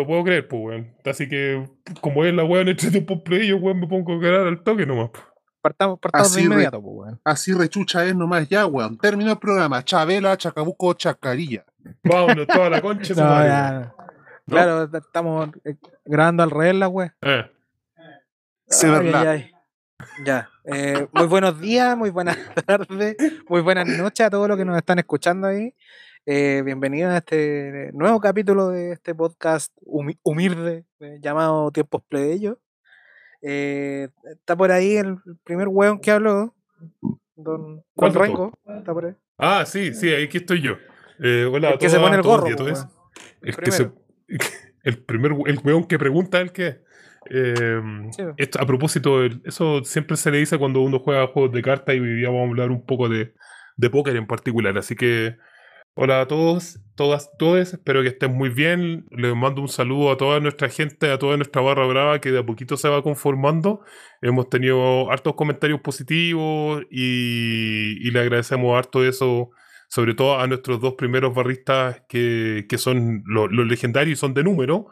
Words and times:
lo 0.00 0.06
puedo 0.06 0.24
creer, 0.24 0.46
pues, 0.48 0.62
weón. 0.62 0.94
Así 1.04 1.28
que, 1.28 1.68
como 2.00 2.24
es 2.24 2.34
la 2.34 2.44
weón 2.44 2.68
entre 2.68 2.90
tiempos 2.90 3.20
play, 3.24 3.46
yo, 3.48 3.56
weón, 3.58 3.80
me 3.80 3.86
pongo 3.86 4.16
a 4.16 4.20
quedar 4.20 4.46
al 4.46 4.62
toque 4.62 4.86
nomás. 4.86 5.10
po. 5.10 5.20
Partamos, 5.62 5.98
partamos 6.00 6.32
de 6.32 6.40
Así 6.40 6.46
re- 6.48 6.52
inmediato, 6.54 6.80
pues, 6.82 6.94
weón. 6.96 7.20
Así 7.24 7.52
rechucha 7.52 8.04
es 8.06 8.14
nomás 8.16 8.48
ya, 8.48 8.66
weón. 8.66 8.96
Terminó 8.98 9.32
el 9.32 9.38
programa. 9.38 9.84
Chabela, 9.84 10.36
Chacabuco, 10.36 10.94
Chacarilla. 10.94 11.64
Vámonos, 12.04 12.46
toda 12.46 12.70
la 12.70 12.80
concha. 12.80 13.08
de 13.08 13.14
su 13.14 13.20
No, 13.20 13.26
madre, 13.28 13.48
ya, 13.48 13.70
weón. 13.70 13.82
no. 13.82 13.94
Claro, 14.46 14.90
estamos 14.98 15.50
eh, 15.64 15.76
grabando 16.04 16.42
al 16.42 16.50
revés 16.50 16.74
la 16.74 16.88
wea. 16.88 17.14
Eh, 17.22 17.44
Se 18.66 18.86
Ay, 18.86 18.92
verdad. 18.92 19.28
ay, 19.28 19.28
ay. 19.28 19.50
Ya. 20.24 20.48
eh, 20.64 21.06
muy 21.12 21.26
buenos 21.26 21.60
días, 21.60 21.96
muy 21.96 22.10
buenas 22.10 22.36
tardes, 22.66 23.16
muy 23.48 23.60
buenas 23.60 23.86
noches 23.86 24.26
a 24.26 24.30
todos 24.30 24.48
los 24.48 24.56
que 24.56 24.64
nos 24.64 24.76
están 24.78 24.98
escuchando 24.98 25.46
ahí. 25.46 25.74
Eh, 26.26 26.62
bienvenidos 26.64 27.12
a 27.12 27.18
este 27.18 27.90
nuevo 27.92 28.20
capítulo 28.20 28.68
de 28.68 28.92
este 28.92 29.14
podcast 29.14 29.72
humi- 29.82 30.18
humilde 30.22 30.84
eh, 31.00 31.18
llamado 31.20 31.70
Tiempos 31.72 32.02
Plebeyos. 32.08 32.58
Eh, 33.42 34.08
está 34.24 34.54
por 34.56 34.70
ahí 34.70 34.96
el 34.96 35.16
primer 35.44 35.68
weón 35.68 35.98
que 36.00 36.10
habló, 36.10 36.54
don, 37.34 37.82
¿Cuál 37.94 38.12
don 38.12 38.22
Rengo. 38.22 38.52
Está 38.66 38.92
por 38.92 39.06
ahí. 39.06 39.14
Ah, 39.38 39.64
sí, 39.66 39.94
sí, 39.94 40.12
aquí 40.14 40.38
estoy 40.38 40.60
yo. 40.60 40.74
Hola 41.50 41.70
El 41.70 41.78
que 41.78 41.88
se 41.88 41.98
pone 41.98 42.16
el 42.16 42.22
gorro. 42.22 42.46
El 43.42 43.56
que 43.56 43.70
se. 43.72 43.90
El 44.82 45.02
primer 45.04 45.32
el 45.46 45.58
weón 45.64 45.84
que 45.84 45.98
pregunta 45.98 46.40
el 46.40 46.52
que. 46.52 46.80
Eh, 47.30 47.80
Sí. 48.12 48.22
esto, 48.38 48.60
a 48.60 48.66
propósito, 48.66 49.24
eso 49.44 49.84
siempre 49.84 50.16
se 50.16 50.30
le 50.30 50.38
dice 50.38 50.58
cuando 50.58 50.80
uno 50.80 50.98
juega 51.00 51.26
juegos 51.28 51.52
de 51.52 51.62
cartas 51.62 51.94
y 51.94 52.00
hoy 52.00 52.14
día 52.16 52.28
vamos 52.28 52.46
a 52.46 52.48
hablar 52.50 52.70
un 52.70 52.84
poco 52.84 53.08
de, 53.08 53.34
de 53.76 53.90
póker 53.90 54.16
en 54.16 54.26
particular. 54.26 54.76
Así 54.78 54.96
que, 54.96 55.36
hola 55.94 56.20
a 56.22 56.28
todos, 56.28 56.80
todas, 56.96 57.30
todos, 57.38 57.72
espero 57.74 58.02
que 58.02 58.08
estén 58.08 58.32
muy 58.32 58.48
bien. 58.50 59.06
Les 59.10 59.34
mando 59.34 59.60
un 59.62 59.68
saludo 59.68 60.10
a 60.12 60.16
toda 60.16 60.40
nuestra 60.40 60.68
gente, 60.68 61.10
a 61.10 61.18
toda 61.18 61.36
nuestra 61.36 61.60
barra 61.62 61.86
brava 61.86 62.20
que 62.20 62.30
de 62.30 62.38
a 62.40 62.46
poquito 62.46 62.76
se 62.76 62.88
va 62.88 63.02
conformando. 63.02 63.84
Hemos 64.22 64.48
tenido 64.48 65.10
hartos 65.10 65.34
comentarios 65.34 65.80
positivos 65.80 66.82
y, 66.90 68.06
y 68.06 68.10
le 68.10 68.20
agradecemos 68.20 68.76
harto 68.76 69.04
eso, 69.04 69.50
sobre 69.88 70.14
todo 70.14 70.38
a 70.40 70.46
nuestros 70.46 70.80
dos 70.80 70.94
primeros 70.94 71.34
barristas 71.34 72.02
que, 72.08 72.66
que 72.68 72.78
son 72.78 73.22
lo- 73.26 73.48
los 73.48 73.66
legendarios 73.66 74.18
y 74.18 74.20
son 74.20 74.34
de 74.34 74.44
número, 74.44 74.86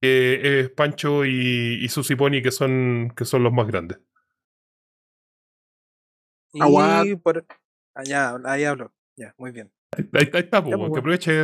que 0.00 0.60
es 0.60 0.70
Pancho 0.70 1.24
y, 1.24 1.78
y 1.84 1.88
Susi 1.88 2.16
Pony, 2.16 2.42
que 2.42 2.50
son, 2.52 3.12
que 3.16 3.24
son 3.24 3.42
los 3.42 3.52
más 3.52 3.66
grandes. 3.66 3.98
Y 6.52 7.16
por. 7.16 7.46
Allá, 7.94 8.36
ahí 8.44 8.64
hablo. 8.64 8.92
Ya, 9.16 9.34
muy 9.38 9.50
bien. 9.52 9.70
Ahí, 9.96 10.08
ahí 10.32 10.40
está, 10.40 10.62
pues, 10.64 10.74
que 10.92 10.98
aproveche, 10.98 11.40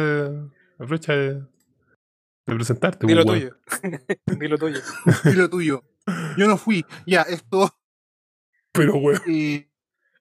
aproveche 0.78 1.12
de, 1.12 1.34
de 2.46 2.54
presentarte. 2.54 3.06
Dilo 3.06 3.24
po, 3.24 3.32
tuyo. 3.32 3.56
Dilo 4.40 4.58
tuyo. 4.58 4.80
Y 5.24 5.32
lo 5.32 5.50
tuyo. 5.50 5.84
Yo 6.36 6.46
no 6.46 6.56
fui. 6.56 6.84
Ya, 7.06 7.22
esto. 7.22 7.70
Pero, 8.72 8.96
weón. 8.96 9.20
Eh, 9.28 9.68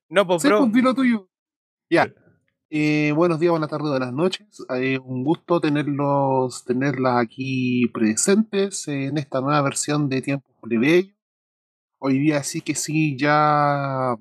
No, 0.09 0.25
pues, 0.28 0.44
bro. 0.44 0.59
pues, 0.59 0.73
dilo 0.73 0.94
tuyo. 0.94 1.30
Ya. 1.89 2.14
Eh, 2.70 3.14
buenos 3.16 3.39
días, 3.39 3.52
buenas 3.52 3.70
tardes, 3.70 3.89
buenas 3.89 4.11
noches. 4.11 4.45
Eh, 4.75 5.00
un 5.00 5.23
gusto 5.23 5.61
tenerlos, 5.61 6.66
tenerlas 6.66 7.22
aquí 7.23 7.88
presentes 7.94 8.89
en 8.89 9.17
esta 9.17 9.39
nueva 9.39 9.61
versión 9.61 10.09
de 10.09 10.22
Tiempos 10.22 10.52
Plebeyos. 10.61 11.16
Hoy 12.00 12.20
día 12.20 12.44
sí 12.44 12.59
que 12.61 12.75
sí, 12.75 13.17
ya 13.17 14.17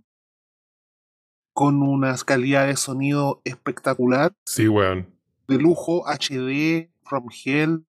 con 1.56 1.82
unas 1.82 2.22
calidad 2.22 2.66
de 2.66 2.76
sonido 2.76 3.40
espectacular, 3.44 4.34
Sí, 4.44 4.68
weón. 4.68 5.06
de 5.48 5.56
lujo, 5.56 6.04
HD, 6.06 6.90
From 7.02 7.28
Hell 7.30 7.86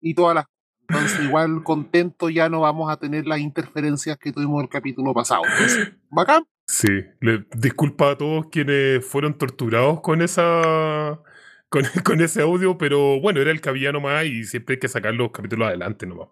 y 0.00 0.14
todas 0.14 0.34
las 0.34 0.46
entonces 0.88 1.20
igual 1.20 1.62
contento 1.64 2.28
ya 2.28 2.48
no 2.48 2.62
vamos 2.62 2.90
a 2.90 2.96
tener 2.96 3.24
las 3.28 3.38
interferencias 3.38 4.18
que 4.18 4.32
tuvimos 4.32 4.64
el 4.64 4.68
capítulo 4.68 5.14
pasado. 5.14 5.42
Entonces, 5.48 5.92
bacán. 6.10 6.42
Sí, 6.66 6.88
le, 7.20 7.46
disculpa 7.56 8.10
a 8.10 8.18
todos 8.18 8.46
quienes 8.50 9.06
fueron 9.06 9.38
torturados 9.38 10.00
con 10.00 10.20
esa 10.20 11.20
con, 11.68 11.84
con 12.04 12.20
ese 12.20 12.42
audio, 12.42 12.76
pero 12.78 13.20
bueno, 13.20 13.40
era 13.40 13.52
el 13.52 13.60
que 13.60 13.68
había 13.68 13.92
nomás 13.92 14.24
y 14.24 14.42
siempre 14.42 14.74
hay 14.74 14.80
que 14.80 14.88
sacar 14.88 15.14
los 15.14 15.30
capítulos 15.30 15.68
adelante 15.68 16.04
nomás. 16.04 16.30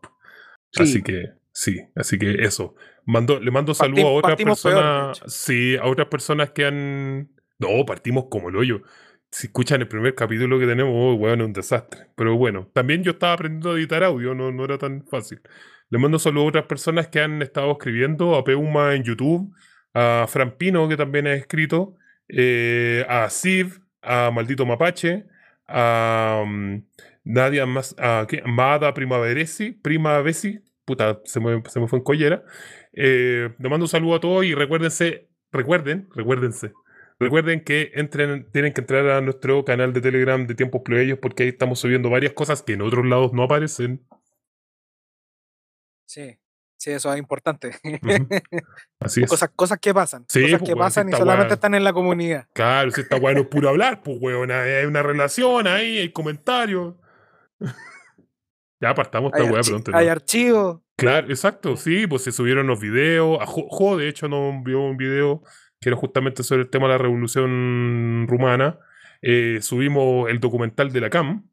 Sí. 0.72 0.82
Así 0.82 1.02
que 1.02 1.26
sí, 1.52 1.78
así 1.94 2.18
que 2.18 2.42
eso. 2.42 2.74
Mando, 3.04 3.40
le 3.40 3.50
mando 3.50 3.74
saludos 3.74 4.04
a 4.04 4.08
otras 4.08 4.36
personas, 4.36 5.22
sí, 5.26 5.76
a 5.76 5.86
otras 5.86 6.08
personas 6.08 6.50
que 6.50 6.66
han 6.66 7.28
no, 7.62 7.86
partimos 7.86 8.26
como 8.28 8.48
el 8.48 8.56
hoyo. 8.56 8.82
Si 9.30 9.46
escuchan 9.46 9.80
el 9.80 9.88
primer 9.88 10.14
capítulo 10.14 10.58
que 10.58 10.66
tenemos, 10.66 10.92
oh, 10.94 11.14
weón, 11.14 11.40
es 11.40 11.46
un 11.46 11.52
desastre. 11.52 12.08
Pero 12.16 12.36
bueno, 12.36 12.68
también 12.74 13.04
yo 13.04 13.12
estaba 13.12 13.34
aprendiendo 13.34 13.70
a 13.70 13.74
editar 13.78 14.02
audio, 14.02 14.34
no, 14.34 14.50
no 14.50 14.64
era 14.64 14.78
tan 14.78 15.06
fácil. 15.06 15.40
Le 15.88 15.98
mando 15.98 16.18
saludos 16.18 16.46
a 16.46 16.48
otras 16.48 16.64
personas 16.66 17.08
que 17.08 17.20
han 17.20 17.40
estado 17.40 17.70
escribiendo, 17.72 18.34
a 18.34 18.44
Peuma 18.44 18.94
en 18.94 19.04
YouTube, 19.04 19.54
a 19.94 20.26
Fran 20.28 20.56
Pino, 20.56 20.88
que 20.88 20.96
también 20.96 21.26
ha 21.28 21.34
escrito, 21.34 21.96
eh, 22.28 23.06
a 23.08 23.30
Siv, 23.30 23.80
a 24.02 24.30
Maldito 24.32 24.66
Mapache, 24.66 25.26
a 25.68 26.44
mm, 26.44 26.82
Nadia 27.24 27.64
más, 27.64 27.94
a 27.98 28.26
¿qué? 28.28 28.42
Mada 28.44 28.92
Primaveresi, 28.92 29.70
Primavesi, 29.70 30.60
puta, 30.84 31.20
se 31.24 31.40
me, 31.40 31.62
se 31.68 31.80
me 31.80 31.88
fue 31.88 31.98
en 31.98 32.04
collera. 32.04 32.44
Eh, 32.92 33.54
le 33.58 33.68
mando 33.68 33.84
un 33.84 33.88
saludo 33.88 34.16
a 34.16 34.20
todos 34.20 34.44
y 34.44 34.54
recuérdense, 34.54 35.28
recuerden, 35.50 36.08
recuérdense, 36.14 36.72
recuerden 37.18 37.64
que 37.64 37.92
entren, 37.94 38.50
tienen 38.52 38.72
que 38.72 38.80
entrar 38.80 39.08
a 39.08 39.20
nuestro 39.20 39.64
canal 39.64 39.92
de 39.92 40.00
Telegram 40.00 40.46
de 40.46 40.54
Tiempos 40.54 40.82
Plebeyos 40.84 41.18
porque 41.20 41.44
ahí 41.44 41.48
estamos 41.50 41.78
subiendo 41.78 42.10
varias 42.10 42.32
cosas 42.32 42.62
que 42.62 42.74
en 42.74 42.82
otros 42.82 43.06
lados 43.06 43.32
no 43.32 43.44
aparecen. 43.44 44.06
Sí, 46.06 46.38
sí, 46.76 46.90
eso 46.90 47.12
es 47.12 47.18
importante. 47.18 47.70
Así 49.00 49.22
es. 49.24 49.30
cosas, 49.30 49.50
cosas 49.56 49.78
que 49.78 49.94
pasan. 49.94 50.26
Sí, 50.28 50.42
cosas 50.42 50.58
pues, 50.58 50.70
que 50.70 50.76
pasan 50.76 51.08
y 51.08 51.12
solamente 51.12 51.54
están 51.54 51.74
en 51.74 51.84
la 51.84 51.94
comunidad. 51.94 52.48
Claro, 52.52 52.90
si 52.90 53.00
está 53.00 53.18
bueno 53.18 53.40
es 53.40 53.46
puro 53.46 53.68
hablar, 53.70 54.02
pues, 54.02 54.18
weón. 54.20 54.50
Hay 54.50 54.84
una 54.84 55.02
relación 55.02 55.66
ahí, 55.66 55.98
hay 55.98 56.12
comentarios. 56.12 56.96
Ya 58.82 58.94
partamos 58.94 59.32
esta 59.32 59.50
weá 59.50 59.62
pronto. 59.62 59.92
¿no? 59.92 59.96
hay 59.96 60.08
archivos. 60.08 60.80
Claro, 60.96 61.28
exacto, 61.28 61.76
sí, 61.76 62.06
pues 62.06 62.22
se 62.22 62.32
subieron 62.32 62.66
los 62.66 62.80
videos. 62.80 63.40
A 63.40 63.46
Jo, 63.46 63.66
Jo, 63.68 63.96
de 63.96 64.08
hecho, 64.08 64.28
nos 64.28 64.52
envió 64.52 64.80
un 64.80 64.96
video 64.96 65.42
que 65.80 65.88
era 65.88 65.96
justamente 65.96 66.42
sobre 66.42 66.62
el 66.62 66.70
tema 66.70 66.86
de 66.86 66.92
la 66.92 66.98
revolución 66.98 68.26
rumana. 68.28 68.78
Eh, 69.22 69.58
subimos 69.62 70.28
el 70.28 70.40
documental 70.40 70.92
de 70.92 71.00
la 71.00 71.10
CAM, 71.10 71.48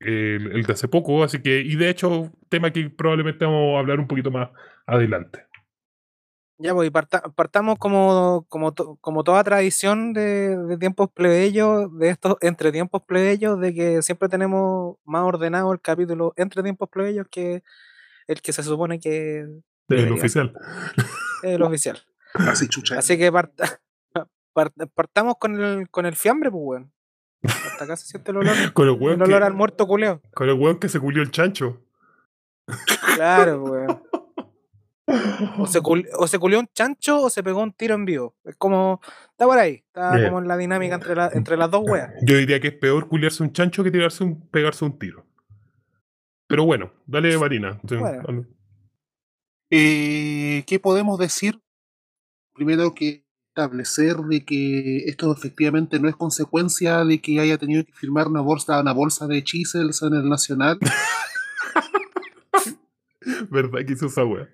el, 0.00 0.52
el 0.52 0.62
de 0.62 0.72
hace 0.72 0.88
poco, 0.88 1.22
así 1.22 1.40
que, 1.42 1.60
y 1.60 1.76
de 1.76 1.90
hecho, 1.90 2.32
tema 2.48 2.72
que 2.72 2.88
probablemente 2.88 3.44
vamos 3.44 3.76
a 3.76 3.80
hablar 3.80 4.00
un 4.00 4.08
poquito 4.08 4.30
más 4.30 4.48
adelante. 4.86 5.49
Ya, 6.62 6.74
pues, 6.74 6.88
y 6.88 6.90
parta- 6.90 7.22
partamos 7.34 7.78
como, 7.78 8.44
como, 8.50 8.72
to- 8.74 8.96
como 9.00 9.24
toda 9.24 9.42
tradición 9.42 10.12
de, 10.12 10.56
de 10.58 10.76
tiempos 10.76 11.08
plebeyos, 11.10 11.96
de 11.98 12.10
estos 12.10 12.36
entre 12.42 12.70
tiempos 12.70 13.02
plebeyos, 13.02 13.58
de 13.58 13.72
que 13.72 14.02
siempre 14.02 14.28
tenemos 14.28 14.96
más 15.06 15.22
ordenado 15.24 15.72
el 15.72 15.80
capítulo 15.80 16.34
entre 16.36 16.62
tiempos 16.62 16.90
plebeyos 16.90 17.26
que 17.30 17.62
el 18.26 18.42
que 18.42 18.52
se 18.52 18.62
supone 18.62 19.00
que 19.00 19.46
El 19.88 20.12
oficial. 20.12 20.52
el 21.42 21.62
oficial. 21.62 21.98
Así 22.34 22.68
chucha. 22.68 22.98
Así 22.98 23.16
que 23.16 23.32
parta- 23.32 23.80
part- 24.54 24.90
partamos 24.94 25.36
con 25.40 25.58
el, 25.60 25.88
con 25.88 26.04
el 26.04 26.14
fiambre, 26.14 26.50
pues, 26.50 26.62
weón. 26.62 26.92
Hasta 27.42 27.84
acá 27.84 27.96
se 27.96 28.06
siente 28.06 28.32
el 28.32 28.36
olor, 28.36 28.54
Con 28.74 28.86
el 28.86 28.94
el 28.96 29.02
olor 29.22 29.26
que, 29.28 29.34
al 29.46 29.54
muerto 29.54 29.86
culeo. 29.86 30.20
con 30.34 30.46
el 30.50 30.56
weón 30.56 30.78
que 30.78 30.90
se 30.90 31.00
culió 31.00 31.22
el 31.22 31.30
chancho. 31.30 31.80
Claro, 33.16 33.62
weón. 33.64 34.02
O 35.58 35.66
se, 35.66 35.80
cul- 35.80 36.08
o 36.18 36.26
se 36.28 36.38
culió 36.38 36.60
un 36.60 36.68
chancho 36.74 37.22
o 37.22 37.30
se 37.30 37.42
pegó 37.42 37.62
un 37.62 37.72
tiro 37.72 37.94
en 37.94 38.04
vivo. 38.04 38.36
Es 38.44 38.56
como. 38.56 39.00
Está 39.30 39.46
por 39.46 39.58
ahí. 39.58 39.82
Está 39.86 40.16
como 40.26 40.38
en 40.40 40.48
la 40.48 40.56
dinámica 40.56 40.94
entre, 40.94 41.14
la- 41.16 41.30
entre 41.32 41.56
las 41.56 41.70
dos 41.70 41.82
weas. 41.84 42.12
Yo 42.22 42.36
diría 42.36 42.60
que 42.60 42.68
es 42.68 42.74
peor 42.74 43.08
culiarse 43.08 43.42
un 43.42 43.52
chancho 43.52 43.82
que 43.82 43.90
tirarse 43.90 44.22
un, 44.24 44.48
pegarse 44.50 44.84
un 44.84 44.98
tiro. 44.98 45.26
Pero 46.46 46.64
bueno, 46.64 46.92
dale 47.06 47.36
Marina. 47.38 47.80
Bueno. 47.82 48.46
Eh, 49.70 50.64
¿Qué 50.66 50.80
podemos 50.80 51.18
decir? 51.18 51.60
Primero 52.54 52.94
que 52.94 53.24
establecer 53.54 54.16
de 54.16 54.44
que 54.44 54.98
esto 55.06 55.32
efectivamente 55.32 55.98
no 56.00 56.08
es 56.08 56.16
consecuencia 56.16 57.04
de 57.04 57.20
que 57.20 57.40
haya 57.40 57.58
tenido 57.58 57.84
que 57.84 57.92
firmar 57.92 58.28
una 58.28 58.40
bolsa, 58.40 58.80
una 58.80 58.92
bolsa 58.92 59.26
de 59.26 59.42
chisels 59.44 60.02
en 60.02 60.14
el 60.14 60.28
Nacional. 60.28 60.78
¿Verdad 63.50 63.80
que 63.86 63.92
hizo 63.92 64.06
esa 64.06 64.24
wea? 64.24 64.48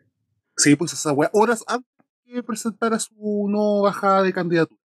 Sí, 0.57 0.75
pues 0.77 0.93
esa 0.93 1.13
weá, 1.13 1.31
horas 1.33 1.65
antes 1.67 1.91
de 2.25 2.43
presentar 2.43 2.95
a 2.95 2.99
su 2.99 3.47
no 3.49 3.83
bajada 3.83 4.23
de 4.23 4.33
candidatura. 4.33 4.81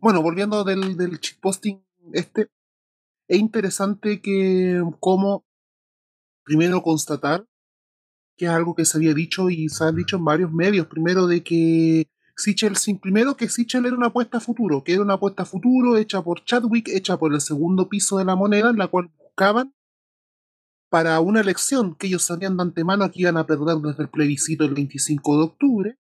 Bueno, 0.00 0.22
volviendo 0.22 0.62
del, 0.62 0.96
del 0.96 1.18
posting 1.40 1.82
este, 2.12 2.48
es 3.26 3.38
interesante 3.38 4.20
que 4.20 4.80
como 5.00 5.44
primero 6.44 6.82
constatar 6.82 7.44
que 8.36 8.44
es 8.44 8.50
algo 8.50 8.74
que 8.74 8.84
se 8.84 8.98
había 8.98 9.14
dicho 9.14 9.50
y 9.50 9.68
se 9.68 9.84
ha 9.84 9.92
dicho 9.92 10.16
en 10.16 10.24
varios 10.24 10.52
medios, 10.52 10.86
primero 10.86 11.26
de 11.26 11.42
que 11.42 12.08
Sichel, 12.36 12.76
sin, 12.76 12.98
primero 12.98 13.36
que 13.36 13.48
Sichel 13.48 13.86
era 13.86 13.96
una 13.96 14.08
apuesta 14.08 14.38
a 14.38 14.40
futuro, 14.40 14.84
que 14.84 14.92
era 14.92 15.02
una 15.02 15.14
apuesta 15.14 15.44
a 15.44 15.46
futuro 15.46 15.96
hecha 15.96 16.22
por 16.22 16.44
Chadwick, 16.44 16.88
hecha 16.88 17.16
por 17.16 17.32
el 17.32 17.40
segundo 17.40 17.88
piso 17.88 18.18
de 18.18 18.26
la 18.26 18.36
moneda, 18.36 18.70
en 18.70 18.76
la 18.76 18.88
cual 18.88 19.10
buscaban 19.18 19.74
para 20.88 21.20
una 21.20 21.40
elección 21.40 21.94
que 21.94 22.06
ellos 22.06 22.22
sabían 22.22 22.56
de 22.56 22.62
antemano 22.62 23.10
que 23.10 23.22
iban 23.22 23.36
a 23.36 23.46
perder 23.46 23.76
desde 23.78 24.04
el 24.04 24.08
plebiscito 24.08 24.64
el 24.64 24.74
25 24.74 25.36
de 25.36 25.44
octubre, 25.44 25.98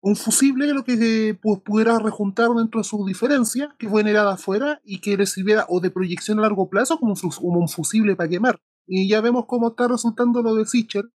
un 0.00 0.14
fusible 0.14 0.72
lo 0.72 0.84
que 0.84 1.36
pues, 1.40 1.60
pudiera 1.62 1.98
rejuntar 1.98 2.50
dentro 2.50 2.80
de 2.80 2.84
su 2.84 3.04
diferencia, 3.06 3.74
que 3.78 3.88
fue 3.88 4.02
generada 4.02 4.34
afuera 4.34 4.80
y 4.84 5.00
que 5.00 5.16
le 5.16 5.26
sirviera 5.26 5.66
o 5.68 5.80
de 5.80 5.90
proyección 5.90 6.38
a 6.38 6.42
largo 6.42 6.68
plazo 6.68 6.98
como 6.98 7.14
como 7.14 7.58
un 7.58 7.68
fusible 7.68 8.14
para 8.14 8.28
quemar. 8.28 8.60
Y 8.86 9.08
ya 9.08 9.20
vemos 9.20 9.46
cómo 9.46 9.68
está 9.68 9.88
resultando 9.88 10.42
lo 10.42 10.54
de 10.54 10.66
Sichel. 10.66 11.10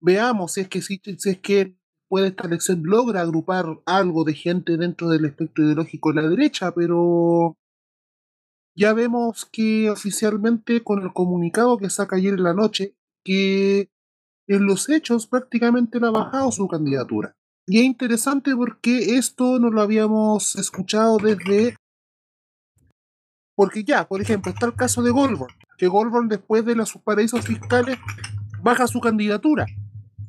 Veamos 0.00 0.52
si 0.52 0.62
es 0.62 0.68
que 0.68 0.82
si 0.82 1.00
es 1.04 1.38
que 1.38 1.76
puede 2.08 2.28
esta 2.28 2.46
elección 2.46 2.82
logra 2.84 3.22
agrupar 3.22 3.64
algo 3.86 4.24
de 4.24 4.34
gente 4.34 4.76
dentro 4.76 5.08
del 5.08 5.24
espectro 5.24 5.64
ideológico 5.64 6.12
de 6.12 6.22
la 6.22 6.28
derecha, 6.28 6.72
pero 6.74 7.56
ya 8.74 8.92
vemos 8.92 9.44
que 9.44 9.90
oficialmente 9.90 10.82
con 10.82 11.02
el 11.02 11.12
comunicado 11.12 11.78
que 11.78 11.90
saca 11.90 12.16
ayer 12.16 12.34
en 12.34 12.42
la 12.42 12.54
noche, 12.54 12.94
que 13.24 13.90
en 14.46 14.66
los 14.66 14.88
hechos 14.88 15.26
prácticamente 15.26 16.00
le 16.00 16.06
ha 16.06 16.10
bajado 16.10 16.50
su 16.52 16.66
candidatura. 16.68 17.36
Y 17.66 17.78
es 17.78 17.84
interesante 17.84 18.56
porque 18.56 19.16
esto 19.16 19.58
no 19.58 19.70
lo 19.70 19.82
habíamos 19.82 20.56
escuchado 20.56 21.18
desde... 21.18 21.76
Porque 23.54 23.84
ya, 23.84 24.08
por 24.08 24.20
ejemplo, 24.20 24.50
está 24.50 24.66
el 24.66 24.74
caso 24.74 25.02
de 25.02 25.10
Goldberg, 25.10 25.54
que 25.76 25.86
Goldberg 25.86 26.28
después 26.28 26.64
de 26.64 26.74
los 26.74 26.92
paraísos 27.04 27.44
fiscales 27.44 27.98
baja 28.62 28.86
su 28.86 29.00
candidatura, 29.00 29.66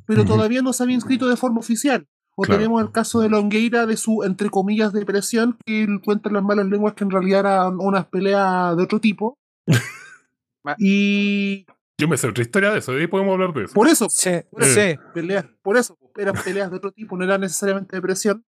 pero 0.06 0.25
todavía 0.25 0.62
no 0.62 0.74
se 0.74 0.84
había 0.84 0.95
inscrito 0.95 1.30
de 1.30 1.38
forma 1.38 1.60
oficial. 1.60 2.07
O 2.35 2.44
tenemos 2.57 2.81
el 2.81 2.91
caso 2.91 3.19
de 3.21 3.30
Longueira 3.30 3.85
de 3.85 3.95
su, 3.97 4.24
entre 4.24 4.50
comillas, 4.50 4.91
depresión, 4.94 5.57
que 5.65 5.88
cuenta 6.03 6.30
las 6.31 6.44
malas 6.44 6.65
lenguas 6.68 6.94
que 6.95 7.03
en 7.03 7.12
realidad 7.12 7.41
eran 7.41 7.80
unas 7.80 8.06
peleas 8.07 8.75
de 8.75 8.83
otro 8.83 9.00
tipo. 9.00 9.38
y 10.77 11.65
yo 11.97 12.07
me 12.07 12.18
sé 12.18 12.27
otra 12.27 12.41
historia 12.44 12.71
de 12.71 12.80
eso, 12.80 12.94
ahí 12.94 13.07
podemos 13.07 13.33
hablar 13.33 13.53
de 13.53 13.65
eso. 13.65 13.74
Por 13.74 13.88
eso, 13.88 14.07
Sí, 14.09 14.31
por 14.51 14.63
eso, 14.63 14.80
sí. 14.81 14.95
peleas, 15.13 15.45
por 15.62 15.77
eso, 15.77 15.97
eran 16.18 16.35
peleas 16.44 16.69
de 16.71 16.77
otro 16.77 16.91
tipo, 16.91 17.15
no 17.18 17.24
era 17.24 17.38
necesariamente 17.38 17.95
depresión. 17.95 18.44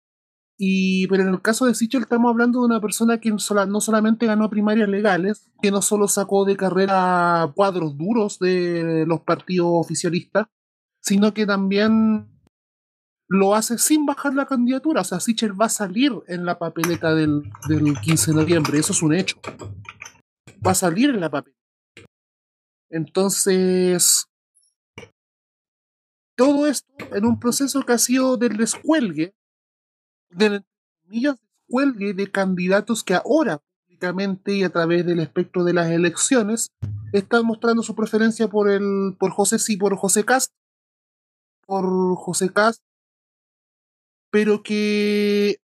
Y, 0.58 1.08
pero 1.08 1.22
en 1.22 1.30
el 1.30 1.42
caso 1.42 1.64
de 1.66 1.74
Sichel 1.74 2.02
estamos 2.02 2.30
hablando 2.30 2.60
de 2.60 2.66
una 2.66 2.80
persona 2.80 3.18
que 3.18 3.32
sola- 3.38 3.66
no 3.66 3.80
solamente 3.80 4.26
ganó 4.26 4.48
primarias 4.48 4.88
legales, 4.88 5.50
que 5.60 5.70
no 5.72 5.82
solo 5.82 6.06
sacó 6.06 6.44
de 6.44 6.56
carrera 6.56 7.50
cuadros 7.56 7.96
duros 7.96 8.38
de 8.38 9.04
los 9.08 9.20
partidos 9.22 9.66
oficialistas, 9.72 10.46
sino 11.00 11.34
que 11.34 11.46
también 11.46 12.28
lo 13.32 13.54
hace 13.54 13.78
sin 13.78 14.04
bajar 14.04 14.34
la 14.34 14.44
candidatura. 14.44 15.00
O 15.00 15.04
sea, 15.04 15.18
Sichel 15.18 15.58
va 15.58 15.66
a 15.66 15.70
salir 15.70 16.12
en 16.26 16.44
la 16.44 16.58
papeleta 16.58 17.14
del, 17.14 17.50
del 17.66 17.98
15 17.98 18.30
de 18.30 18.36
noviembre, 18.36 18.78
eso 18.78 18.92
es 18.92 19.02
un 19.02 19.14
hecho. 19.14 19.38
Va 20.64 20.72
a 20.72 20.74
salir 20.74 21.08
en 21.08 21.20
la 21.20 21.30
papeleta. 21.30 21.58
Entonces, 22.90 24.26
todo 26.36 26.66
esto 26.66 26.92
en 27.10 27.24
un 27.24 27.40
proceso 27.40 27.80
que 27.82 27.94
ha 27.94 27.98
sido 27.98 28.36
del 28.36 28.58
descuelgue, 28.58 29.34
del 30.28 30.62
descuelgue 31.04 32.12
de 32.12 32.30
candidatos 32.30 33.02
que 33.02 33.14
ahora 33.14 33.62
públicamente 33.86 34.52
y 34.52 34.62
a 34.62 34.70
través 34.70 35.06
del 35.06 35.20
espectro 35.20 35.64
de 35.64 35.72
las 35.72 35.90
elecciones 35.90 36.68
están 37.14 37.46
mostrando 37.46 37.82
su 37.82 37.94
preferencia 37.94 38.48
por 38.48 38.70
el 38.70 39.16
por 39.18 39.30
José 39.30 39.58
sí 39.58 39.76
por 39.76 39.96
José 39.96 40.24
Cast 40.24 40.52
por 41.66 42.16
José 42.16 42.50
Cast 42.52 42.82
pero 44.32 44.62
que 44.62 45.58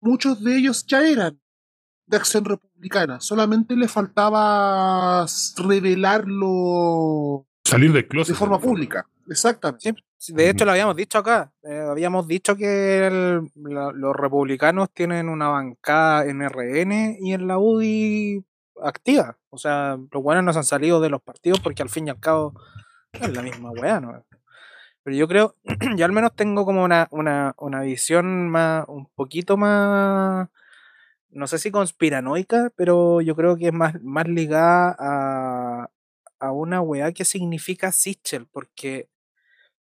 muchos 0.00 0.42
de 0.42 0.56
ellos 0.56 0.86
ya 0.86 1.06
eran 1.06 1.38
de 2.06 2.16
acción 2.16 2.44
republicana 2.44 3.20
solamente 3.20 3.76
le 3.76 3.86
faltaba 3.88 5.26
revelarlo 5.56 7.46
Salir 7.64 7.92
del 7.92 8.06
closet. 8.08 8.34
de 8.34 8.38
forma 8.38 8.58
pública 8.58 9.06
exactamente 9.28 9.94
Sí, 10.16 10.32
de 10.32 10.48
hecho, 10.48 10.64
lo 10.64 10.70
habíamos 10.70 10.96
dicho 10.96 11.18
acá. 11.18 11.52
eh, 11.62 11.84
habíamos 11.86 12.26
dicho 12.26 12.56
que 12.56 13.06
el- 13.06 13.42
la- 13.56 13.92
los 13.92 14.16
republicanos 14.16 14.88
tienen 14.94 15.28
una 15.28 15.48
bancada 15.48 16.24
en 16.24 16.40
RN 16.40 17.18
y 17.20 17.34
en 17.34 17.46
la 17.46 17.58
UDI 17.58 18.42
activa. 18.82 19.36
O 19.50 19.58
sea, 19.58 19.98
los 20.10 20.22
buenos 20.22 20.42
no 20.42 20.52
se 20.54 20.60
han 20.60 20.64
salido 20.64 20.98
de 21.02 21.10
los 21.10 21.20
partidos 21.20 21.60
porque 21.60 21.82
al 21.82 21.90
fin 21.90 22.06
y 22.06 22.10
al 22.10 22.20
cabo 22.20 22.54
es 23.12 23.34
la 23.34 23.42
misma 23.42 23.70
weá, 23.72 24.00
¿no? 24.00 24.24
Pero 25.04 25.16
yo 25.16 25.28
creo, 25.28 25.56
yo 25.98 26.04
al 26.04 26.12
menos 26.12 26.34
tengo 26.34 26.64
como 26.64 26.82
una, 26.84 27.08
una, 27.10 27.54
una 27.58 27.82
visión 27.82 28.48
más, 28.48 28.86
un 28.88 29.06
poquito 29.14 29.56
más, 29.56 30.48
no 31.30 31.46
sé 31.46 31.58
si 31.58 31.70
conspiranoica, 31.70 32.72
pero 32.76 33.20
yo 33.20 33.36
creo 33.36 33.56
que 33.56 33.68
es 33.68 33.72
más, 33.72 34.02
más 34.02 34.26
ligada 34.28 34.96
a, 34.98 35.90
a 36.40 36.52
una 36.52 36.80
weá 36.80 37.12
que 37.12 37.24
significa 37.24 37.92
Sichel, 37.92 38.46
porque 38.46 39.08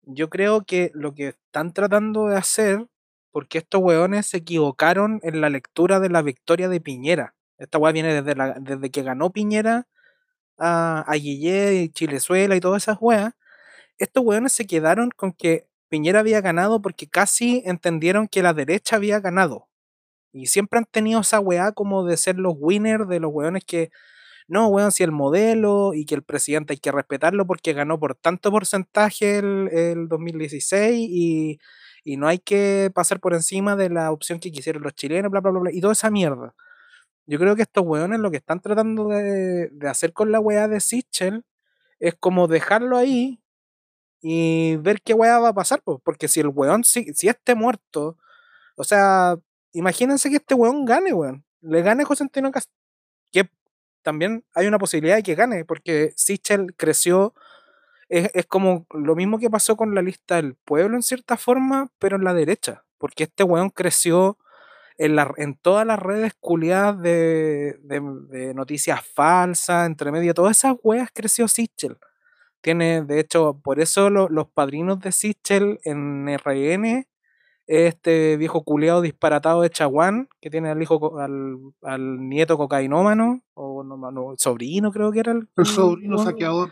yo 0.04 0.30
creo 0.30 0.64
que 0.66 0.92
lo 0.94 1.14
que 1.14 1.30
están 1.30 1.74
tratando 1.74 2.28
de 2.28 2.38
hacer, 2.38 2.88
porque 3.32 3.60
estos 3.60 3.82
weones 3.82 4.28
se 4.28 4.38
equivocaron 4.38 5.20
en 5.24 5.42
la 5.42 5.50
lectura 5.50 6.00
de 6.00 6.10
la 6.10 6.22
victoria 6.22 6.70
de 6.70 6.82
Piñera. 6.82 7.36
Esta 7.58 7.78
weá 7.78 7.92
viene 7.92 8.14
desde, 8.14 8.36
la, 8.36 8.56
desde 8.60 8.90
que 8.92 9.04
ganó 9.04 9.32
Piñera 9.32 9.88
a, 10.58 11.06
a 11.08 11.18
y 11.18 11.90
Chilezuela 11.90 12.56
y 12.56 12.60
todas 12.60 12.84
esas 12.84 12.98
weas. 13.00 13.34
Estos 14.01 14.24
weones 14.25 14.51
se 14.53 14.65
quedaron 14.65 15.12
con 15.15 15.31
que 15.31 15.68
Piñera 15.88 16.21
había 16.21 16.42
ganado 16.42 16.81
porque 16.81 17.07
casi 17.07 17.62
entendieron 17.68 18.27
que 18.27 18.42
la 18.42 18.51
derecha 18.51 18.95
había 18.95 19.19
ganado. 19.19 19.68
Y 20.33 20.48
siempre 20.48 20.80
han 20.80 20.86
tenido 20.86 21.21
esa 21.21 21.39
weá 21.39 21.71
como 21.71 22.03
de 22.03 22.18
ser 22.18 22.38
los 22.38 22.56
winners 22.57 23.07
de 23.07 23.19
los 23.19 23.31
weones 23.31 23.63
que 23.63 23.92
no, 24.48 24.69
weón, 24.69 24.92
si 24.92 25.03
el 25.03 25.12
modelo 25.12 25.94
y 25.94 26.06
que 26.06 26.15
el 26.15 26.24
presidente 26.24 26.74
hay 26.74 26.80
que 26.80 26.92
respetarlo 26.92 27.45
porque 27.45 27.74
ganó 27.74 28.00
por 28.00 28.15
tanto 28.15 28.50
porcentaje 28.51 29.38
el, 29.38 29.69
el 29.71 30.07
2016 30.07 30.95
y, 30.98 31.59
y 32.03 32.18
no 32.18 32.27
hay 32.27 32.39
que 32.39 32.92
pasar 32.95 33.19
por 33.19 33.36
encima 33.36 33.75
de 33.75 33.89
la 33.92 34.12
opción 34.12 34.39
que 34.39 34.51
quisieron 34.51 34.81
los 34.81 34.95
chilenos, 34.95 35.30
bla, 35.31 35.42
bla, 35.42 35.51
bla, 35.51 35.62
bla, 35.62 35.71
y 35.71 35.80
toda 35.80 35.94
esa 35.94 36.09
mierda. 36.09 36.56
Yo 37.27 37.39
creo 37.39 37.56
que 37.56 37.63
estos 37.63 37.86
weones 37.86 38.19
lo 38.19 38.31
que 38.31 38.38
están 38.38 38.62
tratando 38.62 39.09
de, 39.09 39.69
de 39.69 39.89
hacer 39.89 40.13
con 40.13 40.31
la 40.31 40.39
weá 40.39 40.68
de 40.68 40.80
Sichel 40.80 41.45
es 42.00 42.15
como 42.15 42.48
dejarlo 42.48 42.98
ahí 42.98 43.42
y 44.22 44.76
ver 44.78 45.02
qué 45.02 45.14
weá 45.14 45.40
va 45.40 45.50
a 45.50 45.54
pasar, 45.54 45.82
po, 45.82 46.00
porque 46.00 46.28
si 46.28 46.40
el 46.40 46.48
weón, 46.48 46.84
si, 46.84 47.14
si 47.14 47.28
este 47.28 47.56
muerto, 47.56 48.18
o 48.78 48.84
sea, 48.84 49.38
imagínense 49.74 50.30
que 50.30 50.38
este 50.38 50.54
weón 50.54 50.86
gane, 50.86 51.14
weón, 51.14 51.44
le 51.62 51.82
gane 51.82 52.06
José 52.06 52.24
Antonio 52.24 52.52
que 53.32 53.50
también 54.04 54.44
hay 54.54 54.68
una 54.68 54.80
posibilidad 54.80 55.16
de 55.16 55.24
que 55.24 55.36
gane, 55.36 55.66
porque 55.66 56.14
Sichel 56.16 56.76
creció, 56.76 57.34
es, 58.10 58.30
es 58.34 58.46
como 58.46 58.86
lo 58.92 59.16
mismo 59.16 59.40
que 59.40 59.50
pasó 59.50 59.75
con 59.75 59.96
la 59.96 60.01
lista 60.01 60.36
del 60.36 60.56
pueblo 60.56 60.96
en 60.96 61.04
cierta 61.04 61.38
forma, 61.38 61.92
pero 62.00 62.18
en 62.18 62.24
la 62.24 62.34
derecha, 62.34 62.86
porque 62.98 63.24
este 63.24 63.44
weón 63.44 63.70
creció 63.70 64.38
en, 64.98 65.16
la, 65.16 65.34
en 65.38 65.56
todas 65.56 65.86
las 65.88 66.00
redes 66.00 66.34
culiadas 66.40 67.01
de, 67.01 67.80
de, 67.82 68.01
de 68.30 68.54
noticias 68.54 69.01
falsas, 69.04 69.88
entre 69.88 70.12
medio, 70.12 70.34
todas 70.34 70.58
esas 70.58 70.75
weas 70.84 71.10
creció 71.12 71.48
Sichel. 71.48 71.98
Tiene, 72.62 73.01
de 73.03 73.20
hecho, 73.20 73.60
por 73.63 73.80
eso 73.80 74.10
lo- 74.10 74.30
los 74.30 74.48
padrinos 74.50 75.00
de 75.00 75.12
Sichel 75.12 75.80
en 75.84 76.27
RN, 76.30 77.08
este 77.68 78.38
viejo 78.38 78.63
culiado 78.63 79.01
disparatado 79.01 79.62
de 79.62 79.70
Chaguán, 79.70 80.27
que 80.41 80.50
tiene 80.50 80.70
al 80.70 80.82
hijo, 80.82 81.20
al, 81.20 81.56
al 81.84 82.27
nieto 82.30 82.58
cocainómano, 82.58 83.41
o 83.53 83.84
no, 83.84 83.98
no, 84.12 84.34
sobrino 84.38 84.91
creo 84.91 85.12
que 85.12 85.20
era 85.22 85.32
el, 85.32 85.48
el 85.58 85.65
sobrino 85.65 86.18
no- 86.18 86.24
saqueador. 86.24 86.72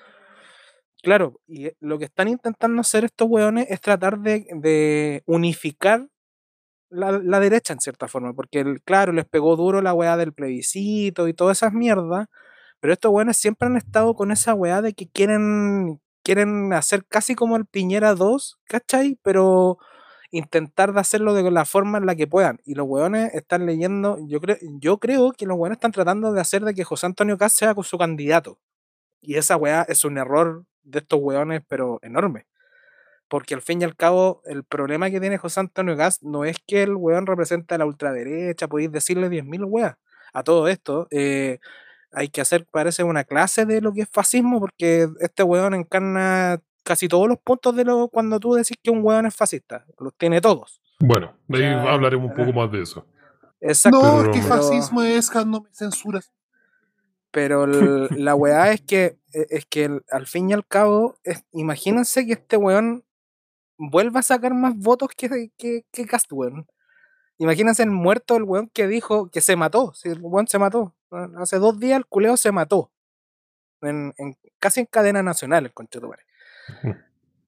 Claro, 1.02 1.40
y 1.48 1.68
eh, 1.68 1.76
lo 1.80 1.98
que 1.98 2.06
están 2.06 2.28
intentando 2.28 2.82
hacer 2.82 3.06
estos 3.06 3.28
weones 3.30 3.68
es 3.70 3.80
tratar 3.80 4.20
de, 4.20 4.46
de 4.52 5.24
unificar 5.26 6.08
la, 6.90 7.12
la 7.24 7.40
derecha 7.40 7.72
en 7.74 7.80
cierta 7.80 8.08
forma, 8.08 8.34
porque 8.34 8.60
el- 8.60 8.82
claro, 8.82 9.14
les 9.14 9.26
pegó 9.26 9.56
duro 9.56 9.82
la 9.82 9.94
weá 9.94 10.18
del 10.18 10.34
plebiscito 10.34 11.28
y 11.28 11.34
todas 11.34 11.60
esas 11.60 11.72
mierdas, 11.74 12.28
pero 12.80 12.94
estos 12.94 13.12
weones 13.12 13.38
siempre 13.38 13.68
han 13.68 13.78
estado 13.78 14.16
con 14.16 14.32
esa 14.32 14.54
weá 14.54 14.82
de 14.82 14.94
que 14.94 15.08
quieren, 15.10 16.02
quieren 16.24 16.74
hacer 16.74 17.06
casi 17.06 17.36
como 17.36 17.58
el 17.58 17.66
Piñera 17.66 18.16
2, 18.16 18.60
¿cachai? 18.66 19.20
Pero 19.24 19.78
intentar 20.32 20.94
de 20.94 21.00
hacerlo 21.00 21.34
de 21.34 21.50
la 21.52 21.66
forma 21.66 21.98
en 21.98 22.06
la 22.06 22.16
que 22.16 22.28
puedan. 22.28 22.60
Y 22.66 22.76
los 22.76 22.88
weones 22.88 23.34
están 23.34 23.66
leyendo, 23.66 24.18
yo 24.28 24.40
creo, 24.40 24.58
yo 24.80 24.98
creo 25.00 25.32
que 25.34 25.46
los 25.46 25.58
weones 25.58 25.78
están 25.78 25.92
tratando 25.92 26.32
de 26.32 26.42
hacer 26.42 26.64
de 26.64 26.74
que 26.74 26.84
José 26.84 27.08
Antonio 27.08 27.38
Caz 27.38 27.54
sea 27.54 27.76
su 27.84 27.98
candidato. 27.98 28.60
Y 29.22 29.36
esa 29.36 29.58
weá 29.58 29.86
es 29.88 30.06
un 30.06 30.18
error 30.18 30.66
de 30.84 31.00
estos 31.00 31.20
weones, 31.22 31.62
pero 31.68 32.00
enorme. 32.02 32.48
Porque 33.28 33.54
al 33.54 33.62
fin 33.62 33.82
y 33.82 33.86
al 33.86 33.96
cabo, 33.96 34.42
el 34.46 34.64
problema 34.64 35.10
que 35.12 35.20
tiene 35.20 35.38
José 35.38 35.60
Antonio 35.60 35.96
Gas 35.96 36.24
no 36.24 36.46
es 36.46 36.58
que 36.66 36.84
el 36.84 36.96
weón 36.96 37.28
represente 37.28 37.76
a 37.76 37.78
la 37.78 37.86
ultraderecha, 37.86 38.68
podéis 38.68 38.92
decirle 38.92 39.30
10.000 39.30 39.66
weas. 39.66 39.96
A 40.34 40.44
todo 40.44 40.68
esto, 40.68 41.08
eh, 41.12 41.60
hay 42.12 42.30
que 42.30 42.42
hacer, 42.42 42.66
parece, 42.72 43.04
una 43.04 43.24
clase 43.24 43.66
de 43.66 43.82
lo 43.82 43.94
que 43.94 44.02
es 44.02 44.10
fascismo, 44.10 44.60
porque 44.60 45.08
este 45.20 45.44
weón 45.44 45.74
encarna 45.74 46.60
casi 46.84 47.08
todos 47.08 47.28
los 47.28 47.38
puntos 47.40 47.76
de 47.76 47.86
lo 47.86 48.08
cuando 48.08 48.40
tú 48.40 48.54
decís 48.54 48.78
que 48.82 48.90
un 48.92 49.04
weón 49.04 49.26
es 49.26 49.36
fascista. 49.36 49.86
Los 50.00 50.14
tiene 50.16 50.42
todos. 50.42 50.82
Bueno, 51.00 51.34
de 51.48 51.58
ahí 51.66 51.72
Ya, 51.72 51.92
hablaremos 51.94 52.32
un 52.32 52.36
poco 52.36 52.50
ah. 52.52 52.64
más 52.64 52.72
de 52.72 52.82
eso. 52.82 53.06
Exacto. 53.62 54.02
no 54.02 54.18
pero- 54.20 54.32
es 54.34 54.38
que 54.38 54.44
pero- 54.48 54.56
fascismo 54.56 55.02
es 55.04 55.30
cuando 55.30 55.62
me 55.62 55.70
censuras 55.74 56.32
Pero 57.32 57.66
el- 57.66 58.08
la 58.26 58.34
weá 58.36 58.72
es 58.72 58.82
que, 58.82 59.20
e- 59.34 59.48
es 59.50 59.66
que 59.66 59.86
el- 59.86 60.04
al 60.12 60.26
fin 60.28 60.50
y 60.50 60.54
al 60.54 60.66
cabo, 60.66 61.16
es- 61.24 61.44
imagínense 61.52 62.26
que 62.26 62.34
este 62.34 62.58
weón 62.58 63.04
vuelva 63.78 64.22
a 64.22 64.24
sacar 64.24 64.54
más 64.54 64.76
votos 64.76 65.10
que, 65.16 65.52
que, 65.58 65.86
que 65.92 66.06
Cast, 66.06 66.32
weón. 66.32 66.68
Imagínense 67.40 67.84
el 67.84 67.90
muerto 67.92 68.36
el 68.36 68.44
weón 68.44 68.70
que 68.70 68.88
dijo 68.88 69.30
que 69.32 69.42
se 69.42 69.56
mató. 69.56 69.94
Si 69.96 70.10
el 70.10 70.20
weón 70.22 70.48
se 70.48 70.60
mató. 70.60 70.94
weón, 71.10 71.38
Hace 71.38 71.58
dos 71.58 71.80
días 71.80 71.98
el 71.98 72.06
culeo 72.06 72.38
se 72.38 72.52
mató. 72.52 72.92
En, 73.82 74.14
en- 74.18 74.38
casi 74.60 74.82
en 74.82 74.86
cadena 74.88 75.24
nacional, 75.24 75.66
el 75.66 75.74
conchetumare. 75.74 76.24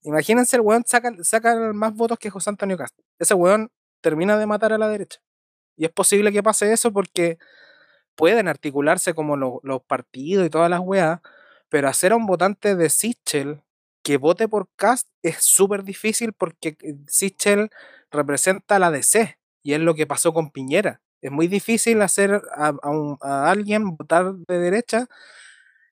Imagínense 0.03 0.55
el 0.55 0.61
weón 0.61 0.83
saca, 0.85 1.11
saca 1.23 1.73
más 1.73 1.93
votos 1.95 2.17
que 2.17 2.29
José 2.29 2.49
Antonio 2.49 2.77
Cast. 2.77 2.97
Ese 3.19 3.33
weón 3.33 3.69
termina 4.01 4.37
de 4.37 4.45
matar 4.47 4.73
a 4.73 4.77
la 4.77 4.89
derecha. 4.89 5.19
Y 5.77 5.85
es 5.85 5.91
posible 5.91 6.31
que 6.31 6.41
pase 6.41 6.71
eso 6.73 6.91
porque 6.91 7.37
pueden 8.15 8.47
articularse 8.47 9.13
como 9.13 9.37
lo- 9.37 9.59
los 9.63 9.83
partidos 9.83 10.45
y 10.45 10.49
todas 10.49 10.69
las 10.69 10.79
weas, 10.79 11.19
pero 11.69 11.87
hacer 11.87 12.13
a 12.13 12.15
un 12.15 12.25
votante 12.25 12.75
de 12.75 12.89
Sichel 12.89 13.61
que 14.03 14.17
vote 14.17 14.47
por 14.47 14.69
Cast 14.75 15.07
es 15.21 15.37
súper 15.43 15.83
difícil 15.83 16.33
porque 16.33 16.77
eh, 16.81 16.95
Sichel 17.07 17.69
representa 18.11 18.77
a 18.77 18.79
la 18.79 18.89
DC 18.91 19.37
y 19.63 19.73
es 19.73 19.79
lo 19.79 19.95
que 19.95 20.07
pasó 20.07 20.33
con 20.33 20.51
Piñera. 20.51 21.01
Es 21.21 21.31
muy 21.31 21.47
difícil 21.47 22.01
hacer 22.01 22.41
a, 22.55 22.67
a 22.81 22.89
un- 22.89 23.17
a 23.21 23.49
alguien 23.51 23.95
votar 23.95 24.33
de 24.33 24.57
derecha, 24.59 25.07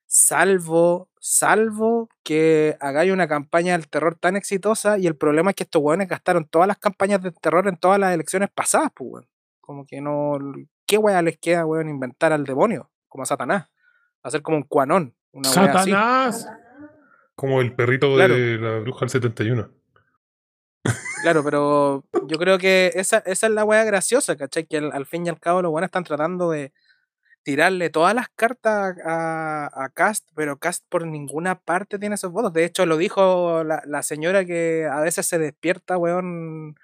salvo, 0.06 1.08
salvo 1.20 2.08
que 2.24 2.76
hagáis 2.80 3.12
una 3.12 3.28
campaña 3.28 3.72
del 3.72 3.88
terror 3.88 4.16
tan 4.16 4.36
exitosa 4.36 4.98
y 4.98 5.06
el 5.06 5.16
problema 5.16 5.50
es 5.50 5.56
que 5.56 5.62
estos 5.64 5.82
weones 5.82 6.08
gastaron 6.08 6.46
todas 6.46 6.66
las 6.68 6.78
campañas 6.78 7.22
de 7.22 7.30
terror 7.32 7.68
en 7.68 7.76
todas 7.76 7.98
las 8.00 8.12
elecciones 8.14 8.50
pasadas, 8.52 8.90
pues 8.94 9.10
weón. 9.12 9.26
Como 9.60 9.86
que 9.86 10.00
no. 10.00 10.36
¿Qué 10.84 10.98
wea 10.98 11.22
les 11.22 11.38
queda, 11.38 11.64
weón, 11.64 11.88
inventar 11.88 12.32
al 12.32 12.42
demonio? 12.44 12.90
Como 13.06 13.22
a 13.22 13.26
Satanás. 13.26 13.68
Hacer 14.24 14.42
como 14.42 14.56
un 14.56 14.64
cuanón. 14.64 15.14
Una 15.30 15.48
wea 15.48 15.72
así. 15.74 15.90
¡Satanás! 15.92 16.48
Como 17.36 17.60
el 17.60 17.72
perrito 17.76 18.12
Claro. 18.16 18.34
de 18.34 18.58
la 18.58 18.80
bruja 18.80 19.00
del 19.00 19.10
71. 19.10 19.70
Claro, 21.22 21.42
pero 21.44 22.04
yo 22.26 22.38
creo 22.38 22.58
que 22.58 22.92
esa, 22.94 23.18
esa 23.26 23.46
es 23.46 23.52
la 23.52 23.64
wea 23.64 23.84
graciosa, 23.84 24.36
¿cachai? 24.36 24.64
Que 24.66 24.78
al, 24.78 24.92
al 24.92 25.06
fin 25.06 25.26
y 25.26 25.28
al 25.28 25.38
cabo 25.40 25.62
los 25.62 25.70
buenos 25.70 25.88
están 25.88 26.04
tratando 26.04 26.50
de 26.50 26.72
tirarle 27.42 27.88
todas 27.90 28.14
las 28.14 28.28
cartas 28.28 28.96
a, 29.04 29.70
a 29.72 29.88
Cast, 29.90 30.28
pero 30.34 30.58
Cast 30.58 30.84
por 30.88 31.06
ninguna 31.06 31.58
parte 31.58 31.98
tiene 31.98 32.14
esos 32.14 32.30
votos. 32.32 32.52
De 32.52 32.64
hecho, 32.64 32.86
lo 32.86 32.96
dijo 32.96 33.64
la, 33.64 33.82
la 33.86 34.02
señora 34.02 34.44
que 34.44 34.86
a 34.90 35.00
veces 35.00 35.26
se 35.26 35.38
despierta, 35.38 35.96
weón. 35.96 36.76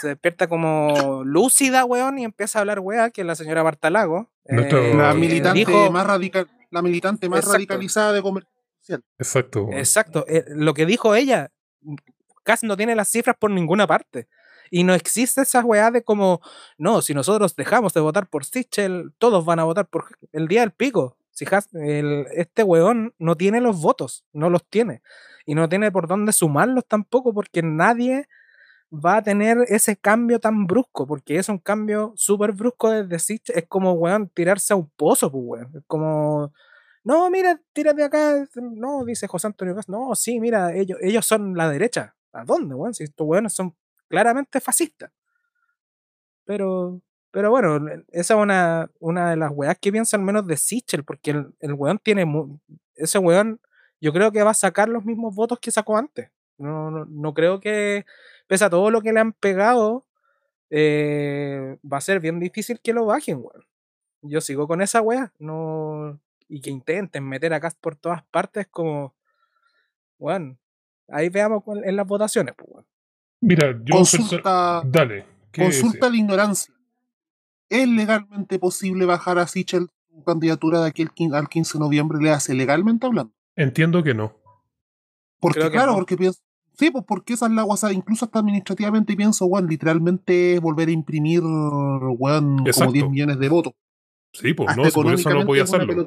Se 0.00 0.08
despierta 0.08 0.46
como 0.48 1.22
lúcida, 1.24 1.84
weón, 1.84 2.18
y 2.18 2.24
empieza 2.24 2.58
a 2.58 2.60
hablar, 2.60 2.78
weá, 2.80 3.10
que 3.10 3.22
es 3.22 3.26
la 3.26 3.34
señora 3.34 3.64
Marta 3.64 3.90
Lago. 3.90 4.30
Nuestro- 4.44 4.78
eh, 4.78 4.94
La 4.94 5.12
militante 5.12 5.58
dijo- 5.58 5.90
más 5.90 6.06
radical, 6.06 6.48
la 6.70 6.82
militante 6.82 7.28
más 7.28 7.38
Exacto. 7.40 7.54
radicalizada 7.56 8.12
de 8.12 8.22
comercio. 8.22 8.52
Exacto. 9.18 9.68
Exacto, 9.72 10.24
eh, 10.28 10.44
lo 10.50 10.72
que 10.72 10.86
dijo 10.86 11.16
ella, 11.16 11.50
Cass 12.46 12.62
no 12.64 12.78
tiene 12.78 12.94
las 12.96 13.08
cifras 13.10 13.36
por 13.38 13.50
ninguna 13.50 13.86
parte. 13.86 14.28
Y 14.70 14.84
no 14.84 14.94
existe 14.94 15.42
esa 15.42 15.64
weá 15.64 15.90
de 15.90 16.02
como, 16.04 16.40
no, 16.78 17.02
si 17.02 17.14
nosotros 17.14 17.54
dejamos 17.56 17.92
de 17.94 18.00
votar 18.00 18.28
por 18.28 18.44
Sichel, 18.46 19.12
todos 19.18 19.44
van 19.44 19.60
a 19.60 19.64
votar 19.64 19.86
por 19.88 20.06
el 20.32 20.48
día 20.48 20.60
del 20.62 20.72
pico. 20.72 21.18
Si 21.32 21.44
Has- 21.52 21.68
el- 21.74 22.26
este 22.34 22.62
weón 22.64 23.14
no 23.18 23.36
tiene 23.36 23.60
los 23.60 23.80
votos, 23.82 24.24
no 24.32 24.50
los 24.50 24.64
tiene. 24.68 25.02
Y 25.44 25.54
no 25.54 25.68
tiene 25.68 25.92
por 25.92 26.08
dónde 26.08 26.32
sumarlos 26.32 26.86
tampoco, 26.88 27.34
porque 27.34 27.62
nadie 27.62 28.26
va 28.92 29.18
a 29.18 29.22
tener 29.22 29.58
ese 29.68 29.96
cambio 29.96 30.40
tan 30.40 30.66
brusco, 30.66 31.06
porque 31.06 31.38
es 31.38 31.48
un 31.48 31.58
cambio 31.58 32.12
súper 32.16 32.52
brusco 32.52 32.90
desde 32.90 33.18
Sichel. 33.20 33.58
Es 33.58 33.66
como, 33.68 33.92
weón, 33.94 34.28
tirarse 34.30 34.72
a 34.74 34.76
un 34.76 34.90
pozo, 34.96 35.30
pues, 35.32 35.44
weón. 35.46 35.72
Es 35.76 35.84
como, 35.86 36.52
no, 37.04 37.30
mira, 37.30 37.60
tírate 37.74 38.02
acá. 38.04 38.46
No, 38.56 39.04
dice 39.04 39.28
José 39.28 39.46
Antonio 39.48 39.76
Cast. 39.76 39.88
No, 39.90 40.14
sí, 40.16 40.40
mira, 40.40 40.74
ellos, 40.74 40.98
ellos 41.02 41.26
son 41.26 41.56
la 41.56 41.70
derecha. 41.70 42.15
¿A 42.36 42.44
dónde, 42.44 42.74
weón? 42.74 42.94
Si 42.94 43.04
estos 43.04 43.26
weones 43.26 43.52
son 43.52 43.74
claramente 44.08 44.60
fascistas. 44.60 45.10
Pero, 46.44 47.00
pero 47.30 47.50
bueno, 47.50 47.78
esa 48.12 48.34
es 48.34 48.40
una, 48.40 48.90
una 49.00 49.30
de 49.30 49.36
las 49.36 49.50
weas 49.52 49.78
que 49.80 49.90
pienso 49.90 50.16
al 50.16 50.22
menos 50.22 50.46
de 50.46 50.56
Sichel, 50.56 51.04
porque 51.04 51.32
el, 51.32 51.54
el 51.60 51.72
weón 51.74 51.98
tiene. 51.98 52.24
Ese 52.94 53.18
weón, 53.18 53.60
yo 54.00 54.12
creo 54.12 54.30
que 54.32 54.42
va 54.42 54.50
a 54.50 54.54
sacar 54.54 54.88
los 54.88 55.04
mismos 55.04 55.34
votos 55.34 55.58
que 55.60 55.70
sacó 55.70 55.96
antes. 55.96 56.30
No, 56.58 56.90
no, 56.90 57.04
no 57.06 57.34
creo 57.34 57.60
que, 57.60 58.06
pese 58.46 58.64
a 58.64 58.70
todo 58.70 58.90
lo 58.90 59.02
que 59.02 59.12
le 59.12 59.20
han 59.20 59.32
pegado, 59.32 60.06
eh, 60.70 61.78
va 61.90 61.98
a 61.98 62.00
ser 62.00 62.20
bien 62.20 62.40
difícil 62.40 62.80
que 62.80 62.92
lo 62.92 63.06
bajen, 63.06 63.38
weón. 63.38 63.66
Yo 64.22 64.40
sigo 64.40 64.66
con 64.66 64.82
esa 64.82 65.00
wea. 65.00 65.32
No, 65.38 66.20
y 66.48 66.60
que 66.60 66.70
intenten 66.70 67.28
meter 67.28 67.52
a 67.54 67.60
por 67.80 67.96
todas 67.96 68.24
partes, 68.24 68.66
como, 68.68 69.14
bueno, 70.18 70.56
ahí 71.08 71.28
veamos 71.28 71.62
cuál- 71.64 71.84
en 71.84 71.96
las 71.96 72.06
votaciones, 72.06 72.54
pues. 72.56 72.84
Mira, 73.40 73.78
yo. 73.84 73.96
Consulta, 73.96 74.82
Dale. 74.84 75.24
¿qué 75.52 75.62
consulta 75.62 76.10
la 76.10 76.16
ignorancia. 76.16 76.74
¿Es 77.68 77.88
legalmente 77.88 78.58
posible 78.58 79.04
bajar 79.06 79.38
a 79.38 79.46
Sichel 79.46 79.88
su 80.14 80.22
candidatura 80.24 80.80
de 80.80 80.88
aquí 80.88 81.02
al 81.02 81.12
15, 81.12 81.36
al 81.36 81.48
15 81.48 81.74
de 81.74 81.80
noviembre? 81.80 82.18
¿Le 82.20 82.30
hace 82.30 82.54
legalmente 82.54 83.06
hablando? 83.06 83.32
Entiendo 83.56 84.02
que 84.02 84.14
no. 84.14 84.34
Porque, 85.40 85.60
que 85.60 85.70
claro, 85.70 85.92
no. 85.92 85.98
porque 85.98 86.16
pienso. 86.16 86.40
Sí, 86.78 86.90
pues 86.90 87.04
porque 87.06 87.32
esa 87.32 87.46
es 87.46 87.52
la 87.52 87.62
guasa, 87.62 87.90
incluso 87.92 88.26
hasta 88.26 88.38
administrativamente 88.38 89.16
pienso, 89.16 89.46
weón, 89.46 89.66
literalmente 89.66 90.54
es 90.54 90.60
volver 90.60 90.88
a 90.88 90.92
imprimir, 90.92 91.40
weón, 91.42 92.56
como 92.56 92.66
Exacto. 92.66 92.92
10 92.92 93.08
millones 93.10 93.38
de 93.38 93.48
votos. 93.48 93.72
Sí, 94.32 94.52
pues 94.52 94.68
Hasta 94.68 94.82
no, 94.82 94.90
por 94.90 95.12
eso 95.12 95.30
no 95.30 95.46
podía 95.46 95.62
hacerlo. 95.62 96.04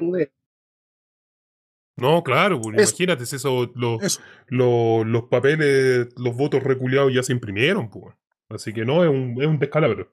No, 2.01 2.23
claro, 2.23 2.59
pues 2.61 2.77
Eso. 2.77 2.89
imagínate 2.91 3.25
si 3.25 3.35
eso, 3.37 3.71
lo- 3.75 3.99
Eso. 4.01 4.21
lo- 4.47 5.03
los 5.03 5.23
papeles, 5.23 6.09
los 6.17 6.35
votos 6.35 6.63
reculeados 6.63 7.13
ya 7.13 7.23
se 7.23 7.33
imprimieron, 7.33 7.89
pues. 7.89 8.15
Así 8.49 8.73
que 8.73 8.85
no, 8.85 9.03
es 9.03 9.09
un, 9.09 9.35
es 9.41 9.47
un 9.47 9.59
descalabro. 9.59 10.11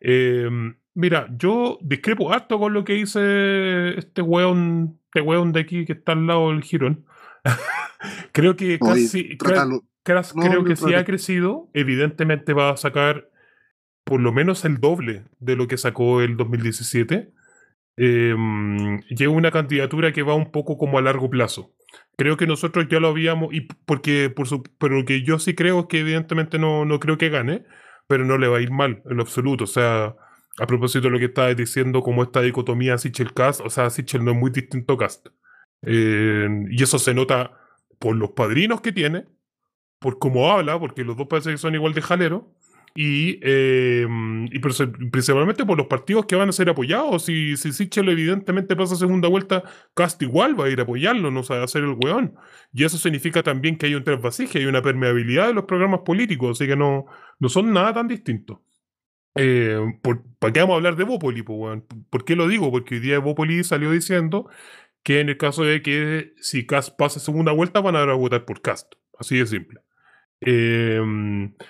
Eh, 0.00 0.48
mira, 0.94 1.26
yo 1.36 1.78
discrepo 1.80 2.32
harto 2.32 2.58
con 2.58 2.72
lo 2.74 2.84
que 2.84 2.92
dice 2.94 3.98
este 3.98 4.22
weón, 4.22 5.00
este 5.06 5.20
weón 5.22 5.52
de 5.52 5.60
aquí 5.60 5.84
que 5.86 5.94
está 5.94 6.12
al 6.12 6.26
lado 6.26 6.50
del 6.50 6.62
jirón. 6.62 7.04
creo 8.32 8.56
que 8.56 8.78
Oye, 8.80 9.02
casi, 9.02 9.38
No, 9.38 9.82
creo 10.44 10.62
no, 10.62 10.64
que 10.64 10.76
si 10.76 10.94
ha 10.94 11.04
crecido, 11.04 11.68
evidentemente 11.74 12.52
va 12.52 12.70
a 12.70 12.76
sacar 12.76 13.30
por 14.04 14.20
lo 14.20 14.32
menos 14.32 14.64
el 14.64 14.78
doble 14.78 15.24
de 15.38 15.56
lo 15.56 15.66
que 15.68 15.76
sacó 15.76 16.22
el 16.22 16.36
2017. 16.36 17.30
Eh, 18.00 18.34
una 19.28 19.50
candidatura 19.50 20.12
que 20.12 20.22
va 20.22 20.34
un 20.34 20.52
poco 20.52 20.78
como 20.78 20.98
a 20.98 21.02
largo 21.02 21.28
plazo. 21.28 21.74
Creo 22.16 22.36
que 22.36 22.46
nosotros 22.46 22.86
ya 22.88 23.00
lo 23.00 23.08
habíamos, 23.08 23.52
y 23.52 23.62
porque 23.62 24.30
por 24.30 24.46
su, 24.46 24.62
pero 24.78 24.98
lo 24.98 25.04
que 25.04 25.22
yo 25.22 25.38
sí 25.38 25.54
creo 25.54 25.80
es 25.80 25.86
que 25.86 26.00
evidentemente 26.00 26.58
no, 26.58 26.84
no 26.84 27.00
creo 27.00 27.18
que 27.18 27.28
gane, 27.28 27.64
pero 28.06 28.24
no 28.24 28.38
le 28.38 28.48
va 28.48 28.58
a 28.58 28.60
ir 28.60 28.70
mal 28.70 29.02
en 29.10 29.16
lo 29.16 29.22
absoluto. 29.22 29.64
O 29.64 29.66
sea, 29.66 30.14
a 30.58 30.66
propósito 30.66 31.08
de 31.08 31.10
lo 31.10 31.18
que 31.18 31.26
estabas 31.26 31.56
diciendo, 31.56 32.02
como 32.02 32.22
esta 32.22 32.40
dicotomía 32.40 32.98
Sichel-Cast, 32.98 33.62
o 33.64 33.70
sea, 33.70 33.90
Sichel 33.90 34.24
no 34.24 34.32
es 34.32 34.36
muy 34.36 34.50
distinto 34.50 34.94
a 34.94 34.98
Cast. 34.98 35.28
Eh, 35.82 36.48
y 36.70 36.82
eso 36.82 36.98
se 36.98 37.14
nota 37.14 37.52
por 37.98 38.16
los 38.16 38.30
padrinos 38.30 38.80
que 38.80 38.92
tiene, 38.92 39.26
por 39.98 40.18
cómo 40.18 40.50
habla, 40.50 40.78
porque 40.78 41.04
los 41.04 41.16
dos 41.16 41.26
parece 41.28 41.50
que 41.50 41.58
son 41.58 41.74
igual 41.74 41.94
de 41.94 42.02
jalero, 42.02 42.54
y, 42.94 43.38
eh, 43.42 44.06
principalmente 45.10 45.64
por 45.64 45.78
los 45.78 45.86
partidos 45.86 46.26
que 46.26 46.36
van 46.36 46.48
a 46.48 46.52
ser 46.52 46.68
apoyados. 46.68 47.24
Si, 47.24 47.56
si 47.56 47.72
Sichel 47.72 48.08
evidentemente 48.08 48.76
pasa 48.76 48.96
segunda 48.96 49.28
vuelta, 49.28 49.62
Cast 49.94 50.20
igual 50.22 50.58
va 50.58 50.66
a 50.66 50.70
ir 50.70 50.80
a 50.80 50.82
apoyarlo, 50.82 51.30
no 51.30 51.42
sabe 51.42 51.64
hacer 51.64 51.84
el 51.84 51.96
weón. 52.02 52.34
Y 52.72 52.84
eso 52.84 52.98
significa 52.98 53.42
también 53.42 53.76
que 53.76 53.86
hay 53.86 53.94
un 53.94 54.04
trasvasije, 54.04 54.58
hay 54.58 54.66
una 54.66 54.82
permeabilidad 54.82 55.48
de 55.48 55.54
los 55.54 55.64
programas 55.64 56.00
políticos, 56.00 56.58
así 56.58 56.66
que 56.66 56.76
no, 56.76 57.06
no 57.38 57.48
son 57.48 57.72
nada 57.72 57.92
tan 57.94 58.08
distintos. 58.08 58.58
Eh, 59.34 59.78
¿Para 60.38 60.52
qué 60.52 60.60
vamos 60.60 60.74
a 60.74 60.76
hablar 60.76 60.96
de 60.96 61.04
Bópoli? 61.04 61.42
po? 61.42 61.70
¿Por 62.10 62.24
qué 62.24 62.34
lo 62.34 62.48
digo? 62.48 62.70
Porque 62.72 62.96
hoy 62.96 63.00
día 63.00 63.18
Bópoli 63.20 63.62
salió 63.62 63.90
diciendo 63.92 64.48
que 65.02 65.20
en 65.20 65.28
el 65.28 65.38
caso 65.38 65.64
de 65.64 65.82
que 65.82 66.34
si 66.40 66.66
Cast 66.66 66.96
pase 66.96 67.20
segunda 67.20 67.52
vuelta 67.52 67.80
van 67.80 67.96
a 67.96 68.12
votar 68.14 68.44
por 68.44 68.60
Cast. 68.62 68.94
Así 69.18 69.38
de 69.38 69.46
simple. 69.46 69.80
Eh, 70.40 71.00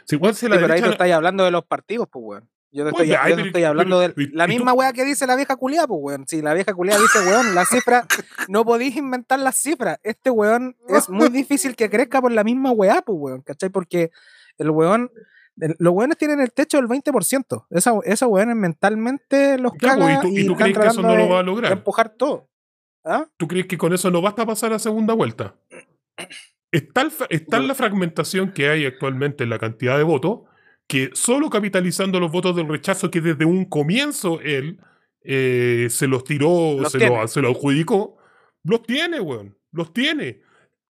si 0.05 0.17
igual 0.17 0.35
si 0.35 0.41
Sí, 0.47 0.49
la 0.53 0.57
pero 0.61 0.75
ahí 0.75 0.81
tú 0.83 0.91
estáis 0.91 1.15
hablando 1.15 1.45
de 1.45 1.51
los 1.51 1.65
partidos, 1.65 2.09
pues, 2.11 2.23
weón. 2.25 2.49
Yo 2.71 2.83
Pues 2.91 3.09
estoy, 3.09 3.09
yo 3.09 3.67
hablando 3.69 3.99
pero- 3.99 4.15
de 4.15 4.29
la 4.35 4.47
misma 4.47 4.75
weá 4.75 4.93
que 4.93 5.03
dice 5.03 5.27
la 5.27 5.37
vieja 5.37 5.57
culiada, 5.57 5.87
pues, 5.87 6.01
weón. 6.03 6.29
Si 6.29 6.43
la 6.43 6.53
vieja 6.53 6.75
culiada 6.75 7.01
dice, 7.01 7.21
weón, 7.27 7.55
la 7.55 7.65
cifra, 7.65 8.07
no 8.49 8.65
podéis 8.65 8.95
inventar 8.97 9.39
las 9.39 9.57
cifras. 9.57 9.99
Este 10.03 10.29
weón 10.31 10.77
es 10.89 11.09
muy 11.09 11.29
difícil 11.33 11.75
que 11.77 11.89
crezca 11.89 12.21
por 12.21 12.31
la 12.31 12.45
misma 12.45 12.71
weá, 12.73 13.01
pues, 13.01 13.17
weón, 13.19 13.41
¿cachai? 13.41 13.71
Porque 13.71 14.11
el 14.59 14.69
weón, 14.71 15.11
el- 15.61 15.77
los 15.79 15.95
weones 15.95 16.19
tienen 16.19 16.41
el 16.41 16.53
techo 16.53 16.77
del 16.77 16.89
20%. 16.89 17.67
Esa, 17.71 17.95
esos 18.05 18.29
weones 18.29 18.55
mentalmente 18.57 19.57
los 19.59 19.73
Ya, 19.81 19.95
pues, 19.97 20.07
caga 20.07 20.13
¿y 20.13 20.21
tú- 20.21 20.29
y 20.29 20.41
y 20.41 20.47
tú 20.47 20.53
están 20.53 20.73
crees 20.73 20.79
que 20.79 20.87
eso 20.93 21.03
no 21.03 21.17
lo 21.17 21.29
va 21.31 21.41
a 21.41 21.43
lograr? 21.43 21.73
empujar 21.73 22.11
todo. 22.11 22.51
¿Ah? 23.03 23.27
¿Tú 23.39 23.49
crees 23.49 23.67
que 23.67 23.79
con 23.79 23.95
eso 23.95 24.11
no 24.11 24.21
basta 24.21 24.45
pasar 24.45 24.75
a 24.75 24.79
segunda 24.79 25.15
vuelta? 25.15 25.55
Está, 26.71 27.03
el 27.03 27.13
está 27.31 27.61
la 27.61 27.75
fragmentación 27.75 28.53
que 28.53 28.69
hay 28.69 28.85
actualmente 28.85 29.45
en 29.45 29.51
la 29.51 29.59
cantidad 29.59 29.97
de 29.97 30.03
votos, 30.03 30.41
que 30.87 31.11
solo 31.15 31.49
capitalizando 31.51 32.21
los 32.21 32.31
votos 32.31 32.57
del 32.57 32.69
rechazo, 32.69 33.11
que 33.11 33.21
desde 33.21 33.45
un 33.45 33.65
comienzo 33.65 34.41
él 34.41 34.81
eh, 35.23 35.89
se 35.91 36.07
los 36.07 36.25
tiró, 36.25 36.77
Los 36.81 36.93
se, 36.93 37.07
lo, 37.07 37.27
se 37.27 37.41
lo 37.41 37.49
adjudicó, 37.49 38.19
los 38.65 38.83
tiene, 38.83 39.21
weón, 39.21 39.57
los 39.73 39.93
tiene. 39.93 40.41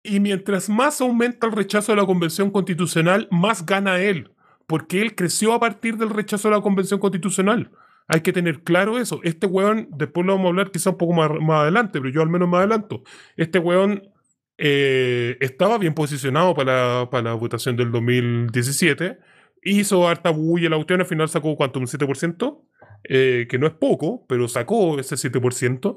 Y 0.02 0.20
mientras 0.20 0.68
más 0.68 1.00
aumenta 1.00 1.46
el 1.46 1.52
rechazo 1.52 1.92
a 1.92 1.96
la 1.96 2.06
Convención 2.06 2.50
Constitucional, 2.50 3.26
más 3.30 3.64
gana 3.64 3.98
él, 3.98 4.32
porque 4.66 5.00
él 5.00 5.14
creció 5.14 5.54
a 5.54 5.60
partir 5.60 5.96
del 5.96 6.10
rechazo 6.10 6.48
a 6.48 6.52
la 6.52 6.60
Convención 6.60 7.00
Constitucional. 7.00 7.70
Hay 8.06 8.20
que 8.20 8.32
tener 8.32 8.62
claro 8.62 8.98
eso. 8.98 9.20
Este 9.22 9.46
weón, 9.46 9.88
después 9.96 10.26
lo 10.26 10.34
vamos 10.34 10.46
a 10.46 10.48
hablar 10.50 10.70
quizá 10.70 10.90
un 10.90 10.98
poco 10.98 11.14
más, 11.14 11.30
más 11.40 11.62
adelante, 11.62 12.00
pero 12.00 12.12
yo 12.12 12.20
al 12.22 12.28
menos 12.28 12.48
me 12.48 12.58
adelanto. 12.58 13.02
Este 13.36 13.58
weón 13.58 14.13
eh, 14.58 15.36
estaba 15.40 15.78
bien 15.78 15.94
posicionado 15.94 16.54
para, 16.54 17.08
para 17.10 17.30
la 17.30 17.34
votación 17.34 17.76
del 17.76 17.90
2017. 17.90 19.18
Hizo 19.62 20.06
harta 20.08 20.30
bulla 20.30 20.68
la 20.68 20.76
cuestión, 20.76 21.00
al 21.00 21.06
final 21.06 21.28
sacó 21.28 21.56
cuánto, 21.56 21.78
un 21.80 21.86
7%, 21.86 22.62
eh, 23.04 23.46
que 23.48 23.58
no 23.58 23.66
es 23.66 23.72
poco, 23.74 24.26
pero 24.28 24.46
sacó 24.48 24.98
ese 24.98 25.16
7%. 25.16 25.96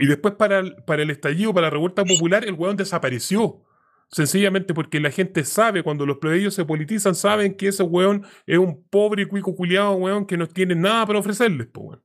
Y 0.00 0.04
Mm. 0.04 0.08
después 0.08 0.34
para 0.34 0.58
el, 0.58 0.76
para 0.86 1.02
el 1.02 1.10
estallido, 1.10 1.54
para 1.54 1.68
la 1.68 1.70
revuelta 1.70 2.04
popular, 2.04 2.44
el 2.44 2.54
weón 2.54 2.76
desapareció. 2.76 3.64
Sencillamente 4.10 4.74
porque 4.74 5.00
la 5.00 5.10
gente 5.10 5.44
sabe, 5.44 5.82
cuando 5.82 6.04
los 6.06 6.18
plebeyos 6.18 6.54
se 6.54 6.64
politizan, 6.64 7.14
saben 7.14 7.54
que 7.56 7.68
ese 7.68 7.82
weón 7.82 8.24
es 8.46 8.58
un 8.58 8.82
pobre 8.88 9.26
cuico 9.26 9.54
culiado, 9.54 9.92
weón, 9.94 10.26
que 10.26 10.36
no 10.36 10.46
tiene 10.46 10.74
nada 10.74 11.06
para 11.06 11.18
ofrecerles, 11.18 11.66
po, 11.68 11.80
weón. 11.82 12.02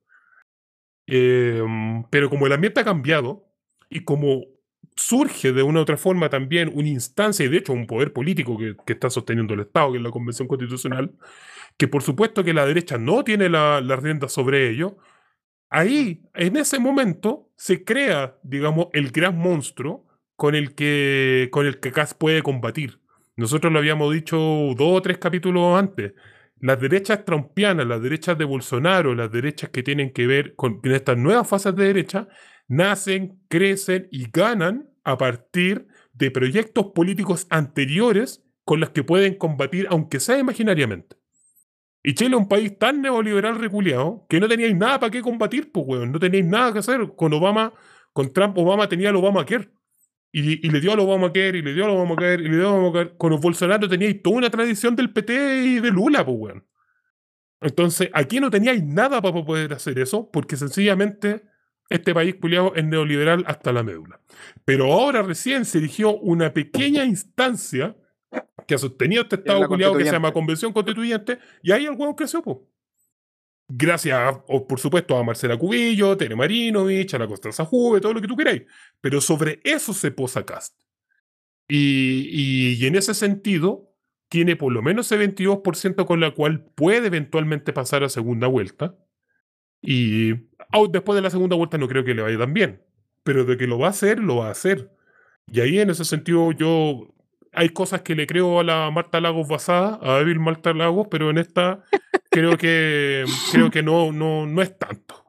Eh, 1.07 1.61
pero 2.09 2.29
como 2.29 2.45
el 2.47 2.53
ambiente 2.53 2.79
ha 2.79 2.85
cambiado 2.85 3.45
y 3.89 4.03
como 4.05 4.43
surge 4.95 5.51
de 5.53 5.63
una 5.63 5.79
u 5.79 5.81
otra 5.83 5.97
forma 5.97 6.29
también 6.29 6.71
una 6.73 6.89
instancia 6.89 7.45
y 7.45 7.49
de 7.49 7.57
hecho 7.57 7.73
un 7.73 7.87
poder 7.87 8.13
político 8.13 8.57
que, 8.57 8.75
que 8.85 8.93
está 8.93 9.09
sosteniendo 9.09 9.53
el 9.53 9.61
Estado, 9.61 9.91
que 9.91 9.97
es 9.97 10.03
la 10.03 10.11
Convención 10.11 10.47
Constitucional, 10.47 11.11
que 11.77 11.87
por 11.87 12.03
supuesto 12.03 12.43
que 12.43 12.53
la 12.53 12.65
derecha 12.65 12.97
no 12.97 13.23
tiene 13.23 13.49
la, 13.49 13.81
la 13.81 13.95
rienda 13.95 14.29
sobre 14.29 14.69
ello, 14.69 14.97
ahí, 15.69 16.21
en 16.35 16.55
ese 16.55 16.79
momento, 16.79 17.49
se 17.55 17.83
crea, 17.83 18.37
digamos, 18.43 18.87
el 18.93 19.11
gran 19.11 19.37
monstruo 19.37 20.05
con 20.35 20.55
el 20.55 20.75
que, 20.75 21.49
con 21.51 21.65
el 21.65 21.79
que 21.79 21.91
Kass 21.91 22.13
puede 22.13 22.43
combatir. 22.43 22.99
Nosotros 23.35 23.73
lo 23.73 23.79
habíamos 23.79 24.13
dicho 24.13 24.37
dos 24.37 24.97
o 24.97 25.01
tres 25.01 25.17
capítulos 25.17 25.77
antes. 25.77 26.13
Las 26.59 26.79
derechas 26.79 27.25
trumpianas, 27.25 27.87
las 27.87 28.01
derechas 28.01 28.37
de 28.37 28.45
Bolsonaro, 28.45 29.15
las 29.15 29.31
derechas 29.31 29.69
que 29.71 29.83
tienen 29.83 30.13
que 30.13 30.27
ver 30.27 30.55
con, 30.55 30.79
con 30.79 30.91
estas 30.91 31.17
nuevas 31.17 31.47
fases 31.47 31.75
de 31.75 31.85
derecha, 31.85 32.27
nacen, 32.67 33.39
crecen 33.49 34.07
y 34.11 34.29
ganan 34.31 34.89
a 35.03 35.17
partir 35.17 35.87
de 36.13 36.31
proyectos 36.31 36.87
políticos 36.93 37.47
anteriores 37.49 38.43
con 38.63 38.79
los 38.79 38.91
que 38.91 39.03
pueden 39.03 39.35
combatir, 39.35 39.87
aunque 39.89 40.19
sea 40.19 40.37
imaginariamente. 40.37 41.17
Y 42.03 42.15
Chile 42.15 42.35
es 42.35 42.41
un 42.41 42.49
país 42.49 42.77
tan 42.77 43.01
neoliberal 43.01 43.57
reculeado 43.59 44.25
que 44.29 44.39
no 44.39 44.47
teníais 44.47 44.75
nada 44.75 44.99
para 44.99 45.11
qué 45.11 45.21
combatir, 45.21 45.71
pues, 45.71 45.85
weón. 45.87 46.11
No 46.11 46.19
teníais 46.19 46.45
nada 46.45 46.73
que 46.73 46.79
hacer. 46.79 47.13
Con 47.15 47.33
Obama, 47.33 47.73
con 48.11 48.33
Trump, 48.33 48.57
Obama 48.57 48.89
tenía 48.89 49.09
el 49.09 49.15
Obamacare. 49.15 49.69
Y, 50.31 50.65
y 50.65 50.69
le 50.69 50.81
dio 50.81 50.91
al 50.93 50.99
Obamacare, 50.99 51.59
y 51.59 51.61
le 51.61 51.73
dio 51.73 51.85
al 51.85 51.91
Obamacare, 51.91 52.43
y 52.43 52.49
le 52.49 52.57
dio 52.57 52.69
al 52.69 52.75
Obamacare. 52.75 53.17
Con 53.17 53.31
los 53.31 53.39
Bolsonaro 53.39 53.87
teníais 53.87 54.21
toda 54.21 54.37
una 54.37 54.49
tradición 54.49 54.95
del 54.95 55.13
PT 55.13 55.63
y 55.63 55.79
de 55.79 55.91
Lula, 55.91 56.25
pues, 56.25 56.37
weón. 56.37 56.67
Entonces, 57.61 58.09
aquí 58.13 58.41
no 58.41 58.49
teníais 58.51 58.83
nada 58.83 59.21
para 59.21 59.45
poder 59.45 59.71
hacer 59.71 59.97
eso, 59.97 60.29
porque 60.29 60.57
sencillamente 60.57 61.43
este 61.89 62.13
país 62.13 62.35
culiado 62.35 62.73
es 62.75 62.83
neoliberal 62.85 63.43
hasta 63.47 63.71
la 63.71 63.83
médula. 63.83 64.19
Pero 64.65 64.91
ahora 64.91 65.21
recién 65.21 65.65
se 65.65 65.77
eligió 65.79 66.15
una 66.17 66.53
pequeña 66.53 67.05
instancia 67.05 67.95
que 68.67 68.75
ha 68.75 68.77
sostenido 68.77 69.23
este 69.23 69.35
Estado 69.35 69.67
culiado 69.67 69.95
que 69.97 70.05
se 70.05 70.11
llama 70.11 70.31
Convención 70.33 70.73
Constituyente, 70.73 71.39
y 71.61 71.71
ahí 71.71 71.85
el 71.85 71.91
huevo 71.91 72.15
creció, 72.15 72.41
po. 72.41 72.67
Gracias, 73.67 74.17
a- 74.17 74.43
o, 74.47 74.67
por 74.67 74.79
supuesto, 74.79 75.17
a 75.17 75.23
Marcela 75.23 75.57
Cubillo, 75.57 76.17
Tere 76.17 76.35
Marinovich, 76.35 77.13
a 77.13 77.19
la 77.19 77.27
Constanza 77.27 77.65
Juve, 77.65 78.01
todo 78.01 78.13
lo 78.13 78.21
que 78.21 78.27
tú 78.27 78.35
queráis. 78.35 78.63
Pero 79.01 79.21
sobre 79.21 79.59
eso 79.63 79.93
se 79.93 80.11
posa 80.11 80.45
Cast. 80.45 80.75
Y, 81.67 82.27
y- 82.29 82.73
y 82.83 82.85
en 82.87 82.95
ese 82.95 83.13
sentido, 83.13 83.89
tiene 84.29 84.55
por 84.55 84.71
lo 84.73 84.81
menos 84.81 85.05
ese 85.07 85.17
22% 85.17 86.05
con 86.05 86.19
la 86.19 86.31
cual 86.31 86.65
puede 86.75 87.07
eventualmente 87.07 87.71
pasar 87.71 88.03
a 88.03 88.09
segunda 88.09 88.47
vuelta. 88.47 88.95
Y 89.81 90.33
au- 90.73 90.91
después 90.91 91.15
de 91.15 91.21
la 91.21 91.29
segunda 91.29 91.55
vuelta 91.55 91.77
no 91.77 91.87
creo 91.87 92.03
que 92.03 92.13
le 92.13 92.21
vaya 92.21 92.37
tan 92.37 92.53
bien. 92.53 92.81
Pero 93.23 93.45
de 93.45 93.55
que 93.57 93.67
lo 93.67 93.79
va 93.79 93.87
a 93.87 93.91
hacer, 93.91 94.19
lo 94.19 94.35
va 94.37 94.47
a 94.49 94.51
hacer. 94.51 94.91
Y 95.47 95.61
ahí 95.61 95.79
en 95.79 95.89
ese 95.89 96.03
sentido 96.05 96.51
yo... 96.51 97.09
Hay 97.55 97.69
cosas 97.69 98.01
que 98.01 98.15
le 98.15 98.25
creo 98.25 98.59
a 98.59 98.63
la 98.63 98.89
Marta 98.89 99.21
Lagos 99.21 99.47
basada, 99.47 99.99
a 100.01 100.19
Evil 100.21 100.39
Marta 100.39 100.73
Lagos, 100.73 101.07
pero 101.11 101.29
en 101.29 101.37
esta 101.37 101.83
creo 102.31 102.57
que 102.57 103.25
creo 103.51 103.69
que 103.69 103.83
no, 103.83 104.11
no, 104.11 104.47
no 104.47 104.61
es 104.63 104.75
tanto. 104.77 105.23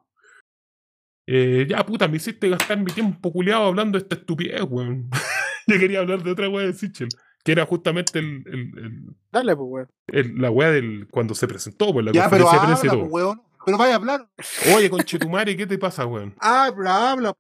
Eh, 1.27 1.67
ya, 1.69 1.85
puta, 1.85 2.09
me 2.09 2.17
hiciste 2.17 2.49
gastar 2.49 2.79
mi 2.79 2.87
tiempo 2.93 3.33
culiado 3.33 3.65
hablando 3.65 3.99
de 3.99 4.03
esta 4.03 4.17
estupidez, 4.17 4.63
weón. 4.69 5.09
Yo 5.67 5.79
quería 5.79 6.01
hablar 6.01 6.23
de 6.23 6.31
otra 6.31 6.49
weá 6.49 6.67
de 6.67 6.73
Sichel, 6.75 7.09
que 7.45 7.53
era 7.53 7.65
justamente 7.67 8.19
el, 8.19 8.43
el- 8.47 8.79
el- 8.79 9.03
Dale, 9.33 9.57
pues, 9.57 9.69
weón. 9.71 9.89
el- 10.09 10.37
la 10.41 10.51
weá 10.51 10.71
del 10.71 11.07
cuando 11.11 11.35
se 11.35 11.47
presentó, 11.47 11.93
pues 11.93 12.05
la 12.07 12.13
Ya, 12.13 12.29
pero 12.29 12.45
conferencia 12.45 12.59
de 12.59 12.65
habla, 12.65 12.81
prensa 12.81 12.97
y 12.97 13.01
pues, 13.01 13.13
weón. 13.13 13.43
Pero 13.65 13.79
vaya 13.79 13.95
a 13.95 13.97
hablar. 13.97 14.29
Oye, 14.75 14.91
conchetumare, 14.91 15.57
¿qué 15.57 15.67
te 15.67 15.79
pasa, 15.79 16.07
weón? 16.07 16.35
Habla, 16.39 17.13
habla. 17.13 17.35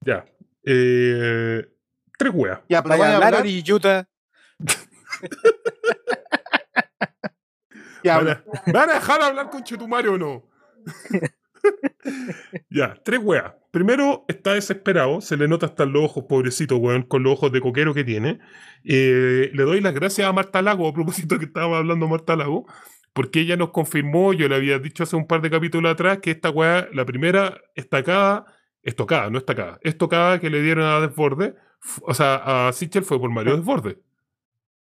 Ya. 0.00 0.24
Eh, 0.64 1.64
tres 2.18 2.32
weas. 2.34 2.60
Ya, 2.68 2.82
pero 2.82 2.98
Vaya 2.98 3.04
vaya 3.04 3.12
a 3.12 3.26
hablar. 3.26 3.40
Oriyuta. 3.42 4.08
Ya, 8.04 8.16
¿Van 8.16 8.28
habla. 8.28 8.44
a, 8.66 8.72
¿Van 8.72 8.90
a 8.90 8.94
dejar 8.94 9.22
hablar 9.22 9.50
con 9.50 9.64
Chetumare 9.64 10.08
o 10.08 10.18
no? 10.18 10.48
ya, 12.70 12.94
tres 13.04 13.20
weas. 13.22 13.52
Primero, 13.70 14.24
está 14.28 14.54
desesperado, 14.54 15.20
se 15.20 15.36
le 15.36 15.46
nota 15.48 15.66
hasta 15.66 15.82
en 15.82 15.92
los 15.92 16.04
ojos, 16.04 16.24
pobrecito, 16.28 16.76
weón, 16.76 17.02
con 17.02 17.22
los 17.22 17.34
ojos 17.34 17.52
de 17.52 17.60
coquero 17.60 17.94
que 17.94 18.04
tiene. 18.04 18.38
Eh, 18.84 19.50
le 19.52 19.62
doy 19.64 19.80
las 19.80 19.94
gracias 19.94 20.28
a 20.28 20.32
Marta 20.32 20.62
Lago, 20.62 20.88
a 20.88 20.94
propósito 20.94 21.38
que 21.38 21.46
estábamos 21.46 21.78
hablando 21.78 22.08
Marta 22.08 22.36
Lago, 22.36 22.66
porque 23.18 23.40
ella 23.40 23.56
nos 23.56 23.70
confirmó, 23.70 24.32
yo 24.32 24.48
le 24.48 24.54
había 24.54 24.78
dicho 24.78 25.02
hace 25.02 25.16
un 25.16 25.26
par 25.26 25.40
de 25.42 25.50
capítulos 25.50 25.90
atrás, 25.90 26.18
que 26.18 26.30
esta 26.30 26.50
wea, 26.50 26.88
la 26.92 27.04
primera 27.04 27.60
estacada, 27.74 28.44
estocada, 28.80 29.28
no 29.28 29.38
estacada, 29.38 29.80
estocada 29.82 30.38
que 30.38 30.50
le 30.50 30.62
dieron 30.62 30.84
a 30.84 31.00
Desborde, 31.00 31.56
o 32.02 32.14
sea, 32.14 32.68
a 32.68 32.72
Sichel 32.72 33.02
fue 33.02 33.18
por 33.18 33.30
Mario 33.32 33.56
Desborde. 33.56 33.98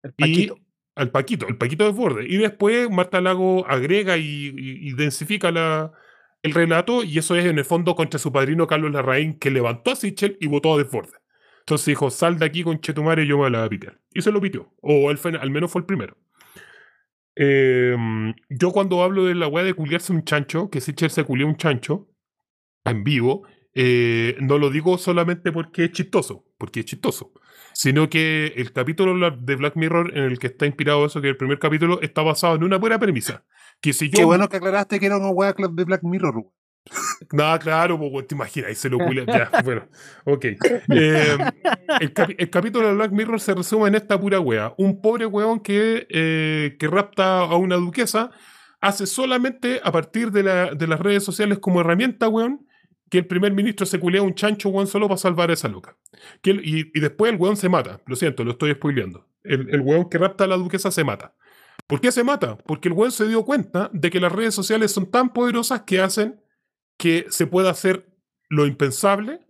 El 0.02 0.12
Y 0.16 0.22
Paquito. 0.22 0.56
al 0.94 1.10
Paquito, 1.10 1.46
el 1.46 1.58
Paquito 1.58 1.84
de 1.84 1.90
borde. 1.92 2.24
Y 2.26 2.38
después 2.38 2.88
Marta 2.90 3.20
Lago 3.20 3.66
agrega 3.68 4.16
y, 4.16 4.22
y- 4.56 4.88
y 4.88 4.92
densifica 4.94 5.52
la, 5.52 5.92
el 6.42 6.54
relato, 6.54 7.04
y 7.04 7.18
eso 7.18 7.36
es 7.36 7.44
en 7.44 7.58
el 7.58 7.66
fondo 7.66 7.94
contra 7.94 8.18
su 8.18 8.32
padrino 8.32 8.66
Carlos 8.66 8.92
Larraín, 8.92 9.38
que 9.38 9.50
levantó 9.50 9.90
a 9.90 9.96
Sichel 9.96 10.38
y 10.40 10.46
votó 10.46 10.72
a 10.74 10.78
Desborde. 10.78 11.18
Entonces 11.60 11.84
dijo, 11.86 12.08
sal 12.10 12.38
de 12.38 12.46
aquí 12.46 12.64
con 12.64 12.80
Chetumare, 12.80 13.26
yo 13.26 13.36
me 13.38 13.50
la 13.50 13.58
voy 13.58 13.66
a 13.66 13.68
pitear. 13.68 14.00
Y 14.14 14.22
se 14.22 14.32
lo 14.32 14.40
pitió. 14.40 14.72
O 14.80 15.10
él 15.10 15.18
fue- 15.18 15.36
al 15.38 15.50
menos 15.50 15.70
fue 15.70 15.80
el 15.82 15.86
primero. 15.86 16.16
Eh, 17.36 17.96
yo 18.50 18.72
cuando 18.72 19.02
hablo 19.02 19.24
de 19.24 19.34
la 19.34 19.48
weá 19.48 19.64
de 19.64 19.74
culiarse 19.74 20.12
un 20.12 20.24
chancho, 20.24 20.70
que 20.70 20.80
Sichel 20.80 21.10
se 21.10 21.24
culió 21.24 21.46
un 21.46 21.56
chancho 21.56 22.08
en 22.84 23.04
vivo, 23.04 23.46
eh, 23.74 24.36
no 24.40 24.58
lo 24.58 24.70
digo 24.70 24.98
solamente 24.98 25.50
porque 25.50 25.84
es 25.84 25.92
chistoso, 25.92 26.44
porque 26.58 26.80
es 26.80 26.86
chistoso, 26.86 27.32
sino 27.72 28.10
que 28.10 28.52
el 28.56 28.72
capítulo 28.72 29.30
de 29.30 29.56
Black 29.56 29.76
Mirror 29.76 30.16
en 30.16 30.24
el 30.24 30.38
que 30.38 30.48
está 30.48 30.66
inspirado 30.66 31.06
eso, 31.06 31.22
que 31.22 31.28
el 31.28 31.36
primer 31.36 31.58
capítulo, 31.58 32.00
está 32.02 32.22
basado 32.22 32.54
en 32.56 32.64
una 32.64 32.76
buena 32.76 32.98
premisa. 32.98 33.44
Que 33.80 33.92
si 33.92 34.10
yo... 34.10 34.18
Qué 34.18 34.24
bueno 34.24 34.48
que 34.48 34.58
aclaraste 34.58 35.00
que 35.00 35.06
era 35.06 35.16
una 35.16 35.30
wea 35.30 35.54
club 35.54 35.74
de 35.74 35.84
Black 35.84 36.02
Mirror, 36.02 36.44
Nada, 37.32 37.58
claro, 37.58 37.96
weón, 37.96 38.26
te 38.26 38.34
imaginas, 38.34 38.68
ahí 38.70 38.74
se 38.74 38.88
lo 38.90 38.98
culia. 38.98 39.24
Ya, 39.26 39.50
bueno, 39.64 39.86
ok. 40.24 40.44
Eh, 40.44 41.36
el, 42.00 42.14
capi- 42.14 42.34
el 42.38 42.50
capítulo 42.50 42.88
de 42.88 42.94
Black 42.94 43.12
Mirror 43.12 43.40
se 43.40 43.54
resume 43.54 43.88
en 43.88 43.94
esta 43.94 44.18
pura 44.20 44.40
wea. 44.40 44.74
Un 44.78 45.00
pobre 45.00 45.26
weón 45.26 45.60
que, 45.60 46.06
eh, 46.10 46.76
que 46.78 46.86
rapta 46.88 47.38
a 47.40 47.56
una 47.56 47.76
duquesa 47.76 48.30
hace 48.80 49.06
solamente 49.06 49.80
a 49.84 49.92
partir 49.92 50.32
de, 50.32 50.42
la- 50.42 50.74
de 50.74 50.86
las 50.86 50.98
redes 51.00 51.24
sociales 51.24 51.58
como 51.58 51.80
herramienta, 51.80 52.28
weón, 52.28 52.66
que 53.10 53.18
el 53.18 53.26
primer 53.26 53.52
ministro 53.52 53.84
se 53.86 54.00
culea 54.00 54.20
a 54.22 54.24
un 54.24 54.34
chancho, 54.34 54.70
weón, 54.70 54.86
solo 54.86 55.06
para 55.06 55.18
salvar 55.18 55.50
a 55.50 55.52
esa 55.52 55.68
loca. 55.68 55.96
Que 56.40 56.50
el- 56.52 56.66
y, 56.66 56.90
y 56.94 57.00
después 57.00 57.32
el 57.32 57.38
weón 57.38 57.56
se 57.56 57.68
mata. 57.68 58.00
Lo 58.06 58.16
siento, 58.16 58.42
lo 58.44 58.52
estoy 58.52 58.72
spoileando. 58.72 59.26
El, 59.44 59.68
el 59.70 59.80
weón 59.80 60.08
que 60.08 60.18
rapta 60.18 60.44
a 60.44 60.46
la 60.46 60.56
duquesa 60.56 60.90
se 60.90 61.04
mata. 61.04 61.34
¿Por 61.86 62.00
qué 62.00 62.10
se 62.12 62.24
mata? 62.24 62.56
Porque 62.58 62.88
el 62.88 62.94
weón 62.94 63.12
se 63.12 63.26
dio 63.28 63.44
cuenta 63.44 63.90
de 63.92 64.08
que 64.08 64.20
las 64.20 64.32
redes 64.32 64.54
sociales 64.54 64.92
son 64.92 65.10
tan 65.10 65.32
poderosas 65.32 65.82
que 65.82 66.00
hacen 66.00 66.40
que 67.02 67.26
se 67.30 67.48
pueda 67.48 67.68
hacer 67.68 68.06
lo 68.48 68.64
impensable 68.64 69.40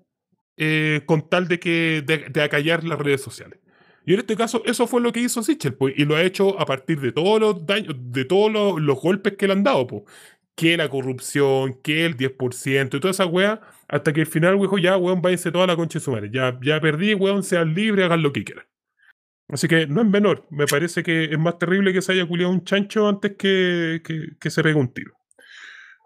eh, 0.57 1.03
con 1.05 1.29
tal 1.29 1.49
de 1.49 1.61
que 1.61 2.03
de, 2.07 2.31
de 2.31 2.43
acallar 2.43 2.83
las 2.83 2.99
redes 2.99 3.21
sociales. 3.21 3.61
Y 4.07 4.15
en 4.15 4.21
este 4.21 4.37
caso, 4.37 4.63
eso 4.65 4.87
fue 4.87 5.03
lo 5.03 5.13
que 5.13 5.21
hizo 5.21 5.43
Sichel, 5.43 5.75
pues, 5.75 5.93
y 5.99 6.07
lo 6.07 6.17
ha 6.17 6.23
hecho 6.23 6.59
a 6.59 6.65
partir 6.65 6.99
de 7.03 7.13
todos 7.13 7.39
los 7.39 7.67
daños, 7.67 7.95
de 7.99 8.25
todos 8.25 8.51
los, 8.51 8.81
los 8.81 8.99
golpes 8.99 9.35
que 9.37 9.47
le 9.47 9.53
han 9.53 9.65
dado, 9.65 9.87
pues. 9.87 10.05
Que 10.55 10.79
la 10.79 10.89
corrupción, 10.89 11.79
que 11.83 12.07
el 12.07 12.17
10%, 12.17 12.97
y 12.97 13.01
toda 13.01 13.11
esa 13.11 13.27
wea, 13.27 13.61
hasta 13.87 14.15
que 14.15 14.23
al 14.23 14.27
final, 14.27 14.59
dijo, 14.59 14.79
ya, 14.79 14.97
weón, 14.97 15.21
váyanse 15.21 15.53
toda 15.53 15.67
la 15.67 15.77
concha 15.77 15.99
de 15.99 16.05
su 16.07 16.11
madre. 16.11 16.31
Ya, 16.33 16.59
ya 16.63 16.81
perdí, 16.81 17.13
weón, 17.13 17.43
sean 17.43 17.75
libres, 17.75 18.07
hagan 18.07 18.23
lo 18.23 18.33
que 18.33 18.45
quieran. 18.45 18.65
Así 19.49 19.69
que 19.69 19.87
no 19.87 20.01
es 20.01 20.09
menor. 20.09 20.47
Me 20.51 20.67
parece 20.67 21.03
que 21.03 21.25
es 21.25 21.39
más 21.39 21.59
terrible 21.59 21.93
que 21.93 22.01
se 22.01 22.13
haya 22.13 22.27
culiado 22.27 22.51
un 22.51 22.65
chancho 22.65 23.07
antes 23.09 23.37
que, 23.37 24.01
que, 24.03 24.39
que 24.41 24.51
se 24.51 24.63
pegue 24.63 24.77
un 24.77 24.93
tiro. 24.93 25.22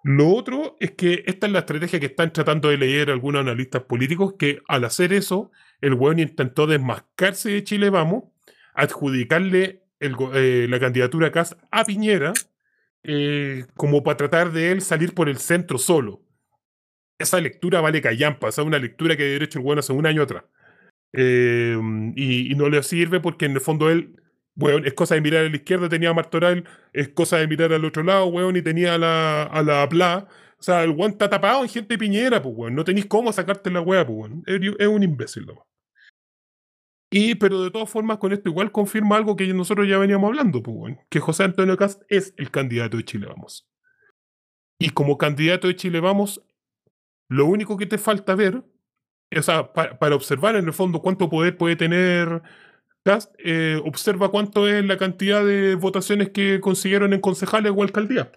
Lo 0.06 0.28
otro 0.28 0.76
es 0.78 0.92
que 0.92 1.24
esta 1.26 1.48
es 1.48 1.52
la 1.52 1.58
estrategia 1.58 1.98
que 1.98 2.06
están 2.06 2.32
tratando 2.32 2.68
de 2.68 2.78
leer 2.78 3.10
algunos 3.10 3.40
analistas 3.40 3.82
políticos, 3.82 4.34
que 4.38 4.60
al 4.68 4.84
hacer 4.84 5.12
eso, 5.12 5.50
el 5.80 5.94
weón 5.94 6.20
intentó 6.20 6.68
desmascarse 6.68 7.50
de 7.50 7.64
Chile 7.64 7.90
Vamos, 7.90 8.22
adjudicarle 8.72 9.82
eh, 9.98 10.66
la 10.70 10.78
candidatura 10.78 11.26
a 11.26 11.32
Cas 11.32 11.56
a 11.72 11.84
Piñera, 11.84 12.34
eh, 13.02 13.66
como 13.74 14.04
para 14.04 14.16
tratar 14.16 14.52
de 14.52 14.70
él 14.70 14.80
salir 14.80 15.12
por 15.12 15.28
el 15.28 15.38
centro 15.38 15.76
solo. 15.76 16.22
Esa 17.18 17.40
lectura 17.40 17.80
vale 17.80 18.00
callampa, 18.00 18.48
esa 18.48 18.62
es 18.62 18.68
una 18.68 18.78
lectura 18.78 19.16
que 19.16 19.24
de 19.24 19.30
derecho 19.30 19.58
el 19.58 19.64
bueno 19.64 19.80
hace 19.80 19.92
un 19.92 20.06
año 20.06 20.22
atrás. 20.22 20.44
Eh, 21.14 21.76
y 22.14 22.54
no 22.54 22.68
le 22.68 22.80
sirve 22.84 23.18
porque 23.18 23.46
en 23.46 23.54
el 23.54 23.60
fondo 23.60 23.90
él, 23.90 24.14
weón, 24.56 24.86
es 24.86 24.94
cosa 24.94 25.14
de 25.14 25.20
mirar 25.20 25.44
a 25.46 25.48
la 25.48 25.56
izquierda, 25.56 25.88
tenía 25.88 26.10
a 26.10 26.14
Martoral, 26.14 26.64
es 26.92 27.08
cosa 27.10 27.38
de 27.38 27.46
mirar 27.46 27.72
al 27.72 27.84
otro 27.84 28.02
lado, 28.02 28.26
weón, 28.26 28.56
y 28.56 28.62
tenía 28.62 28.94
a 28.94 28.98
la, 28.98 29.42
a 29.44 29.62
la 29.62 29.88
Pla. 29.88 30.28
O 30.58 30.62
sea, 30.62 30.82
el 30.84 30.90
weón 30.90 31.12
está 31.12 31.28
tapado 31.28 31.62
en 31.62 31.68
gente 31.68 31.98
piñera, 31.98 32.42
pues, 32.42 32.54
weón. 32.56 32.74
No 32.74 32.84
tenéis 32.84 33.06
cómo 33.06 33.32
sacarte 33.32 33.70
la 33.70 33.80
weá, 33.80 34.06
pues, 34.06 34.18
weón. 34.18 34.42
Es, 34.46 34.86
un 34.88 35.02
imbécil. 35.02 35.46
Y, 37.10 37.34
pero 37.36 37.62
de 37.62 37.70
todas 37.70 37.88
formas, 37.88 38.18
con 38.18 38.32
esto 38.32 38.48
igual 38.48 38.72
confirma 38.72 39.16
algo 39.16 39.36
que 39.36 39.46
nosotros 39.54 39.86
ya 39.88 39.98
veníamos 39.98 40.28
hablando, 40.28 40.62
pues, 40.62 40.76
weón. 40.76 40.98
Que 41.10 41.20
José 41.20 41.44
Antonio 41.44 41.76
Cast 41.76 42.02
es 42.08 42.34
el 42.36 42.50
candidato 42.50 42.96
de 42.96 43.04
Chile 43.04 43.26
Vamos. 43.26 43.68
Y 44.80 44.90
como 44.90 45.16
candidato 45.18 45.68
de 45.68 45.76
Chile 45.76 46.00
Vamos, 46.00 46.42
lo 47.30 47.46
único 47.46 47.76
que 47.76 47.86
te 47.86 47.98
falta 47.98 48.34
ver, 48.34 48.64
o 49.36 49.42
sea, 49.42 49.72
pa- 49.72 49.98
para 49.98 50.14
observar 50.14 50.56
en 50.56 50.66
el 50.66 50.72
fondo 50.72 51.00
cuánto 51.00 51.28
poder 51.28 51.56
puede 51.56 51.76
tener 51.76 52.42
Eh, 53.38 53.80
observa 53.84 54.30
cuánto 54.30 54.66
es 54.66 54.84
la 54.84 54.96
cantidad 54.96 55.44
de 55.44 55.76
votaciones 55.76 56.30
que 56.30 56.60
consiguieron 56.60 57.12
en 57.12 57.20
concejales 57.20 57.72
o 57.74 57.82
alcaldías. 57.82 58.28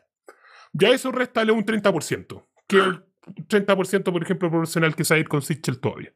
Ya 0.73 0.89
eso 0.89 1.11
restale 1.11 1.51
un 1.51 1.65
30%, 1.65 2.47
que 2.67 2.77
el 2.77 3.03
30%, 3.47 4.11
por 4.11 4.21
ejemplo, 4.21 4.49
proporcional 4.49 4.95
que 4.95 5.03
se 5.03 5.13
va 5.13 5.17
a 5.17 5.19
ir 5.21 5.27
con 5.27 5.41
Sichel 5.41 5.79
todavía. 5.79 6.13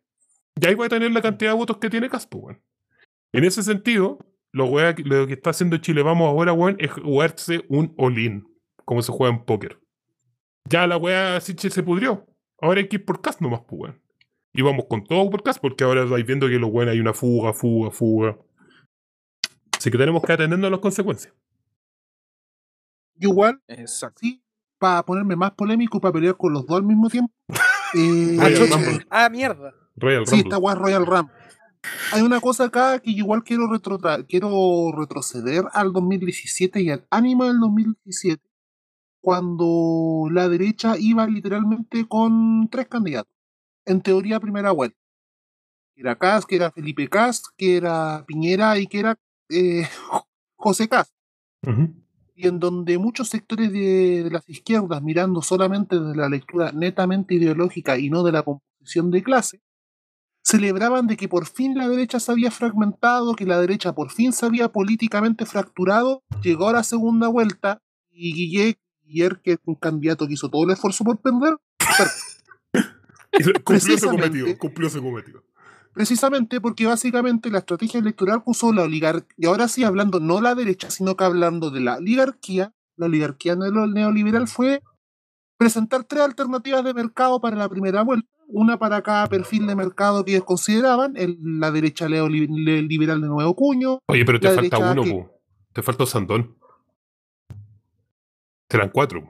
Y 0.61 0.67
ahí 0.67 0.75
va 0.75 0.85
a 0.85 0.89
tener 0.89 1.11
la 1.11 1.21
cantidad 1.21 1.51
de 1.51 1.57
votos 1.57 1.77
que 1.77 1.89
tiene 1.89 2.09
Cast, 2.09 2.33
weón. 2.33 2.61
En 3.31 3.43
ese 3.43 3.63
sentido, 3.63 4.19
lo, 4.51 4.67
lo 4.67 5.27
que 5.27 5.33
está 5.33 5.49
haciendo 5.49 5.77
Chile 5.77 6.03
Vamos 6.03 6.27
ahora, 6.27 6.53
weón, 6.53 6.75
es 6.79 6.91
jugarse 6.91 7.65
un 7.69 7.95
all-in, 7.97 8.45
como 8.85 9.01
se 9.01 9.11
juega 9.11 9.33
en 9.33 9.43
póker. 9.45 9.79
Ya 10.69 10.85
la 10.85 10.97
weá 10.97 11.41
Sichel 11.41 11.71
se 11.71 11.81
pudrió. 11.81 12.27
Ahora 12.61 12.81
hay 12.81 12.87
que 12.87 12.97
ir 12.97 13.05
por 13.05 13.21
Cast 13.21 13.41
nomás, 13.41 13.61
pues, 13.67 13.81
weón. 13.81 14.02
Y 14.53 14.61
vamos 14.61 14.85
con 14.87 15.03
todo 15.03 15.29
por 15.29 15.41
Cast, 15.43 15.59
porque 15.59 15.83
ahora 15.83 16.05
vais 16.05 16.25
viendo 16.25 16.47
que 16.47 16.59
los 16.59 16.69
weones 16.71 16.93
hay 16.93 16.99
una 16.99 17.13
fuga, 17.13 17.53
fuga, 17.53 17.89
fuga. 17.91 18.37
Así 19.77 19.89
que 19.89 19.97
tenemos 19.97 20.21
que 20.23 20.33
atendernos 20.33 20.67
a 20.67 20.71
las 20.71 20.79
consecuencias. 20.79 21.33
Igual, 23.19 23.61
Exacto. 23.67 24.19
sí, 24.21 24.43
para 24.79 25.03
ponerme 25.03 25.35
más 25.35 25.51
polémico, 25.51 25.99
para 26.01 26.13
pelear 26.13 26.35
con 26.37 26.53
los 26.53 26.65
dos 26.65 26.77
al 26.77 26.83
mismo 26.83 27.09
tiempo. 27.09 27.33
eh, 27.95 29.05
Ah, 29.09 29.29
mierda. 29.29 29.73
Royal 29.95 30.25
Sí, 30.25 30.31
Rumble. 30.35 30.47
esta 30.49 30.57
weá 30.57 30.73
es 30.73 30.79
Royal 30.79 31.05
Ram. 31.05 31.29
Hay 32.13 32.21
una 32.21 32.39
cosa 32.39 32.65
acá 32.65 32.99
que 32.99 33.11
igual 33.11 33.43
quiero, 33.43 33.63
retrotra- 33.67 34.25
quiero 34.27 34.91
retroceder 34.97 35.65
al 35.73 35.91
2017 35.93 36.81
y 36.81 36.89
al 36.89 37.05
ánimo 37.09 37.45
del 37.45 37.59
2017, 37.59 38.41
cuando 39.21 40.27
la 40.31 40.47
derecha 40.47 40.95
iba 40.97 41.27
literalmente 41.27 42.07
con 42.07 42.69
tres 42.71 42.87
candidatos. 42.87 43.32
En 43.85 44.01
teoría, 44.01 44.39
primera 44.39 44.71
vuelta. 44.71 44.97
Que 45.95 46.01
era 46.01 46.17
Cas, 46.17 46.45
que 46.45 46.55
era 46.55 46.71
Felipe 46.71 47.07
Cas, 47.07 47.43
que 47.57 47.77
era 47.77 48.23
Piñera 48.25 48.77
y 48.79 48.87
que 48.87 48.99
era 48.99 49.19
eh, 49.49 49.87
José 50.55 50.87
Cas. 50.87 51.13
Y 52.35 52.47
en 52.47 52.59
donde 52.59 52.97
muchos 52.97 53.29
sectores 53.29 53.71
de, 53.71 54.23
de 54.23 54.31
las 54.31 54.49
izquierdas, 54.49 55.01
mirando 55.01 55.41
solamente 55.41 55.99
desde 55.99 56.15
la 56.15 56.27
lectura 56.27 56.71
netamente 56.71 57.35
ideológica 57.35 57.97
y 57.97 58.09
no 58.09 58.23
de 58.23 58.31
la 58.31 58.43
composición 58.43 59.11
de 59.11 59.23
clase, 59.23 59.61
celebraban 60.43 61.07
de 61.07 61.15
que 61.15 61.29
por 61.29 61.45
fin 61.45 61.77
la 61.77 61.87
derecha 61.87 62.19
se 62.19 62.31
había 62.31 62.51
fragmentado, 62.51 63.35
que 63.35 63.45
la 63.45 63.59
derecha 63.59 63.93
por 63.95 64.11
fin 64.11 64.33
se 64.33 64.45
había 64.45 64.69
políticamente 64.69 65.45
fracturado, 65.45 66.23
llegó 66.41 66.67
a 66.67 66.73
la 66.73 66.83
segunda 66.83 67.29
vuelta 67.29 67.81
y 68.11 68.33
Guille, 68.33 68.77
Guiller, 69.03 69.41
que 69.41 69.53
es 69.53 69.59
un 69.65 69.75
candidato 69.75 70.27
que 70.27 70.33
hizo 70.33 70.49
todo 70.49 70.65
el 70.65 70.71
esfuerzo 70.71 71.03
por 71.03 71.19
perder, 71.19 71.55
Cumplió 73.63 73.97
su 73.97 74.07
Precisamente. 74.07 74.21
cometido, 74.29 74.57
cumplió 74.57 74.89
su 74.89 75.01
cometido. 75.01 75.43
precisamente 75.93 76.61
porque 76.61 76.85
básicamente 76.87 77.49
la 77.51 77.59
estrategia 77.59 77.99
electoral 77.99 78.39
que 78.43 78.51
usó 78.51 78.73
la 78.73 78.83
oligarquía, 78.83 79.33
y 79.37 79.45
ahora 79.45 79.67
sí 79.67 79.83
hablando 79.83 80.19
no 80.19 80.41
la 80.41 80.55
derecha, 80.55 80.89
sino 80.89 81.15
que 81.15 81.23
hablando 81.23 81.69
de 81.71 81.81
la 81.81 81.97
oligarquía, 81.97 82.73
la 82.95 83.05
oligarquía 83.07 83.55
neo- 83.55 83.91
neoliberal 83.91 84.47
fue 84.47 84.81
presentar 85.57 86.03
tres 86.03 86.23
alternativas 86.23 86.83
de 86.83 86.93
mercado 86.93 87.39
para 87.41 87.55
la 87.55 87.69
primera 87.69 88.01
vuelta, 88.03 88.27
una 88.47 88.77
para 88.77 89.01
cada 89.01 89.27
perfil 89.27 89.65
de 89.67 89.75
mercado 89.75 90.25
que 90.25 90.31
ellos 90.33 90.45
consideraban, 90.45 91.13
el- 91.15 91.37
la 91.41 91.71
derecha 91.71 92.07
neoli- 92.07 92.47
le- 92.49 92.81
liberal 92.81 93.21
de 93.21 93.27
nuevo 93.27 93.55
cuño, 93.55 93.99
Oye, 94.07 94.25
pero 94.25 94.39
te 94.39 94.49
falta 94.49 94.77
uno, 94.79 95.03
que-. 95.03 95.27
Te 95.73 95.81
falta 95.81 96.05
Sandón. 96.05 96.55
Serán 98.69 98.89
cuatro. 98.89 99.21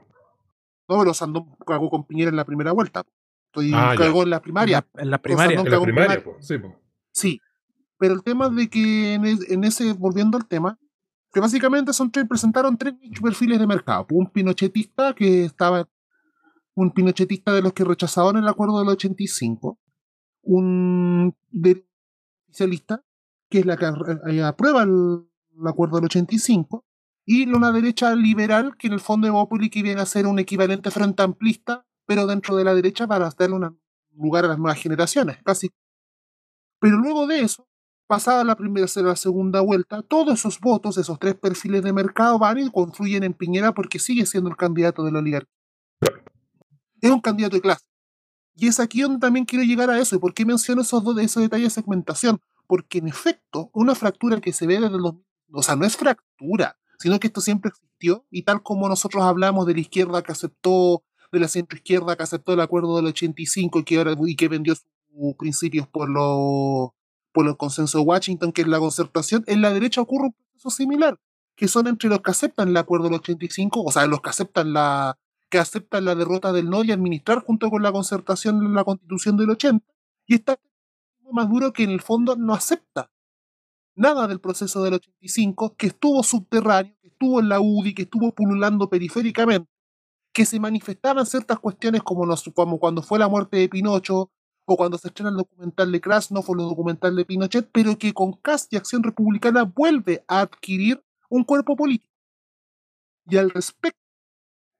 no, 0.88 0.98
pero 0.98 1.14
Sandón 1.14 1.54
cagó 1.66 1.88
con 1.90 2.06
Piñera 2.06 2.30
en 2.30 2.36
la 2.36 2.44
primera 2.44 2.72
vuelta, 2.72 3.02
Estoy, 3.54 3.72
Ah, 3.74 3.94
cagó 3.96 4.22
en 4.24 4.30
la 4.30 4.42
primaria, 4.42 4.84
En 4.94 5.10
la 5.10 5.18
primaria. 5.18 5.60
En 5.60 5.70
la 5.70 5.80
primaria, 5.80 6.22
primaria. 6.22 6.42
Sí. 6.42 6.54
Sí, 7.12 7.40
pero 7.98 8.14
el 8.14 8.22
tema 8.24 8.48
de 8.48 8.68
que 8.68 9.14
en, 9.14 9.24
es- 9.24 9.48
en 9.50 9.62
ese, 9.64 9.92
volviendo 9.92 10.36
al 10.36 10.46
tema, 10.46 10.76
que 11.32 11.38
básicamente 11.40 11.92
son 11.92 12.10
tres, 12.10 12.26
presentaron 12.28 12.76
tres 12.76 12.94
perfiles 13.22 13.58
de 13.60 13.66
mercado. 13.66 14.06
Un 14.10 14.26
pinochetista 14.30 15.14
que 15.14 15.44
estaba, 15.44 15.88
un 16.74 16.90
pinochetista 16.92 17.52
de 17.52 17.62
los 17.62 17.72
que 17.72 17.84
rechazaban 17.84 18.36
el 18.36 18.48
acuerdo 18.48 18.80
del 18.80 18.88
85, 18.88 19.78
un 20.42 21.34
de- 21.50 21.86
oficialista, 22.48 23.04
que 23.48 23.60
es 23.60 23.66
la 23.66 23.76
que 23.76 23.86
eh, 24.30 24.42
aprueba 24.42 24.82
el, 24.82 25.26
el 25.60 25.66
acuerdo 25.66 25.96
del 25.96 26.04
85, 26.06 26.84
y 27.26 27.48
una 27.48 27.72
derecha 27.72 28.14
liberal, 28.14 28.76
que 28.76 28.86
en 28.88 28.92
el 28.92 29.00
fondo 29.00 29.26
de 29.26 29.30
Bópoli 29.32 29.70
que 29.70 29.82
viene 29.82 30.00
a 30.00 30.06
ser 30.06 30.26
un 30.26 30.38
equivalente 30.38 30.90
frente 30.90 31.22
amplista, 31.22 31.86
pero 32.06 32.26
dentro 32.26 32.56
de 32.56 32.64
la 32.64 32.74
derecha 32.74 33.06
para 33.06 33.30
darle 33.30 33.56
un 33.56 33.78
lugar 34.16 34.44
a 34.44 34.48
las 34.48 34.58
nuevas 34.58 34.80
generaciones, 34.80 35.38
casi 35.44 35.70
pero 36.84 36.98
luego 36.98 37.26
de 37.26 37.40
eso, 37.40 37.66
pasada 38.06 38.44
la 38.44 38.56
primera 38.56 38.86
la 38.96 39.16
segunda 39.16 39.62
vuelta, 39.62 40.02
todos 40.02 40.40
esos 40.40 40.60
votos, 40.60 40.98
esos 40.98 41.18
tres 41.18 41.34
perfiles 41.34 41.82
de 41.82 41.94
mercado 41.94 42.38
van 42.38 42.58
y 42.58 42.70
confluyen 42.70 43.24
en 43.24 43.32
Piñera 43.32 43.72
porque 43.72 43.98
sigue 43.98 44.26
siendo 44.26 44.50
el 44.50 44.56
candidato 44.56 45.02
de 45.02 45.10
la 45.10 45.20
oligarquía. 45.20 45.50
Es 47.00 47.10
un 47.10 47.22
candidato 47.22 47.56
de 47.56 47.62
clase. 47.62 47.86
Y 48.54 48.68
es 48.68 48.80
aquí 48.80 49.00
donde 49.00 49.18
también 49.18 49.46
quiero 49.46 49.64
llegar 49.64 49.88
a 49.88 49.98
eso. 49.98 50.14
¿Y 50.14 50.18
por 50.18 50.34
qué 50.34 50.44
menciono 50.44 50.82
esos 50.82 51.02
dos 51.02 51.18
esos 51.18 51.42
detalles 51.42 51.74
de 51.74 51.80
segmentación? 51.80 52.38
Porque 52.66 52.98
en 52.98 53.08
efecto, 53.08 53.70
una 53.72 53.94
fractura 53.94 54.38
que 54.42 54.52
se 54.52 54.66
ve 54.66 54.78
desde 54.78 54.98
los... 54.98 55.14
O 55.52 55.62
sea, 55.62 55.76
no 55.76 55.86
es 55.86 55.96
fractura, 55.96 56.78
sino 56.98 57.18
que 57.18 57.28
esto 57.28 57.40
siempre 57.40 57.70
existió 57.70 58.26
y 58.30 58.42
tal 58.42 58.62
como 58.62 58.90
nosotros 58.90 59.24
hablamos 59.24 59.66
de 59.66 59.72
la 59.72 59.80
izquierda 59.80 60.22
que 60.22 60.32
aceptó, 60.32 61.02
de 61.34 61.40
la 61.40 61.48
centroizquierda 61.48 62.16
que 62.16 62.22
aceptó 62.22 62.54
el 62.54 62.60
acuerdo 62.60 62.96
del 62.96 63.06
85 63.06 63.80
y 63.80 63.84
que, 63.84 63.98
ahora, 63.98 64.14
y 64.26 64.36
que 64.36 64.48
vendió 64.48 64.74
sus 64.74 64.84
principios 65.38 65.86
por 65.88 66.08
los 66.08 66.90
por 67.32 67.48
el 67.48 67.56
consenso 67.56 67.98
de 67.98 68.04
Washington, 68.04 68.52
que 68.52 68.62
es 68.62 68.68
la 68.68 68.78
concertación, 68.78 69.42
en 69.48 69.60
la 69.60 69.72
derecha 69.72 70.00
ocurre 70.00 70.26
un 70.26 70.32
proceso 70.32 70.70
similar, 70.70 71.18
que 71.56 71.66
son 71.66 71.88
entre 71.88 72.08
los 72.08 72.20
que 72.20 72.30
aceptan 72.30 72.68
el 72.68 72.76
acuerdo 72.76 73.06
del 73.06 73.14
85, 73.14 73.82
o 73.82 73.90
sea, 73.90 74.06
los 74.06 74.20
que 74.20 74.30
aceptan 74.30 74.72
la 74.72 75.18
que 75.50 75.58
aceptan 75.58 76.04
la 76.04 76.14
derrota 76.14 76.52
del 76.52 76.70
no 76.70 76.84
y 76.84 76.92
administrar 76.92 77.40
junto 77.40 77.70
con 77.70 77.82
la 77.82 77.92
concertación 77.92 78.72
la 78.72 78.84
constitución 78.84 79.36
del 79.36 79.50
80, 79.50 79.84
y 80.26 80.34
está 80.34 80.58
más 81.32 81.48
duro 81.50 81.72
que 81.72 81.82
en 81.82 81.90
el 81.90 82.00
fondo 82.00 82.36
no 82.36 82.54
acepta 82.54 83.10
nada 83.96 84.26
del 84.26 84.40
proceso 84.40 84.82
del 84.82 84.94
85, 84.94 85.74
que 85.76 85.88
estuvo 85.88 86.22
subterráneo, 86.22 86.94
que 87.00 87.08
estuvo 87.08 87.40
en 87.40 87.48
la 87.48 87.60
UDI, 87.60 87.94
que 87.94 88.02
estuvo 88.02 88.32
pululando 88.32 88.88
periféricamente, 88.88 89.68
que 90.34 90.44
se 90.44 90.60
manifestaban 90.60 91.24
ciertas 91.24 91.58
cuestiones 91.58 92.02
como, 92.02 92.26
nos, 92.26 92.44
como 92.54 92.78
cuando 92.78 93.02
fue 93.02 93.18
la 93.18 93.28
muerte 93.28 93.56
de 93.56 93.68
Pinocho, 93.70 94.30
o 94.66 94.76
cuando 94.76 94.98
se 94.98 95.08
estrena 95.08 95.30
el 95.30 95.36
documental 95.36 95.92
de 95.92 96.00
Krasnov 96.00 96.44
o 96.48 96.52
el 96.52 96.58
documental 96.58 97.14
de 97.16 97.24
Pinochet, 97.24 97.68
pero 97.72 97.98
que 97.98 98.12
con 98.12 98.32
Cast 98.32 98.72
y 98.72 98.76
Acción 98.76 99.02
Republicana 99.02 99.64
vuelve 99.64 100.24
a 100.26 100.40
adquirir 100.40 101.02
un 101.28 101.44
cuerpo 101.44 101.76
político. 101.76 102.12
Y 103.26 103.36
al 103.36 103.50
respecto, 103.50 103.98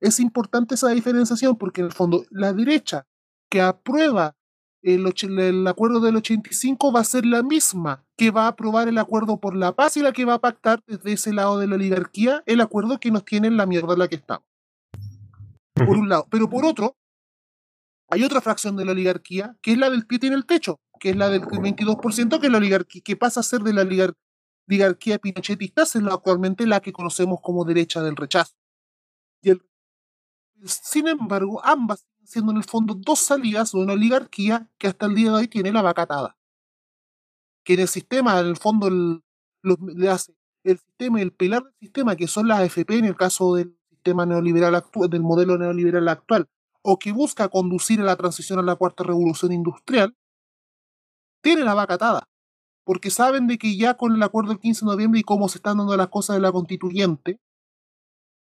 es 0.00 0.20
importante 0.20 0.74
esa 0.74 0.88
diferenciación 0.90 1.56
porque 1.56 1.80
en 1.80 1.86
el 1.86 1.92
fondo 1.92 2.24
la 2.30 2.52
derecha 2.52 3.06
que 3.50 3.60
aprueba 3.60 4.36
el, 4.82 5.06
el 5.38 5.66
acuerdo 5.66 6.00
del 6.00 6.16
85 6.16 6.92
va 6.92 7.00
a 7.00 7.04
ser 7.04 7.24
la 7.24 7.42
misma 7.42 8.04
que 8.16 8.30
va 8.30 8.44
a 8.44 8.48
aprobar 8.48 8.88
el 8.88 8.98
acuerdo 8.98 9.38
por 9.38 9.56
la 9.56 9.72
paz 9.72 9.96
y 9.96 10.02
la 10.02 10.12
que 10.12 10.26
va 10.26 10.34
a 10.34 10.40
pactar 10.40 10.82
desde 10.86 11.12
ese 11.12 11.32
lado 11.32 11.58
de 11.58 11.66
la 11.66 11.76
oligarquía 11.76 12.42
el 12.44 12.60
acuerdo 12.60 13.00
que 13.00 13.10
nos 13.10 13.24
tiene 13.24 13.48
en 13.48 13.56
la 13.56 13.64
mierda 13.64 13.94
en 13.94 13.98
la 13.98 14.08
que 14.08 14.16
estamos. 14.16 14.53
Por 15.74 15.96
un 15.98 16.08
lado. 16.08 16.26
Pero 16.30 16.48
por 16.48 16.64
otro, 16.64 16.96
hay 18.10 18.22
otra 18.22 18.40
fracción 18.40 18.76
de 18.76 18.84
la 18.84 18.92
oligarquía, 18.92 19.56
que 19.62 19.72
es 19.72 19.78
la 19.78 19.90
del 19.90 20.06
que 20.06 20.18
tiene 20.18 20.36
el 20.36 20.46
techo, 20.46 20.80
que 21.00 21.10
es 21.10 21.16
la 21.16 21.28
del 21.30 21.42
22%, 21.42 22.38
que 22.40 22.46
es 22.46 22.52
la 22.52 22.58
oligarquía, 22.58 23.02
que 23.04 23.16
pasa 23.16 23.40
a 23.40 23.42
ser 23.42 23.60
de 23.62 23.72
la 23.72 23.82
oligar- 23.82 24.14
oligarquía 24.68 25.18
pinochetista, 25.18 25.82
es 25.82 25.94
la, 25.96 26.14
actualmente 26.14 26.66
la 26.66 26.80
que 26.80 26.92
conocemos 26.92 27.40
como 27.42 27.64
derecha 27.64 28.02
del 28.02 28.16
rechazo. 28.16 28.54
Y 29.42 29.50
el 29.50 29.62
Sin 30.64 31.08
embargo, 31.08 31.64
ambas 31.64 32.06
siendo 32.24 32.52
en 32.52 32.58
el 32.58 32.64
fondo 32.64 32.94
dos 32.94 33.20
salidas 33.20 33.72
de 33.72 33.78
una 33.78 33.92
oligarquía 33.94 34.70
que 34.78 34.86
hasta 34.86 35.06
el 35.06 35.14
día 35.14 35.30
de 35.30 35.36
hoy 35.36 35.48
tiene 35.48 35.72
la 35.72 35.82
vacatada. 35.82 36.38
Que 37.64 37.74
en 37.74 37.80
el 37.80 37.88
sistema, 37.88 38.38
en 38.40 38.46
el 38.46 38.56
fondo, 38.56 38.88
el, 38.88 39.22
los- 39.62 39.78
le 39.80 40.08
hace 40.08 40.34
el 40.64 40.78
sistema 40.78 41.20
el 41.20 41.32
pilar 41.32 41.62
del 41.64 41.74
sistema, 41.80 42.16
que 42.16 42.26
son 42.26 42.48
las 42.48 42.60
AFP 42.60 42.96
en 42.98 43.04
el 43.04 43.16
caso 43.16 43.54
del 43.54 43.78
sistema 44.04 44.26
neoliberal 44.26 44.74
actual, 44.74 45.08
del 45.08 45.22
modelo 45.22 45.56
neoliberal 45.56 46.08
actual, 46.08 46.46
o 46.82 46.98
que 46.98 47.12
busca 47.12 47.48
conducir 47.48 48.00
a 48.00 48.04
la 48.04 48.16
transición 48.16 48.58
a 48.58 48.62
la 48.62 48.76
cuarta 48.76 49.02
revolución 49.02 49.52
industrial, 49.52 50.14
tiene 51.42 51.64
la 51.64 51.72
vacatada. 51.72 52.28
Porque 52.84 53.10
saben 53.10 53.46
de 53.46 53.56
que 53.56 53.78
ya 53.78 53.94
con 53.94 54.14
el 54.14 54.22
acuerdo 54.22 54.50
del 54.50 54.60
15 54.60 54.84
de 54.84 54.90
noviembre 54.90 55.20
y 55.20 55.22
cómo 55.22 55.48
se 55.48 55.56
están 55.56 55.78
dando 55.78 55.96
las 55.96 56.08
cosas 56.08 56.36
de 56.36 56.42
la 56.42 56.52
constituyente, 56.52 57.40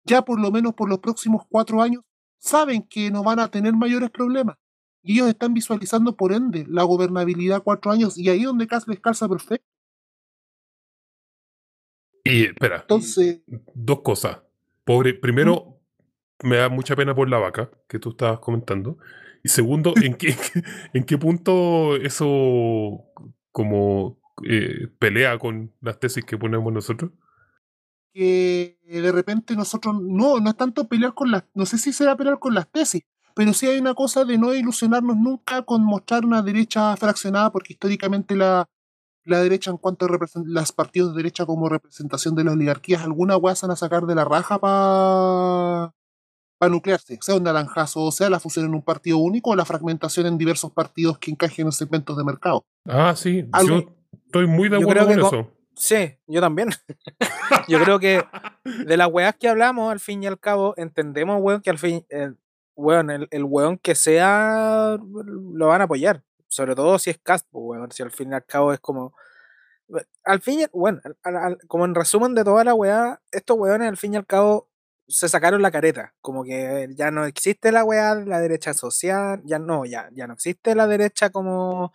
ya 0.05 0.21
por 0.21 0.39
lo 0.39 0.49
menos 0.49 0.73
por 0.75 0.87
los 0.87 0.99
próximos 0.99 1.43
cuatro 1.49 1.81
años, 1.81 2.03
saben 2.39 2.83
que 2.83 3.11
no 3.11 3.21
van 3.21 3.39
a 3.39 3.51
tener 3.51 3.73
mayores 3.73 4.09
problemas. 4.09 4.55
Y 5.03 5.15
ellos 5.15 5.27
están 5.27 5.53
visualizando, 5.53 6.15
por 6.15 6.31
ende, 6.31 6.65
la 6.69 6.83
gobernabilidad 6.83 7.63
cuatro 7.63 7.91
años, 7.91 8.17
y 8.17 8.29
ahí 8.29 8.39
es 8.39 8.45
donde 8.45 8.67
Cas 8.67 8.87
les 8.87 9.01
calza 9.01 9.27
perfecto. 9.27 9.67
Y 12.23 12.45
espera, 12.45 12.77
Entonces, 12.81 13.41
dos 13.73 14.01
cosas. 14.01 14.39
Pobre, 14.89 15.13
primero, 15.13 15.79
me 16.41 16.55
da 16.55 16.67
mucha 16.67 16.95
pena 16.95 17.13
por 17.13 17.29
la 17.29 17.37
vaca 17.37 17.69
que 17.87 17.99
tú 17.99 18.09
estabas 18.09 18.39
comentando. 18.39 18.97
Y 19.43 19.49
segundo, 19.49 19.93
¿en 20.01 20.15
qué, 20.15 20.35
en 20.95 21.03
qué 21.03 21.15
punto 21.19 21.95
eso 21.95 23.05
como 23.51 24.19
eh, 24.49 24.87
pelea 24.97 25.37
con 25.37 25.71
las 25.79 25.99
tesis 25.99 26.25
que 26.25 26.39
ponemos 26.39 26.73
nosotros? 26.73 27.11
que 28.11 28.79
de 28.83 29.11
repente 29.11 29.55
nosotros, 29.55 29.93
no, 30.01 30.39
no 30.39 30.49
es 30.49 30.57
tanto 30.57 30.87
pelear 30.87 31.13
con 31.13 31.29
las, 31.29 31.43
no 31.53 31.67
sé 31.67 31.77
si 31.77 31.93
será 31.93 32.17
pelear 32.17 32.39
con 32.39 32.55
las 32.55 32.67
tesis, 32.67 33.03
pero 33.35 33.53
sí 33.53 33.67
hay 33.67 33.77
una 33.77 33.93
cosa 33.93 34.25
de 34.25 34.39
no 34.39 34.55
ilusionarnos 34.55 35.15
nunca 35.17 35.61
con 35.61 35.83
mostrar 35.83 36.25
una 36.25 36.41
derecha 36.41 36.97
fraccionada, 36.97 37.51
porque 37.51 37.73
históricamente 37.73 38.35
la, 38.35 38.67
la 39.29 39.41
derecha 39.41 39.71
en 39.71 39.77
cuanto 39.77 40.05
a 40.05 40.09
las 40.45 40.71
partidos 40.71 41.11
de 41.13 41.17
derecha 41.17 41.45
como 41.45 41.69
representación 41.69 42.35
de 42.35 42.43
las 42.43 42.53
oligarquías, 42.55 43.03
alguna 43.03 43.37
weá 43.37 43.55
se 43.55 43.65
van 43.67 43.73
a 43.73 43.77
sacar 43.77 44.03
de 44.05 44.15
la 44.15 44.25
raja 44.25 44.59
para 44.59 45.93
para 46.57 46.71
nuclearse, 46.71 47.17
sea 47.21 47.35
un 47.35 47.43
naranjazo, 47.43 48.01
o 48.03 48.11
sea 48.11 48.29
la 48.29 48.37
fusión 48.41 48.65
en 48.65 48.73
un 48.73 48.81
partido 48.81 49.17
único 49.17 49.51
o 49.51 49.55
la 49.55 49.63
fragmentación 49.63 50.25
en 50.25 50.37
diversos 50.37 50.71
partidos 50.73 51.17
que 51.17 51.31
encajen 51.31 51.67
en 51.67 51.71
segmentos 51.71 52.17
de 52.17 52.25
mercado. 52.25 52.65
Ah, 52.85 53.13
sí, 53.15 53.47
Algo- 53.53 53.81
yo 53.81 53.95
estoy 54.25 54.45
muy 54.47 54.67
de 54.67 54.75
acuerdo 54.77 55.07
con 55.07 55.19
eso. 55.19 55.51
Sí, 55.75 56.17
yo 56.27 56.41
también. 56.41 56.67
yo 57.69 57.81
creo 57.81 57.97
que 57.99 58.25
de 58.85 58.97
las 58.97 59.07
weas 59.09 59.35
que 59.37 59.47
hablamos, 59.47 59.89
al 59.89 60.01
fin 60.01 60.21
y 60.21 60.27
al 60.27 60.37
cabo, 60.37 60.73
entendemos, 60.75 61.37
weón, 61.41 61.61
que 61.61 61.69
al 61.69 61.77
fin, 61.77 62.05
el, 62.09 62.37
weón, 62.75 63.09
el, 63.09 63.29
el 63.31 63.45
weón 63.45 63.77
que 63.77 63.95
sea, 63.95 64.97
lo 64.99 65.67
van 65.67 65.79
a 65.79 65.85
apoyar. 65.85 66.23
Sobre 66.49 66.75
todo 66.75 66.99
si 66.99 67.11
es 67.11 67.19
cast, 67.19 67.47
pues, 67.51 67.63
weón, 67.65 67.91
si 67.91 68.03
al 68.03 68.11
fin 68.11 68.31
y 68.31 68.35
al 68.35 68.45
cabo 68.45 68.73
es 68.73 68.79
como. 68.81 69.13
Al 70.23 70.41
fin, 70.41 70.67
bueno, 70.71 71.01
como 71.67 71.85
en 71.85 71.95
resumen 71.95 72.35
de 72.35 72.43
toda 72.43 72.63
la 72.63 72.73
weá, 72.75 73.21
estos 73.31 73.57
weones 73.57 73.87
al 73.89 73.97
fin 73.97 74.13
y 74.13 74.17
al 74.17 74.25
cabo 74.27 74.69
se 75.07 75.27
sacaron 75.29 75.61
la 75.63 75.71
careta. 75.71 76.13
Como 76.21 76.43
que 76.43 76.87
ya 76.95 77.11
no 77.11 77.25
existe 77.25 77.71
la 77.71 77.83
weá 77.83 78.15
de 78.15 78.25
la 78.25 78.39
derecha 78.39 78.73
social, 78.73 79.41
ya 79.45 79.57
no, 79.59 79.85
ya, 79.85 80.09
ya 80.13 80.27
no 80.27 80.33
existe 80.33 80.75
la 80.75 80.87
derecha 80.87 81.31
como 81.31 81.91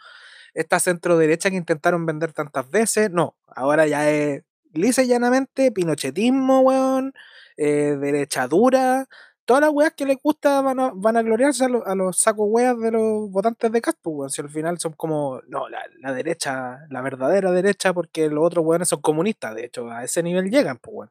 esta 0.55 0.81
centro 0.81 1.19
derecha 1.19 1.51
que 1.51 1.57
intentaron 1.57 2.07
vender 2.07 2.33
tantas 2.33 2.71
veces. 2.71 3.11
No, 3.11 3.37
ahora 3.49 3.87
ya 3.87 4.11
es 4.11 4.43
lisa 4.73 5.03
llanamente 5.05 5.71
pinochetismo, 5.73 6.61
weón, 6.63 7.13
eh, 7.57 7.97
derecha 8.01 8.49
dura. 8.49 9.07
Todas 9.47 9.61
las 9.61 9.71
weas 9.71 9.93
que 9.95 10.07
les 10.07 10.17
gusta 10.23 10.61
van 10.63 10.81
a, 10.81 10.91
van 10.95 11.17
a 11.19 11.23
gloriarse 11.23 11.65
a, 11.65 11.69
lo- 11.69 11.87
a 11.87 11.95
los 11.95 12.19
sacos 12.19 12.47
weas 12.49 12.79
de 12.81 12.91
los 12.91 13.31
votantes 13.31 13.71
de 13.71 13.81
Castro, 13.83 14.11
weón. 14.13 14.31
Si 14.31 14.41
al 14.41 14.49
final 14.49 14.79
son 14.79 14.93
como, 14.95 15.41
no, 15.49 15.69
la, 15.69 15.81
la 16.01 16.13
derecha, 16.15 16.79
la 16.91 17.03
verdadera 17.03 17.51
derecha, 17.53 17.93
porque 17.93 18.29
los 18.31 18.45
otros 18.45 18.65
weones 18.65 18.89
son 18.89 19.01
comunistas. 19.03 19.55
De 19.55 19.67
hecho, 19.67 19.91
a 19.91 20.03
ese 20.05 20.23
nivel 20.23 20.51
llegan, 20.51 20.79
pues, 20.79 20.95
weón. 20.97 21.11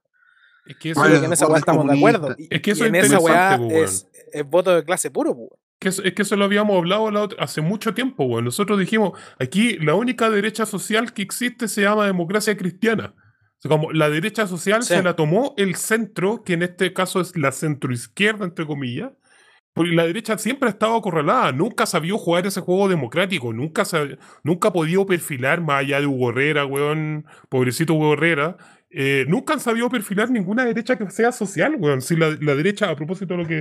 Es 0.65 0.77
que 0.77 0.91
eso, 0.91 1.05
en 1.05 1.31
esa 1.33 1.45
es 1.45 1.55
estamos 1.57 1.85
de 1.87 1.97
acuerdo. 1.97 2.35
Y, 2.37 2.47
Es 2.49 2.61
que 2.61 2.71
eso 2.71 2.85
y 2.85 2.87
es 2.87 2.89
en 2.89 2.95
esa 2.95 3.19
weá 3.19 3.53
interesante, 3.55 3.75
pues, 3.75 4.07
es, 4.13 4.29
es 4.33 4.49
voto 4.49 4.73
de 4.75 4.83
clase 4.83 5.11
puro, 5.11 5.35
pues, 5.35 5.49
weón. 5.51 5.59
que 5.79 5.89
eso- 5.89 6.03
es 6.03 6.13
que 6.13 6.21
eso 6.21 6.35
lo 6.37 6.45
habíamos 6.45 6.77
hablado 6.77 7.11
la 7.11 7.21
otra- 7.21 7.43
hace 7.43 7.61
mucho 7.61 7.93
tiempo, 7.93 8.23
weón. 8.23 8.45
Nosotros 8.45 8.79
dijimos, 8.79 9.11
aquí 9.39 9.77
la 9.79 9.93
única 9.95 10.29
derecha 10.29 10.65
social 10.65 11.13
que 11.13 11.21
existe 11.21 11.67
se 11.67 11.81
llama 11.81 12.05
democracia 12.07 12.55
cristiana. 12.57 13.13
Sea, 13.63 13.69
como 13.69 13.91
la 13.91 14.09
derecha 14.09 14.45
social 14.47 14.83
Sí. 14.83 14.93
se 14.95 15.03
la 15.03 15.15
tomó 15.15 15.53
el 15.57 15.75
centro, 15.75 16.43
que 16.43 16.53
en 16.53 16.63
este 16.63 16.93
caso 16.93 17.21
es 17.21 17.35
la 17.37 17.51
centroizquierda, 17.51 18.45
entre 18.45 18.65
comillas. 18.65 19.11
Porque 19.73 19.91
la 19.95 20.05
derecha 20.05 20.37
siempre 20.37 20.67
ha 20.67 20.71
estado 20.71 20.95
acorralada, 20.95 21.51
nunca 21.51 21.87
sabió 21.87 22.19
jugar 22.19 22.45
ese 22.45 22.61
juego 22.61 22.87
democrático, 22.87 23.53
nunca, 23.53 23.81
sab- 23.83 24.19
nunca 24.43 24.67
ha 24.67 24.73
podido 24.73 25.03
perfilar 25.07 25.61
más 25.61 25.79
allá 25.79 25.99
de 25.99 26.05
Hugo 26.05 26.29
Herrera, 26.29 26.65
weón, 26.65 27.25
pobrecito 27.49 27.95
Hugo 27.95 28.13
Herrera, 28.13 28.55
eh, 28.91 29.25
nunca 29.27 29.53
han 29.53 29.59
sabido 29.59 29.89
perfilar 29.89 30.29
ninguna 30.29 30.63
derecha 30.63 30.95
que 30.95 31.09
sea 31.09 31.31
social, 31.31 31.75
weón. 31.79 32.01
Si 32.01 32.15
la, 32.15 32.37
la 32.39 32.53
derecha, 32.53 32.89
a 32.91 32.95
propósito 32.95 33.33
de 33.35 33.41
lo 33.41 33.47
que, 33.49 33.55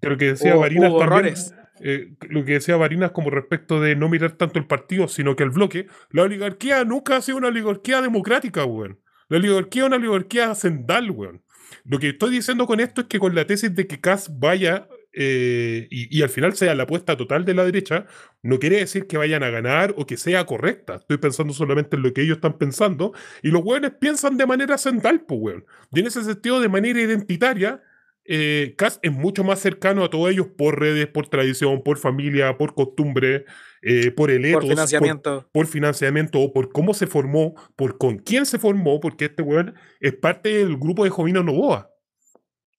de 0.00 0.08
lo 0.10 0.16
que 0.16 0.26
decía 0.26 0.54
Hubo- 0.54 0.60
Varinas 0.60 0.90
hubo 0.92 0.98
también, 1.00 1.34
eh, 1.80 2.12
lo 2.28 2.44
que 2.44 2.52
decía 2.52 2.76
Varinas 2.76 3.10
como 3.10 3.30
respecto 3.30 3.80
de 3.80 3.96
no 3.96 4.08
mirar 4.08 4.32
tanto 4.32 4.60
el 4.60 4.66
partido, 4.66 5.08
sino 5.08 5.34
que 5.34 5.42
el 5.42 5.50
bloque, 5.50 5.86
la 6.10 6.22
oligarquía 6.22 6.84
nunca 6.84 7.16
ha 7.16 7.20
sido 7.22 7.38
una 7.38 7.48
oligarquía 7.48 8.00
democrática, 8.00 8.64
weón. 8.64 9.00
La 9.28 9.38
oligarquía 9.38 9.82
es 9.82 9.86
una 9.86 9.96
oligarquía 9.96 10.54
sendal, 10.54 11.10
weón. 11.10 11.42
Lo 11.84 11.98
que 11.98 12.10
estoy 12.10 12.30
diciendo 12.30 12.66
con 12.66 12.80
esto 12.80 13.02
es 13.02 13.06
que 13.08 13.18
con 13.18 13.34
la 13.34 13.46
tesis 13.46 13.74
de 13.74 13.86
que 13.86 14.00
Kass 14.00 14.38
vaya 14.38 14.88
eh, 15.12 15.88
y, 15.90 16.22
al 16.22 16.28
final 16.28 16.54
sea 16.54 16.74
la 16.74 16.84
apuesta 16.84 17.16
total 17.16 17.44
de 17.44 17.54
la 17.54 17.64
derecha, 17.64 18.06
no 18.42 18.58
quiere 18.58 18.76
decir 18.76 19.06
que 19.06 19.16
vayan 19.16 19.42
a 19.42 19.50
ganar 19.50 19.94
o 19.96 20.06
que 20.06 20.16
sea 20.16 20.46
correcta. 20.46 20.96
Estoy 20.96 21.18
pensando 21.18 21.52
solamente 21.52 21.96
en 21.96 22.02
lo 22.02 22.12
que 22.12 22.22
ellos 22.22 22.36
están 22.36 22.58
pensando. 22.58 23.12
Y 23.42 23.48
los 23.50 23.62
weones 23.64 23.92
piensan 24.00 24.36
de 24.36 24.46
manera 24.46 24.78
central, 24.78 25.24
pues, 25.26 25.40
weón. 25.40 25.66
Y 25.92 26.00
en 26.00 26.06
ese 26.06 26.22
sentido, 26.24 26.60
de 26.60 26.68
manera 26.68 27.00
identitaria, 27.00 27.82
eh, 28.24 28.76
es 29.02 29.12
mucho 29.12 29.42
más 29.42 29.58
cercano 29.58 30.04
a 30.04 30.10
todos 30.10 30.30
ellos 30.30 30.48
por 30.56 30.78
redes, 30.78 31.06
por 31.06 31.28
tradición, 31.28 31.82
por 31.82 31.98
familia, 31.98 32.56
por 32.58 32.74
costumbre, 32.74 33.46
eh, 33.82 34.10
por 34.10 34.30
el 34.30 34.42
Por 34.42 34.48
ethos, 34.50 34.68
financiamiento. 34.70 35.48
por 35.52 35.66
financiamiento 35.66 36.40
o 36.40 36.52
por 36.52 36.70
cómo 36.72 36.94
se 36.94 37.06
formó, 37.06 37.54
por 37.76 37.96
con 37.98 38.18
quién 38.18 38.44
se 38.46 38.58
formó, 38.58 39.00
porque 39.00 39.26
este 39.26 39.42
weón 39.42 39.74
es 40.00 40.14
parte 40.14 40.48
del 40.50 40.76
grupo 40.76 41.04
de 41.04 41.10
Jovino 41.10 41.42
Novoa. 41.42 41.90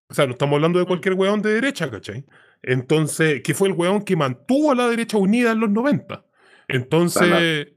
O 0.09 0.13
sea, 0.13 0.25
no 0.25 0.31
estamos 0.31 0.55
hablando 0.55 0.79
de 0.79 0.85
cualquier 0.85 1.13
weón 1.13 1.41
de 1.41 1.53
derecha, 1.53 1.89
¿cachai? 1.89 2.25
Entonces, 2.63 3.41
que 3.43 3.53
fue 3.53 3.69
el 3.69 3.75
weón 3.75 4.01
que 4.03 4.15
mantuvo 4.15 4.71
a 4.71 4.75
la 4.75 4.89
derecha 4.89 5.17
unida 5.17 5.51
en 5.51 5.59
los 5.59 5.69
90. 5.69 6.25
Entonces, 6.67 7.67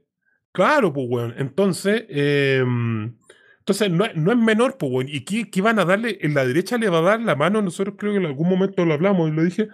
claro, 0.51 0.91
pues 0.93 1.07
weón. 1.09 1.35
Entonces, 1.37 2.03
em, 2.09 3.15
entonces 3.59 3.89
no, 3.91 4.05
es- 4.05 4.15
no 4.15 4.31
es 4.31 4.37
menor, 4.37 4.77
pues 4.77 4.91
weón. 4.91 5.07
¿Y 5.09 5.21
qué, 5.25 5.49
qué 5.49 5.61
van 5.61 5.79
a 5.79 5.85
darle? 5.85 6.17
En 6.21 6.33
la 6.33 6.45
derecha 6.45 6.77
le 6.77 6.89
va 6.89 6.99
a 6.99 7.01
dar 7.01 7.21
la 7.21 7.35
mano, 7.35 7.61
nosotros 7.61 7.95
creo 7.97 8.11
que 8.13 8.17
en 8.19 8.25
algún 8.25 8.49
momento 8.49 8.83
lo 8.85 8.93
hablamos 8.93 9.29
y 9.29 9.33
lo 9.33 9.43
dije. 9.43 9.67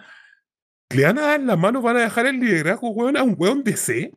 ¿Le 0.91 1.03
van 1.03 1.19
a 1.19 1.21
dar 1.21 1.39
la 1.41 1.55
mano, 1.55 1.81
van 1.81 1.97
a 1.97 2.01
dejar 2.01 2.25
el 2.25 2.39
liderazgo, 2.39 2.89
weón, 2.89 3.15
a 3.15 3.23
un 3.23 3.35
weón 3.37 3.63
de 3.63 3.77
C? 3.77 4.11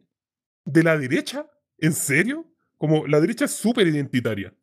¿De 0.64 0.82
la 0.82 0.96
derecha? 0.96 1.46
¿En 1.78 1.92
serio? 1.92 2.46
Como 2.78 3.06
la 3.06 3.20
derecha 3.20 3.44
es 3.44 3.50
súper 3.50 3.86
identitaria. 3.86 4.54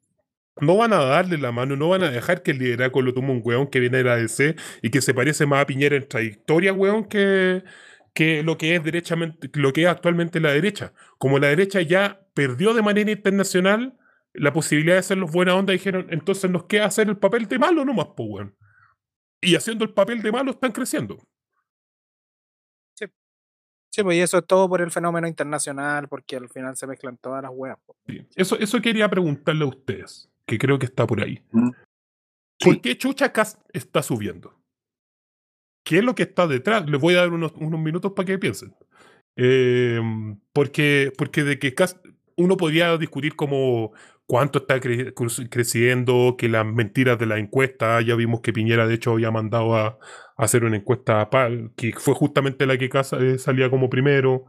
No 0.59 0.75
van 0.75 0.91
a 0.91 0.97
darle 0.97 1.37
la 1.37 1.51
mano, 1.51 1.75
no 1.75 1.89
van 1.89 2.03
a 2.03 2.09
dejar 2.09 2.41
que 2.41 2.51
el 2.51 2.57
liderazgo 2.57 3.01
lo 3.01 3.13
tome 3.13 3.31
un 3.31 3.41
weón 3.43 3.67
que 3.67 3.79
viene 3.79 3.99
de 3.99 4.03
la 4.03 4.15
DC 4.15 4.55
y 4.81 4.89
que 4.89 5.01
se 5.01 5.13
parece 5.13 5.45
más 5.45 5.61
a 5.61 5.65
Piñera 5.67 5.95
en 5.95 6.07
trayectoria, 6.07 6.73
weón, 6.73 7.05
que, 7.05 7.63
que 8.13 8.41
lo 8.43 8.57
que 8.57 8.75
es 8.75 8.83
derechamente, 8.83 9.49
lo 9.53 9.71
que 9.71 9.83
es 9.83 9.87
actualmente 9.87 10.39
la 10.39 10.51
derecha. 10.51 10.93
Como 11.19 11.37
la 11.37 11.47
derecha 11.47 11.79
ya 11.81 12.27
perdió 12.33 12.73
de 12.73 12.81
manera 12.81 13.11
internacional 13.11 13.97
la 14.33 14.51
posibilidad 14.51 14.95
de 14.95 15.03
ser 15.03 15.17
los 15.19 15.31
buena 15.31 15.55
onda, 15.55 15.73
dijeron, 15.73 16.07
entonces 16.09 16.49
nos 16.49 16.65
queda 16.65 16.85
hacer 16.85 17.07
el 17.07 17.17
papel 17.17 17.47
de 17.47 17.59
malo 17.59 17.85
nomás, 17.85 18.07
pues, 18.17 18.29
weón. 18.29 18.55
Y 19.41 19.55
haciendo 19.55 19.85
el 19.85 19.93
papel 19.93 20.21
de 20.23 20.31
malo 20.31 20.51
están 20.51 20.71
creciendo. 20.71 21.19
Sí, 23.91 24.03
pues 24.03 24.17
y 24.17 24.21
eso 24.21 24.37
es 24.37 24.45
todo 24.45 24.69
por 24.69 24.81
el 24.81 24.91
fenómeno 24.91 25.27
internacional, 25.27 26.07
porque 26.07 26.35
al 26.35 26.47
final 26.49 26.77
se 26.77 26.85
mezclan 26.87 27.17
todas 27.17 27.41
las 27.41 27.51
weas. 27.53 27.77
Sí. 28.07 28.25
Eso, 28.35 28.57
eso 28.59 28.81
quería 28.81 29.09
preguntarle 29.09 29.63
a 29.63 29.67
ustedes, 29.67 30.29
que 30.45 30.57
creo 30.57 30.77
que 30.77 30.85
está 30.85 31.07
por 31.07 31.21
ahí. 31.21 31.43
Mm. 31.51 31.71
¿Por 32.61 32.73
Sí. 32.73 32.79
qué 32.81 32.97
Chucha 32.97 33.31
Cast 33.31 33.59
está 33.73 34.03
subiendo? 34.03 34.53
¿Qué 35.83 35.99
es 35.99 36.03
lo 36.03 36.13
que 36.13 36.23
está 36.23 36.45
detrás? 36.45 36.87
Les 36.89 37.01
voy 37.01 37.15
a 37.15 37.19
dar 37.21 37.31
unos, 37.33 37.53
unos 37.55 37.79
minutos 37.79 38.11
para 38.13 38.25
que 38.27 38.37
piensen. 38.37 38.75
Eh, 39.35 39.99
porque, 40.53 41.11
porque 41.17 41.43
de 41.43 41.57
que 41.57 41.73
Cast, 41.73 41.97
uno 42.39 42.57
podría 42.57 42.97
discutir 42.97 43.35
como 43.35 43.91
cuánto 44.25 44.59
está 44.59 44.79
creciendo, 44.79 46.35
que 46.37 46.49
las 46.49 46.65
mentiras 46.65 47.19
de 47.19 47.25
la 47.25 47.37
encuesta, 47.37 48.01
ya 48.01 48.15
vimos 48.15 48.41
que 48.41 48.53
Piñera 48.53 48.87
de 48.87 48.95
hecho 48.95 49.11
había 49.11 49.31
mandado 49.31 49.75
a, 49.75 49.99
hacer 50.37 50.63
una 50.63 50.77
encuesta 50.77 51.29
que 51.75 51.93
fue 51.97 52.13
justamente 52.13 52.65
la 52.65 52.77
que 52.77 52.89
eh, 53.19 53.37
salía 53.37 53.69
como 53.69 53.89
primero. 53.89 54.45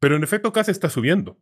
Pero 0.00 0.16
en 0.16 0.24
efecto 0.24 0.52
Cast 0.52 0.68
está 0.68 0.90
subiendo. 0.90 1.38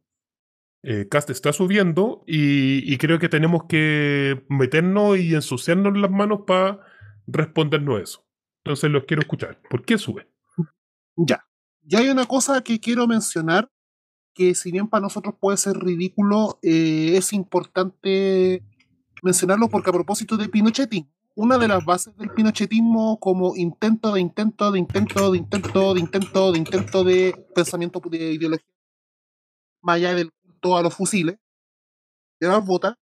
Eh, 0.83 1.09
está 1.29 1.53
subiendo 1.53 2.25
y, 2.27 2.97
creo 2.99 3.19
que 3.19 3.29
tenemos 3.29 3.65
que 3.69 4.45
meternos 4.49 5.19
y 5.19 5.35
ensuciarnos 5.35 5.97
las 5.97 6.11
manos 6.11 6.41
para 6.47 6.81
respondernos 7.27 8.03
eso. 8.03 8.27
Entonces 8.65 8.91
los 8.91 9.05
quiero 9.05 9.23
escuchar. 9.23 9.61
¿Por 9.71 9.85
qué 9.85 9.97
sube? 9.97 10.29
Ya. 11.17 11.47
Y 11.83 11.97
hay 11.97 12.09
una 12.09 12.27
cosa 12.27 12.63
que 12.63 12.81
quiero 12.81 13.07
mencionar, 13.07 13.71
que 14.35 14.55
si 14.55 14.71
bien 14.71 14.89
para 14.89 15.03
nosotros 15.03 15.35
puede 15.39 15.57
ser 15.57 15.77
ridículo, 15.77 16.59
eh, 16.63 17.17
es 17.17 17.33
importante 17.33 18.63
mencionarlo 19.23 19.69
porque 19.69 19.91
a 19.91 19.93
propósito 19.93 20.37
de 20.37 20.49
Pinochetismo, 20.49 21.11
una 21.35 21.59
de 21.59 21.69
las 21.69 21.85
bases 21.85 22.17
del 22.17 22.31
pinochetismo 22.31 23.19
como 23.19 23.57
intento 23.57 24.13
de 24.13 24.21
intento 24.21 24.71
de 24.73 24.79
intento 24.79 25.31
de 25.33 25.39
intento 25.39 25.95
de 25.95 26.01
intento 26.01 26.53
de 26.53 26.59
intento 26.59 27.05
de 27.05 27.47
pensamiento 27.55 28.01
de 28.11 28.33
ideología, 28.33 28.75
más 29.81 29.97
allá 29.97 30.15
del 30.15 30.31
culto 30.33 30.77
a 30.77 30.83
los 30.83 30.95
fusiles, 30.95 31.39
de 32.41 32.49
las 32.49 32.65
botas, 32.65 32.95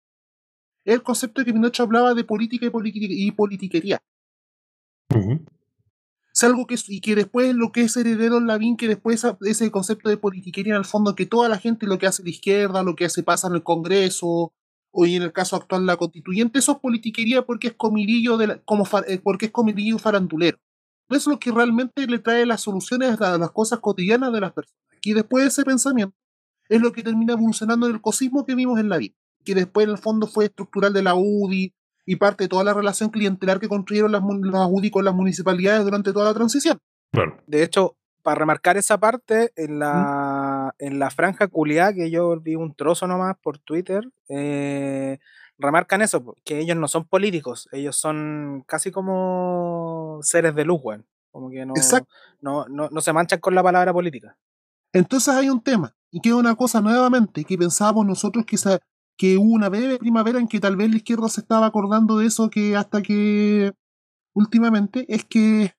es 0.85 0.95
el 0.95 1.03
concepto 1.03 1.41
de 1.41 1.47
que 1.47 1.53
Pinochet 1.53 1.81
hablaba 1.81 2.15
de 2.15 2.25
política 2.25 2.67
y, 2.67 3.31
politiquería. 3.33 4.01
Es 6.37 6.45
algo 6.45 6.67
que, 6.67 6.77
y 6.89 7.01
que 7.01 7.15
después 7.15 7.55
lo 7.55 7.73
que 7.73 7.81
es 7.81 7.97
heredero 7.97 8.39
Lavín, 8.41 8.77
que 8.77 8.89
después 8.89 9.25
ese 9.41 9.71
concepto 9.71 10.11
de 10.11 10.19
politiquería 10.19 10.75
en 10.75 10.81
el 10.81 10.85
fondo, 10.85 11.15
que 11.15 11.25
toda 11.25 11.49
la 11.49 11.57
gente 11.57 11.87
lo 11.87 11.97
que 11.97 12.07
hace 12.07 12.23
la 12.23 12.29
izquierda, 12.29 12.83
lo 12.83 12.95
que 12.95 13.07
hace 13.07 13.23
pasa 13.23 13.49
en 13.49 13.55
el 13.55 13.63
Congreso, 13.63 14.53
hoy 14.91 15.17
en 15.17 15.23
el 15.23 15.33
caso 15.33 15.57
actual 15.57 15.87
la 15.87 15.97
constituyente, 15.97 16.59
eso 16.59 16.73
es 16.73 16.79
politiquería 16.79 17.41
porque 17.41 17.69
es 17.69 17.75
comidillo, 17.75 18.37
de 18.37 18.61
como 18.67 18.87
eh, 19.07 19.19
porque 19.25 19.47
es 19.47 19.51
comidillo 19.51 19.99
farandulero. 19.99 20.59
No 21.09 21.17
es 21.17 21.27
lo 21.27 21.39
que 21.39 21.51
realmente 21.53 22.07
le 22.07 22.19
trae 22.19 22.45
las 22.45 22.61
soluciones 22.61 23.19
a 23.19 23.39
las 23.39 23.51
cosas 23.53 23.81
cotidianas 23.81 24.31
de 24.31 24.41
las 24.43 24.53
personas. 24.53 24.83
Y 25.03 25.15
después 25.15 25.43
de 25.43 25.49
ese 25.49 25.65
pensamiento 25.65 26.19
es 26.69 26.83
lo 26.83 26.93
que 26.93 27.03
termina 27.03 27.33
evolucionando 27.33 27.87
en 27.87 27.95
el 27.95 28.03
cosismo 28.03 28.45
que 28.45 28.55
vimos 28.55 28.79
en 28.79 28.91
la 28.91 28.99
vida, 28.99 29.15
que 29.43 29.55
después 29.55 29.85
en 29.85 29.93
el 29.93 29.99
fondo 29.99 30.27
fue 30.27 30.45
estructural 30.47 30.93
de 30.93 31.03
la 31.03 31.15
UDI 31.15 31.73
y 32.07 32.17
parte 32.17 32.45
de 32.45 32.49
toda 32.49 32.65
la 32.65 32.73
relación 32.73 33.11
clientelar 33.11 33.61
que 33.61 33.69
construyeron 33.69 34.13
las, 34.13 34.23
las 34.23 34.69
UDI 34.71 34.91
con 34.91 35.05
las 35.05 35.15
municipalidades 35.15 35.85
durante 35.85 36.13
toda 36.13 36.27
la 36.27 36.35
transición. 36.35 36.79
De 37.47 37.63
hecho, 37.63 37.97
para 38.23 38.41
remarcar 38.41 38.77
esa 38.77 38.99
parte, 38.99 39.53
en 39.57 39.79
la, 39.79 40.75
en 40.79 40.99
la 40.99 41.11
franja 41.11 41.49
culiada, 41.49 41.93
que 41.93 42.11
yo 42.11 42.41
vi 42.41 42.55
un 42.55 42.75
trozo 42.75 43.07
nomás 43.07 43.37
por 43.43 43.59
Twitter, 43.59 44.03
eh, 44.29 45.19
remarcan 45.59 46.03
eso, 46.03 46.35
que 46.45 46.59
ellos 46.59 46.77
no 46.77 46.89
son 46.89 47.05
políticos, 47.05 47.69
ellos 47.73 47.97
son 47.97 48.65
casi 48.67 48.91
como 48.91 50.19
seres 50.23 50.55
de 50.55 50.65
luz, 50.65 50.81
Como 51.31 51.51
que 51.51 51.65
no, 51.67 51.75
no, 52.41 52.67
no, 52.69 52.89
no, 52.91 53.01
se 53.01 53.13
manchan 53.13 53.41
con 53.41 53.55
la 53.55 53.63
palabra 53.63 53.93
política. 53.93 54.37
Entonces 54.93 55.35
hay 55.35 55.49
un 55.49 55.63
tema, 55.63 55.95
y 56.11 56.21
que 56.21 56.31
es 56.31 56.35
una 56.35 56.55
cosa 56.55 56.81
nuevamente, 56.81 57.45
que 57.45 57.59
pensábamos 57.59 58.07
nosotros 58.07 58.45
que, 58.45 58.57
que 59.17 59.39
hubo 59.39 59.53
una 59.53 59.69
breve 59.69 59.99
primavera 59.99 60.39
en 60.39 60.49
que 60.49 60.61
tal 60.61 60.77
vez 60.77 60.91
la 60.91 60.97
izquierda 60.97 61.29
se 61.29 61.41
estaba 61.41 61.67
acordando 61.67 62.19
de 62.19 62.27
eso, 62.27 62.51
que 62.51 62.77
hasta 62.77 63.03
que 63.03 63.73
últimamente 64.35 65.07
es 65.09 65.25
que 65.25 65.75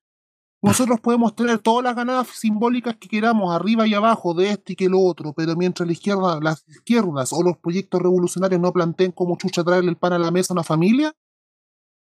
nosotros 0.62 1.00
podemos 1.00 1.36
tener 1.36 1.60
todas 1.60 1.84
las 1.84 1.96
ganadas 1.96 2.28
simbólicas 2.30 2.98
que 2.98 3.08
queramos 3.08 3.56
arriba 3.56 3.86
y 3.88 3.94
abajo 3.94 4.34
de 4.34 4.50
este 4.50 4.74
y 4.74 4.76
que 4.76 4.90
lo 4.90 5.00
otro, 5.00 5.34
pero 5.34 5.56
mientras 5.56 5.86
la 5.86 5.94
izquierda, 5.94 6.40
las 6.42 6.68
izquierdas 6.68 7.32
o 7.32 7.44
los 7.44 7.58
proyectos 7.58 8.02
revolucionarios 8.02 8.60
no 8.60 8.74
planteen 8.74 9.12
como 9.12 9.38
chucha 9.38 9.64
traerle 9.64 9.92
el 9.92 9.98
pan 9.98 10.14
a 10.14 10.20
la 10.20 10.32
mesa 10.32 10.54
a 10.54 10.56
una 10.56 10.64
familia, 10.64 11.16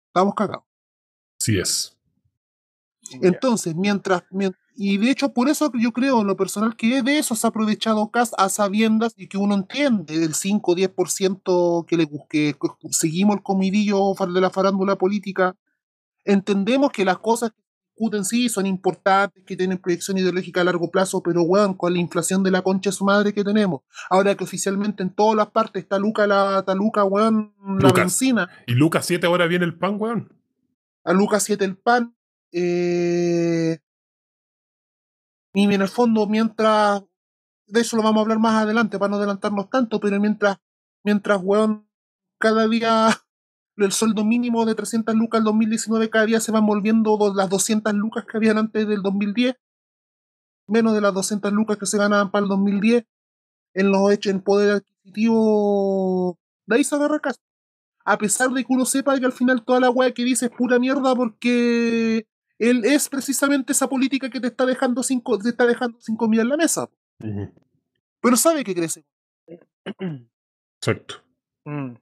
estamos 0.08 0.34
cagados. 0.34 0.64
Sí 1.38 1.58
es. 1.58 1.96
Entonces, 3.20 3.74
mientras, 3.74 4.22
y 4.76 4.98
de 4.98 5.10
hecho 5.10 5.32
por 5.32 5.48
eso 5.48 5.72
yo 5.74 5.92
creo 5.92 6.20
en 6.20 6.26
lo 6.26 6.36
personal 6.36 6.76
que 6.76 7.02
de 7.02 7.18
eso 7.18 7.34
se 7.34 7.46
ha 7.46 7.50
aprovechado 7.50 8.10
CAS 8.10 8.32
a 8.36 8.48
sabiendas 8.48 9.14
y 9.16 9.28
que 9.28 9.38
uno 9.38 9.54
entiende 9.54 10.18
del 10.18 10.34
5 10.34 10.72
o 10.72 10.76
10% 10.76 11.86
que 11.86 11.96
le 11.96 12.08
que 12.28 12.54
seguimos 12.90 13.36
el 13.36 13.42
comidillo 13.42 14.14
de 14.14 14.40
la 14.40 14.50
farándula 14.50 14.96
política, 14.96 15.56
entendemos 16.24 16.90
que 16.90 17.04
las 17.04 17.18
cosas 17.18 17.52
en 17.98 18.24
sí, 18.24 18.48
son 18.48 18.66
importantes, 18.66 19.42
que 19.44 19.56
tienen 19.56 19.78
proyección 19.78 20.18
ideológica 20.18 20.60
a 20.60 20.64
largo 20.64 20.90
plazo, 20.90 21.22
pero 21.22 21.42
weón, 21.42 21.74
con 21.74 21.92
la 21.94 21.98
inflación 21.98 22.42
de 22.42 22.50
la 22.50 22.62
concha 22.62 22.90
de 22.90 22.96
su 22.96 23.04
madre 23.04 23.32
que 23.32 23.42
tenemos, 23.42 23.82
ahora 24.10 24.34
que 24.34 24.44
oficialmente 24.44 25.02
en 25.02 25.10
todas 25.10 25.36
las 25.36 25.48
partes 25.48 25.82
está 25.82 25.98
Luca, 25.98 26.26
la, 26.26 26.58
está 26.58 26.74
Luca, 26.74 27.04
weón, 27.04 27.54
la 27.80 27.92
benzina. 27.92 28.50
Y 28.66 28.74
Lucas 28.74 29.06
7 29.06 29.26
ahora 29.26 29.46
viene 29.46 29.64
el 29.64 29.78
pan, 29.78 29.96
weón. 29.98 30.32
A 31.04 31.12
Lucas 31.12 31.42
7 31.44 31.64
el 31.64 31.76
pan. 31.76 32.14
Eh... 32.52 33.78
Y 35.56 35.64
en 35.72 35.80
el 35.80 35.88
fondo, 35.88 36.26
mientras, 36.26 37.02
de 37.66 37.80
eso 37.80 37.96
lo 37.96 38.02
vamos 38.02 38.18
a 38.18 38.22
hablar 38.24 38.38
más 38.38 38.62
adelante 38.62 38.98
para 38.98 39.08
no 39.08 39.16
adelantarnos 39.16 39.70
tanto, 39.70 40.00
pero 40.00 40.20
mientras, 40.20 40.58
mientras, 41.02 41.40
weón, 41.42 41.88
cada 42.38 42.68
día 42.68 43.08
el 43.78 43.90
sueldo 43.90 44.22
mínimo 44.22 44.66
de 44.66 44.74
300 44.74 45.14
lucas 45.14 45.38
el 45.38 45.44
2019 45.46 46.10
cada 46.10 46.26
día 46.26 46.40
se 46.40 46.52
van 46.52 46.66
volviendo 46.66 47.18
las 47.34 47.48
200 47.48 47.94
lucas 47.94 48.26
que 48.26 48.36
habían 48.36 48.58
antes 48.58 48.86
del 48.86 49.00
2010, 49.00 49.56
menos 50.68 50.92
de 50.92 51.00
las 51.00 51.14
200 51.14 51.50
lucas 51.54 51.78
que 51.78 51.86
se 51.86 51.96
ganaban 51.96 52.30
para 52.30 52.42
el 52.42 52.50
2010, 52.50 53.06
en 53.72 53.90
los 53.90 54.12
hechos 54.12 54.32
en 54.32 54.42
poder 54.42 54.74
adquisitivo, 54.74 56.38
de 56.66 56.76
ahí 56.76 56.84
se 56.84 56.96
agarra 56.96 57.18
casa. 57.18 57.40
A 58.04 58.18
pesar 58.18 58.50
de 58.50 58.62
que 58.62 58.74
uno 58.74 58.84
sepa 58.84 59.18
que 59.18 59.24
al 59.24 59.32
final 59.32 59.64
toda 59.64 59.80
la 59.80 59.88
weá 59.88 60.12
que 60.12 60.22
dice 60.22 60.46
es 60.46 60.52
pura 60.52 60.78
mierda 60.78 61.14
porque 61.14 62.26
él 62.58 62.84
es 62.84 63.08
precisamente 63.08 63.72
esa 63.72 63.88
política 63.88 64.30
que 64.30 64.40
te 64.40 64.48
está 64.48 64.66
dejando 64.66 65.02
cinco, 65.02 65.38
te 65.38 65.50
está 65.50 65.66
dejando 65.66 65.98
cinco 66.00 66.28
mil 66.28 66.40
en 66.40 66.48
la 66.48 66.56
mesa. 66.56 66.88
Pero 68.20 68.36
sabe 68.36 68.64
que 68.64 68.74
crece. 68.74 69.04
Exacto. 70.80 71.22
Mm. 71.64 71.94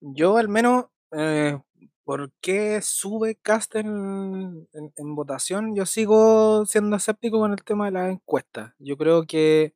Yo 0.00 0.36
al 0.36 0.48
menos 0.48 0.86
eh, 1.12 1.58
¿por 2.06 2.32
qué 2.40 2.80
sube 2.82 3.34
Cast 3.34 3.74
en, 3.74 4.68
votación? 5.16 5.74
Yo 5.74 5.86
sigo 5.86 6.64
siendo 6.64 6.96
escéptico 6.96 7.40
con 7.40 7.52
el 7.52 7.64
tema 7.64 7.86
de 7.86 7.90
la 7.90 8.08
encuesta. 8.10 8.76
Yo 8.78 8.96
creo 8.96 9.26
que 9.26 9.74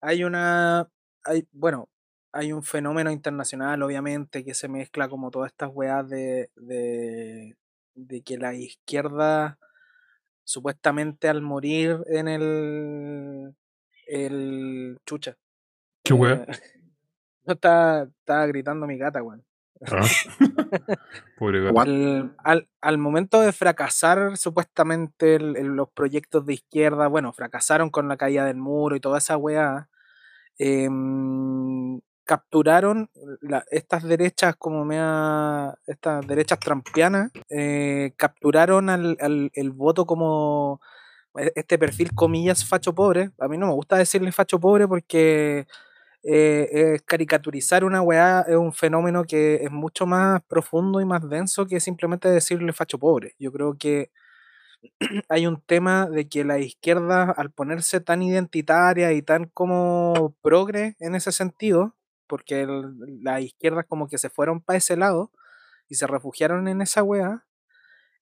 hay 0.00 0.22
una, 0.24 0.88
hay, 1.24 1.48
bueno, 1.52 1.88
hay 2.32 2.52
un 2.52 2.62
fenómeno 2.62 3.10
internacional, 3.10 3.82
obviamente, 3.82 4.44
que 4.44 4.54
se 4.54 4.68
mezcla 4.68 5.08
como 5.08 5.32
todas 5.32 5.50
estas 5.50 5.70
weas 5.72 6.08
de, 6.08 6.50
de, 6.54 7.56
que 8.24 8.38
la 8.38 8.54
izquierda, 8.54 9.58
supuestamente 10.44 11.28
al 11.28 11.42
morir 11.42 11.98
en 12.06 12.28
el, 12.28 13.54
el 14.06 14.98
chucha. 15.06 15.36
¿Qué 16.02 16.12
wea? 16.14 16.44
Eh, 16.46 16.46
no 17.44 17.54
está, 17.54 18.02
está 18.02 18.46
gritando 18.46 18.86
mi 18.86 18.98
gata, 18.98 19.22
weón. 19.22 19.44
Ah. 19.86 20.02
Al, 22.44 22.68
al, 22.82 22.98
momento 22.98 23.40
de 23.40 23.52
fracasar 23.52 24.36
supuestamente 24.36 25.38
los 25.38 25.88
proyectos 25.88 26.44
de 26.44 26.52
izquierda, 26.54 27.08
bueno, 27.08 27.32
fracasaron 27.32 27.88
con 27.88 28.06
la 28.06 28.18
caída 28.18 28.44
del 28.44 28.58
muro 28.58 28.94
y 28.94 29.00
toda 29.00 29.18
esa 29.18 29.38
weá, 29.38 29.88
em, 30.58 32.00
capturaron 32.30 33.10
estas 33.72 34.04
derechas 34.04 34.54
como 34.54 34.84
mea, 34.84 35.74
estas 35.88 36.24
derechas 36.24 36.60
trampianas, 36.60 37.32
eh, 37.48 38.12
capturaron 38.16 38.88
al, 38.88 39.50
el 39.52 39.70
voto 39.72 40.06
como 40.06 40.80
este 41.56 41.76
perfil 41.76 42.14
comillas 42.14 42.64
facho 42.64 42.94
pobre. 42.94 43.32
A 43.40 43.48
mí 43.48 43.58
no 43.58 43.66
me 43.66 43.72
gusta 43.72 43.96
decirle 43.96 44.30
facho 44.30 44.60
pobre 44.60 44.86
porque 44.86 45.66
eh, 46.22 47.00
caricaturizar 47.04 47.82
una 47.82 48.00
weá 48.00 48.44
es 48.46 48.54
un 48.54 48.72
fenómeno 48.72 49.24
que 49.24 49.64
es 49.64 49.70
mucho 49.72 50.06
más 50.06 50.40
profundo 50.46 51.00
y 51.00 51.04
más 51.06 51.28
denso 51.28 51.66
que 51.66 51.80
simplemente 51.80 52.28
decirle 52.28 52.72
facho 52.72 52.96
pobre. 52.96 53.34
Yo 53.40 53.50
creo 53.50 53.76
que 53.76 54.12
hay 55.28 55.48
un 55.48 55.60
tema 55.60 56.08
de 56.08 56.28
que 56.28 56.44
la 56.44 56.60
izquierda, 56.60 57.34
al 57.36 57.50
ponerse 57.50 58.00
tan 58.00 58.22
identitaria 58.22 59.10
y 59.14 59.20
tan 59.20 59.46
como 59.46 60.36
progre 60.42 60.94
en 61.00 61.16
ese 61.16 61.32
sentido, 61.32 61.96
porque 62.30 62.64
la 63.22 63.40
izquierda 63.40 63.82
como 63.82 64.06
que 64.08 64.16
se 64.16 64.30
fueron 64.30 64.60
para 64.60 64.76
ese 64.78 64.96
lado 64.96 65.32
y 65.88 65.96
se 65.96 66.06
refugiaron 66.06 66.68
en 66.68 66.80
esa 66.80 67.02
weá, 67.02 67.44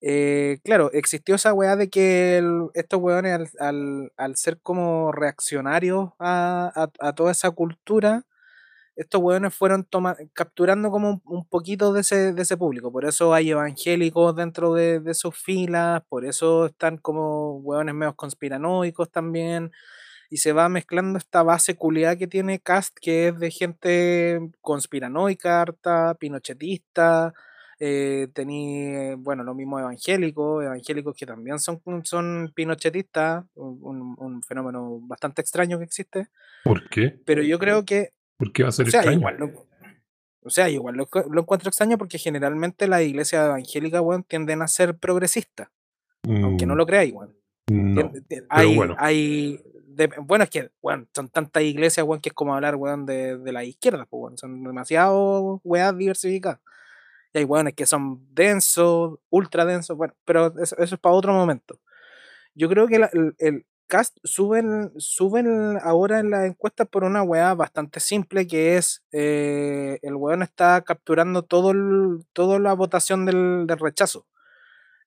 eh, 0.00 0.60
claro, 0.64 0.90
existió 0.94 1.34
esa 1.34 1.52
weá 1.52 1.76
de 1.76 1.90
que 1.90 2.42
estos 2.72 3.00
weones 3.00 3.54
al, 3.60 4.10
ser 4.36 4.60
como 4.62 5.12
reaccionarios 5.12 6.10
a, 6.18 6.88
toda 7.14 7.32
esa 7.32 7.50
cultura, 7.50 8.24
estos 8.96 9.20
weones 9.20 9.54
fueron 9.54 9.86
capturando 10.32 10.90
como 10.90 11.20
un, 11.24 11.46
poquito 11.46 11.92
de 11.92 12.00
ese, 12.00 12.32
de 12.32 12.42
ese 12.42 12.56
público. 12.56 12.90
Por 12.90 13.04
eso 13.04 13.34
hay 13.34 13.50
evangélicos 13.50 14.34
dentro 14.34 14.72
de, 14.74 15.14
sus 15.14 15.36
filas, 15.36 16.02
por 16.08 16.24
eso 16.24 16.66
están 16.66 16.96
como 16.96 17.58
weones 17.58 17.94
medio 17.94 18.16
conspiranoicos 18.16 19.10
también. 19.10 19.70
Y 20.30 20.38
se 20.38 20.52
va 20.52 20.68
mezclando 20.68 21.18
esta 21.18 21.42
base 21.42 21.74
culiada 21.76 22.16
que 22.16 22.26
tiene 22.26 22.60
Cast, 22.60 22.96
que 23.00 23.28
es 23.28 23.38
de 23.38 23.50
gente 23.50 24.50
conspiranoica, 24.60 25.62
harta, 25.62 26.14
pinochetista, 26.14 27.32
eh, 27.80 28.26
tení, 28.32 29.14
bueno, 29.18 29.44
lo 29.44 29.54
mismo 29.54 29.78
evangélicos, 29.78 30.64
evangélicos 30.64 31.14
que 31.16 31.26
también 31.26 31.60
son, 31.60 31.80
son 32.02 32.50
pinochetistas, 32.54 33.44
un, 33.54 34.42
fenómeno 34.42 34.98
bastante 35.02 35.42
extraño 35.42 35.78
que 35.78 35.84
existe. 35.84 36.26
¿Por 36.64 36.88
qué? 36.88 37.20
Pero 37.24 37.42
yo 37.42 37.58
creo 37.58 37.84
que... 37.84 38.10
¿Por 38.36 38.52
qué 38.52 38.64
va 38.64 38.70
a 38.70 38.72
ser 38.72 38.88
extraño? 38.88 39.20
o 40.42 40.50
sea, 40.50 40.68
igual 40.68 40.96
lo, 40.96 41.08
encuentro 41.40 41.68
extraño 41.68 41.98
porque 41.98 42.18
generalmente 42.18 42.88
las 42.88 43.02
iglesias 43.02 43.46
evangélicas, 43.46 44.00
bueno, 44.00 44.24
tienden 44.26 44.62
a 44.62 44.68
ser 44.68 44.96
progresistas. 44.96 45.68
Aunque 46.24 46.66
no 46.66 46.74
Mm, 46.74 46.78
lo 46.78 46.86
creáis, 46.86 47.12
weón. 47.12 47.36
no. 47.68 48.12
Hay, 48.48 48.76
bueno. 48.76 48.96
hay 48.98 49.60
de- 49.98 50.10
bueno, 50.20 50.44
es 50.44 50.50
que, 50.50 50.70
weón, 50.82 51.08
son 51.14 51.28
tantas 51.28 51.62
iglesias, 51.64 52.06
que 52.22 52.30
es 52.30 52.34
como 52.34 52.54
hablar, 52.54 52.76
de, 53.06 53.38
de 53.38 53.52
la 53.52 53.64
izquierda, 53.64 54.06
pues. 54.06 54.40
Son 54.40 54.62
demasiado, 54.64 55.60
weas 55.64 55.96
diversificadas. 55.96 56.60
Y 57.34 57.38
hay 57.38 57.44
weones 57.44 57.74
que 57.74 57.86
son 57.86 58.26
densos, 58.34 59.18
ultra 59.30 59.64
densos, 59.66 59.96
bueno, 59.96 60.14
pero 60.24 60.48
eso, 60.60 60.76
eso 60.78 60.94
es 60.96 61.00
para 61.00 61.14
otro 61.14 61.32
momento. 61.34 61.80
Yo 62.54 62.68
creo 62.68 62.86
que 62.88 62.98
la- 63.00 63.10
el, 63.12 63.34
el 63.38 63.66
cast 63.88 64.18
suben, 64.24 64.92
suben 64.98 65.78
ahora 65.82 66.20
en 66.20 66.30
las 66.30 66.46
encuestas 66.46 66.88
por 66.88 67.04
una 67.04 67.22
weá 67.22 67.54
bastante 67.54 68.00
simple 68.00 68.46
que 68.46 68.76
es 68.78 69.04
eh, 69.12 69.98
el 70.02 70.14
weón 70.16 70.42
está 70.42 70.82
capturando 70.82 71.42
todo 71.44 71.72
toda 72.34 72.58
la 72.60 72.74
votación 72.74 73.26
del, 73.26 73.66
del 73.66 73.78
rechazo. 73.78 74.26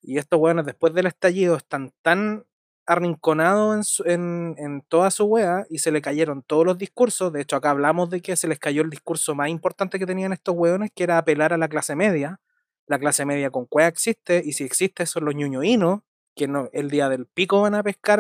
Y 0.02 0.18
estos 0.18 0.40
weones 0.40 0.66
después 0.66 0.94
del 0.94 1.08
estallido 1.08 1.56
están 1.58 1.94
tan 2.02 2.46
arrinconados 2.86 3.76
en, 3.76 3.84
su- 3.84 4.04
en, 4.06 4.56
en 4.58 4.82
toda 4.88 5.12
su 5.12 5.26
wea 5.26 5.66
y 5.70 5.80
se 5.80 5.92
le 5.92 6.02
cayeron 6.02 6.44
todos 6.44 6.66
los 6.66 6.78
discursos. 6.78 7.32
De 7.34 7.42
hecho, 7.42 7.56
acá 7.56 7.72
hablamos 7.72 8.10
de 8.10 8.22
que 8.22 8.36
se 8.36 8.48
les 8.48 8.60
cayó 8.60 8.82
el 8.82 8.90
discurso 8.90 9.36
más 9.36 9.50
importante 9.50 10.00
que 10.00 10.06
tenían 10.06 10.34
estos 10.34 10.56
weones, 10.58 10.92
que 10.96 11.04
era 11.04 11.18
apelar 11.18 11.54
a 11.54 11.58
la 11.58 11.68
clase 11.70 11.96
media. 11.96 12.40
La 12.88 13.00
clase 13.00 13.26
media 13.26 13.52
con 13.52 13.66
cueva 13.66 13.88
existe, 13.88 14.42
y 14.44 14.54
si 14.54 14.64
existe 14.66 15.06
son 15.06 15.26
los 15.26 15.36
ñuñoínos, 15.36 16.02
que 16.36 16.48
no, 16.48 16.70
el 16.74 16.90
día 16.90 17.10
del 17.10 17.26
pico 17.28 17.62
van 17.62 17.76
a 17.76 17.84
pescar 17.84 18.20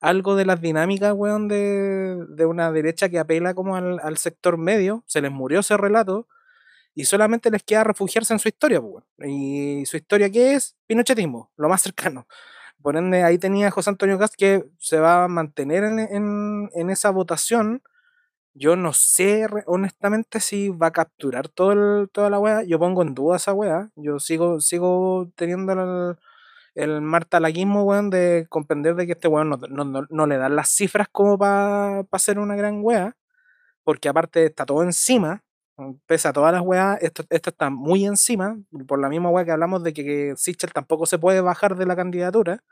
algo 0.00 0.36
de 0.36 0.44
las 0.46 0.60
dinámicas, 0.60 1.12
weón, 1.14 1.48
de, 1.48 2.24
de 2.28 2.46
una 2.46 2.70
derecha 2.72 3.08
que 3.08 3.18
apela 3.18 3.54
como 3.54 3.76
al, 3.76 3.98
al 4.02 4.16
sector 4.18 4.56
medio. 4.56 5.02
Se 5.06 5.20
les 5.20 5.30
murió 5.32 5.60
ese 5.60 5.76
relato 5.76 6.28
y 6.94 7.04
solamente 7.06 7.50
les 7.50 7.62
queda 7.62 7.84
refugiarse 7.84 8.32
en 8.32 8.38
su 8.40 8.48
historia, 8.48 8.80
pues, 8.80 9.04
weón. 9.18 9.30
¿Y 9.30 9.86
su 9.86 9.96
historia 9.96 10.30
qué 10.30 10.54
es? 10.54 10.76
Pinochetismo, 10.86 11.50
lo 11.56 11.68
más 11.68 11.82
cercano. 11.82 12.26
Por 12.82 12.96
ende, 12.96 13.22
ahí 13.24 13.38
tenía 13.38 13.70
José 13.70 13.90
Antonio 13.90 14.18
Cast 14.18 14.34
que 14.36 14.64
se 14.78 15.00
va 15.00 15.24
a 15.24 15.28
mantener 15.28 15.84
en, 15.84 15.98
en- 15.98 16.70
en 16.74 16.90
esa 16.90 17.10
votación. 17.10 17.82
Yo 18.54 18.76
no 18.76 18.92
sé 18.94 19.46
honestamente 19.66 20.40
si 20.40 20.68
va 20.70 20.88
a 20.88 20.92
capturar 20.92 21.48
todo 21.48 22.08
toda 22.08 22.30
la 22.30 22.38
weá. 22.40 22.62
Yo 22.64 22.78
pongo 22.78 23.02
en 23.02 23.14
duda 23.14 23.36
esa 23.36 23.52
weá. 23.54 23.90
Yo 23.96 24.18
sigo, 24.20 24.60
sigo 24.60 25.30
teniendo 25.36 25.72
el, 25.74 26.16
el 26.74 27.02
weón, 27.84 28.10
de 28.10 28.46
comprender 28.50 28.94
de 28.96 29.06
que 29.06 29.12
este 29.12 29.28
weón 29.28 29.50
no, 29.50 29.58
no- 29.70 29.84
no- 29.84 30.06
no 30.10 30.26
le 30.26 30.38
dan 30.38 30.56
las 30.56 30.70
cifras 30.70 31.08
como 31.12 31.38
para 31.38 32.00
hacer 32.12 32.38
una 32.38 32.56
gran 32.56 32.80
weá. 32.82 33.16
Porque 33.84 34.08
aparte 34.08 34.44
está 34.46 34.66
todo 34.66 34.82
encima. 34.84 35.42
Pese 36.06 36.26
a 36.28 36.32
todas 36.32 36.52
las 36.52 36.62
weas, 36.62 36.98
esto, 37.02 37.24
esto 37.30 37.50
está 37.50 37.70
muy 37.70 38.04
encima. 38.04 38.58
Por 38.88 38.98
la 39.00 39.08
misma 39.08 39.30
weá 39.30 39.44
que 39.44 39.52
hablamos 39.52 39.82
de 39.84 39.92
que, 39.92 40.34
que 40.36 40.66
tampoco 40.68 41.06
se 41.06 41.18
puede 41.18 41.40
bajar 41.40 41.76
de 41.76 41.86
la 41.86 41.94
candidatura. 41.96 42.64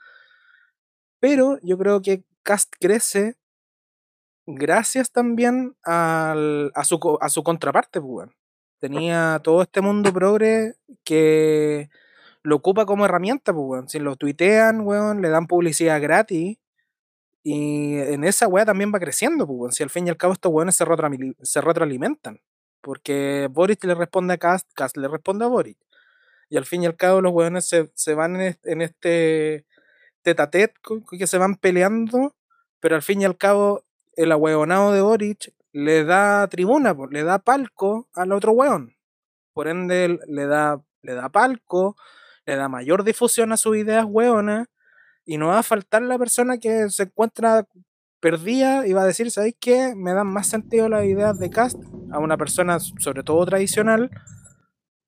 Pero 1.21 1.59
yo 1.63 1.79
creo 1.79 2.03
que 2.03 2.25
Cast 2.43 2.73
crece 2.81 3.37
gracias 4.47 5.11
también 5.11 5.77
al- 5.83 6.71
a, 6.75 6.85
su, 6.85 7.19
a 7.21 7.29
su 7.29 7.43
contraparte, 7.43 8.01
pues. 8.01 8.29
Tenía 8.79 9.41
todo 9.43 9.63
este 9.63 9.81
mundo 9.81 10.13
progre 10.13 10.75
que 11.05 11.89
lo 12.43 12.57
ocupa 12.57 12.87
como 12.87 13.05
herramienta, 13.07 13.53
pues, 13.53 13.65
weón. 13.67 13.89
Si 13.89 13.99
lo 13.99 14.17
tuitean, 14.17 14.81
weón, 14.83 15.23
le 15.23 15.31
dan 15.31 15.47
publicidad 15.47 16.01
gratis. 16.03 16.59
Y 17.45 17.97
en 17.99 18.25
esa 18.25 18.49
weá 18.49 18.65
también 18.67 18.93
va 18.95 19.01
creciendo, 19.01 19.47
pues. 19.47 19.77
Si 19.77 19.83
al 19.83 19.91
fin 19.91 20.07
y 20.07 20.11
al 20.11 20.17
cabo 20.19 20.33
estos 20.35 20.53
weones 20.53 20.77
se 20.77 21.61
retroalimentan. 21.63 22.41
Porque 22.81 23.49
Boris 23.51 23.79
le 23.85 23.95
responde 23.95 24.35
a 24.35 24.39
Cast, 24.39 24.71
Cast 24.75 24.97
le 24.97 25.09
responde 25.09 25.45
a 25.45 25.49
Boris. 25.49 25.77
Y 26.49 26.57
al 26.57 26.65
fin 26.67 26.83
y 26.83 26.87
al 26.87 26.97
cabo 26.97 27.21
los 27.21 27.33
weones 27.33 27.67
se, 27.69 27.91
se 27.95 28.15
van 28.15 28.41
en 28.41 28.83
este, 28.83 29.67
co- 30.83 31.05
que 31.07 31.27
se 31.27 31.39
van 31.39 31.57
peleando, 31.57 32.35
pero 32.81 32.95
al 32.97 33.03
fin 33.03 33.23
y 33.23 33.25
al 33.25 33.37
cabo 33.37 33.85
el 34.17 34.33
ahueonado 34.33 34.93
de 34.93 35.01
Boric 35.03 35.53
le 35.73 36.05
da 36.05 36.47
tribuna, 36.49 36.97
le 37.11 37.23
da 37.25 37.39
palco 37.39 38.09
al 38.15 38.33
otro 38.33 38.53
weón. 38.53 38.97
Por 39.53 39.69
ende, 39.69 40.19
le 40.27 40.47
da, 40.47 40.83
le 41.03 41.15
da 41.15 41.29
palco, 41.29 41.97
le 42.47 42.57
da 42.57 42.69
mayor 42.69 43.05
difusión 43.05 43.53
a 43.53 43.57
sus 43.57 43.77
ideas 43.77 44.07
weonas, 44.09 44.69
y 45.25 45.39
no 45.39 45.49
va 45.49 45.59
a 45.61 45.63
faltar 45.65 46.03
la 46.03 46.19
persona 46.19 46.59
que 46.59 46.89
se 46.91 47.05
encuentra 47.05 47.67
perdida 48.27 48.89
y 48.89 48.93
va 48.93 49.03
a 49.03 49.07
decir, 49.07 49.31
¿sabéis 49.31 49.55
qué? 49.61 49.95
Me 49.95 50.13
dan 50.13 50.27
más 50.27 50.49
sentido 50.49 50.89
las 50.89 51.05
ideas 51.05 51.39
de 51.39 51.49
Cast 51.49 51.81
a 52.11 52.19
una 52.19 52.37
persona, 52.37 52.81
sobre 52.81 53.23
todo 53.23 53.47
tradicional, 53.47 54.11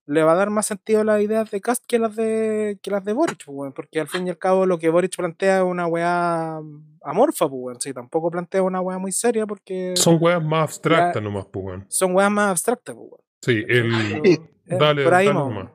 le 0.06 0.22
va 0.22 0.32
a 0.32 0.34
dar 0.36 0.50
más 0.50 0.66
sentido 0.66 1.02
las 1.02 1.20
ideas 1.20 1.50
de 1.50 1.60
Cast 1.60 1.84
que 1.84 1.98
las 1.98 2.14
de, 2.14 2.78
que 2.80 2.92
las 2.92 3.04
de 3.04 3.12
Boric, 3.14 3.44
pues, 3.44 3.48
weón, 3.58 3.72
porque 3.72 3.98
al 3.98 4.06
fin 4.06 4.28
y 4.28 4.30
al 4.30 4.38
cabo 4.38 4.66
lo 4.66 4.78
que 4.78 4.88
Boric 4.88 5.16
plantea 5.16 5.58
es 5.58 5.64
una 5.64 5.88
weá 5.88 6.60
amorfa, 7.02 7.48
pues, 7.48 7.60
weón, 7.60 7.80
sí, 7.80 7.92
tampoco 7.92 8.30
plantea 8.30 8.62
una 8.62 8.80
weá 8.80 8.98
muy 8.98 9.10
seria 9.10 9.46
porque 9.48 9.94
Son 9.96 10.16
weas 10.20 10.40
más 10.40 10.62
abstractas 10.62 11.20
nomás, 11.20 11.46
pues, 11.52 11.64
weón. 11.66 11.86
son 11.88 12.14
weas 12.14 12.30
más 12.30 12.50
abstractas, 12.50 12.94
pues, 12.94 13.08
weón. 13.10 13.22
Sí, 13.42 13.64
el. 13.68 14.22
Eh, 14.24 14.38
Dale, 14.78 15.02
por 15.02 15.14
ahí 15.14 15.26
dale 15.26 15.38
nomás. 15.40 15.70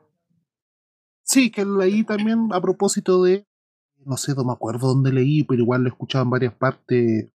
Sí, 1.23 1.51
que 1.51 1.65
ahí 1.81 2.05
también 2.05 2.47
a 2.53 2.61
propósito 2.61 3.21
de, 3.21 3.45
no 4.05 4.15
sé, 4.15 4.33
no 4.33 4.45
me 4.45 4.53
acuerdo 4.53 4.87
dónde 4.87 5.11
leí, 5.11 5.43
pero 5.43 5.61
igual 5.61 5.81
lo 5.81 5.87
he 5.87 5.91
escuchado 5.91 6.23
en 6.23 6.29
varias 6.29 6.53
partes, 6.53 7.32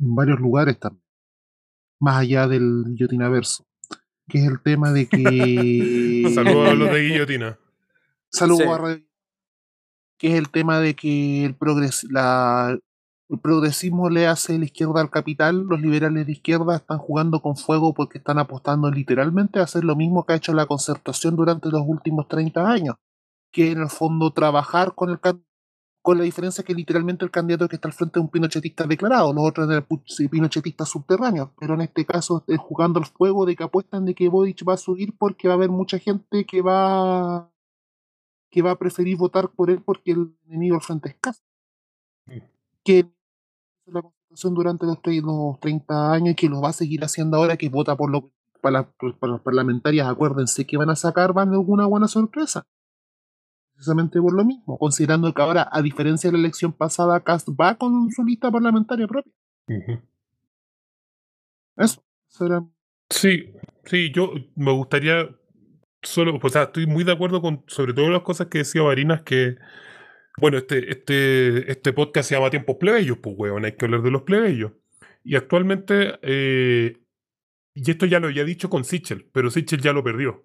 en 0.00 0.14
varios 0.14 0.40
lugares 0.40 0.78
también, 0.78 1.04
más 2.00 2.16
allá 2.20 2.48
del 2.48 2.84
guillotinaverso, 2.88 3.66
que 4.28 4.38
es 4.38 4.44
el 4.50 4.60
tema 4.62 4.92
de 4.92 5.06
que... 5.08 6.30
Saludos 6.34 6.68
a 6.68 6.74
los 6.74 6.92
de 6.92 7.00
guillotina. 7.02 7.58
Saludos 8.30 8.62
Sí. 8.62 8.68
a 8.68 8.78
Radio- 8.78 9.04
que 10.18 10.28
es 10.28 10.34
el 10.34 10.50
tema 10.50 10.80
de 10.80 10.94
que 10.94 11.44
el, 11.46 11.54
progres 11.54 12.04
la, 12.10 12.78
el 13.30 13.38
progresismo 13.40 14.10
le 14.10 14.26
hace 14.26 14.58
la 14.58 14.66
izquierda 14.66 15.00
al 15.00 15.08
capital, 15.10 15.62
los 15.64 15.80
liberales 15.80 16.26
de 16.26 16.32
izquierda 16.32 16.76
están 16.76 16.98
jugando 16.98 17.40
con 17.40 17.56
fuego 17.56 17.94
porque 17.94 18.18
están 18.18 18.38
apostando 18.38 18.90
literalmente 18.90 19.60
a 19.60 19.62
hacer 19.62 19.82
lo 19.82 19.96
mismo 19.96 20.26
que 20.26 20.34
ha 20.34 20.36
hecho 20.36 20.52
la 20.52 20.66
concertación 20.66 21.36
durante 21.36 21.70
los 21.70 21.80
últimos 21.86 22.28
30 22.28 22.68
años, 22.70 22.96
que 23.50 23.70
en 23.70 23.80
el 23.80 23.88
fondo 23.88 24.30
trabajar 24.32 24.94
con 24.94 25.08
el 25.08 25.20
can- 25.20 25.42
con 26.02 26.16
la 26.18 26.24
diferencia 26.24 26.64
que 26.64 26.74
literalmente 26.74 27.24
el 27.24 27.30
candidato 27.30 27.68
que 27.68 27.76
está 27.76 27.88
al 27.88 27.92
frente 27.94 28.18
es 28.18 28.22
un 28.24 28.30
pinochetista 28.30 28.86
declarado, 28.86 29.32
los 29.34 29.46
otros 29.46 29.68
eran 29.70 29.86
pinochetistas 30.30 30.88
subterráneos, 30.88 31.50
pero 31.58 31.74
en 31.74 31.82
este 31.82 32.06
caso 32.06 32.42
jugando 32.58 32.98
al 32.98 33.06
fuego 33.06 33.44
de 33.44 33.54
que 33.54 33.64
apuestan 33.64 34.04
de 34.06 34.14
que 34.14 34.28
Boric 34.28 34.66
va 34.66 34.74
a 34.74 34.78
subir 34.78 35.14
porque 35.18 35.46
va 35.48 35.54
a 35.54 35.56
haber 35.56 35.68
mucha 35.70 35.98
gente 35.98 36.44
que 36.46 36.62
va 36.62 37.50
que 38.50 38.62
va 38.62 38.72
a 38.72 38.76
preferir 38.78 39.16
votar 39.16 39.50
por 39.50 39.70
él 39.70 39.80
porque 39.84 40.10
el 40.12 40.34
enemigo 40.48 40.74
al 40.74 40.82
frente 40.82 41.10
es 41.10 41.16
Cast. 41.20 41.44
Mm. 42.26 42.38
Que 42.82 43.08
la 43.86 44.02
constitución 44.02 44.54
durante 44.54 44.86
los, 44.86 44.96
tre- 45.02 45.22
los 45.22 45.60
30 45.60 46.12
años 46.12 46.32
y 46.32 46.34
que 46.34 46.48
lo 46.48 46.60
va 46.60 46.70
a 46.70 46.72
seguir 46.72 47.04
haciendo 47.04 47.36
ahora 47.36 47.56
que 47.56 47.68
vota 47.68 47.96
por 47.96 48.10
lo 48.10 48.32
para, 48.60 48.80
las- 48.98 49.14
para 49.20 49.34
las 49.34 49.42
parlamentarias, 49.42 50.08
acuérdense 50.08 50.66
que 50.66 50.76
van 50.76 50.90
a 50.90 50.96
sacar 50.96 51.32
van 51.32 51.50
alguna 51.52 51.86
buena 51.86 52.08
sorpresa. 52.08 52.66
Precisamente 53.80 54.20
por 54.20 54.34
lo 54.34 54.44
mismo, 54.44 54.76
considerando 54.76 55.32
que 55.32 55.40
ahora, 55.40 55.66
a 55.72 55.80
diferencia 55.80 56.28
de 56.28 56.36
la 56.36 56.40
elección 56.40 56.74
pasada, 56.74 57.24
Cast 57.24 57.48
va 57.58 57.76
con 57.76 58.10
su 58.10 58.22
lista 58.22 58.50
parlamentaria 58.50 59.06
propia. 59.06 59.32
Ujú. 59.68 60.02
Eso, 61.78 62.04
eso 62.28 62.44
era 62.44 62.62
Sí, 63.08 63.54
sí, 63.84 64.12
yo 64.12 64.34
me 64.54 64.72
gustaría 64.72 65.30
solo, 66.02 66.38
o 66.42 66.48
sea, 66.50 66.64
estoy 66.64 66.86
muy 66.86 67.04
de 67.04 67.12
acuerdo 67.12 67.40
con 67.40 67.64
sobre 67.68 67.94
todo 67.94 68.10
las 68.10 68.20
cosas 68.20 68.48
que 68.48 68.58
decía 68.58 68.82
Varinas 68.82 69.22
que, 69.22 69.56
bueno, 70.36 70.58
este, 70.58 70.90
este, 70.90 71.72
este 71.72 71.94
podcast 71.94 72.28
se 72.28 72.34
llama 72.34 72.50
Tiempos 72.50 72.76
Plebeyos, 72.78 73.16
pues 73.16 73.34
weón, 73.38 73.64
hay 73.64 73.72
que 73.76 73.86
hablar 73.86 74.02
de 74.02 74.10
los 74.10 74.22
plebeyos. 74.22 74.72
Y 75.24 75.36
actualmente, 75.36 76.18
eh, 76.20 76.98
y 77.72 77.90
esto 77.90 78.04
ya 78.04 78.20
lo 78.20 78.26
había 78.26 78.44
dicho 78.44 78.68
con 78.68 78.84
Sichel, 78.84 79.30
pero 79.32 79.50
Sichel 79.50 79.80
ya 79.80 79.94
lo 79.94 80.04
perdió, 80.04 80.44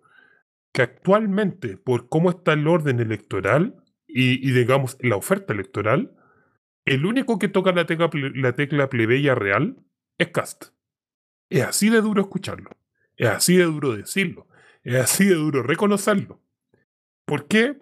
que 0.76 0.82
actualmente, 0.82 1.78
por 1.78 2.09
cómo 2.09 2.30
está 2.30 2.51
el 2.51 2.67
orden 2.67 2.99
electoral 2.99 3.82
y, 4.09 4.51
digamos 4.51 4.97
la 4.99 5.15
oferta 5.15 5.53
electoral, 5.53 6.13
el 6.84 7.05
único 7.05 7.39
que 7.39 7.47
toca 7.47 7.71
la 7.71 7.86
tecla, 7.86 8.09
la 8.34 8.55
tecla 8.55 8.89
plebeya 8.89 9.36
real 9.36 9.78
es 10.17 10.32
Cast. 10.32 10.65
Es 11.49 11.63
así 11.63 11.89
de 11.89 12.01
duro 12.01 12.23
escucharlo. 12.23 12.71
Es 13.15 13.30
así 13.30 13.55
de 13.55 13.63
duro 13.63 13.95
decirlo. 13.95 14.49
Es 14.84 14.95
así 14.95 15.23
de 15.23 15.36
duro 15.36 15.63
reconocerlo. 15.63 16.41
¿Por 17.26 17.47
qué? 17.47 17.78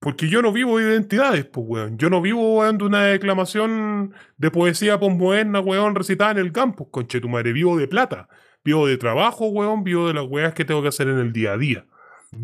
Porque 0.00 0.28
yo 0.28 0.42
no 0.42 0.52
vivo 0.52 0.78
de 0.78 0.90
identidades, 0.90 1.44
pues, 1.44 1.64
weón. 1.68 1.96
Yo 1.96 2.10
no 2.10 2.20
vivo, 2.20 2.58
weón, 2.58 2.78
de 2.78 2.84
una 2.86 3.04
declamación 3.04 4.14
de 4.36 4.50
poesía 4.50 4.98
posmoderna, 4.98 5.60
weón, 5.60 5.94
recitada 5.94 6.32
en 6.32 6.38
el 6.38 6.50
campus, 6.50 6.88
conchetumare. 6.90 7.52
Vivo 7.52 7.78
de 7.78 7.86
plata. 7.86 8.28
Vivo 8.64 8.88
de 8.88 8.96
trabajo, 8.96 9.46
weón. 9.46 9.84
Vivo 9.84 10.08
de 10.08 10.14
las 10.14 10.24
weas 10.24 10.54
que 10.54 10.64
tengo 10.64 10.82
que 10.82 10.88
hacer 10.88 11.06
en 11.06 11.18
el 11.18 11.32
día 11.32 11.52
a 11.52 11.56
día. 11.56 11.86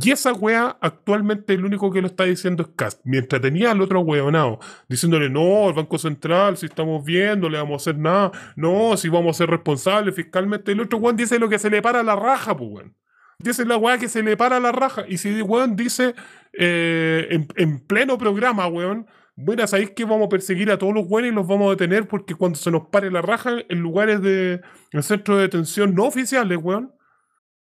Y 0.00 0.10
esa 0.10 0.32
wea 0.32 0.76
actualmente 0.80 1.54
el 1.54 1.64
único 1.64 1.90
que 1.92 2.00
lo 2.00 2.06
está 2.06 2.24
diciendo 2.24 2.62
es 2.62 2.70
Cast. 2.76 3.00
Mientras 3.04 3.42
tenía 3.42 3.72
al 3.72 3.80
otro 3.80 4.00
weonado 4.00 4.60
diciéndole, 4.88 5.28
no, 5.28 5.68
el 5.68 5.74
Banco 5.74 5.98
Central, 5.98 6.56
si 6.56 6.66
estamos 6.66 7.04
viendo, 7.04 7.48
le 7.48 7.58
vamos 7.58 7.74
a 7.74 7.90
hacer 7.90 8.00
nada. 8.00 8.32
No, 8.56 8.96
si 8.96 9.08
vamos 9.08 9.36
a 9.36 9.38
ser 9.38 9.50
responsables 9.50 10.14
fiscalmente. 10.14 10.72
El 10.72 10.80
otro 10.80 10.98
weón 10.98 11.16
dice 11.16 11.38
lo 11.38 11.48
que 11.48 11.58
se 11.58 11.70
le 11.70 11.82
para 11.82 12.02
la 12.02 12.16
raja, 12.16 12.56
pues, 12.56 12.70
weón. 12.70 12.96
Es 13.44 13.58
la 13.58 13.76
weá 13.76 13.98
que 13.98 14.08
se 14.08 14.22
le 14.22 14.36
para 14.36 14.60
la 14.60 14.70
raja. 14.72 15.04
Y 15.08 15.18
si 15.18 15.42
weón 15.42 15.74
dice 15.74 16.14
eh, 16.52 17.26
en, 17.30 17.48
en 17.56 17.80
pleno 17.80 18.16
programa, 18.16 18.66
weón, 18.68 19.06
bueno, 19.34 19.66
sabéis 19.66 19.90
que 19.90 20.04
vamos 20.04 20.26
a 20.26 20.28
perseguir 20.28 20.70
a 20.70 20.78
todos 20.78 20.94
los 20.94 21.06
weones 21.08 21.32
y 21.32 21.34
los 21.34 21.46
vamos 21.46 21.68
a 21.68 21.70
detener 21.70 22.06
porque 22.06 22.34
cuando 22.34 22.58
se 22.58 22.70
nos 22.70 22.88
pare 22.88 23.10
la 23.10 23.22
raja 23.22 23.56
en 23.68 23.80
lugares 23.80 24.20
de 24.20 24.60
en 24.92 25.02
centros 25.02 25.38
de 25.38 25.44
detención 25.44 25.94
no 25.94 26.04
oficiales, 26.04 26.58
weón, 26.62 26.92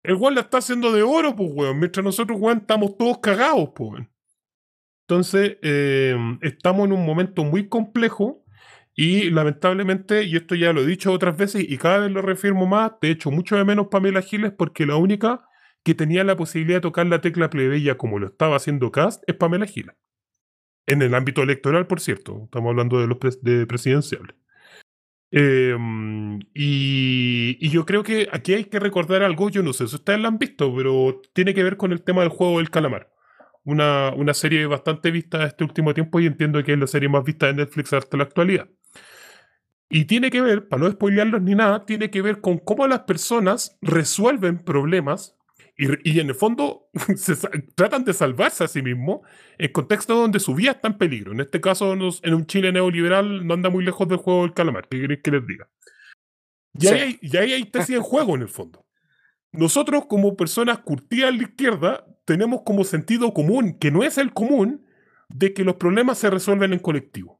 el 0.04 0.16
weón 0.16 0.36
la 0.36 0.42
está 0.42 0.60
haciendo 0.60 0.92
de 0.92 1.04
oro, 1.04 1.36
pues, 1.36 1.50
weón, 1.54 1.80
mientras 1.80 2.04
nosotros, 2.04 2.40
weón, 2.40 2.60
estamos 2.60 2.98
todos 2.98 3.20
cagados, 3.20 3.70
pues, 3.76 3.92
weón. 3.92 4.10
Entonces, 5.08 5.58
eh, 5.64 6.16
estamos 6.42 6.86
en 6.86 6.94
un 6.94 7.06
momento 7.06 7.44
muy 7.44 7.68
complejo 7.68 8.44
y 8.96 9.30
lamentablemente, 9.32 10.24
y 10.24 10.36
esto 10.36 10.56
ya 10.56 10.72
lo 10.74 10.82
he 10.82 10.86
dicho 10.86 11.12
otras 11.12 11.36
veces 11.36 11.66
y 11.68 11.78
cada 11.78 12.00
vez 12.00 12.12
lo 12.12 12.22
reafirmo 12.22 12.68
más, 12.68 12.92
de 13.02 13.12
hecho, 13.12 13.32
mucho 13.32 13.56
de 13.56 13.66
menos 13.66 13.88
Pamela 13.88 14.22
Giles 14.22 14.52
porque 14.58 14.86
la 14.86 14.98
única 14.98 15.46
que 15.84 15.96
tenía 15.96 16.24
la 16.24 16.36
posibilidad 16.36 16.78
de 16.78 16.82
tocar 16.82 17.08
la 17.08 17.22
tecla 17.22 17.50
plebeya 17.50 17.98
como 17.98 18.20
lo 18.20 18.28
estaba 18.28 18.58
haciendo 18.58 18.92
Cast 18.92 19.24
es 19.28 19.36
Pamela 19.36 19.66
Giles. 19.66 19.96
En 20.86 21.02
el 21.02 21.14
ámbito 21.16 21.42
electoral, 21.44 21.88
por 21.88 22.02
cierto, 22.02 22.42
estamos 22.46 22.70
hablando 22.70 23.00
de 23.00 23.08
los 23.08 23.18
pres- 23.18 23.40
de 23.42 23.66
presidenciales. 23.66 24.36
Em, 25.32 26.40
y, 26.54 27.70
yo 27.70 27.86
creo 27.86 28.04
que 28.04 28.28
aquí 28.32 28.54
hay 28.54 28.66
que 28.66 28.80
recordar 28.80 29.22
algo, 29.24 29.50
yo 29.50 29.62
no 29.62 29.74
sé 29.74 29.88
si 29.88 29.96
ustedes 29.96 30.20
lo 30.20 30.28
han 30.28 30.40
visto, 30.40 30.74
pero 30.76 31.22
tiene 31.34 31.54
que 31.54 31.64
ver 31.64 31.78
con 31.78 31.92
el 31.92 32.04
tema 32.04 32.22
del 32.22 32.30
juego 32.30 32.58
del 32.58 32.72
calamar. 32.72 33.12
Una, 33.64 34.12
una 34.16 34.34
serie 34.34 34.66
bastante 34.66 35.12
vista 35.12 35.46
este 35.46 35.64
último 35.64 35.94
tiempo 35.94 36.20
y 36.20 36.26
entiendo 36.26 36.64
que 36.64 36.74
es 36.74 36.80
la 36.80 36.88
serie 36.88 37.10
más 37.10 37.24
vista 37.24 37.48
de 37.48 37.54
Netflix 37.54 37.94
hasta 37.94 38.18
la 38.18 38.24
actualidad. 38.24 38.70
Y 39.90 40.06
tiene 40.06 40.30
que 40.32 40.42
ver, 40.42 40.68
para 40.68 40.84
no 40.84 40.92
spoilearlos 40.92 41.42
ni 41.42 41.56
nada, 41.56 41.86
tiene 41.86 42.12
que 42.12 42.22
ver 42.22 42.42
con 42.42 42.60
cómo 42.60 42.88
las 42.88 43.02
personas 43.02 43.78
resuelven 43.82 44.60
problemas 44.60 45.39
y, 45.80 46.12
y 46.12 46.20
en 46.20 46.28
el 46.30 46.36
fondo 46.36 46.90
se 47.16 47.36
tratan 47.76 48.04
de 48.04 48.14
salvarse 48.14 48.64
a 48.64 48.68
sí 48.68 48.82
mismos 48.82 49.22
en 49.58 49.72
contextos 49.72 50.18
donde 50.18 50.40
su 50.40 50.54
vida 50.54 50.72
está 50.72 50.90
en 50.90 50.98
peligro. 50.98 51.32
En 51.32 51.40
este 51.40 51.62
caso, 51.62 51.96
nos- 51.96 52.22
en 52.24 52.34
un 52.34 52.46
Chile 52.46 52.72
neoliberal 52.72 53.48
no 53.48 53.54
anda 53.56 53.70
muy 53.70 53.84
lejos 53.86 54.08
del 54.08 54.18
juego 54.18 54.42
del 54.44 54.54
calamar. 54.54 54.88
¿Qué 54.90 55.00
queréis 55.02 55.22
que 55.24 55.32
les 55.32 55.48
diga? 55.48 55.70
Y 56.74 56.88
ahí, 56.88 56.94
Sí. 56.94 57.00
hay, 57.04 57.20
y 57.22 57.38
ahí 57.38 57.54
hay 57.54 57.66
tesis 57.66 57.96
en 57.96 58.02
juego 58.02 58.36
en 58.36 58.42
el 58.44 58.50
fondo. 58.50 58.86
Nosotros, 59.52 60.06
como 60.08 60.36
personas 60.38 60.80
curtidas 60.80 61.30
a 61.30 61.36
la 61.36 61.44
izquierda, 61.44 62.06
tenemos 62.26 62.62
como 62.64 62.84
sentido 62.84 63.34
común, 63.34 63.78
que 63.80 63.90
no 63.90 64.04
es 64.04 64.18
el 64.20 64.32
común, 64.34 64.86
de 65.30 65.54
que 65.54 65.64
los 65.64 65.76
problemas 65.76 66.20
se 66.20 66.30
resuelven 66.30 66.74
en 66.74 66.80
colectivo. 66.80 67.40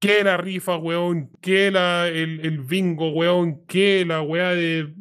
Que 0.00 0.24
la 0.24 0.38
rifa, 0.38 0.76
weón, 0.78 1.30
que 1.42 1.70
la, 1.70 2.08
el, 2.08 2.40
el 2.40 2.60
bingo, 2.60 3.10
weón, 3.10 3.66
que 3.66 4.04
la 4.06 4.22
weá 4.22 4.50
de. 4.50 4.94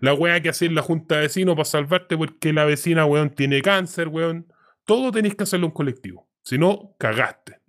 La 0.00 0.14
weá 0.14 0.40
que 0.40 0.48
hace 0.48 0.66
en 0.66 0.74
la 0.74 0.82
junta 0.82 1.16
de 1.16 1.22
vecinos 1.22 1.54
para 1.54 1.64
salvarte 1.64 2.16
porque 2.16 2.52
la 2.52 2.64
vecina, 2.64 3.04
weón, 3.06 3.30
tiene 3.30 3.62
cáncer, 3.62 4.08
weón. 4.08 4.52
Todo 4.84 5.12
tenéis 5.12 5.34
que 5.34 5.44
hacerlo 5.44 5.66
en 5.66 5.72
colectivo. 5.72 6.28
Si 6.42 6.58
no, 6.58 6.94
cagaste. 6.98 7.60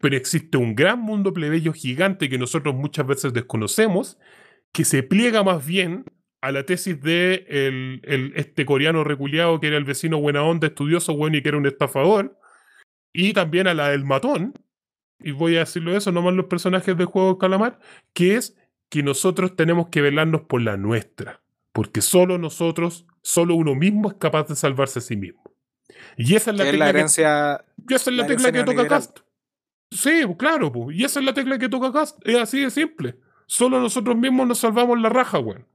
Pero 0.00 0.16
existe 0.16 0.58
un 0.58 0.74
gran 0.74 1.00
mundo 1.00 1.32
plebeyo 1.32 1.72
gigante 1.72 2.28
que 2.28 2.38
nosotros 2.38 2.74
muchas 2.74 3.06
veces 3.06 3.32
desconocemos, 3.32 4.18
que 4.72 4.84
se 4.84 5.02
pliega 5.02 5.42
más 5.42 5.64
bien 5.64 6.04
a 6.40 6.52
la 6.52 6.66
tesis 6.66 7.00
de 7.00 7.46
el, 7.48 8.32
este 8.36 8.66
coreano 8.66 9.02
reculeado 9.02 9.60
que 9.60 9.68
era 9.68 9.78
el 9.78 9.84
vecino 9.84 10.20
buena 10.20 10.42
onda, 10.42 10.66
estudioso, 10.66 11.14
weón, 11.14 11.34
y 11.34 11.42
que 11.42 11.48
era 11.48 11.58
un 11.58 11.66
estafador, 11.66 12.38
y 13.12 13.32
también 13.32 13.66
a 13.66 13.74
la 13.74 13.90
del 13.90 14.04
matón, 14.04 14.52
y 15.20 15.30
voy 15.30 15.56
a 15.56 15.60
decirlo 15.60 15.96
eso, 15.96 16.12
nomás 16.12 16.34
los 16.34 16.46
personajes 16.46 16.96
del 16.96 17.06
juego 17.06 17.38
calamar, 17.38 17.78
que 18.12 18.34
es 18.34 18.56
que 18.94 19.02
nosotros 19.02 19.56
tenemos 19.56 19.88
que 19.88 20.00
velarnos 20.00 20.42
por 20.42 20.62
la 20.62 20.76
nuestra, 20.76 21.42
porque 21.72 22.00
solo 22.00 22.38
nosotros, 22.38 23.06
solo 23.22 23.56
uno 23.56 23.74
mismo 23.74 24.08
es 24.08 24.14
capaz 24.14 24.46
de 24.46 24.54
salvarse 24.54 25.00
a 25.00 25.02
sí 25.02 25.16
mismo. 25.16 25.42
Y 26.16 26.36
esa 26.36 26.52
es 26.52 26.56
la 26.56 26.62
que 26.62 26.70
es 26.70 26.78
la 26.78 26.86
tecla 26.86 27.00
que- 27.00 27.04
esa 27.96 28.10
es 28.10 28.16
la, 28.16 28.22
la 28.22 28.26
tecla 28.28 28.52
que 28.52 28.62
toca. 28.62 28.86
Cast. 28.86 29.18
Sí, 29.90 30.22
pues, 30.24 30.36
claro, 30.38 30.70
pues. 30.70 30.96
y 30.96 31.02
esa 31.04 31.18
es 31.18 31.26
la 31.26 31.34
tecla 31.34 31.58
que 31.58 31.68
toca 31.68 31.92
Cast. 31.92 32.18
Es 32.24 32.36
así 32.36 32.60
de 32.60 32.70
simple. 32.70 33.18
Solo 33.46 33.80
nosotros 33.80 34.16
mismos 34.16 34.46
nos 34.46 34.58
salvamos 34.58 35.00
la 35.00 35.08
raja, 35.08 35.40
weón. 35.40 35.66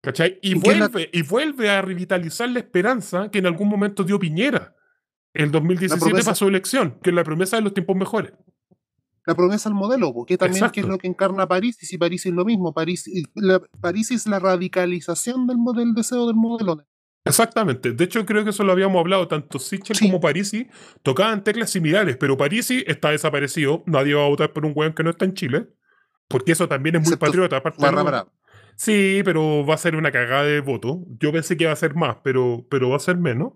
¿Cachai? 0.00 0.38
Y 0.40 0.56
¿Y 0.56 0.60
qué 0.60 0.70
es 0.70 0.78
la- 0.78 0.88
vuelve, 0.88 1.10
y 1.12 1.22
vuelve 1.22 1.70
a 1.70 1.82
revitalizar 1.82 2.48
la 2.48 2.60
esperanza 2.60 3.30
que 3.32 3.38
en 3.40 3.46
algún 3.46 3.68
momento 3.68 4.04
dio 4.04 4.18
Piñera. 4.20 4.76
El 5.34 5.50
2017 5.50 5.98
promesa. 6.10 6.24
para 6.26 6.34
su 6.36 6.46
elección, 6.48 6.98
que 7.02 7.10
es 7.10 7.16
la 7.16 7.24
promesa 7.24 7.56
de 7.56 7.62
los 7.62 7.74
tiempos 7.74 7.96
mejores. 7.96 8.32
La 9.28 9.34
promesa 9.34 9.68
al 9.68 9.74
modelo, 9.74 10.14
porque 10.14 10.38
también 10.38 10.70
qué 10.72 10.80
es 10.80 10.84
Exacto. 10.86 10.88
lo 10.88 10.98
que 10.98 11.06
encarna 11.06 11.46
París, 11.46 11.76
y 11.82 11.86
si 11.86 11.98
París 11.98 12.24
es 12.24 12.32
lo 12.32 12.46
mismo, 12.46 12.72
París, 12.72 13.04
la, 13.34 13.60
París 13.78 14.10
es 14.10 14.26
la 14.26 14.38
radicalización 14.38 15.46
del 15.46 15.58
modelo, 15.58 15.92
deseo 15.94 16.26
del 16.26 16.36
modelo. 16.36 16.82
Exactamente. 17.26 17.92
De 17.92 18.04
hecho, 18.04 18.24
creo 18.24 18.42
que 18.42 18.50
eso 18.50 18.64
lo 18.64 18.72
habíamos 18.72 18.98
hablado. 18.98 19.28
Tanto 19.28 19.58
Sichel 19.58 19.96
Sí. 19.96 20.06
como 20.06 20.18
Parisi 20.18 20.68
tocaban 21.02 21.44
teclas 21.44 21.68
similares, 21.68 22.16
pero 22.16 22.38
Parisi 22.38 22.84
está 22.86 23.10
desaparecido. 23.10 23.82
Nadie 23.84 24.14
va 24.14 24.24
a 24.24 24.28
votar 24.28 24.54
por 24.54 24.64
un 24.64 24.72
weón 24.74 24.94
que 24.94 25.02
no 25.02 25.10
está 25.10 25.26
en 25.26 25.34
Chile. 25.34 25.68
Porque 26.26 26.52
eso 26.52 26.66
también 26.66 26.96
es 26.96 27.02
muy 27.02 27.08
Excepto 27.12 27.26
patriota. 27.26 27.56
Aparte. 27.58 28.30
Sí, 28.76 29.20
pero 29.26 29.66
va 29.66 29.74
a 29.74 29.78
ser 29.78 29.94
una 29.94 30.10
cagada 30.10 30.44
de 30.44 30.60
voto. 30.62 31.04
Yo 31.20 31.30
pensé 31.30 31.58
que 31.58 31.64
iba 31.64 31.72
a 31.72 31.76
ser 31.76 31.94
más, 31.94 32.16
pero, 32.24 32.66
pero 32.70 32.88
va 32.88 32.96
a 32.96 33.00
ser 33.00 33.18
menos. 33.18 33.52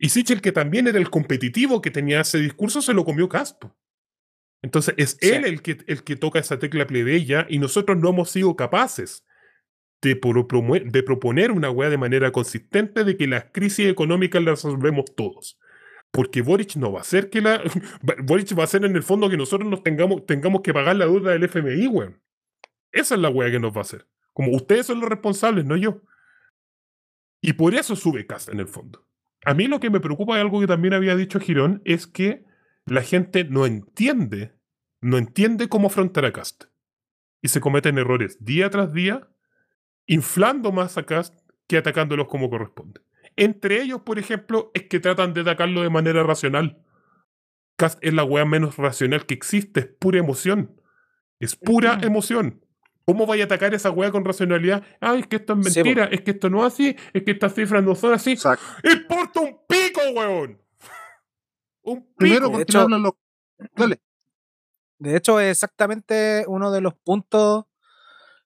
Y 0.00 0.08
Sichel, 0.08 0.40
que 0.40 0.50
también 0.50 0.88
era 0.88 0.98
el 0.98 1.10
competitivo 1.10 1.80
que 1.80 1.92
tenía 1.92 2.22
ese 2.22 2.38
discurso, 2.38 2.82
se 2.82 2.92
lo 2.92 3.04
comió 3.04 3.28
Caspo. 3.28 3.72
Entonces 4.62 4.94
es 4.96 5.16
Sí. 5.20 5.28
él 5.30 5.44
el 5.44 5.62
que, 5.62 5.78
el 5.86 6.02
que 6.02 6.16
toca 6.16 6.38
esa 6.38 6.58
tecla 6.58 6.86
plebeya 6.86 7.46
y 7.48 7.58
nosotros 7.58 7.98
no 7.98 8.10
hemos 8.10 8.30
sido 8.30 8.56
capaces 8.56 9.24
de, 10.02 10.16
pro- 10.16 10.46
promue- 10.48 10.90
de 10.90 11.02
proponer 11.02 11.52
una 11.52 11.70
weá 11.70 11.88
de 11.90 11.98
manera 11.98 12.32
consistente 12.32 13.04
de 13.04 13.16
que 13.16 13.26
las 13.26 13.46
crisis 13.52 13.86
económicas 13.86 14.42
las 14.42 14.62
resolvemos 14.64 15.04
todos. 15.14 15.58
Porque 16.10 16.40
Boric 16.42 16.76
no 16.76 16.92
va 16.92 17.00
a 17.00 17.02
hacer 17.02 17.28
que 17.30 17.40
la. 17.42 17.62
Boric 18.24 18.56
va 18.56 18.62
a 18.62 18.64
hacer 18.64 18.84
en 18.84 18.96
el 18.96 19.02
fondo 19.02 19.28
que 19.28 19.36
nosotros 19.36 19.68
nos 19.68 19.82
tengamos, 19.82 20.24
tengamos 20.26 20.62
que 20.62 20.72
pagar 20.72 20.96
la 20.96 21.04
deuda 21.06 21.32
del 21.32 21.44
FMI, 21.44 21.86
weón. 21.88 22.20
Esa 22.92 23.14
es 23.16 23.20
la 23.20 23.28
weá 23.28 23.50
que 23.50 23.60
nos 23.60 23.72
va 23.72 23.78
a 23.78 23.82
hacer. 23.82 24.06
Como 24.32 24.52
ustedes 24.52 24.86
son 24.86 25.00
los 25.00 25.08
responsables, 25.10 25.64
no 25.64 25.76
yo. 25.76 26.02
Y 27.42 27.52
por 27.54 27.74
eso 27.74 27.96
sube 27.96 28.26
Cast 28.26 28.48
en 28.48 28.60
el 28.60 28.68
fondo. 28.68 29.06
A 29.44 29.54
mí 29.54 29.66
lo 29.66 29.78
que 29.80 29.90
me 29.90 30.00
preocupa 30.00 30.34
de 30.36 30.40
algo 30.40 30.60
que 30.60 30.66
también 30.66 30.94
había 30.94 31.14
dicho 31.16 31.38
Girón 31.40 31.82
es 31.84 32.06
que 32.06 32.44
la 32.86 33.02
gente 33.02 33.44
no 33.44 33.66
entiende, 33.66 34.54
no 35.00 35.18
entiende 35.18 35.68
cómo 35.68 35.88
afrontar 35.88 36.24
a 36.24 36.32
Cast. 36.32 36.64
Y 37.42 37.48
se 37.48 37.60
cometen 37.60 37.98
errores 37.98 38.44
día 38.44 38.70
tras 38.70 38.92
día, 38.92 39.28
inflando 40.06 40.72
más 40.72 40.96
a 40.96 41.04
Cast 41.04 41.34
que 41.66 41.76
atacándolos 41.76 42.28
como 42.28 42.48
corresponde. 42.48 43.00
Entre 43.34 43.82
ellos, 43.82 44.00
por 44.02 44.18
ejemplo, 44.18 44.70
es 44.72 44.84
que 44.84 45.00
tratan 45.00 45.34
de 45.34 45.42
atacarlo 45.42 45.82
de 45.82 45.90
manera 45.90 46.22
racional. 46.22 46.82
Cast 47.76 47.98
es 48.02 48.14
la 48.14 48.24
weá 48.24 48.44
menos 48.44 48.76
racional 48.76 49.26
que 49.26 49.34
existe, 49.34 49.80
es 49.80 49.86
pura 49.86 50.18
emoción. 50.18 50.80
Es 51.40 51.56
pura 51.56 51.98
emoción. 52.02 52.64
¿Cómo 53.04 53.26
vaya 53.26 53.44
a 53.44 53.46
atacar 53.46 53.74
esa 53.74 53.90
weá 53.90 54.10
con 54.10 54.24
racionalidad? 54.24 54.82
Ay, 55.00 55.20
es 55.20 55.26
que 55.26 55.36
esto 55.36 55.52
es 55.60 55.72
Sí, 55.72 55.82
mentira, 55.82 56.06
es 56.06 56.22
que 56.22 56.30
esto 56.30 56.48
no 56.48 56.66
es 56.66 56.72
así, 56.72 56.96
es 57.12 57.22
que 57.24 57.32
estas 57.32 57.54
cifras 57.54 57.84
no 57.84 57.94
son 57.94 58.14
así. 58.14 58.32
Exacto. 58.32 58.64
¡Importa 58.82 59.40
un 59.40 59.58
pico, 59.68 60.00
weón! 60.14 60.65
Un 61.86 62.00
pico. 62.02 62.14
Primero 62.18 62.46
De 62.46 62.50
porque 62.50 62.62
hecho- 62.64 62.78
no 62.78 62.84
hablan 62.84 63.02
los. 63.02 63.12
Dale. 63.74 64.00
De 64.98 65.16
hecho, 65.16 65.40
es 65.40 65.50
exactamente 65.50 66.44
uno 66.48 66.70
de 66.70 66.80
los 66.80 66.94
puntos 66.94 67.64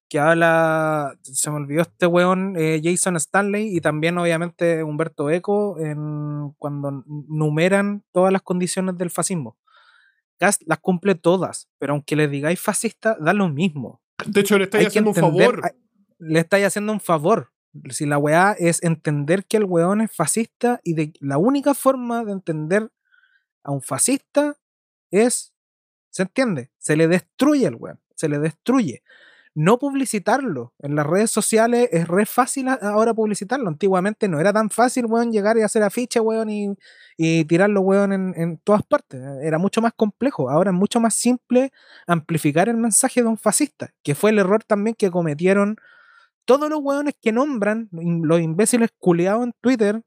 que 0.09 0.18
habla, 0.18 1.14
se 1.22 1.51
me 1.51 1.57
olvidó 1.59 1.82
este 1.82 2.07
weón, 2.07 2.57
eh, 2.59 2.80
Jason 2.82 3.14
Stanley 3.16 3.76
y 3.76 3.80
también 3.80 4.18
obviamente 4.18 4.82
Humberto 4.82 5.30
Eco 5.30 5.78
en, 5.78 6.53
cuando 6.59 7.05
numeran 7.28 8.03
todas 8.12 8.32
las 8.32 8.43
condiciones 8.43 8.99
del 8.99 9.11
fascismo. 9.11 9.57
Cast 10.38 10.62
las 10.66 10.78
cumple 10.80 11.14
todas, 11.14 11.68
pero 11.78 11.93
aunque 11.93 12.16
le 12.16 12.26
digáis 12.26 12.61
fascista, 12.61 13.16
da 13.20 13.32
lo 13.32 13.49
mismo. 13.49 14.01
De 14.26 14.41
hecho, 14.41 14.59
le 14.59 14.64
estáis 14.64 14.82
Hay 14.82 14.86
haciendo 14.88 15.11
un 15.11 15.16
favor. 15.16 15.61
hay- 15.62 15.78
le 16.18 16.41
estáis 16.41 16.66
haciendo 16.66 16.93
un 16.93 17.01
favor. 17.01 17.53
Si 17.91 18.05
la 18.05 18.18
weá 18.18 18.57
es 18.59 18.82
entender 18.82 19.45
que 19.45 19.59
el 19.59 19.64
weón 19.64 20.01
es 20.01 20.11
fascista 20.12 20.80
y 20.82 20.95
de 20.95 21.12
la 21.20 21.38
única 21.38 21.72
forma 21.74 22.24
de 22.24 22.32
entender 22.32 22.91
a 23.64 23.70
un 23.72 23.82
fascista 23.82 24.56
es, 25.11 25.52
¿se 26.11 26.22
entiende? 26.22 26.70
Se 26.78 26.96
le 26.96 27.08
destruye 27.08 27.66
el 27.66 27.76
weón, 27.76 28.00
se 28.14 28.28
le 28.28 28.38
destruye. 28.38 29.02
No 29.54 29.78
publicitarlo 29.78 30.74
en 30.78 30.94
las 30.94 31.04
redes 31.06 31.30
sociales 31.32 31.88
es 31.90 32.06
re 32.06 32.24
fácil 32.24 32.68
ahora 32.68 33.12
publicitarlo. 33.12 33.68
Antiguamente 33.68 34.28
no 34.28 34.38
era 34.40 34.52
tan 34.52 34.70
fácil, 34.70 35.06
weón, 35.06 35.32
llegar 35.32 35.58
y 35.58 35.62
hacer 35.62 35.82
afiche, 35.82 36.20
weón, 36.20 36.50
y, 36.50 36.68
y 37.16 37.44
tirarlo, 37.46 37.80
weón, 37.80 38.12
en, 38.12 38.32
en 38.36 38.58
todas 38.58 38.84
partes. 38.84 39.20
Era 39.42 39.58
mucho 39.58 39.82
más 39.82 39.92
complejo. 39.94 40.48
Ahora 40.50 40.70
es 40.70 40.76
mucho 40.76 41.00
más 41.00 41.14
simple 41.14 41.72
amplificar 42.06 42.68
el 42.68 42.76
mensaje 42.76 43.22
de 43.22 43.28
un 43.28 43.36
fascista, 43.38 43.92
que 44.04 44.14
fue 44.14 44.30
el 44.30 44.38
error 44.38 44.62
también 44.62 44.94
que 44.94 45.11
cometieron 45.11 45.76
todos 46.44 46.70
los 46.70 46.80
weones 46.82 47.14
que 47.20 47.32
nombran, 47.32 47.88
los 47.92 48.40
imbéciles 48.40 48.90
culeados 48.98 49.44
en 49.44 49.52
Twitter, 49.61 50.02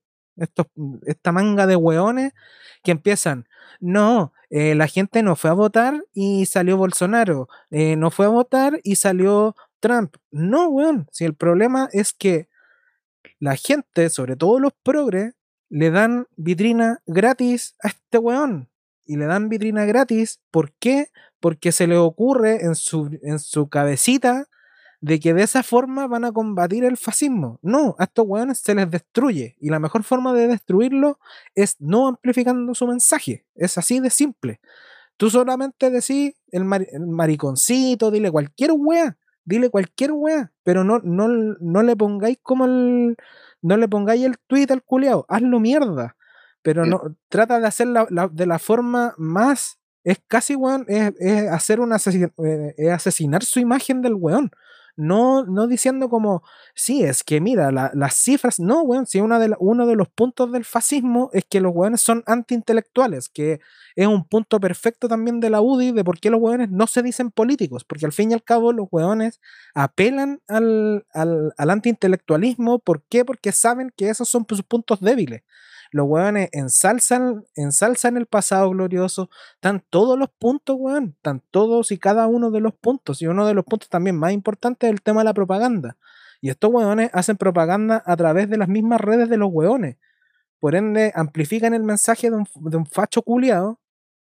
esta 1.06 1.32
manga 1.32 1.68
de 1.68 1.76
weones 1.76 2.34
que 2.84 2.92
empiezan, 2.92 3.48
no, 3.80 4.34
eh, 4.50 4.76
la 4.76 4.88
gente 4.88 5.24
no 5.24 5.36
fue 5.36 5.50
a 5.50 5.54
votar 5.54 6.04
y 6.14 6.46
salió 6.46 6.78
Bolsonaro, 6.78 7.48
eh, 7.72 7.96
no 7.96 8.12
fue 8.12 8.26
a 8.26 8.30
votar 8.30 8.80
y 8.84 8.96
salió 8.96 9.56
Trump. 9.80 10.16
No, 10.32 10.68
weón, 10.70 11.08
si 11.12 11.26
el 11.26 11.36
problema 11.36 11.90
es 11.92 12.14
que 12.14 12.48
la 13.40 13.56
gente, 13.56 14.10
sobre 14.10 14.36
todo 14.36 14.60
los 14.60 14.74
progres, 14.84 15.34
le 15.70 15.92
dan 15.92 16.28
vitrina 16.36 17.02
gratis 17.06 17.76
a 17.84 17.90
este 17.90 18.18
weón. 18.18 18.70
Y 19.06 19.18
le 19.18 19.26
dan 19.26 19.50
vitrina 19.50 19.84
gratis, 19.86 20.40
¿por 20.52 20.72
qué? 20.74 21.08
Porque 21.42 21.74
se 21.74 21.88
le 21.88 21.98
ocurre 21.98 22.64
en 22.64 22.76
su, 22.76 23.20
en 23.22 23.40
su 23.40 23.68
cabecita 23.68 24.48
de 25.04 25.20
que 25.20 25.34
de 25.34 25.44
esa 25.44 25.64
forma 25.64 26.08
van 26.08 26.24
a 26.24 26.32
combatir 26.32 26.86
el 26.86 26.96
fascismo. 26.96 27.60
No, 27.62 27.94
a 28.00 28.06
estos 28.06 28.26
weones 28.26 28.60
se 28.60 28.74
les 28.74 28.90
destruye. 28.90 29.58
Y 29.60 29.70
la 29.70 29.78
mejor 29.78 30.04
forma 30.04 30.32
de 30.32 30.48
destruirlo 30.48 31.20
es 31.56 31.76
no 31.80 32.08
amplificando 32.08 32.74
su 32.74 32.88
mensaje. 32.88 33.46
Es 33.54 33.78
así 33.78 34.00
de 34.00 34.10
simple. 34.10 34.62
Tú 35.18 35.30
solamente 35.30 35.90
decís 35.90 36.36
el, 36.52 36.64
mariconcito, 36.64 38.12
dile 38.12 38.32
cualquier 38.32 38.72
weá, 38.78 39.18
dile 39.44 39.70
cualquier 39.70 40.14
weá, 40.14 40.54
pero 40.64 40.86
no, 40.86 41.00
no, 41.00 41.28
no 41.28 41.84
le 41.84 41.98
pongáis 41.98 42.38
como 42.42 42.64
el. 42.64 43.18
No 43.62 43.76
le 43.76 43.90
pongáis 43.90 44.24
el 44.24 44.38
tweet 44.48 44.68
al 44.70 44.84
culiao, 44.84 45.26
hazlo 45.28 45.60
mierda. 45.60 46.16
Pero 46.62 46.86
no, 46.86 47.18
trata 47.28 47.60
de 47.60 47.68
hacerlo 47.68 48.08
de 48.32 48.46
la 48.46 48.58
forma 48.58 49.16
más. 49.18 49.80
Es 50.06 50.20
casi, 50.28 50.56
weón, 50.56 50.86
es, 50.88 51.12
hacer 51.50 51.82
un 51.82 51.92
eh, 51.92 52.74
es 52.78 52.90
asesinar 52.90 53.44
su 53.44 53.60
imagen 53.60 54.02
del 54.02 54.14
weón 54.16 54.50
no, 54.96 55.46
no 55.46 55.68
diciendo 55.68 56.10
como, 56.10 56.44
sí, 56.76 57.04
es 57.04 57.24
que 57.24 57.42
mira, 57.42 57.72
las 57.72 58.14
cifras, 58.16 58.60
no, 58.60 58.82
weón, 58.84 59.08
si 59.08 59.22
uno 59.22 59.40
de, 59.40 59.56
uno 59.60 59.88
de 59.88 59.96
los 59.96 60.10
puntos 60.10 60.52
del 60.52 60.66
fascismo 60.66 61.30
es 61.34 61.46
que 61.46 61.62
los 61.62 61.74
weones 61.74 62.02
son 62.02 62.24
antiintelectuales, 62.28 63.30
que 63.30 63.60
es 63.96 64.08
un 64.08 64.26
punto 64.28 64.60
perfecto 64.60 65.08
también 65.08 65.40
de 65.40 65.50
la 65.50 65.62
UDI 65.62 65.92
de 65.92 66.04
por 66.04 66.20
qué 66.20 66.30
los 66.30 66.42
weones 66.42 66.70
no 66.70 66.88
se 66.88 67.02
dicen 67.04 67.32
políticos, 67.32 67.84
porque 67.84 68.06
al 68.06 68.14
fin 68.14 68.32
y 68.32 68.34
al 68.34 68.44
cabo 68.44 68.74
los 68.74 68.88
weones 68.92 69.40
apelan 69.74 70.42
al, 70.48 71.06
al, 71.14 71.54
al 71.58 71.70
antiintelectualismo, 71.70 72.80
¿por 72.80 73.04
qué? 73.04 73.26
Porque 73.26 73.52
saben 73.52 73.92
que 73.96 74.10
esos 74.10 74.30
son 74.30 74.46
sus 74.48 74.64
puntos 74.64 75.00
débiles 75.02 75.44
los 75.94 76.08
weones 76.08 76.50
ensalzan, 76.54 77.46
ensalzan 77.56 78.18
el 78.18 78.26
pasado 78.26 78.72
glorioso, 78.72 79.30
están 79.54 79.84
todos 79.92 80.18
los 80.18 80.30
puntos, 80.30 80.76
weón, 80.80 81.14
están 81.16 81.44
todos 81.52 81.92
y 81.92 82.00
cada 82.00 82.26
uno 82.26 82.50
de 82.50 82.62
los 82.62 82.74
puntos. 82.74 83.22
Y 83.22 83.28
uno 83.28 83.46
de 83.46 83.54
los 83.54 83.64
puntos 83.64 83.90
también 83.90 84.18
más 84.18 84.34
importantes 84.34 84.88
es 84.88 84.94
el 84.94 85.04
tema 85.04 85.22
de 85.22 85.26
la 85.26 85.36
propaganda. 85.36 85.96
Y 86.42 86.50
estos 86.50 86.72
weones 86.74 87.12
hacen 87.14 87.38
propaganda 87.38 88.02
a 88.08 88.18
través 88.18 88.50
de 88.50 88.58
las 88.58 88.68
mismas 88.68 89.02
redes 89.02 89.30
de 89.30 89.38
los 89.38 89.50
weones. 89.52 89.98
Por 90.60 90.74
ende, 90.74 91.12
amplifican 91.14 91.76
el 91.76 91.84
mensaje 91.84 92.32
de 92.32 92.38
un, 92.38 92.86
facho 92.88 93.22
culiado, 93.22 93.80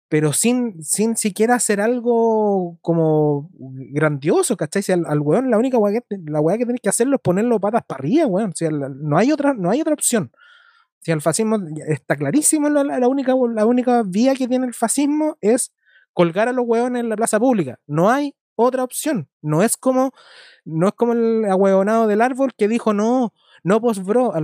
pero 0.10 0.34
sin, 0.34 0.84
sin 0.84 1.16
siquiera 1.16 1.56
hacer 1.56 1.80
algo 1.80 2.78
como 2.82 3.50
grandioso, 3.54 4.58
¿cachai? 4.58 4.84
Si 4.84 4.92
al, 4.92 5.20
weón 5.22 5.50
la 5.50 5.58
única 5.58 5.78
weá 5.78 6.02
que, 6.02 6.18
la 6.26 6.58
que 6.58 6.66
tenés 6.66 6.82
que 6.82 6.90
hacerlo 6.90 7.16
es 7.16 7.22
ponerlo 7.22 7.62
patas 7.62 7.84
para 7.88 8.00
arriba, 8.00 8.28
weón. 8.28 8.54
no, 9.02 9.18
hay 9.18 9.32
otra, 9.32 9.54
no 9.54 9.72
hay 9.72 9.80
otra 9.80 9.94
opción. 9.94 10.32
Si 11.06 11.12
el 11.12 11.22
fascismo 11.22 11.60
está 11.88 12.16
clarísimo, 12.16 12.68
la, 12.68 13.08
única, 13.08 13.36
la 13.54 13.68
única 13.68 14.02
vía 14.04 14.34
que 14.34 14.48
tiene 14.48 14.66
el 14.66 14.74
fascismo 14.74 15.38
es 15.40 15.72
colgar 16.14 16.48
a 16.48 16.52
los 16.52 16.66
hueones 16.68 17.02
en 17.02 17.10
la 17.10 17.16
plaza 17.16 17.40
pública. 17.40 17.78
No 17.86 18.10
hay 18.10 18.34
otra 18.56 18.84
opción. 18.84 19.30
No 19.40 19.62
es 19.62 19.78
como, 19.78 20.14
no 20.64 20.88
es 20.88 20.94
como 20.96 21.14
el 21.14 21.46
ahueonado 21.46 22.08
del 22.08 22.22
árbol 22.22 22.56
que 22.58 22.68
dijo, 22.68 22.92
no, 22.92 23.34
no, 23.64 23.80
pues 23.82 24.04
bro, 24.04 24.34
a, 24.34 24.40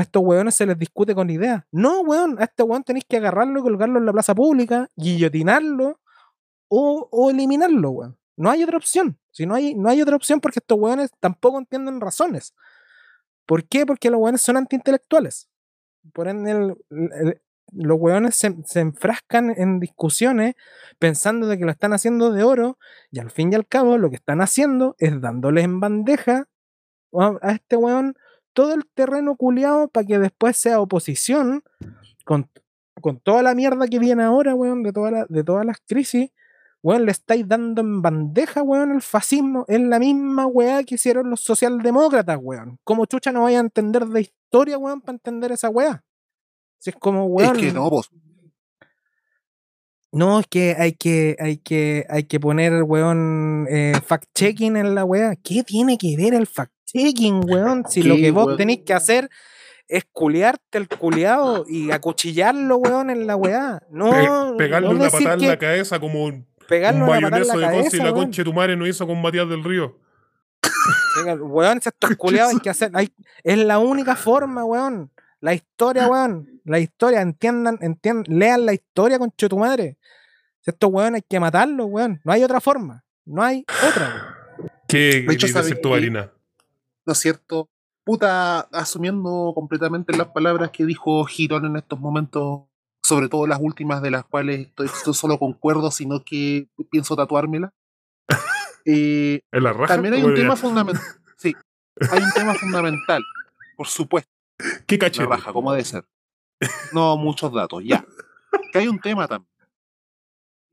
estos 0.00 0.22
hueones 0.22 0.54
se 0.54 0.64
les 0.64 0.78
discute 0.78 1.14
con 1.14 1.28
ideas. 1.28 1.64
No, 1.70 2.00
hueón, 2.00 2.38
a 2.40 2.44
este 2.44 2.62
hueón 2.62 2.84
tenéis 2.84 3.04
que 3.06 3.18
agarrarlo 3.18 3.60
y 3.60 3.62
colgarlo 3.62 3.98
en 3.98 4.06
la 4.06 4.12
plaza 4.14 4.34
pública, 4.34 4.88
guillotinarlo 4.96 6.00
o, 6.68 7.06
o 7.12 7.28
eliminarlo, 7.28 7.90
hueón. 7.90 8.16
No 8.38 8.50
hay 8.50 8.62
otra 8.62 8.78
opción. 8.78 9.18
Si 9.30 9.44
no 9.44 9.54
hay, 9.54 9.74
no 9.74 9.90
hay 9.90 10.00
otra 10.00 10.16
opción 10.16 10.40
porque 10.40 10.60
estos 10.60 10.78
hueones 10.78 11.10
tampoco 11.20 11.58
entienden 11.58 12.00
razones. 12.00 12.54
¿Por 13.46 13.64
qué? 13.64 13.86
Porque 13.86 14.10
los 14.10 14.20
hueones 14.20 14.42
son 14.42 14.56
antiintelectuales. 14.56 15.48
Por 16.12 16.28
ende, 16.28 16.74
los 17.72 17.98
hueones 17.98 18.36
se, 18.36 18.80
enfrascan 18.80 19.54
en 19.56 19.80
discusiones 19.80 20.54
pensando 20.98 21.46
de 21.46 21.58
que 21.58 21.64
lo 21.64 21.70
están 21.70 21.92
haciendo 21.92 22.32
de 22.32 22.42
oro 22.44 22.78
y 23.10 23.18
al 23.18 23.30
fin 23.30 23.52
y 23.52 23.56
al 23.56 23.66
cabo 23.66 23.98
lo 23.98 24.10
que 24.10 24.16
están 24.16 24.40
haciendo 24.40 24.94
es 24.98 25.20
dándoles 25.20 25.64
en 25.64 25.80
bandeja 25.80 26.48
a 27.12 27.52
este 27.52 27.76
hueón 27.76 28.16
todo 28.52 28.74
el 28.74 28.84
terreno 28.94 29.36
culiado 29.36 29.88
para 29.88 30.06
que 30.06 30.18
después 30.18 30.56
sea 30.56 30.80
oposición 30.80 31.62
con, 32.24 32.50
con 33.00 33.20
toda 33.20 33.42
la 33.42 33.54
mierda 33.54 33.86
que 33.86 33.98
viene 33.98 34.22
ahora, 34.22 34.54
weón, 34.54 34.82
de, 34.82 34.92
de 35.28 35.44
todas 35.44 35.64
las 35.64 35.78
crisis 35.86 36.30
weón, 36.82 37.06
le 37.06 37.12
estáis 37.12 37.46
dando 37.46 37.80
en 37.80 38.02
bandeja, 38.02 38.62
weón, 38.62 38.92
el 38.92 39.02
fascismo. 39.02 39.64
Es 39.68 39.80
la 39.80 39.98
misma 39.98 40.46
weá 40.46 40.82
que 40.84 40.96
hicieron 40.96 41.30
los 41.30 41.40
socialdemócratas, 41.40 42.38
weón. 42.40 42.78
Como 42.84 43.06
chucha 43.06 43.32
no 43.32 43.42
vaya 43.42 43.58
a 43.58 43.62
entender 43.62 44.06
de 44.06 44.22
historia, 44.22 44.78
weón, 44.78 45.00
para 45.00 45.14
entender 45.14 45.52
esa 45.52 45.70
weá. 45.70 46.04
Si 46.78 46.90
es 46.90 46.96
como, 46.96 47.26
weón. 47.26 47.56
Es 47.56 47.62
que 47.62 47.72
no, 47.72 47.88
vos. 47.88 48.10
No, 50.14 50.40
es 50.40 50.46
que 50.46 50.76
hay 50.78 50.92
que, 50.92 51.36
hay 51.38 51.56
que, 51.56 52.04
hay 52.10 52.24
que 52.24 52.38
poner, 52.38 52.82
weón, 52.82 53.66
eh, 53.70 53.94
fact-checking 54.06 54.76
en 54.76 54.94
la 54.94 55.04
weá. 55.04 55.36
¿Qué 55.36 55.62
tiene 55.62 55.96
que 55.96 56.16
ver 56.16 56.34
el 56.34 56.46
fact-checking, 56.46 57.48
weón? 57.48 57.84
Si 57.88 58.02
lo 58.02 58.16
que 58.16 58.30
vos 58.30 58.56
tenéis 58.56 58.80
que 58.84 58.92
hacer 58.92 59.30
es 59.88 60.04
culiarte 60.10 60.78
el 60.78 60.88
culiado 60.88 61.64
y 61.68 61.92
acuchillarlo, 61.92 62.76
weón, 62.76 63.08
en 63.08 63.26
la 63.26 63.36
weá. 63.36 63.82
No. 63.90 64.56
pegarle 64.58 64.88
una 64.88 65.08
patada 65.08 65.34
en 65.34 65.48
la 65.48 65.58
cabeza 65.58 65.98
como 65.98 66.24
un 66.24 66.51
pegarlo 66.72 67.04
un 67.04 67.10
mayonesa 67.10 67.54
de 67.54 67.60
cabeza, 67.60 67.96
y 67.98 68.00
la 68.00 68.12
concha 68.14 68.40
de 68.40 68.44
tu 68.44 68.54
madre 68.54 68.76
no 68.76 68.86
hizo 68.86 69.06
con 69.06 69.20
Matías 69.20 69.46
del 69.46 69.62
Río. 69.62 69.98
weón, 71.40 71.78
estos 71.84 72.16
culiados 72.16 72.54
hay 72.54 72.60
que 72.60 72.70
hacer. 72.70 72.90
es 73.44 73.58
la 73.58 73.78
única 73.78 74.16
forma, 74.16 74.64
weón. 74.64 75.10
La 75.40 75.52
historia, 75.52 76.08
weón. 76.08 76.62
La 76.64 76.78
historia, 76.78 77.20
entiendan, 77.20 77.76
entiendan, 77.82 78.24
lean 78.38 78.64
la 78.64 78.72
historia, 78.72 79.18
con 79.18 79.30
tu 79.30 79.58
madre. 79.58 79.98
Estos 80.64 80.90
weón 80.90 81.14
hay 81.14 81.22
que 81.22 81.38
matarlos, 81.38 81.88
weón. 81.90 82.22
No 82.24 82.32
hay 82.32 82.42
otra 82.42 82.58
forma. 82.58 83.04
No 83.26 83.42
hay 83.42 83.66
otra, 83.86 84.34
¿Qué 84.88 85.26
dice 85.28 85.74
tu 85.74 85.90
Marina? 85.90 86.32
¿No 87.04 87.12
es 87.12 87.18
cierto? 87.18 87.68
Puta, 88.02 88.60
asumiendo 88.72 89.52
completamente 89.54 90.16
las 90.16 90.28
palabras 90.28 90.70
que 90.70 90.86
dijo 90.86 91.22
Girón 91.24 91.66
en 91.66 91.76
estos 91.76 92.00
momentos 92.00 92.62
sobre 93.02 93.28
todo 93.28 93.46
las 93.46 93.58
últimas 93.60 94.02
de 94.02 94.10
las 94.10 94.24
cuales 94.24 94.68
estoy, 94.68 95.14
solo 95.14 95.38
concuerdo, 95.38 95.90
sino 95.90 96.24
que 96.24 96.68
pienso 96.90 97.16
tatuármela. 97.16 97.72
Eh, 98.84 99.42
¿En 99.52 99.62
la 99.62 99.72
raja? 99.72 99.94
También 99.94 100.14
hay 100.14 100.22
un 100.24 100.34
tema 100.34 100.56
fundamental. 100.56 101.04
Sí, 101.36 101.54
hay 102.10 102.22
un 102.22 102.32
tema 102.32 102.54
fundamental, 102.54 103.22
por 103.76 103.86
supuesto. 103.86 104.30
¿Qué 104.86 104.98
caché? 104.98 105.22
La 105.22 105.28
raja, 105.28 105.52
¿cómo 105.52 105.72
debe 105.72 105.84
ser? 105.84 106.04
No, 106.92 107.16
muchos 107.16 107.52
datos, 107.52 107.82
ya. 107.84 108.04
Que 108.72 108.80
hay 108.80 108.88
un 108.88 109.00
tema 109.00 109.26
también. 109.26 109.48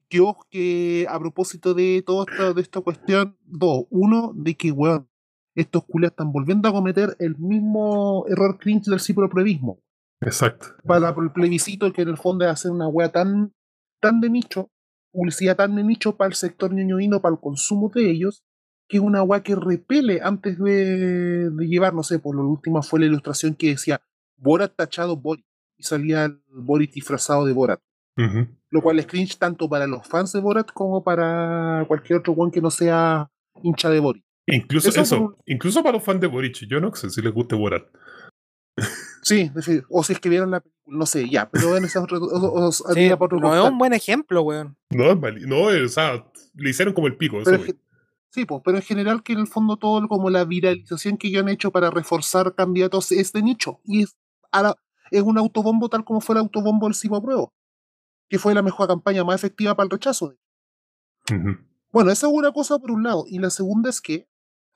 Que, 0.07 0.23
que 0.49 1.05
a 1.07 1.19
propósito 1.19 1.73
de 1.73 2.03
toda 2.05 2.25
esta, 2.29 2.53
de 2.53 2.61
esta 2.61 2.81
cuestión, 2.81 3.37
dos. 3.41 3.85
Uno, 3.89 4.31
de 4.35 4.55
que, 4.55 4.71
weón, 4.71 5.07
estos 5.55 5.85
culias 5.85 6.11
están 6.11 6.31
volviendo 6.31 6.69
a 6.69 6.71
cometer 6.71 7.15
el 7.19 7.37
mismo 7.37 8.25
error 8.27 8.57
cringe 8.57 8.85
del 8.85 8.99
ciproprevismo. 8.99 9.79
Exacto. 10.21 10.67
Para 10.85 11.09
el 11.09 11.31
plebiscito, 11.31 11.91
que 11.93 12.01
en 12.01 12.09
el 12.09 12.17
fondo 12.17 12.45
es 12.45 12.51
hacer 12.51 12.71
una 12.71 12.87
wea 12.87 13.09
tan, 13.09 13.53
tan 14.01 14.19
de 14.19 14.29
nicho, 14.29 14.69
publicidad 15.11 15.55
tan 15.55 15.75
de 15.75 15.83
nicho 15.83 16.17
para 16.17 16.29
el 16.29 16.35
sector 16.35 16.73
ñoñoíno, 16.73 17.21
para 17.21 17.35
el 17.35 17.41
consumo 17.41 17.89
de 17.93 18.09
ellos, 18.09 18.43
que 18.87 18.97
es 18.97 19.03
una 19.03 19.23
wea 19.23 19.43
que 19.43 19.55
repele 19.55 20.19
antes 20.21 20.57
de, 20.57 21.49
llevar, 21.59 21.93
no 21.93 22.03
sé, 22.03 22.19
por 22.19 22.35
lo 22.35 22.47
último 22.47 22.81
fue 22.81 22.99
la 22.99 23.05
ilustración 23.05 23.55
que 23.55 23.69
decía 23.69 24.01
Borat 24.37 24.75
tachado 24.75 25.15
Boris, 25.15 25.45
y 25.77 25.83
salía 25.83 26.25
el 26.25 26.41
Boris 26.49 26.91
disfrazado 26.91 27.45
de 27.45 27.53
Borat. 27.53 27.79
Lo 28.69 28.81
cual 28.81 28.99
es 28.99 29.07
cringe 29.07 29.37
tanto 29.37 29.69
para 29.69 29.87
los 29.87 30.05
fans 30.05 30.33
de 30.33 30.41
Borat 30.41 30.73
como 30.73 31.05
para 31.05 31.85
cualquier 31.87 32.19
otro 32.19 32.33
one 32.33 32.51
que 32.51 32.59
no 32.59 32.69
sea 32.69 33.31
hincha 33.63 33.89
de 33.89 34.01
Boris. 34.01 34.23
Incluso 34.45 34.89
eso, 34.89 35.37
incluso 35.45 35.81
para 35.81 35.93
los 35.93 36.03
fans 36.03 36.19
de 36.19 36.27
Boris, 36.27 36.59
yo 36.67 36.81
no 36.81 36.93
sé 36.93 37.09
si 37.09 37.21
les 37.21 37.33
guste 37.33 37.55
Borat. 37.55 37.85
Sí, 39.21 39.51
o 39.89 40.03
si 40.03 40.13
es 40.13 40.19
que 40.19 40.29
vieron 40.29 40.51
la 40.51 40.59
película, 40.59 40.79
no 40.97 41.05
sé, 41.05 41.29
ya, 41.29 41.49
pero 41.49 41.77
en 41.77 41.85
ese 41.85 41.99
otro, 41.99 42.19
no 42.19 42.69
es 42.69 42.81
un 43.71 43.77
buen 43.77 43.93
ejemplo, 43.93 44.41
weón. 44.41 44.77
No, 44.89 45.15
no, 45.15 45.63
o 45.63 45.87
sea, 45.87 46.25
le 46.55 46.69
hicieron 46.69 46.93
como 46.93 47.07
el 47.07 47.17
pico. 47.17 47.37
sí, 48.31 48.45
pues, 48.45 48.61
pero 48.63 48.77
en 48.77 48.83
general 48.83 49.23
que 49.23 49.33
en 49.33 49.39
el 49.39 49.47
fondo 49.47 49.77
todo 49.77 50.07
como 50.07 50.29
la 50.29 50.45
viralización 50.45 51.17
que 51.17 51.27
ellos 51.27 51.43
han 51.43 51.49
hecho 51.49 51.71
para 51.71 51.89
reforzar 51.89 52.55
candidatos 52.55 53.11
es 53.11 53.31
de 53.33 53.41
nicho. 53.41 53.79
Y 53.85 54.03
es, 54.03 54.17
es 55.11 55.21
un 55.21 55.37
autobombo 55.37 55.89
tal 55.89 56.03
como 56.05 56.21
fue 56.21 56.35
el 56.35 56.39
autobombo 56.39 56.87
del 56.87 56.95
Cibo 56.95 57.21
Pruebo, 57.21 57.53
que 58.29 58.39
fue 58.39 58.53
la 58.53 58.61
mejor 58.61 58.87
campaña 58.87 59.23
más 59.23 59.35
efectiva 59.35 59.75
para 59.75 59.85
el 59.85 59.91
rechazo. 59.91 60.35
Bueno, 61.91 62.11
esa 62.11 62.27
es 62.27 62.33
una 62.33 62.51
cosa 62.51 62.79
por 62.79 62.91
un 62.91 63.03
lado. 63.03 63.25
Y 63.27 63.39
la 63.39 63.49
segunda 63.49 63.89
es 63.89 64.01
que 64.01 64.28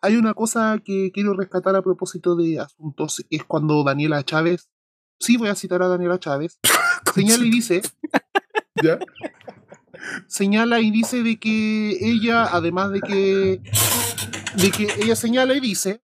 hay 0.03 0.17
una 0.17 0.33
cosa 0.33 0.79
que 0.83 1.11
quiero 1.13 1.33
rescatar 1.33 1.77
a 1.77 1.81
propósito 1.81 2.35
de 2.35 2.59
asuntos, 2.59 3.25
es 3.29 3.43
cuando 3.45 3.85
Daniela 3.85 4.21
Chávez, 4.23 4.69
sí 5.17 5.37
voy 5.37 5.47
a 5.47 5.55
citar 5.55 5.81
a 5.81 5.87
Daniela 5.87 6.19
Chávez, 6.19 6.59
señala 7.15 7.45
y 7.45 7.49
dice, 7.49 7.81
¿Ya? 8.83 8.99
señala 10.27 10.81
y 10.81 10.91
dice 10.91 11.23
de 11.23 11.39
que 11.39 11.97
ella, 12.01 12.43
además 12.43 12.91
de 12.91 12.99
que, 12.99 13.61
de 14.57 14.71
que 14.71 14.89
ella 15.01 15.15
señala 15.15 15.55
y 15.55 15.61
dice 15.61 16.03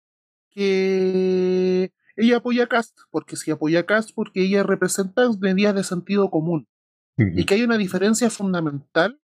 que 0.50 1.94
ella 2.16 2.38
apoya 2.38 2.64
a 2.64 2.68
Cast, 2.68 2.98
porque 3.12 3.36
si 3.36 3.52
apoya 3.52 3.82
a 3.82 3.86
Cast, 3.86 4.10
porque 4.16 4.44
ella 4.44 4.64
representa 4.64 5.30
medidas 5.40 5.76
de 5.76 5.84
sentido 5.84 6.32
común. 6.32 6.68
Y 7.16 7.46
que 7.46 7.54
hay 7.54 7.62
una 7.62 7.78
diferencia 7.78 8.32
fundamental 8.32 9.22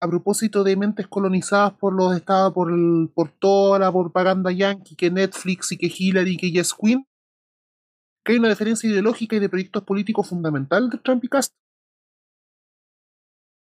a 0.00 0.08
propósito 0.08 0.62
de 0.62 0.76
mentes 0.76 1.06
colonizadas 1.06 1.72
por 1.74 1.94
los 1.94 2.14
estados, 2.14 2.52
por, 2.52 2.70
por 3.12 3.30
toda 3.30 3.78
la 3.78 3.90
propaganda 3.90 4.52
yankee, 4.52 4.96
que 4.96 5.10
Netflix 5.10 5.72
y 5.72 5.78
que 5.78 5.90
Hillary, 5.94 6.36
que 6.36 6.50
Yes 6.50 6.74
Queen, 6.74 7.06
que 8.24 8.32
hay 8.32 8.38
una 8.38 8.48
diferencia 8.48 8.90
ideológica 8.90 9.36
y 9.36 9.38
de 9.38 9.48
proyectos 9.48 9.84
políticos 9.84 10.28
fundamental 10.28 10.84
entre 10.84 11.00
Trump 11.00 11.24
y 11.24 11.28
Cast. 11.28 11.54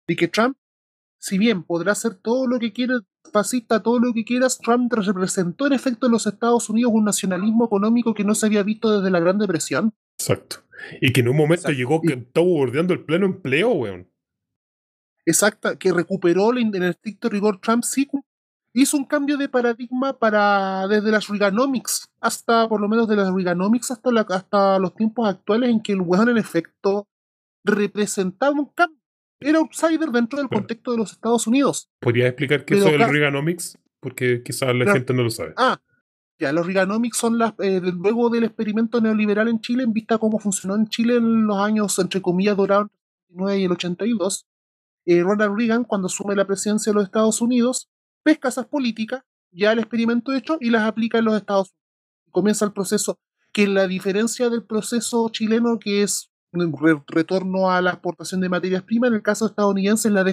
Y 0.08 0.16
que 0.16 0.28
Trump, 0.28 0.56
si 1.20 1.38
bien 1.38 1.64
podrá 1.64 1.92
hacer 1.92 2.14
todo 2.14 2.46
lo 2.46 2.58
que 2.58 2.72
quiera, 2.72 3.00
fascista, 3.32 3.82
todo 3.82 3.98
lo 3.98 4.12
que 4.12 4.24
quieras, 4.24 4.58
Trump 4.58 4.92
representó 4.92 5.66
en 5.66 5.72
efecto 5.72 6.06
en 6.06 6.12
los 6.12 6.26
Estados 6.26 6.70
Unidos 6.70 6.92
un 6.94 7.04
nacionalismo 7.04 7.66
económico 7.66 8.14
que 8.14 8.24
no 8.24 8.34
se 8.34 8.46
había 8.46 8.62
visto 8.62 8.96
desde 8.96 9.10
la 9.10 9.20
Gran 9.20 9.38
Depresión. 9.38 9.94
Exacto. 10.18 10.56
Y 11.00 11.12
que 11.12 11.20
en 11.20 11.28
un 11.28 11.36
momento 11.36 11.70
llegó 11.70 12.00
que 12.00 12.14
estaba 12.14 12.46
bordeando 12.46 12.94
el 12.94 13.04
pleno 13.04 13.26
empleo, 13.26 13.70
weón. 13.70 14.11
Exacta, 15.24 15.76
que 15.76 15.92
recuperó 15.92 16.56
en 16.56 16.74
el 16.74 16.82
estricto 16.84 17.28
rigor 17.28 17.60
Trump 17.60 17.84
sí 17.84 18.08
hizo 18.74 18.96
un 18.96 19.04
cambio 19.04 19.36
de 19.36 19.48
paradigma 19.48 20.18
para 20.18 20.86
desde 20.88 21.10
las 21.10 21.28
Reaganomics 21.28 22.08
hasta, 22.20 22.68
por 22.68 22.80
lo 22.80 22.88
menos 22.88 23.08
de 23.08 23.16
las 23.16 23.32
Reaganomics 23.32 23.90
hasta, 23.90 24.10
la, 24.10 24.22
hasta 24.22 24.78
los 24.78 24.94
tiempos 24.94 25.28
actuales 25.28 25.70
en 25.70 25.80
que 25.80 25.92
el 25.92 26.00
weón 26.00 26.28
en 26.30 26.38
efecto 26.38 27.08
representaba 27.64 28.52
un 28.52 28.66
cambio. 28.66 28.98
Era 29.40 29.58
outsider 29.58 30.10
dentro 30.10 30.38
del 30.38 30.48
contexto 30.48 30.92
de 30.92 30.98
los 30.98 31.12
Estados 31.12 31.46
Unidos. 31.46 31.90
¿Podrías 32.00 32.28
explicar 32.28 32.64
qué 32.64 32.78
es 32.78 32.86
el 32.86 33.00
Reaganomics? 33.00 33.76
Porque 34.00 34.42
quizás 34.42 34.74
la 34.74 34.92
gente 34.92 35.12
no 35.12 35.24
lo 35.24 35.30
sabe. 35.30 35.54
Ah, 35.56 35.80
ya, 36.38 36.52
los 36.52 36.66
Reaganomics 36.66 37.16
son 37.16 37.38
las, 37.38 37.54
eh, 37.58 37.80
luego 37.80 38.30
del 38.30 38.44
experimento 38.44 39.00
neoliberal 39.00 39.48
en 39.48 39.60
Chile, 39.60 39.82
en 39.82 39.92
vista 39.92 40.18
cómo 40.18 40.38
funcionó 40.38 40.76
en 40.76 40.86
Chile 40.88 41.16
en 41.16 41.46
los 41.46 41.58
años, 41.58 41.98
entre 41.98 42.22
comillas, 42.22 42.56
dorados 42.56 42.88
el 43.30 43.36
89 43.36 43.58
y 43.58 43.64
el 43.64 43.72
82. 43.72 44.46
Eh, 45.06 45.22
Ronald 45.22 45.56
Reagan, 45.56 45.84
cuando 45.84 46.06
asume 46.06 46.36
la 46.36 46.46
presidencia 46.46 46.90
de 46.90 46.94
los 46.94 47.04
Estados 47.04 47.40
Unidos, 47.40 47.88
pesca 48.22 48.48
esas 48.48 48.66
políticas, 48.66 49.22
ya 49.50 49.72
el 49.72 49.80
experimento 49.80 50.32
hecho, 50.32 50.58
y 50.60 50.70
las 50.70 50.82
aplica 50.82 51.18
en 51.18 51.24
los 51.24 51.36
Estados 51.36 51.70
Unidos. 51.70 52.30
Comienza 52.30 52.64
el 52.64 52.72
proceso, 52.72 53.18
que 53.52 53.66
la 53.66 53.86
diferencia 53.86 54.48
del 54.48 54.64
proceso 54.64 55.28
chileno, 55.30 55.78
que 55.78 56.02
es 56.02 56.30
un 56.52 56.74
retorno 57.06 57.70
a 57.70 57.80
la 57.82 57.90
exportación 57.90 58.40
de 58.40 58.48
materias 58.48 58.82
primas, 58.82 59.08
en 59.08 59.14
el 59.14 59.22
caso 59.22 59.46
estadounidense 59.46 60.10
la 60.10 60.24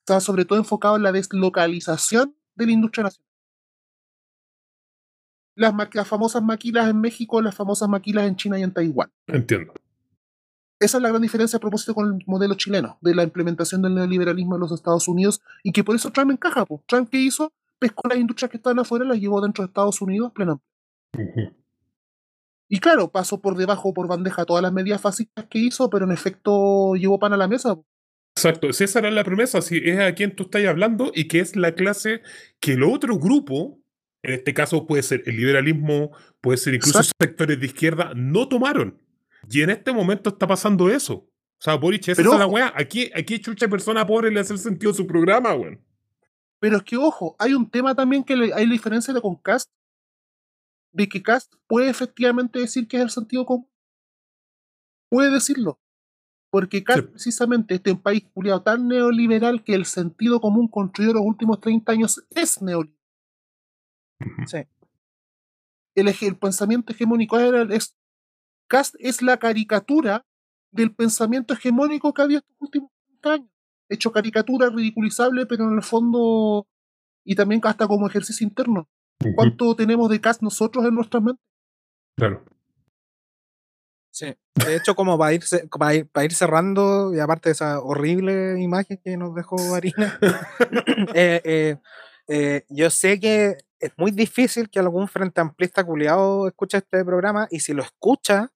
está 0.00 0.20
sobre 0.20 0.44
todo 0.44 0.58
enfocado 0.58 0.96
en 0.96 1.02
la 1.02 1.12
deslocalización 1.12 2.34
de 2.54 2.66
la 2.66 2.72
industria 2.72 3.04
nacional. 3.04 3.30
Las, 5.54 5.74
las 5.92 6.08
famosas 6.08 6.42
maquilas 6.42 6.88
en 6.88 7.00
México, 7.00 7.40
las 7.42 7.54
famosas 7.54 7.88
maquilas 7.88 8.26
en 8.26 8.36
China 8.36 8.58
y 8.58 8.62
en 8.62 8.72
Taiwán. 8.72 9.12
Entiendo. 9.26 9.74
Esa 10.80 10.96
es 10.96 11.02
la 11.02 11.10
gran 11.10 11.20
diferencia 11.20 11.58
a 11.58 11.60
propósito 11.60 11.94
con 11.94 12.14
el 12.14 12.24
modelo 12.26 12.54
chileno, 12.54 12.98
de 13.02 13.14
la 13.14 13.22
implementación 13.22 13.82
del 13.82 13.94
neoliberalismo 13.94 14.54
en 14.54 14.62
los 14.62 14.72
Estados 14.72 15.06
Unidos, 15.08 15.42
y 15.62 15.72
que 15.72 15.84
por 15.84 15.94
eso 15.94 16.10
Trump 16.10 16.30
encaja. 16.30 16.64
Trump, 16.86 17.10
¿qué 17.10 17.18
hizo? 17.18 17.52
Pescó 17.78 18.08
las 18.08 18.18
industrias 18.18 18.50
que 18.50 18.56
estaban 18.56 18.78
afuera, 18.78 19.04
las 19.04 19.18
llevó 19.18 19.42
dentro 19.42 19.62
de 19.62 19.68
Estados 19.68 20.00
Unidos 20.00 20.32
plenamente. 20.32 20.64
Y 22.68 22.78
claro, 22.78 23.10
pasó 23.10 23.42
por 23.42 23.56
debajo, 23.56 23.92
por 23.92 24.08
bandeja, 24.08 24.46
todas 24.46 24.62
las 24.62 24.72
medidas 24.72 25.00
fascistas 25.02 25.44
que 25.50 25.58
hizo, 25.58 25.90
pero 25.90 26.06
en 26.06 26.12
efecto 26.12 26.94
llevó 26.94 27.18
pan 27.18 27.34
a 27.34 27.36
la 27.36 27.48
mesa. 27.48 27.78
Exacto, 28.36 28.72
si 28.72 28.84
esa 28.84 29.00
era 29.00 29.10
la 29.10 29.24
promesa, 29.24 29.60
si 29.60 29.76
es 29.84 29.98
a 29.98 30.14
quien 30.14 30.34
tú 30.34 30.44
estás 30.44 30.64
hablando 30.64 31.12
y 31.14 31.28
que 31.28 31.40
es 31.40 31.56
la 31.56 31.74
clase 31.74 32.22
que 32.58 32.72
el 32.72 32.84
otro 32.84 33.18
grupo, 33.18 33.78
en 34.22 34.34
este 34.34 34.54
caso 34.54 34.86
puede 34.86 35.02
ser 35.02 35.24
el 35.26 35.36
liberalismo, 35.36 36.12
puede 36.40 36.56
ser 36.56 36.74
incluso 36.74 37.02
sectores 37.02 37.60
de 37.60 37.66
izquierda, 37.66 38.12
no 38.14 38.48
tomaron. 38.48 38.98
Y 39.48 39.62
en 39.62 39.70
este 39.70 39.92
momento 39.92 40.30
está 40.30 40.46
pasando 40.46 40.90
eso. 40.90 41.14
O 41.14 41.62
sea, 41.62 41.74
Boric, 41.74 42.08
esa 42.08 42.22
es 42.22 42.26
la 42.26 42.46
weá. 42.46 42.72
Aquí, 42.74 43.10
aquí 43.14 43.38
chucha 43.38 43.68
persona 43.68 44.06
pobre 44.06 44.30
le 44.30 44.40
hace 44.40 44.54
el 44.54 44.58
sentido 44.58 44.92
a 44.92 44.94
su 44.94 45.06
programa, 45.06 45.54
weón. 45.54 45.84
Pero 46.58 46.78
es 46.78 46.82
que, 46.82 46.96
ojo, 46.96 47.36
hay 47.38 47.54
un 47.54 47.70
tema 47.70 47.94
también 47.94 48.24
que 48.24 48.32
hay 48.32 48.66
la 48.66 48.72
diferencia 48.72 49.12
de 49.12 49.20
con 49.20 49.36
Cast. 49.36 49.70
De 50.92 51.08
que 51.08 51.22
Cast 51.22 51.54
puede 51.66 51.88
efectivamente 51.90 52.58
decir 52.58 52.88
que 52.88 52.96
es 52.96 53.02
el 53.02 53.10
sentido 53.10 53.44
común. 53.44 53.68
Puede 55.10 55.30
decirlo. 55.30 55.78
Porque 56.50 56.82
Cast, 56.82 57.08
precisamente, 57.10 57.74
este 57.74 57.90
es 57.90 57.96
un 57.96 58.02
país 58.02 58.24
culiado 58.32 58.62
tan 58.62 58.88
neoliberal 58.88 59.62
que 59.62 59.74
el 59.74 59.84
sentido 59.84 60.40
común 60.40 60.66
construido 60.66 61.14
los 61.14 61.22
últimos 61.22 61.60
30 61.60 61.92
años 61.92 62.24
es 62.30 62.60
neoliberal. 62.62 62.98
Sí. 64.46 64.58
El, 65.94 66.08
el 66.08 66.36
pensamiento 66.36 66.92
hegemónico 66.92 67.38
es 67.38 67.96
Cast 68.70 68.94
es 69.00 69.20
la 69.20 69.36
caricatura 69.36 70.24
del 70.70 70.94
pensamiento 70.94 71.54
hegemónico 71.54 72.14
que 72.14 72.22
había 72.22 72.38
estos 72.38 72.56
últimos 72.60 72.90
años. 73.24 73.50
Hecho 73.88 74.12
caricatura 74.12 74.70
ridiculizable, 74.70 75.44
pero 75.44 75.64
en 75.64 75.74
el 75.74 75.82
fondo, 75.82 76.68
y 77.24 77.34
también 77.34 77.60
hasta 77.64 77.88
como 77.88 78.06
ejercicio 78.06 78.46
interno. 78.46 78.88
¿Cuánto 79.34 79.74
tenemos 79.74 80.08
de 80.08 80.20
Cast 80.20 80.40
nosotros 80.40 80.84
en 80.86 80.94
nuestra 80.94 81.20
mente? 81.20 81.42
Claro. 82.16 82.44
Sí, 84.12 84.36
de 84.54 84.76
hecho, 84.76 84.94
como 84.94 85.18
para 85.18 85.32
ir, 85.34 85.42
para 86.12 86.24
ir, 86.24 86.32
cerrando, 86.32 87.12
y 87.12 87.18
aparte 87.18 87.48
de 87.48 87.52
esa 87.52 87.80
horrible 87.80 88.60
imagen 88.60 89.00
que 89.04 89.16
nos 89.16 89.34
dejó 89.34 89.56
Marina, 89.70 90.18
eh, 91.14 91.40
eh, 91.44 91.76
eh, 92.28 92.64
yo 92.68 92.88
sé 92.90 93.18
que 93.18 93.56
es 93.80 93.92
muy 93.96 94.12
difícil 94.12 94.70
que 94.70 94.78
algún 94.78 95.08
frente 95.08 95.40
amplista 95.40 95.82
culiado 95.82 96.46
escuche 96.46 96.78
este 96.78 97.04
programa, 97.04 97.48
y 97.50 97.60
si 97.60 97.72
lo 97.72 97.82
escucha, 97.82 98.52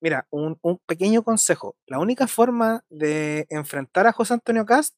Mira, 0.00 0.26
un, 0.30 0.58
pequeño 0.86 1.22
consejo. 1.24 1.76
La 1.86 1.98
única 1.98 2.28
forma 2.28 2.84
de 2.88 3.46
enfrentar 3.50 4.06
a 4.06 4.12
José 4.12 4.34
Antonio 4.34 4.64
Cast 4.64 4.94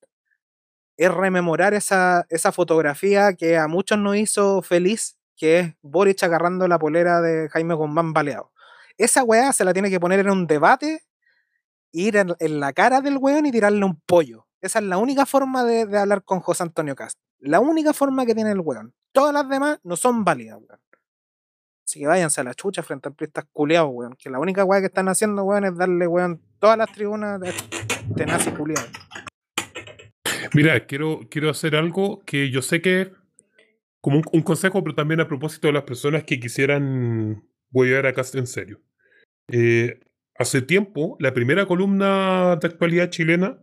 es 0.99 1.11
rememorar 1.11 1.73
esa, 1.73 2.27
esa 2.29 2.53
fotografía 2.53 3.33
que 3.33 3.57
a 3.57 3.67
muchos 3.67 3.99
nos 3.99 4.17
hizo 4.17 4.61
feliz, 4.61 5.17
que 5.37 5.59
es 5.59 5.75
Boric 5.81 6.23
agarrando 6.23 6.69
la 6.69 6.79
polera 6.79 7.23
de 7.23 7.49
Jaime 7.49 7.75
Guzmán 7.75 8.13
baleado. 8.13 8.53
Esa 8.99 9.25
weá 9.25 9.55
se 9.55 9.65
la 9.65 9.73
tiene 9.73 9.89
que 9.89 9.99
poner 9.99 10.21
en 10.21 10.31
un 10.31 10.47
debate, 10.47 11.03
ir 11.93 12.17
en, 12.17 12.61
la 12.61 12.75
cara 12.75 13.01
del 13.01 13.17
weón 13.17 13.47
y 13.47 13.53
tirarle 13.53 13.83
un 13.85 13.99
pollo. 14.05 14.47
Esa 14.61 14.81
es 14.81 14.85
la 14.85 14.99
única 14.99 15.25
forma 15.25 15.65
de, 15.65 15.87
de 15.87 15.99
hablar 15.99 16.23
con 16.23 16.41
José 16.41 16.65
Antonio 16.65 16.95
Cast. 16.95 17.19
La 17.39 17.61
única 17.61 17.95
forma 17.95 18.27
que 18.27 18.35
tiene 18.35 18.53
el 18.53 18.61
weón. 18.61 18.95
Todas 19.13 19.33
las 19.33 19.49
demás 19.49 19.79
no 19.83 19.97
son 19.97 20.25
válidas, 20.25 20.59
weón. 20.59 20.81
Así 21.91 21.99
que 21.99 22.07
váyanse 22.07 22.41
a 22.41 22.45
la 22.45 22.55
chucha 22.55 22.85
frente 22.85 23.09
a 23.09 23.11
pristas 23.11 23.47
culeados, 23.53 23.91
weón. 23.93 24.15
Que 24.17 24.31
la 24.31 24.39
única 24.39 24.65
weá 24.65 24.79
que 24.79 24.87
están 24.87 25.09
haciendo, 25.09 25.43
weón, 25.43 25.65
es 25.65 25.77
darle, 25.77 26.07
weón, 26.07 26.41
todas 26.61 26.79
las 26.79 26.93
tribunas 26.93 27.41
de, 27.41 27.53
de 28.15 28.27
nazi 28.27 28.53
culeado. 28.53 28.87
Mira, 30.55 30.87
quiero, 30.87 31.23
quiero 31.29 31.51
hacer 31.51 31.75
algo 31.75 32.23
que 32.25 32.49
yo 32.49 32.63
sé 32.63 32.81
que, 32.81 33.11
como 34.01 34.23
un, 34.31 34.43
consejo, 34.43 34.85
pero 34.85 34.95
también 34.95 35.19
a 35.19 35.27
propósito 35.27 35.67
de 35.67 35.73
las 35.73 35.83
personas 35.83 36.23
que 36.23 36.39
quisieran 36.39 37.43
huevear 37.73 38.07
a 38.07 38.13
Cast 38.13 38.37
en 38.37 38.47
serio. 38.47 38.81
Eh, 39.49 39.99
hace 40.39 40.63
tiempo, 40.63 41.17
la 41.19 41.35
primera 41.35 41.67
columna 41.67 42.55
de 42.55 42.69
actualidad 42.69 43.11
chilena, 43.11 43.59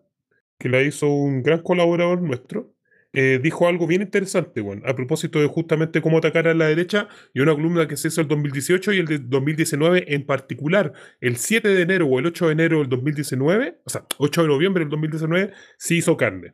que 0.59 0.67
la 0.67 0.81
hizo 0.81 1.07
un 1.07 1.43
gran 1.43 1.61
colaborador 1.61 2.21
nuestro, 2.21 2.75
eh, 3.13 3.39
dijo 3.41 3.67
algo 3.67 3.87
bien 3.87 4.01
interesante, 4.01 4.61
bueno, 4.61 4.83
a 4.85 4.95
propósito 4.95 5.39
de 5.39 5.47
justamente 5.47 6.01
cómo 6.01 6.17
atacar 6.17 6.47
a 6.47 6.53
la 6.53 6.67
derecha, 6.67 7.07
y 7.33 7.39
una 7.39 7.53
columna 7.55 7.87
que 7.87 7.97
se 7.97 8.09
hizo 8.09 8.21
el 8.21 8.27
2018 8.27 8.93
y 8.93 8.97
el 8.99 9.05
de 9.05 9.19
2019 9.19 10.13
en 10.13 10.25
particular, 10.25 10.93
el 11.21 11.37
7 11.37 11.67
de 11.69 11.81
enero 11.81 12.07
o 12.07 12.19
el 12.19 12.27
8 12.27 12.47
de 12.47 12.51
enero 12.51 12.79
del 12.79 12.89
2019, 12.89 13.81
o 13.85 13.89
sea, 13.89 14.05
8 14.17 14.41
de 14.43 14.47
noviembre 14.47 14.83
del 14.83 14.89
2019, 14.91 15.53
se 15.77 15.95
hizo 15.95 16.17
carne. 16.17 16.53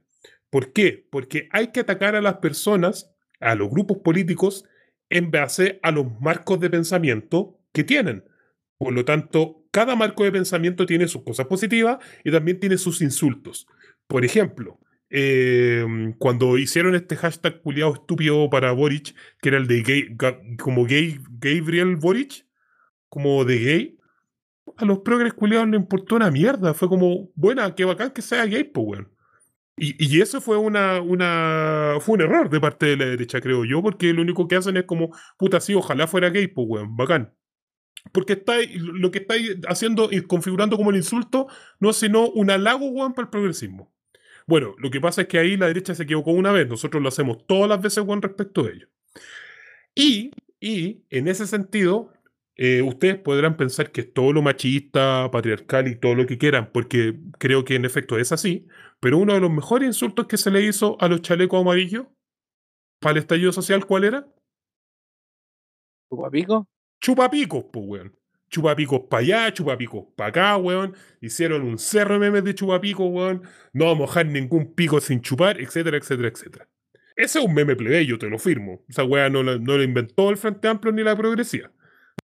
¿Por 0.50 0.72
qué? 0.72 1.08
Porque 1.10 1.50
hay 1.52 1.68
que 1.72 1.80
atacar 1.80 2.16
a 2.16 2.22
las 2.22 2.36
personas, 2.38 3.12
a 3.40 3.56
los 3.56 3.70
grupos 3.70 3.98
políticos, 3.98 4.66
en 5.10 5.32
base 5.32 5.80
a 5.82 5.92
los 5.92 6.06
marcos 6.22 6.60
de 6.60 6.70
pensamiento 6.70 7.60
que 7.72 7.84
tienen. 7.84 8.24
Por 8.78 8.94
lo 8.94 9.06
tanto, 9.06 9.66
cada 9.72 9.96
marco 9.96 10.24
de 10.24 10.32
pensamiento 10.32 10.86
tiene 10.86 11.08
sus 11.08 11.24
cosas 11.24 11.48
positivas 11.48 11.98
y 12.24 12.32
también 12.32 12.60
tiene 12.60 12.78
sus 12.78 13.02
insultos. 13.02 13.68
Por 14.08 14.26
ejemplo, 14.26 14.80
Em, 15.16 16.14
cuando 16.14 16.58
hicieron 16.58 16.96
este 16.96 17.16
hashtag 17.16 17.62
culiado 17.62 17.94
estúpido 17.94 18.50
para 18.50 18.72
Boric, 18.72 19.14
que 19.42 19.50
era 19.50 19.60
el 19.60 19.68
de 19.68 19.84
gay, 19.84 20.18
como 20.60 20.86
gay, 20.86 21.20
Gabriel 21.40 21.98
Boric, 21.98 22.48
como 23.10 23.46
de 23.46 23.60
gay, 23.60 24.00
a 24.78 24.86
los 24.86 25.00
progres 25.00 25.34
culiados 25.34 25.70
le 25.70 25.78
importó 25.78 26.16
una 26.16 26.32
mierda. 26.32 26.74
Fue 26.74 26.90
como, 26.90 27.30
buena, 27.36 27.76
qué 27.76 27.86
bacán 27.86 28.12
que 28.12 28.24
sea 28.24 28.46
gay, 28.48 28.64
pues, 28.64 29.02
y, 29.78 30.22
eso 30.22 30.42
fue 30.42 30.58
una, 30.58 31.02
una. 31.02 31.98
Fue 32.02 32.16
un 32.16 32.22
error 32.22 32.50
de 32.50 32.60
parte 32.60 32.88
de 32.88 32.98
la 32.98 33.06
derecha, 33.06 33.42
creo 33.42 33.66
yo, 33.66 33.82
porque 33.82 34.14
lo 34.14 34.22
único 34.22 34.48
que 34.48 34.56
hacen 34.56 34.78
es 34.78 34.86
como, 34.86 35.12
puta, 35.38 35.60
sí, 35.60 35.74
ojalá 35.76 36.08
fuera 36.08 36.30
gay, 36.30 36.48
pues, 36.48 36.68
weón, 36.70 36.96
bacán. 36.98 37.36
Porque 38.12 38.34
está, 38.34 38.56
lo 38.76 39.12
que 39.12 39.20
estáis 39.20 39.58
haciendo 39.68 40.10
y 40.12 40.22
configurando 40.22 40.78
como 40.78 40.90
el 40.92 40.98
insulto 40.98 41.48
no 41.80 41.92
es 41.92 41.98
sino 41.98 42.30
un 42.30 42.52
halago, 42.52 42.88
weón, 42.90 43.14
para 43.14 43.26
el 43.26 43.30
progresismo. 43.30 43.93
Bueno, 44.48 44.76
lo 44.78 44.90
que 44.92 45.02
pasa 45.02 45.22
es 45.24 45.28
que 45.28 45.40
ahí 45.40 45.58
la 45.58 45.68
derecha 45.68 45.96
se 45.96 46.04
equivocó 46.04 46.32
una 46.32 46.52
vez, 46.52 46.68
nosotros 46.68 47.02
lo 47.02 47.10
hacemos 47.10 47.46
todas 47.48 47.70
las 47.70 47.82
veces 47.82 48.04
con 48.06 48.22
respecto 48.22 48.66
a 48.66 48.70
ello. 48.72 48.88
Y 49.96 50.32
Y 50.60 51.04
en 51.10 51.28
ese 51.28 51.46
sentido, 51.46 52.14
eh, 52.56 52.82
ustedes 52.84 53.18
podrán 53.20 53.58
pensar 53.58 53.92
que 53.92 54.02
es 54.02 54.14
todo 54.14 54.32
lo 54.32 54.42
machista, 54.42 55.30
patriarcal 55.32 55.88
y 55.90 55.96
todo 55.98 56.16
lo 56.16 56.26
que 56.26 56.38
quieran, 56.38 56.72
porque 56.74 57.20
creo 57.38 57.66
que 57.66 57.76
en 57.76 57.84
efecto 57.86 58.18
es 58.18 58.32
así, 58.32 58.66
pero 59.02 59.18
uno 59.18 59.34
de 59.34 59.42
los 59.42 59.52
mejores 59.52 59.88
insultos 59.88 60.28
que 60.28 60.38
se 60.38 60.52
le 60.52 60.62
hizo 60.64 60.96
a 61.02 61.10
los 61.10 61.22
chalecos 61.22 61.60
amarillos 61.62 62.06
para 63.00 63.14
el 63.14 63.20
estallido 63.20 63.52
social, 63.54 63.86
¿cuál 63.86 64.06
era? 64.06 64.28
¿Chupapico? 66.10 66.68
Chupapicos, 67.02 67.66
pues, 67.72 67.86
weón. 67.86 68.10
Chupapicos 68.54 69.02
para 69.10 69.22
allá, 69.22 69.52
chupapicos 69.52 70.06
para 70.16 70.30
acá, 70.30 70.58
weón. 70.58 70.94
Hicieron 71.22 71.64
un 71.64 71.80
cerro 71.80 72.14
de 72.14 72.20
memes 72.20 72.44
de 72.44 72.54
chupapicos, 72.54 73.08
weón. 73.10 73.42
No 73.74 73.86
vamos 73.86 73.96
a 73.96 74.00
mojar 74.02 74.26
ningún 74.28 74.76
pico 74.76 75.02
sin 75.02 75.22
chupar, 75.22 75.60
etcétera, 75.60 75.98
etcétera, 75.98 76.28
etcétera. 76.28 76.70
Ese 77.16 77.40
es 77.40 77.46
un 77.46 77.54
meme 77.56 77.76
plebeyo, 77.76 78.20
te 78.20 78.28
lo 78.30 78.38
firmo. 78.38 78.84
Esa 78.88 79.04
weá 79.06 79.28
no, 79.32 79.42
la- 79.42 79.58
no 79.58 79.76
lo 79.76 79.82
inventó 79.82 80.30
el 80.30 80.38
Frente 80.38 80.68
Amplio 80.68 80.94
ni 80.94 81.02
la 81.02 81.16
progresía. 81.16 81.72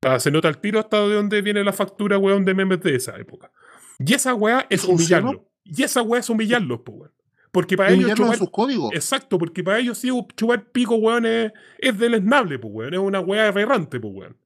Ah, 0.02 0.20
se 0.20 0.30
nota 0.32 0.50
el 0.50 0.58
tiro 0.58 0.80
hasta 0.82 1.00
de 1.08 1.16
dónde 1.16 1.42
viene 1.42 1.64
la 1.64 1.72
factura, 1.72 2.18
weón, 2.18 2.44
de 2.44 2.54
memes 2.54 2.82
de 2.82 2.96
esa 2.96 3.18
época. 3.18 3.50
Y 3.98 4.14
esa 4.14 4.34
weá 4.34 4.68
es 4.70 4.84
humillarlo. 4.84 5.50
Y 5.64 5.84
esa 5.84 6.02
weá 6.02 6.20
es 6.20 6.30
humillarlos, 6.30 6.82
pues, 6.86 6.98
weón. 7.00 7.12
Porque 7.54 7.78
para 7.78 7.92
ellos 7.92 8.10
en 8.10 8.16
chupar, 8.18 8.38
sus 8.38 8.52
códigos. 8.52 8.94
Exacto, 8.94 9.38
porque 9.38 9.64
para 9.64 9.80
ellos 9.80 9.98
sí 9.98 10.10
chupar 10.36 10.70
pico, 10.72 10.96
weón, 10.96 11.26
es, 11.26 11.54
es 11.80 11.98
deleznable, 11.98 12.60
pues, 12.60 12.74
weón. 12.74 12.94
Es 12.94 13.00
una 13.00 13.22
weá 13.22 13.48
aberrante, 13.48 13.98
pues, 14.02 14.14
weón. 14.14 14.38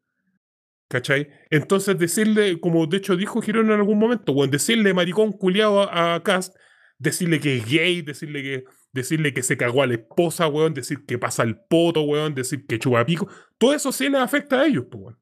¿Cachai? 0.92 1.30
Entonces 1.50 1.98
decirle, 1.98 2.60
como 2.60 2.86
de 2.86 2.98
hecho 2.98 3.16
dijo 3.16 3.42
Girón 3.42 3.68
en 3.68 3.80
algún 3.80 3.98
momento, 3.98 4.34
weón, 4.34 4.52
decirle 4.52 4.94
maricón 4.94 5.32
culiado 5.32 5.90
a, 5.90 6.16
a 6.16 6.22
Cast, 6.22 6.54
decirle 7.00 7.40
que 7.40 7.56
es 7.56 7.66
gay, 7.66 8.02
decirle 8.02 8.44
que, 8.44 8.66
decirle 8.92 9.34
que 9.34 9.42
se 9.42 9.56
cagó 9.56 9.84
a 9.84 9.88
la 9.88 9.94
esposa, 9.94 10.48
weón, 10.48 10.74
decir 10.74 11.06
que 11.06 11.18
pasa 11.18 11.44
el 11.44 11.58
poto, 11.58 12.02
weón, 12.02 12.36
decir 12.36 12.66
que 12.68 12.78
chupa 12.78 13.06
pico, 13.06 13.30
todo 13.58 13.74
eso 13.74 13.94
sí 13.94 14.10
les 14.10 14.20
afecta 14.20 14.60
a 14.60 14.66
ellos, 14.66 14.84
pues, 14.92 15.02
weón. 15.02 15.20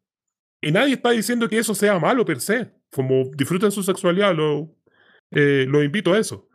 Y 0.60 0.72
nadie 0.72 0.96
está 0.96 1.12
diciendo 1.12 1.48
que 1.48 1.60
eso 1.60 1.76
sea 1.76 2.00
malo 2.00 2.26
per 2.26 2.42
se. 2.42 2.74
Como 2.92 3.30
disfruten 3.38 3.72
su 3.72 3.84
sexualidad, 3.84 4.36
lo, 4.36 4.76
eh, 5.30 5.68
los 5.70 5.84
invito 5.84 6.14
a 6.14 6.18
eso. 6.18 6.50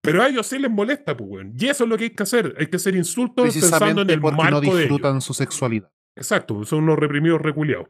Pero 0.00 0.22
a 0.22 0.28
ellos 0.28 0.46
sí 0.46 0.58
les 0.58 0.70
molesta, 0.70 1.14
pues, 1.14 1.28
weón. 1.28 1.52
Y 1.54 1.66
eso 1.66 1.84
es 1.84 1.90
lo 1.90 1.98
que 1.98 2.04
hay 2.04 2.10
que 2.14 2.22
hacer. 2.22 2.54
Hay 2.58 2.68
que 2.68 2.76
hacer 2.76 2.96
insultos 2.96 3.52
pensando 3.52 4.00
en 4.00 4.08
el 4.08 4.20
porque 4.20 4.36
no 4.38 4.42
marco 4.42 4.60
de 4.60 4.66
ellos. 4.68 4.78
disfrutan 4.78 5.20
su 5.20 5.34
sexualidad. 5.34 5.92
Exacto, 6.16 6.64
son 6.64 6.84
unos 6.84 6.98
reprimidos 6.98 7.42
reculeados. 7.42 7.88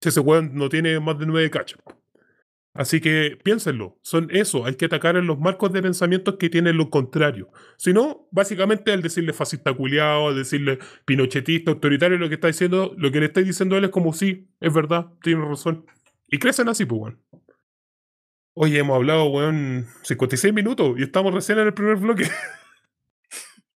Si 0.00 0.08
ese 0.08 0.20
weón 0.20 0.54
no 0.54 0.68
tiene 0.68 0.98
más 1.00 1.18
de 1.18 1.26
nueve 1.26 1.50
cachas. 1.50 1.78
Así 2.72 3.00
que 3.00 3.36
piénsenlo, 3.42 3.98
son 4.02 4.28
eso, 4.30 4.64
hay 4.64 4.76
que 4.76 4.84
atacar 4.84 5.16
en 5.16 5.26
los 5.26 5.38
marcos 5.40 5.72
de 5.72 5.82
pensamientos 5.82 6.36
que 6.36 6.48
tienen 6.48 6.76
lo 6.76 6.88
contrario. 6.88 7.50
Si 7.76 7.92
no, 7.92 8.28
básicamente 8.30 8.92
al 8.92 9.02
decirle 9.02 9.32
fascista 9.32 9.74
culiado, 9.74 10.28
al 10.28 10.36
decirle 10.36 10.78
pinochetista, 11.04 11.72
autoritario, 11.72 12.16
lo 12.16 12.28
que 12.28 12.36
está 12.36 12.46
diciendo, 12.46 12.94
lo 12.96 13.10
que 13.10 13.18
le 13.18 13.26
estáis 13.26 13.48
diciendo 13.48 13.74
a 13.74 13.78
él 13.78 13.86
es 13.86 13.90
como 13.90 14.12
sí, 14.12 14.48
es 14.60 14.72
verdad, 14.72 15.12
tiene 15.20 15.44
razón. 15.44 15.84
Y 16.28 16.38
crecen 16.38 16.68
así, 16.68 16.84
pues, 16.84 17.00
weón. 17.00 17.20
Oye, 18.54 18.78
hemos 18.78 18.96
hablado, 18.96 19.26
weón, 19.26 19.86
56 20.04 20.54
minutos 20.54 20.94
y 20.96 21.02
estamos 21.02 21.34
recién 21.34 21.58
en 21.58 21.66
el 21.66 21.74
primer 21.74 21.96
bloque. 21.96 22.28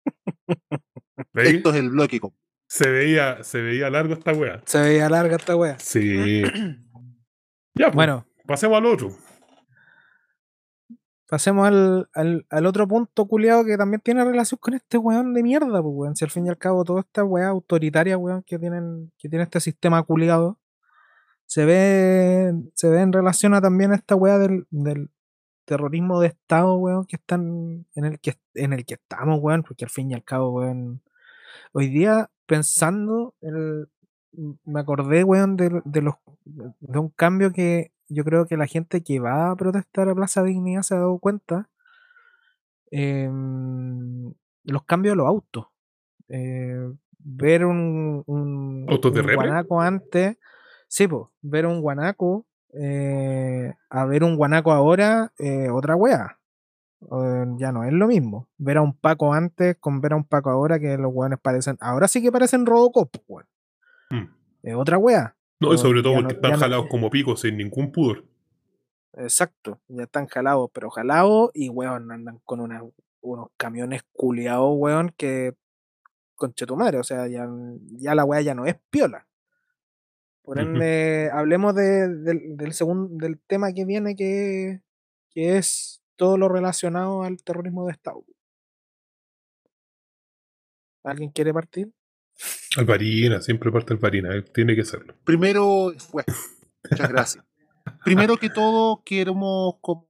¿Veis? 1.32 1.54
Esto 1.54 1.70
es 1.70 1.76
el 1.76 1.90
bloque. 1.90 2.20
compa. 2.20 2.43
Se 2.74 2.90
veía, 2.90 3.40
se 3.44 3.62
veía 3.62 3.88
largo 3.88 4.14
esta 4.14 4.32
weá. 4.32 4.60
Se 4.66 4.80
veía 4.80 5.08
larga 5.08 5.36
esta 5.36 5.54
wea. 5.54 5.78
Sí. 5.78 6.42
ya, 7.72 7.86
pues, 7.86 7.94
Bueno, 7.94 8.26
pasemos 8.48 8.78
al 8.78 8.86
otro. 8.86 9.10
pasemos 11.28 11.68
al, 11.68 12.08
al, 12.12 12.44
al 12.50 12.66
otro 12.66 12.88
punto 12.88 13.28
culiado 13.28 13.64
que 13.64 13.76
también 13.76 14.00
tiene 14.00 14.24
relación 14.24 14.58
con 14.60 14.74
este 14.74 14.98
weón 14.98 15.34
de 15.34 15.44
mierda, 15.44 15.80
pues 15.80 15.94
weón. 15.94 16.16
Si 16.16 16.24
al 16.24 16.32
fin 16.32 16.46
y 16.46 16.48
al 16.48 16.58
cabo 16.58 16.82
toda 16.82 17.02
esta 17.02 17.22
weá 17.22 17.46
autoritaria, 17.46 18.18
weón, 18.18 18.42
que 18.42 18.58
tienen, 18.58 19.12
que 19.20 19.28
tiene 19.28 19.44
este 19.44 19.60
sistema 19.60 20.02
culiado, 20.02 20.58
se 21.46 21.64
ve, 21.64 22.54
se 22.74 22.88
ve 22.88 23.02
en 23.02 23.12
relación 23.12 23.54
a 23.54 23.60
también 23.60 23.92
a 23.92 23.94
esta 23.94 24.16
weá 24.16 24.36
del, 24.36 24.66
del 24.70 25.10
terrorismo 25.64 26.18
de 26.18 26.26
Estado, 26.26 26.74
weón, 26.74 27.04
que 27.06 27.14
están, 27.14 27.86
en 27.94 28.04
el 28.04 28.18
que, 28.18 28.34
en 28.54 28.72
el 28.72 28.84
que 28.84 28.94
estamos, 28.94 29.38
weón, 29.40 29.62
porque 29.62 29.84
al 29.84 29.90
fin 29.92 30.10
y 30.10 30.14
al 30.14 30.24
cabo, 30.24 30.50
weón, 30.50 31.04
hoy 31.72 31.86
día 31.86 32.30
pensando, 32.46 33.34
el- 33.40 33.88
me 34.64 34.80
acordé, 34.80 35.22
weón, 35.24 35.56
de, 35.56 35.80
de 35.84 36.02
los, 36.02 36.14
de 36.44 36.98
un 36.98 37.08
cambio 37.10 37.52
que 37.52 37.92
yo 38.08 38.24
creo 38.24 38.46
que 38.46 38.56
la 38.56 38.66
gente 38.66 39.02
que 39.02 39.20
va 39.20 39.50
a 39.50 39.56
protestar 39.56 40.08
a 40.08 40.14
Plaza 40.14 40.42
Dignidad 40.42 40.82
se 40.82 40.94
ha 40.94 40.98
dado 40.98 41.18
cuenta. 41.18 41.68
em, 42.90 44.32
los 44.64 44.84
cambios 44.84 45.12
de 45.12 45.16
los 45.16 45.26
autos. 45.26 45.66
Eh, 46.28 46.92
ver 47.18 47.64
un, 47.64 48.22
un, 48.26 48.86
¿Autos 48.88 49.12
de 49.12 49.20
un 49.20 49.34
guanaco 49.34 49.80
antes, 49.80 50.36
sí, 50.88 51.08
pues, 51.08 51.24
ver 51.42 51.66
un 51.66 51.80
guanaco, 51.80 52.46
eh, 52.72 53.74
a 53.88 54.04
ver 54.04 54.24
un 54.24 54.36
guanaco 54.36 54.72
ahora, 54.72 55.32
eh, 55.38 55.70
otra 55.70 55.96
wea. 55.96 56.38
Eh, 57.10 57.44
ya 57.58 57.72
no 57.72 57.84
es 57.84 57.92
lo 57.92 58.06
mismo. 58.06 58.48
Ver 58.58 58.78
a 58.78 58.82
un 58.82 58.94
Paco 58.96 59.32
antes 59.34 59.76
con 59.78 60.00
ver 60.00 60.12
a 60.12 60.16
un 60.16 60.24
Paco 60.24 60.50
ahora 60.50 60.78
que 60.78 60.96
los 60.98 61.12
weones 61.12 61.38
parecen. 61.40 61.76
Ahora 61.80 62.08
sí 62.08 62.22
que 62.22 62.32
parecen 62.32 62.66
Robocop, 62.66 63.10
pues, 63.10 63.22
weón. 63.28 63.46
Mm. 64.10 64.34
Es 64.62 64.74
otra 64.74 64.98
wea. 64.98 65.36
No, 65.60 65.72
y 65.74 65.78
sobre 65.78 66.02
todo 66.02 66.14
porque 66.14 66.28
no- 66.34 66.34
están 66.34 66.52
no- 66.52 66.58
jalados 66.58 66.86
como 66.88 67.10
picos 67.10 67.40
sin 67.40 67.56
ningún 67.56 67.92
pudor. 67.92 68.24
Exacto. 69.14 69.80
Ya 69.88 70.04
están 70.04 70.26
jalados, 70.26 70.70
pero 70.72 70.90
jalados 70.90 71.50
y 71.54 71.68
weón, 71.68 72.10
andan 72.10 72.40
con 72.44 72.60
una- 72.60 72.82
unos 73.20 73.48
camiones 73.56 74.02
culiados, 74.12 74.72
weón, 74.76 75.12
que. 75.16 75.54
Conche 76.36 76.66
tu 76.66 76.76
madre, 76.76 76.98
o 76.98 77.04
sea, 77.04 77.28
ya, 77.28 77.48
ya 77.92 78.12
la 78.16 78.24
wea 78.24 78.40
ya 78.40 78.54
no 78.56 78.66
es 78.66 78.74
piola. 78.90 79.28
Por 80.42 80.58
ende, 80.58 81.30
hablemos 81.32 81.76
de- 81.76 82.08
del, 82.08 82.56
del 82.56 82.72
segundo 82.72 83.08
del 83.24 83.38
tema 83.46 83.72
que 83.72 83.84
viene, 83.84 84.16
que, 84.16 84.80
que 85.30 85.56
es 85.58 86.02
todo 86.16 86.38
lo 86.38 86.48
relacionado 86.48 87.22
al 87.22 87.42
terrorismo 87.42 87.86
de 87.86 87.92
Estado. 87.92 88.24
¿Alguien 91.04 91.30
quiere 91.30 91.52
partir? 91.52 91.92
Alvarina, 92.76 93.40
siempre 93.40 93.70
parte 93.70 93.94
Alvarina, 93.94 94.42
tiene 94.52 94.74
que 94.74 94.80
hacerlo. 94.80 95.14
Primero, 95.24 95.92
bueno, 96.12 96.34
muchas 96.90 97.08
gracias. 97.08 97.44
Primero 98.04 98.36
que 98.36 98.50
todo, 98.50 99.02
queremos 99.04 99.74
como, 99.80 100.08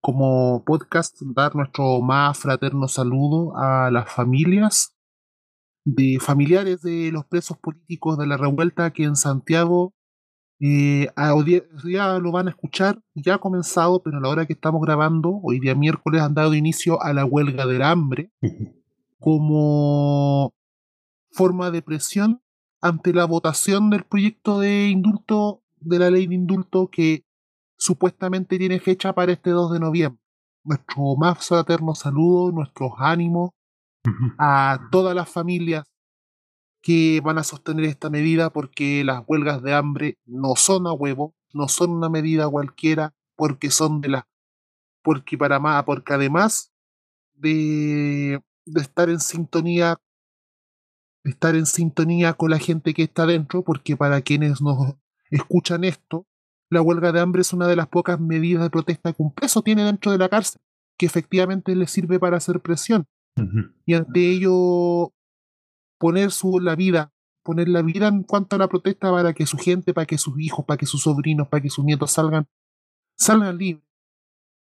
como 0.00 0.64
podcast 0.64 1.20
dar 1.22 1.56
nuestro 1.56 2.00
más 2.00 2.38
fraterno 2.38 2.88
saludo 2.88 3.56
a 3.56 3.90
las 3.90 4.12
familias 4.12 4.94
de 5.84 6.18
familiares 6.20 6.82
de 6.82 7.10
los 7.12 7.26
presos 7.26 7.58
políticos 7.58 8.18
de 8.18 8.26
la 8.26 8.36
revuelta 8.36 8.92
que 8.92 9.04
en 9.04 9.16
Santiago 9.16 9.94
eh, 10.66 11.10
día 11.84 12.18
lo 12.18 12.32
van 12.32 12.46
a 12.46 12.50
escuchar, 12.50 12.98
ya 13.14 13.34
ha 13.34 13.38
comenzado, 13.38 14.02
pero 14.02 14.16
a 14.16 14.20
la 14.20 14.30
hora 14.30 14.46
que 14.46 14.54
estamos 14.54 14.80
grabando, 14.80 15.40
hoy 15.42 15.60
día 15.60 15.74
miércoles 15.74 16.22
han 16.22 16.32
dado 16.32 16.54
inicio 16.54 17.02
a 17.02 17.12
la 17.12 17.26
huelga 17.26 17.66
del 17.66 17.82
hambre 17.82 18.30
como 19.18 20.54
forma 21.32 21.70
de 21.70 21.82
presión 21.82 22.40
ante 22.80 23.12
la 23.12 23.26
votación 23.26 23.90
del 23.90 24.04
proyecto 24.04 24.60
de 24.60 24.88
indulto, 24.88 25.62
de 25.80 25.98
la 25.98 26.10
ley 26.10 26.26
de 26.26 26.34
indulto 26.34 26.88
que 26.90 27.24
supuestamente 27.76 28.56
tiene 28.56 28.80
fecha 28.80 29.12
para 29.12 29.32
este 29.32 29.50
2 29.50 29.72
de 29.72 29.80
noviembre. 29.80 30.22
Nuestro 30.62 31.16
más 31.16 31.46
fraterno 31.46 31.94
saludo, 31.94 32.52
nuestros 32.52 32.92
ánimos 32.98 33.50
a 34.38 34.88
todas 34.90 35.14
las 35.14 35.28
familias 35.28 35.84
que 36.84 37.22
van 37.24 37.38
a 37.38 37.44
sostener 37.44 37.86
esta 37.86 38.10
medida 38.10 38.50
porque 38.50 39.04
las 39.04 39.24
huelgas 39.26 39.62
de 39.62 39.72
hambre 39.72 40.18
no 40.26 40.54
son 40.54 40.86
a 40.86 40.92
huevo, 40.92 41.34
no 41.54 41.66
son 41.66 41.92
una 41.92 42.10
medida 42.10 42.46
cualquiera, 42.46 43.14
porque 43.36 43.70
son 43.70 44.02
de 44.02 44.10
las 44.10 44.24
porque 45.02 45.38
para 45.38 45.58
más, 45.58 45.82
porque 45.84 46.12
además 46.12 46.72
de, 47.32 48.38
de 48.66 48.80
estar 48.82 49.08
en 49.08 49.18
sintonía 49.18 49.98
de 51.24 51.30
estar 51.30 51.56
en 51.56 51.64
sintonía 51.64 52.34
con 52.34 52.50
la 52.50 52.58
gente 52.58 52.92
que 52.92 53.04
está 53.04 53.24
dentro, 53.24 53.62
porque 53.62 53.96
para 53.96 54.20
quienes 54.20 54.60
nos 54.60 54.94
escuchan 55.30 55.84
esto, 55.84 56.26
la 56.68 56.82
huelga 56.82 57.12
de 57.12 57.20
hambre 57.20 57.40
es 57.40 57.54
una 57.54 57.66
de 57.66 57.76
las 57.76 57.88
pocas 57.88 58.20
medidas 58.20 58.62
de 58.62 58.68
protesta 58.68 59.14
que 59.14 59.22
un 59.22 59.32
preso 59.32 59.62
tiene 59.62 59.84
dentro 59.84 60.12
de 60.12 60.18
la 60.18 60.28
cárcel, 60.28 60.60
que 60.98 61.06
efectivamente 61.06 61.74
le 61.74 61.86
sirve 61.86 62.20
para 62.20 62.36
hacer 62.36 62.60
presión. 62.60 63.06
Y 63.86 63.94
ante 63.94 64.30
ello 64.30 65.13
poner 66.04 66.32
su 66.32 66.60
la 66.60 66.76
vida, 66.76 67.14
poner 67.42 67.66
la 67.66 67.80
vida 67.80 68.08
en 68.08 68.24
cuanto 68.24 68.56
a 68.56 68.58
la 68.58 68.68
protesta 68.68 69.10
para 69.10 69.32
que 69.32 69.46
su 69.46 69.56
gente, 69.56 69.94
para 69.94 70.04
que 70.04 70.18
sus 70.18 70.38
hijos, 70.38 70.62
para 70.66 70.76
que 70.76 70.84
sus 70.84 71.04
sobrinos, 71.04 71.48
para 71.48 71.62
que 71.62 71.70
sus 71.70 71.82
nietos 71.82 72.10
salgan, 72.10 72.46
salgan 73.16 73.56
libres. 73.56 73.86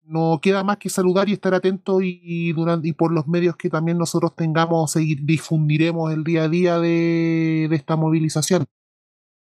No 0.02 0.38
queda 0.40 0.64
más 0.64 0.78
que 0.78 0.88
saludar 0.88 1.28
y 1.28 1.34
estar 1.34 1.52
atentos 1.52 2.02
y, 2.02 2.20
y 2.22 2.52
durante 2.54 2.88
y 2.88 2.94
por 2.94 3.12
los 3.12 3.28
medios 3.28 3.54
que 3.56 3.68
también 3.68 3.98
nosotros 3.98 4.34
tengamos, 4.34 4.92
seguir, 4.92 5.26
difundiremos 5.26 6.10
el 6.10 6.24
día 6.24 6.44
a 6.44 6.48
día 6.48 6.78
de, 6.78 7.66
de 7.68 7.76
esta 7.76 7.96
movilización. 7.96 8.64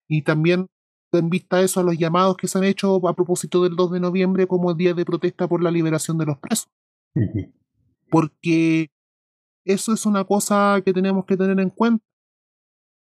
Y 0.06 0.22
también 0.22 0.68
en 1.10 1.28
vista 1.28 1.56
a 1.56 1.62
eso 1.62 1.80
a 1.80 1.82
los 1.82 1.98
llamados 1.98 2.36
que 2.36 2.46
se 2.46 2.56
han 2.56 2.62
hecho 2.62 3.04
a 3.08 3.16
propósito 3.16 3.64
del 3.64 3.74
2 3.74 3.90
de 3.90 3.98
noviembre 3.98 4.46
como 4.46 4.70
el 4.70 4.76
día 4.76 4.94
de 4.94 5.04
protesta 5.04 5.48
por 5.48 5.60
la 5.60 5.72
liberación 5.72 6.18
de 6.18 6.26
los 6.26 6.38
presos 6.38 6.70
porque 8.10 8.90
eso 9.64 9.92
es 9.92 10.06
una 10.06 10.24
cosa 10.24 10.80
que 10.84 10.92
tenemos 10.92 11.24
que 11.26 11.36
tener 11.36 11.58
en 11.60 11.70
cuenta. 11.70 12.04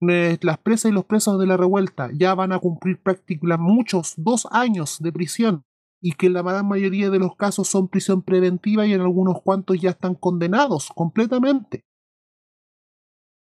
eh, 0.10 0.38
las 0.42 0.58
presas 0.60 0.92
y 0.92 0.94
los 0.94 1.06
presos 1.06 1.40
de 1.40 1.48
la 1.48 1.58
revuelta 1.58 2.10
ya 2.14 2.36
van 2.36 2.52
a 2.52 2.60
cumplir 2.60 3.02
prácticamente 3.02 3.62
muchos, 3.64 4.14
dos 4.18 4.48
años 4.52 4.98
de 5.00 5.12
prisión 5.12 5.64
y 6.02 6.14
que 6.14 6.30
la 6.30 6.42
gran 6.42 6.68
mayoría 6.68 7.10
de 7.10 7.20
los 7.20 7.36
casos 7.36 7.68
son 7.68 7.88
prisión 7.88 8.22
preventiva 8.22 8.86
y 8.86 8.94
en 8.94 9.02
algunos 9.02 9.42
cuantos 9.42 9.80
ya 9.82 9.92
están 9.92 10.16
condenados 10.16 10.90
completamente. 10.96 11.84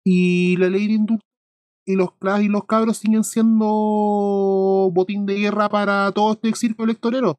Y 0.05 0.57
la 0.57 0.69
ley 0.69 0.87
de 0.89 0.95
indulto 0.95 1.25
y 1.87 1.97
los, 1.97 2.11
y 2.43 2.49
los 2.49 2.65
cabros 2.65 2.99
siguen 2.99 3.25
siendo 3.25 4.91
botín 4.93 5.27
de 5.27 5.35
guerra 5.37 5.69
para 5.69 6.13
todo 6.13 6.33
este 6.33 6.55
circo 6.55 6.85
electorero. 6.85 7.37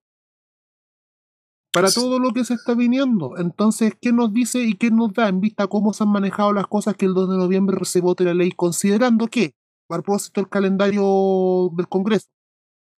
Para 1.72 1.92
todo 1.92 2.20
lo 2.20 2.32
que 2.32 2.44
se 2.44 2.56
está 2.56 2.74
viniendo. 2.74 3.38
Entonces, 3.38 3.94
¿qué 4.02 4.12
nos 4.12 4.34
dice 4.34 4.64
y 4.64 4.74
qué 4.74 4.90
nos 4.90 5.14
da 5.14 5.28
en 5.28 5.40
vista 5.40 5.68
cómo 5.68 5.94
se 5.94 6.04
han 6.04 6.10
manejado 6.10 6.52
las 6.52 6.66
cosas 6.68 6.96
que 6.96 7.06
el 7.06 7.14
2 7.14 7.30
de 7.30 7.38
noviembre 7.38 7.78
se 7.86 8.02
vote 8.02 8.24
la 8.24 8.34
ley, 8.34 8.52
considerando 8.52 9.28
que, 9.28 9.54
a 9.90 9.96
propósito 9.96 10.42
del 10.42 10.50
calendario 10.50 11.70
del 11.76 11.88
Congreso, 11.88 12.28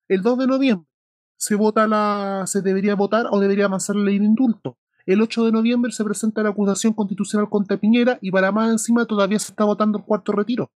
el 0.08 0.22
2 0.22 0.40
de 0.40 0.48
noviembre 0.48 0.88
se 1.38 1.56
vota 1.56 1.88
la, 1.88 2.44
se 2.46 2.62
debería 2.62 2.96
votar 2.96 3.28
o 3.32 3.40
debería 3.40 3.66
avanzar 3.66 3.96
la 3.96 4.04
ley 4.04 4.20
de 4.20 4.26
indulto. 4.26 4.78
El 5.06 5.22
8 5.22 5.46
de 5.46 5.52
noviembre 5.52 5.92
se 5.92 6.04
presenta 6.04 6.44
la 6.44 6.50
acusación 6.50 6.94
constitucional 6.94 7.50
contra 7.50 7.78
Piñera 7.78 8.20
y 8.22 8.32
para 8.32 8.52
más 8.52 8.70
encima 8.70 9.06
todavía 9.06 9.40
se 9.40 9.52
está 9.52 9.66
votando 9.66 9.98
el 9.98 10.06
cuarto 10.06 10.32
retiro. 10.32 10.72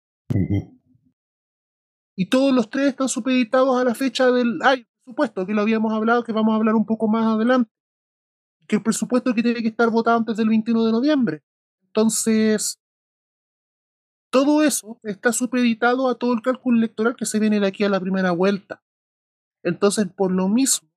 Y 2.16 2.26
todos 2.26 2.54
los 2.54 2.70
tres 2.70 2.88
están 2.88 3.08
supeditados 3.08 3.78
a 3.78 3.84
la 3.84 3.94
fecha 3.94 4.30
del... 4.30 4.60
Ay, 4.62 4.86
presupuesto, 5.04 5.46
que 5.46 5.54
lo 5.54 5.62
habíamos 5.62 5.92
hablado, 5.92 6.22
que 6.22 6.32
vamos 6.32 6.52
a 6.52 6.56
hablar 6.56 6.74
un 6.74 6.86
poco 6.86 7.08
más 7.08 7.26
adelante. 7.26 7.70
Que 8.72 8.76
el 8.76 8.82
presupuesto 8.82 9.34
que 9.34 9.42
tiene 9.42 9.60
que 9.60 9.68
estar 9.68 9.90
votado 9.90 10.16
antes 10.16 10.34
del 10.38 10.48
21 10.48 10.86
de 10.86 10.92
noviembre. 10.92 11.42
Entonces, 11.88 12.80
todo 14.30 14.62
eso 14.62 14.98
está 15.02 15.30
supeditado 15.30 16.08
a 16.08 16.14
todo 16.14 16.32
el 16.32 16.40
cálculo 16.40 16.78
electoral 16.78 17.14
que 17.14 17.26
se 17.26 17.38
viene 17.38 17.60
de 17.60 17.66
aquí 17.66 17.84
a 17.84 17.90
la 17.90 18.00
primera 18.00 18.30
vuelta. 18.30 18.82
Entonces, 19.62 20.06
por 20.16 20.32
lo 20.32 20.48
mismo, 20.48 20.88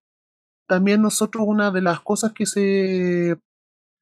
también 0.67 1.01
nosotros 1.01 1.43
una 1.45 1.69
de 1.69 1.81
las 1.81 1.99
cosas 1.99 2.31
que 2.31 2.45
se... 2.45 3.37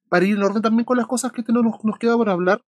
Para 0.08 0.24
ir 0.24 0.36
en 0.36 0.44
orden 0.44 0.62
también 0.62 0.86
con 0.86 0.98
las 0.98 1.08
cosas 1.08 1.32
que 1.32 1.42
nos, 1.52 1.84
nos 1.84 1.98
queda 1.98 2.16
por 2.16 2.30
hablar, 2.30 2.64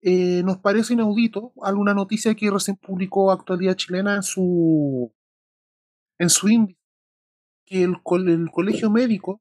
eh, 0.00 0.42
nos 0.42 0.58
parece 0.58 0.94
inaudito 0.94 1.52
alguna 1.62 1.94
noticia 1.94 2.34
que 2.34 2.50
recién 2.50 2.76
publicó 2.76 3.30
Actualidad 3.30 3.76
Chilena 3.76 4.16
en 4.16 4.24
su, 4.24 5.14
en 6.18 6.28
su 6.28 6.48
índice, 6.48 6.80
que 7.64 7.84
el, 7.84 8.00
el 8.28 8.50
colegio 8.50 8.90
médico 8.90 9.40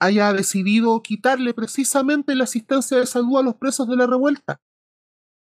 haya 0.00 0.32
decidido 0.32 1.02
quitarle 1.02 1.54
precisamente 1.54 2.34
la 2.34 2.44
asistencia 2.44 2.96
de 2.96 3.06
salud 3.06 3.38
a 3.38 3.42
los 3.42 3.54
presos 3.54 3.86
de 3.88 3.96
la 3.96 4.06
revuelta. 4.06 4.60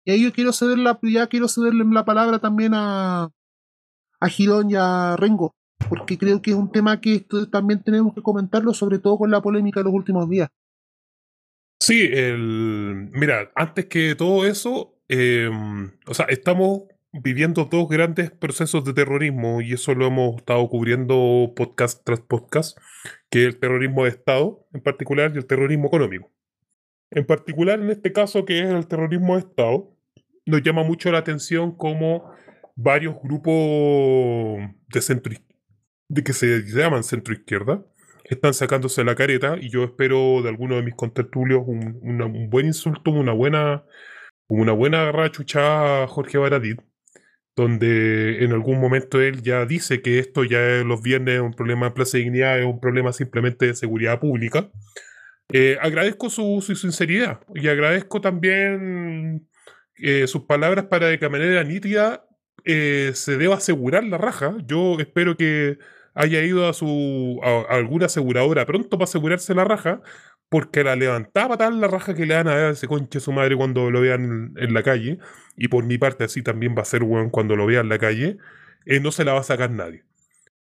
Y 0.05 0.13
ahí 0.13 0.23
yo 0.23 0.33
quiero 0.33 0.53
ceder 0.53 0.79
la, 0.79 0.99
quiero 1.29 1.49
cederle 1.49 1.85
la 1.85 2.05
palabra 2.05 2.39
también 2.39 2.73
a, 2.75 3.31
a 4.21 4.29
Girón 4.29 4.71
y 4.71 4.75
a 4.77 5.17
Rengo, 5.17 5.55
porque 5.89 6.17
creo 6.17 6.41
que 6.41 6.53
es 6.53 6.57
un 6.57 6.73
tema 6.73 7.01
que 7.01 7.27
también 7.51 7.83
tenemos 7.83 8.15
que 8.15 8.23
comentarlo, 8.23 8.73
sobre 8.73 8.99
todo 8.99 9.19
con 9.19 9.31
la 9.31 9.43
polémica 9.43 9.81
de 9.81 9.85
los 9.85 9.95
últimos 9.95 10.29
días. 10.29 10.49
Sí, 11.79 12.09
el, 12.11 13.11
mira, 13.13 13.53
antes 13.55 13.87
que 13.87 14.15
todo 14.15 14.47
eso, 14.47 14.99
em, 15.09 15.93
o 16.07 16.15
sea, 16.15 16.27
estamos 16.27 16.85
viviendo 17.13 17.65
dos 17.67 17.89
grandes 17.89 18.31
procesos 18.31 18.85
de 18.85 18.93
terrorismo 18.93 19.61
y 19.61 19.73
eso 19.73 19.95
lo 19.95 20.07
hemos 20.07 20.37
estado 20.37 20.69
cubriendo 20.69 21.53
podcast 21.55 22.03
tras 22.05 22.21
podcast, 22.21 22.79
que 23.31 23.45
el 23.45 23.59
terrorismo 23.59 24.05
de 24.05 24.11
Estado 24.11 24.66
en 24.72 24.81
particular 24.81 25.33
y 25.35 25.39
el 25.39 25.47
terrorismo 25.47 25.89
económico. 25.89 26.31
En 27.11 27.24
particular, 27.24 27.81
en 27.81 27.91
este 27.91 28.12
caso, 28.12 28.45
que 28.45 28.61
es 28.61 28.66
el 28.66 28.87
terrorismo 28.87 29.35
de 29.35 29.41
Estado, 29.41 29.97
nos 30.45 30.62
llama 30.62 30.83
mucho 30.83 31.11
la 31.11 31.18
atención 31.18 31.77
como 31.77 32.33
varios 32.74 33.16
grupos 33.22 34.61
de 34.89 35.01
centro 35.01 35.35
de 36.09 36.22
que 36.22 36.33
se 36.33 36.62
llaman 36.62 37.03
centro 37.03 37.35
izquierda 37.35 37.85
están 38.24 38.55
sacándose 38.55 39.05
la 39.05 39.14
careta 39.14 39.57
y 39.61 39.70
yo 39.70 39.85
espero 39.85 40.43
de 40.43 40.49
alguno 40.49 40.77
de 40.77 40.83
mis 40.83 40.95
contertulios 40.95 41.62
un, 41.66 42.01
un 42.03 42.51
buen 42.51 42.66
insulto, 42.66 43.11
una 43.11 43.33
buena 43.33 43.85
una 44.49 44.72
buena 44.72 45.11
rachucha 45.11 46.05
a 46.05 46.07
Jorge 46.07 46.39
Baradit, 46.39 46.81
donde 47.57 48.45
en 48.45 48.53
algún 48.53 48.79
momento 48.79 49.21
él 49.21 49.43
ya 49.43 49.65
dice 49.65 50.03
que 50.03 50.19
esto 50.19 50.45
ya 50.45 50.61
los 50.85 51.03
viernes 51.03 51.37
es 51.37 51.41
un 51.41 51.55
problema 51.55 51.87
de 51.87 51.93
Plaza 51.93 52.19
de 52.19 52.25
Dignidad, 52.25 52.61
es 52.61 52.67
un 52.67 52.81
problema 52.81 53.13
simplemente 53.13 53.67
de 53.67 53.75
seguridad 53.75 54.21
pública. 54.21 54.71
Eh, 55.53 55.79
agradezco 55.81 56.29
su, 56.29 56.61
su, 56.61 56.75
sinceridad 56.77 57.41
y 57.55 57.69
agradezco 57.69 58.21
también 58.21 59.49
eh, 59.97 60.27
sus 60.27 60.43
palabras 60.43 60.87
para 60.87 61.07
de 61.07 61.29
manera 61.29 61.65
nítida 61.65 62.27
eh, 62.65 63.13
se 63.15 63.37
deba 63.39 63.57
asegurar 63.57 64.05
la 64.05 64.19
raja. 64.19 64.57
Yo 64.67 64.99
espero 64.99 65.37
que 65.37 65.79
haya 66.15 66.43
ido 66.43 66.69
a 66.69 66.73
su 66.73 67.41
a, 67.43 67.75
alguna 67.75 68.07
aseguradora 68.07 68.67
pronto 68.67 68.99
para 68.99 69.05
asegurarse 69.05 69.55
la 69.55 69.65
raja, 69.65 70.03
porque 70.49 70.84
la 70.84 70.97
levantaba 70.97 71.57
tal 71.57 71.80
la 71.80 71.88
raja 71.88 72.14
que 72.14 72.26
le 72.26 72.34
dan 72.34 72.49
a 72.49 72.70
ese 72.70 72.86
conche 72.86 73.20
su 73.20 73.32
madre 73.32 73.57
cuando 73.57 73.90
lo 73.90 74.01
vean 74.01 74.55
en, 74.57 74.74
la 74.74 74.82
calle, 74.82 75.18
y 75.57 75.68
por 75.68 75.84
mi 75.84 75.99
parte 75.99 76.24
así 76.24 76.42
también 76.42 76.74
va 76.76 76.82
a 76.82 76.84
ser 76.84 77.03
weón 77.03 77.30
cuando 77.30 77.57
lo 77.57 77.66
vea 77.66 77.80
en 77.80 77.88
la 77.88 77.99
calle, 77.99 78.38
eh, 78.84 79.01
no 79.01 79.12
se 79.12 79.24
la 79.24 79.32
va 79.32 79.40
a 79.40 79.44
sacar 79.44 79.70
nadie. 79.70 80.05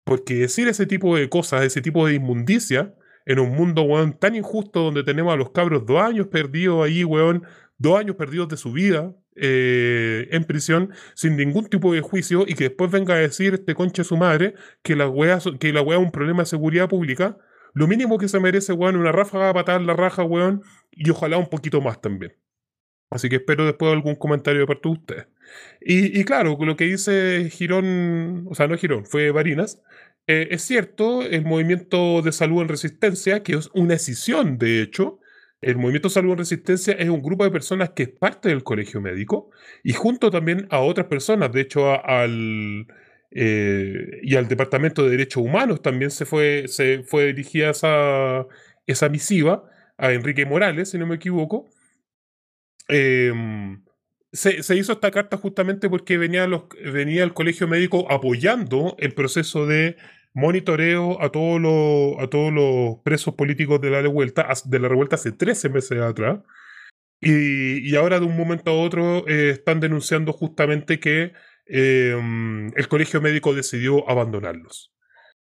Porque 0.04 0.36
decir 0.36 0.68
ese 0.68 0.86
tipo 0.86 1.16
de 1.18 1.30
cosas, 1.30 1.64
ese 1.64 1.82
tipo 1.82 2.08
de 2.08 2.16
inmundicia, 2.16 2.94
en 3.26 3.40
un 3.40 3.52
mundo, 3.56 3.84
weón, 3.84 4.18
tan 4.18 4.36
injusto 4.36 4.82
donde 4.82 5.04
tenemos 5.04 5.34
a 5.34 5.38
los 5.38 5.52
cabros 5.52 5.86
dos 5.86 6.02
años 6.02 6.28
perdidos 6.28 6.86
ahí, 6.86 7.04
weón, 7.04 7.44
dos 7.78 8.00
años 8.00 8.16
perdidos 8.16 8.50
de 8.50 8.58
su 8.58 8.72
vida, 8.72 9.14
eh, 9.36 10.28
en 10.30 10.44
prisión 10.44 10.92
sin 11.16 11.36
ningún 11.36 11.66
tipo 11.66 11.92
de 11.92 12.02
juicio 12.02 12.46
y 12.48 12.54
que 12.54 12.66
después 12.66 12.92
venga 12.92 13.16
a 13.16 13.18
decir 13.18 13.56
este 13.56 13.74
conche 13.74 14.04
su 14.04 14.16
madre 14.16 14.54
que 14.84 14.96
la 14.96 15.10
wea, 15.10 15.40
que 15.60 15.74
la 15.74 15.82
es 15.82 15.98
un 15.98 16.12
problema 16.12 16.44
de 16.44 16.46
seguridad 16.46 16.88
pública, 16.88 17.38
lo 17.74 17.88
mínimo 17.88 18.18
que 18.18 18.28
se 18.28 18.40
merece, 18.40 18.74
weón, 18.74 18.96
una 18.96 19.12
ráfaga 19.12 19.50
a 19.50 19.54
patar 19.54 19.82
la 19.82 19.94
raja, 19.94 20.24
weón, 20.24 20.62
y 20.92 21.10
ojalá 21.10 21.38
un 21.38 21.50
poquito 21.50 21.82
más 21.82 22.02
también. 22.02 22.34
Así 23.10 23.30
que 23.30 23.38
espero 23.38 23.66
después 23.66 23.92
algún 23.92 24.16
comentario 24.16 24.62
de 24.62 24.68
parte 24.68 24.90
de 24.90 24.94
ustedes. 24.94 25.28
Y, 25.82 26.24
claro, 26.24 26.58
lo 26.60 26.76
que 26.76 26.86
dice 26.86 27.50
Girón, 27.52 28.48
o 28.50 28.56
sea, 28.56 28.68
no 28.68 28.78
Girón, 28.78 29.06
fue 29.06 29.32
Varinas, 29.32 29.84
eh, 30.26 30.48
es 30.52 30.64
cierto, 30.64 31.22
el 31.22 31.46
movimiento 31.46 32.22
de 32.22 32.32
salud 32.32 32.62
en 32.62 32.70
resistencia, 32.70 33.44
que 33.44 33.54
es 33.54 33.70
una 33.74 33.96
escisión, 33.96 34.58
de 34.58 34.82
hecho, 34.82 35.20
el 35.64 35.78
Movimiento 35.78 36.10
Salud 36.10 36.34
en 36.34 36.40
Resistencia 36.40 36.94
es 36.94 37.10
un 37.10 37.22
grupo 37.22 37.46
de 37.46 37.52
personas 37.52 37.92
que 37.92 38.04
es 38.04 38.10
parte 38.10 38.50
del 38.50 38.64
colegio 38.64 39.00
médico 39.00 39.50
y 39.82 39.94
junto 39.94 40.30
también 40.30 40.68
a 40.70 40.80
otras 40.80 41.08
personas, 41.08 41.54
de 41.54 41.62
hecho 41.62 42.06
al, 42.06 42.86
eh, 43.36 44.20
y 44.22 44.36
al 44.36 44.48
Departamento 44.48 45.04
de 45.04 45.12
Derechos 45.12 45.44
Humanos 45.44 45.82
también 45.82 46.12
se 46.12 46.26
fue, 46.26 46.66
se 46.68 47.04
fue 47.04 47.28
dirigida 47.28 47.72
esa, 47.72 48.46
esa 48.86 49.10
misiva 49.10 49.64
a 49.98 50.12
Enrique 50.14 50.46
Morales, 50.46 50.92
si 50.92 50.98
no 50.98 51.08
me 51.08 51.16
equivoco. 51.16 51.70
Em, 52.88 53.84
se, 54.32 54.62
se, 54.64 54.76
hizo 54.76 54.94
esta 54.94 55.12
carta 55.12 55.38
justamente 55.38 55.90
porque 55.90 56.18
venía, 56.18 56.48
venía 56.92 57.24
el 57.24 57.34
colegio 57.34 57.68
médico 57.68 58.12
apoyando 58.12 58.96
el 59.00 59.14
proceso 59.14 59.66
de 59.66 59.98
monitoreo 60.34 61.22
a 61.22 61.32
todos 61.32 61.62
los, 61.62 62.20
a 62.20 62.28
todos 62.30 62.52
los 62.52 62.98
presos 63.04 63.36
políticos 63.36 63.80
de 63.82 63.92
la 63.92 64.02
revuelta, 64.02 64.48
de 64.66 64.80
la 64.80 64.88
revuelta 64.90 65.16
hace 65.16 65.32
13 65.32 65.70
meses 65.70 66.02
atrás. 66.02 66.40
Y, 67.22 67.90
y 67.90 67.96
ahora 67.96 68.20
de 68.20 68.26
un 68.26 68.36
momento 68.36 68.72
a 68.72 68.74
otro 68.74 69.28
eh, 69.28 69.52
están 69.52 69.80
denunciando 69.80 70.34
justamente 70.34 71.00
que 71.00 71.32
eh, 71.66 72.72
el 72.76 72.88
colegio 72.88 73.22
médico 73.22 73.54
decidió 73.54 74.10
abandonarlos. 74.10 74.94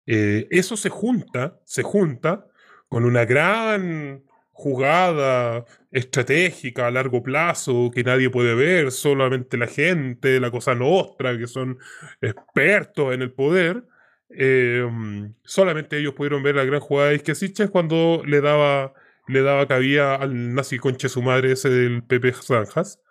Eh, 0.06 0.48
eso 0.52 0.78
se 0.78 0.90
junta, 0.90 1.60
se 1.66 1.84
junta 1.84 2.46
con 2.88 3.06
una 3.06 3.26
gran 3.26 4.24
jugada 4.52 5.66
estratégica 5.92 6.88
a 6.88 6.92
largo 6.92 7.22
plazo 7.22 7.92
que 7.94 8.04
nadie 8.04 8.30
puede 8.30 8.56
ver, 8.56 8.92
solamente 8.92 9.58
la 9.58 9.68
gente, 9.68 10.40
la 10.40 10.50
cosa 10.50 10.74
nostra, 10.74 11.38
que 11.38 11.48
son 11.48 11.78
expertos 12.22 13.14
en 13.14 13.22
el 13.22 13.32
poder, 13.32 13.84
Em, 14.30 15.34
solamente 15.44 15.98
ellos 15.98 16.14
pudieron 16.14 16.44
ver 16.44 16.56
la 16.56 16.66
gran 16.66 16.80
jugada 16.82 17.10
de 17.10 17.16
Isquesiches 17.16 17.70
cuando 17.70 18.22
le 18.26 18.42
daba, 18.42 18.94
le 19.28 19.42
daba 19.42 19.68
cabida 19.68 20.16
al 20.16 20.54
nazi 20.54 20.78
conche 20.80 21.08
su 21.10 21.22
madre 21.22 21.54
ese 21.54 21.70
del 21.70 22.04
Pepe 22.04 22.34
Zanjas. 22.34 23.02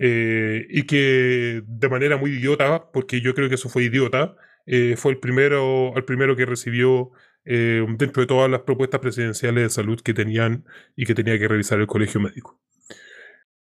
Eh, 0.00 0.66
y 0.70 0.84
que 0.84 1.62
de 1.66 1.88
manera 1.88 2.16
muy 2.16 2.32
idiota, 2.32 2.90
porque 2.92 3.20
yo 3.20 3.34
creo 3.34 3.48
que 3.48 3.56
eso 3.56 3.68
fue 3.68 3.84
idiota, 3.84 4.36
eh, 4.66 4.96
fue 4.96 5.12
el 5.12 5.18
primero, 5.18 5.92
primero 6.06 6.36
que 6.36 6.46
recibió 6.46 7.10
eh, 7.44 7.84
dentro 7.96 8.20
de 8.20 8.26
todas 8.26 8.50
las 8.50 8.60
propuestas 8.60 9.00
presidenciales 9.00 9.62
de 9.62 9.70
salud 9.70 10.00
que 10.00 10.14
tenían 10.14 10.64
y 10.94 11.06
que 11.06 11.14
tenía 11.14 11.38
que 11.38 11.48
revisar 11.48 11.80
el 11.80 11.86
colegio 11.86 12.20
médico. 12.20 12.60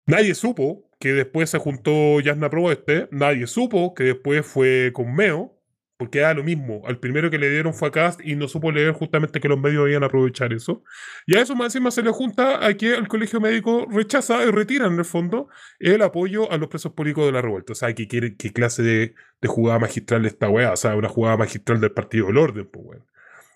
Nadie 0.07 0.35
supo 0.35 0.91
que 0.99 1.13
después 1.13 1.49
se 1.51 1.59
juntó 1.59 2.21
Yasna 2.21 2.51
Proboste, 2.51 3.09
nadie 3.11 3.47
supo 3.47 3.95
que 3.95 4.05
después 4.05 4.45
fue 4.45 4.91
con 4.93 5.15
Meo, 5.15 5.62
porque 6.03 6.19
era 6.19 6.35
lo 6.35 6.43
mismo. 6.43 6.83
Al 6.85 6.99
primero 6.99 7.31
que 7.31 7.39
le 7.39 7.49
dieron 7.49 7.73
fue 7.75 7.87
a 7.87 7.91
Cast 7.93 8.21
y 8.25 8.35
no 8.35 8.49
supo 8.49 8.73
leer 8.73 8.93
justamente 8.93 9.39
que 9.39 9.47
los 9.47 9.61
medios 9.61 9.89
iban 9.89 10.03
a 10.03 10.07
aprovechar 10.07 10.53
eso. 10.53 10.83
Y 11.29 11.37
a 11.37 11.43
eso 11.43 11.55
más 11.55 11.67
encima 11.67 11.93
se 11.93 12.03
le 12.03 12.11
junta 12.11 12.67
a 12.67 12.75
que 12.75 12.93
el 12.97 13.07
colegio 13.07 13.41
médico 13.41 13.87
rechaza 13.89 14.45
y 14.45 14.51
retira 14.51 14.89
en 14.89 14.99
el 14.99 15.05
fondo 15.05 15.49
el 15.79 16.03
apoyo 16.03 16.51
a 16.51 16.57
los 16.57 16.69
presos 16.69 16.95
políticos 16.95 17.27
de 17.27 17.31
la 17.31 17.41
revuelta. 17.41 17.71
O 17.71 17.77
sea, 17.77 17.95
que 17.95 18.09
quiere, 18.09 18.35
qué 18.35 18.53
clase 18.53 18.83
de, 18.83 19.15
de 19.41 19.49
jugada 19.49 19.79
magistral 19.79 20.27
esta 20.27 20.49
weá. 20.49 20.73
O 20.73 20.77
sea, 20.77 20.97
una 20.97 21.09
jugada 21.09 21.37
magistral 21.37 21.81
del 21.81 21.93
Partido 21.93 22.27
del 22.27 22.39
Orden, 22.39 22.69
pues 22.69 22.85
weón. 22.85 23.07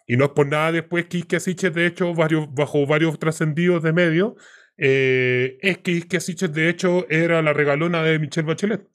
Y 0.06 0.16
no 0.16 0.26
es 0.26 0.30
por 0.30 0.46
nada 0.46 0.70
después 0.70 1.06
que 1.06 1.16
Ike 1.16 1.40
Siches, 1.40 1.74
de 1.74 1.84
hecho, 1.84 2.14
varios, 2.14 2.46
bajo 2.54 2.86
varios 2.86 3.18
trascendidos 3.18 3.82
de 3.82 3.92
medios, 3.92 4.34
eh, 4.76 5.58
es 5.62 5.78
que 5.78 5.90
Ike 5.90 6.20
Siches, 6.20 6.52
de 6.52 6.68
hecho, 6.68 7.10
era 7.10 7.42
la 7.42 7.52
regalona 7.52 8.04
de 8.04 8.20
Michelle 8.20 8.46
Bachelet. 8.46 8.86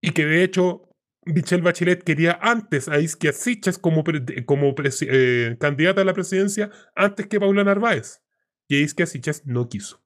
Y 0.00 0.10
que 0.10 0.26
de 0.26 0.42
hecho 0.42 0.91
Michelle 1.24 1.62
Bachelet 1.62 2.02
quería 2.02 2.38
antes 2.42 2.88
a 2.88 2.98
Isquia 2.98 3.32
Siches 3.32 3.78
como, 3.78 4.02
como 4.44 4.74
eh, 5.02 5.56
candidata 5.60 6.00
a 6.00 6.04
la 6.04 6.14
presidencia 6.14 6.70
antes 6.94 7.26
que 7.28 7.40
Paula 7.40 7.64
Narváez. 7.64 8.22
Y 8.68 8.78
Isquia 8.78 9.06
Siches 9.06 9.46
no 9.46 9.68
quiso. 9.68 10.02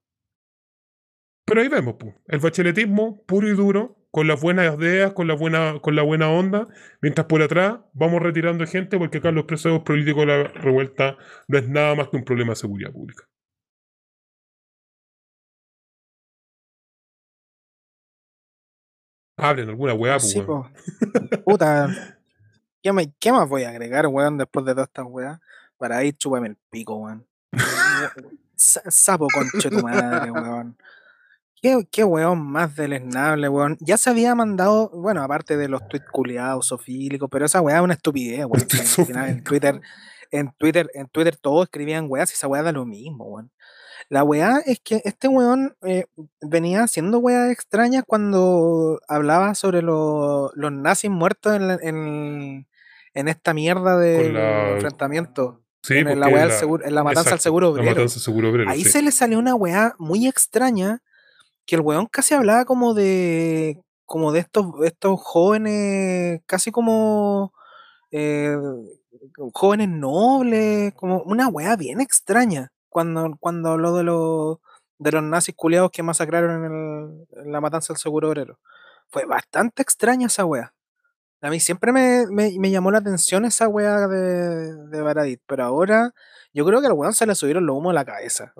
Pero 1.46 1.60
ahí 1.60 1.68
vemos, 1.68 1.94
el 2.26 2.40
bacheletismo 2.40 3.22
puro 3.24 3.48
y 3.48 3.54
duro, 3.54 3.96
con 4.10 4.26
las 4.26 4.40
buenas 4.40 4.78
ideas, 4.78 5.12
con 5.12 5.28
la 5.28 5.34
buena, 5.34 5.78
con 5.80 5.94
la 5.94 6.02
buena 6.02 6.28
onda, 6.28 6.68
mientras 7.00 7.26
por 7.28 7.40
atrás 7.42 7.78
vamos 7.92 8.20
retirando 8.20 8.66
gente 8.66 8.98
porque 8.98 9.18
acá 9.18 9.30
los 9.30 9.44
presos 9.44 9.82
políticos 9.82 10.26
de 10.26 10.26
la 10.26 10.44
revuelta 10.44 11.16
no 11.46 11.58
es 11.58 11.68
nada 11.68 11.94
más 11.94 12.08
que 12.08 12.16
un 12.16 12.24
problema 12.24 12.52
de 12.52 12.56
seguridad 12.56 12.92
pública. 12.92 13.28
Hablen 19.37 19.68
alguna 19.68 19.95
weá, 19.95 20.14
pues, 20.18 20.30
Sí, 20.30 20.41
po. 20.41 20.68
Puta. 21.45 21.89
¿Qué, 22.82 22.93
me- 22.93 23.12
qué 23.18 23.32
más 23.32 23.49
voy 23.49 23.64
a 23.64 23.70
agregar, 23.70 24.07
weón, 24.07 24.39
después 24.39 24.64
de 24.64 24.72
todas 24.72 24.89
estas 24.89 25.07
weas? 25.09 25.41
Para 25.76 25.99
ahí 25.99 26.12
chúpame 26.12 26.49
el 26.49 26.57
pico, 26.70 26.97
weón. 26.97 27.26
Sa- 28.55 28.82
Sapo 28.91 29.26
conche 29.32 29.68
tu 29.70 29.80
madre, 29.82 30.30
weón. 30.30 30.76
¿Qué, 31.61 31.87
qué 31.91 32.05
weón 32.05 32.41
más 32.41 32.76
deleznable, 32.76 33.49
weón. 33.49 33.76
Ya 33.80 33.97
se 33.97 34.11
había 34.11 34.34
mandado, 34.34 34.89
bueno, 34.91 35.22
aparte 35.22 35.57
de 35.57 35.68
los 35.68 35.87
tweets 35.89 36.07
culiados, 36.11 36.66
sofílicos, 36.68 37.28
pero 37.30 37.45
esa 37.47 37.61
weá 37.61 37.76
es 37.76 37.82
una 37.82 37.95
estupidez, 37.95 38.45
weón. 38.47 38.66
que 38.66 38.78
al 38.78 38.87
final 39.07 39.28
en 39.28 39.43
Twitter, 39.45 39.80
en 40.30 40.53
Twitter, 40.53 40.91
en 40.95 41.09
Twitter 41.09 41.37
todos 41.37 41.64
escribían 41.64 42.07
weas 42.09 42.30
y 42.30 42.34
esa 42.34 42.47
weá 42.49 42.62
da 42.62 42.72
lo 42.72 42.87
mismo, 42.87 43.24
weón. 43.24 43.51
La 44.09 44.22
weá 44.22 44.61
es 44.64 44.78
que 44.80 45.02
este 45.04 45.26
weón 45.28 45.76
eh, 45.82 46.04
venía 46.40 46.84
haciendo 46.84 47.18
weas 47.18 47.50
extrañas 47.50 48.04
cuando 48.07 49.00
hablaba 49.09 49.54
sobre 49.54 49.82
lo- 49.82 50.52
los 50.54 50.70
nazis 50.72 51.11
muertos 51.11 51.57
en, 51.57 51.68
la- 51.68 51.78
en, 51.82 52.66
en 53.14 53.28
esta 53.28 53.52
mierda 53.52 53.96
de 53.98 54.32
la- 54.32 54.70
enfrentamiento. 54.74 55.62
Sí, 55.82 55.94
en, 55.98 56.20
la 56.20 56.28
weá 56.28 56.46
la- 56.46 56.54
seguro- 56.59 56.84
en 56.84 56.94
la 56.94 57.02
matanza 57.04 57.32
al 57.32 57.40
seguro 57.40 57.70
obrero. 57.70 57.90
matanza 57.90 58.14
al 58.16 58.20
seguro 58.22 58.50
obrero, 58.50 58.70
Ahí 58.70 58.84
sí. 58.84 58.90
se 58.90 59.02
le 59.02 59.11
salió 59.12 59.38
una 59.38 59.54
weá 59.54 59.94
muy 59.98 60.26
extraña 60.26 61.02
que 61.64 61.74
el 61.76 61.80
weón 61.80 62.07
casi 62.07 62.34
hablaba 62.34 62.64
como 62.64 62.94
de 62.94 63.80
como 64.04 64.30
de 64.30 64.38
estos, 64.38 64.66
estos 64.84 65.18
jóvenes, 65.20 66.40
casi 66.46 66.70
como 66.70 67.52
eh, 68.12 68.57
jóvenes 69.52 69.88
nobles, 69.88 70.94
como 70.94 71.22
una 71.22 71.48
weá 71.48 71.74
bien 71.74 72.00
extraña 72.00 72.70
cuando, 72.89 73.37
cuando 73.41 73.70
habló 73.70 73.95
de 73.97 74.05
los 74.05 74.59
de 74.99 75.12
los 75.12 75.22
nazis 75.22 75.55
culiados 75.55 75.91
que 75.91 76.03
masacraron 76.03 76.64
en, 76.64 76.72
el- 77.45 77.53
la 77.53 77.61
matanza 77.61 77.93
del 77.93 77.99
seguro 78.01 78.28
obrero. 78.30 78.59
Fue 79.09 79.26
bastante 79.26 79.82
extraña 79.82 80.26
esa 80.28 80.45
weá. 80.47 80.72
A 81.43 81.51
mí 81.51 81.61
siempre 81.61 81.93
me, 81.93 82.24
me- 82.30 82.70
llamó 82.70 82.91
la 82.91 82.99
atención 82.99 83.45
esa 83.45 83.68
weá 83.68 84.09
de, 84.09 84.74
de 84.89 85.03
Baradit, 85.03 85.41
pero 85.47 85.64
ahora 85.64 86.14
yo 86.55 86.64
creo 86.64 86.80
que 86.80 86.87
al 86.87 86.95
weón 86.95 87.12
se 87.12 87.26
le 87.26 87.34
subieron 87.34 87.66
los 87.66 87.76
humos 87.76 87.91
a 87.91 87.95
la 87.95 88.05
cabeza. 88.07 88.55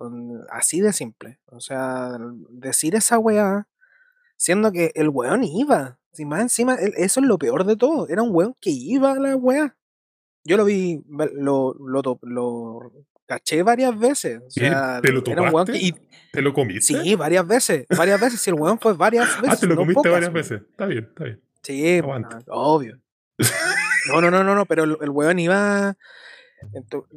Así 0.51 0.81
de 0.83 0.93
simple. 0.93 1.41
O 1.47 1.61
sea, 1.61 2.19
decir 2.51 2.95
esa 2.95 3.19
weá, 3.19 3.67
siendo 4.37 4.73
que 4.73 4.93
el 4.95 5.09
weón 5.09 5.43
iba. 5.45 5.99
Si 6.13 6.27
más 6.27 6.41
encima, 6.43 6.75
el- 6.75 6.95
eso 6.97 7.21
es 7.21 7.27
lo 7.27 7.39
peor 7.39 7.65
de 7.65 7.77
todo. 7.77 8.09
Era 8.09 8.23
un 8.23 8.31
weón 8.35 8.55
que 8.61 8.71
iba 8.71 9.13
a 9.13 9.19
la 9.21 9.37
weá. 9.37 9.77
Yo 10.45 10.57
lo 10.59 10.65
vi, 10.67 11.03
lo, 11.09 11.75
lo, 11.75 12.03
lo 12.23 12.93
caché 13.27 13.63
varias 13.63 13.99
veces. 13.99 14.41
O 14.47 14.51
sea, 14.51 15.01
¿te 15.03 15.13
lo 15.13 15.23
que. 15.23 15.35
topaste? 15.35 15.77
y- 15.79 15.95
¿Te 16.33 16.43
lo 16.43 16.53
comiste? 16.53 17.01
sí, 17.03 17.15
varias 17.15 17.47
veces. 17.47 17.87
Varias 17.97 18.21
veces. 18.21 18.41
Si 18.41 18.51
el 18.51 18.57
weón 18.57 18.79
fue 18.79 18.93
varias 18.95 19.41
veces. 19.41 19.57
ah, 19.57 19.61
te 19.61 19.67
lo 19.67 19.75
no 19.75 19.81
comiste 19.83 19.95
pocas, 19.95 20.13
varias 20.13 20.29
weón. 20.33 20.35
veces. 20.35 20.61
Está 20.71 20.87
bien, 20.87 21.05
está 21.09 21.25
bien. 21.25 21.43
Sí, 21.63 21.99
Aguanta. 21.99 22.39
ah, 22.39 22.43
obvio. 22.47 22.99
No, 24.09 24.21
no, 24.21 24.31
no, 24.31 24.45
no, 24.45 24.55
no, 24.55 24.67
pero 24.67 24.85
el, 24.85 24.97
el 25.01 25.11
weón 25.11 25.39
iba, 25.39 25.97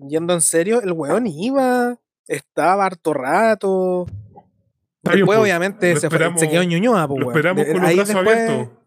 yendo 0.08 0.34
en 0.34 0.42
serio, 0.42 0.82
el 0.82 0.92
weón 0.94 1.28
iba, 1.28 1.98
estaba 2.28 2.86
harto 2.86 3.14
rato. 3.14 4.06
Está 4.08 5.12
bien, 5.14 5.20
Después, 5.20 5.26
pues, 5.26 5.38
obviamente, 5.40 5.96
se, 5.98 6.10
fue- 6.10 6.38
se 6.38 6.50
quedó 6.50 6.62
en 6.62 6.70
Ñuñoa, 6.70 7.08
pues, 7.08 7.22
Lo 7.22 7.30
esperamos 7.32 7.66
De- 7.66 7.72
con 7.74 7.82
los 7.82 7.96
brazos 7.96 8.08
después- 8.16 8.38
abiertos. 8.38 8.79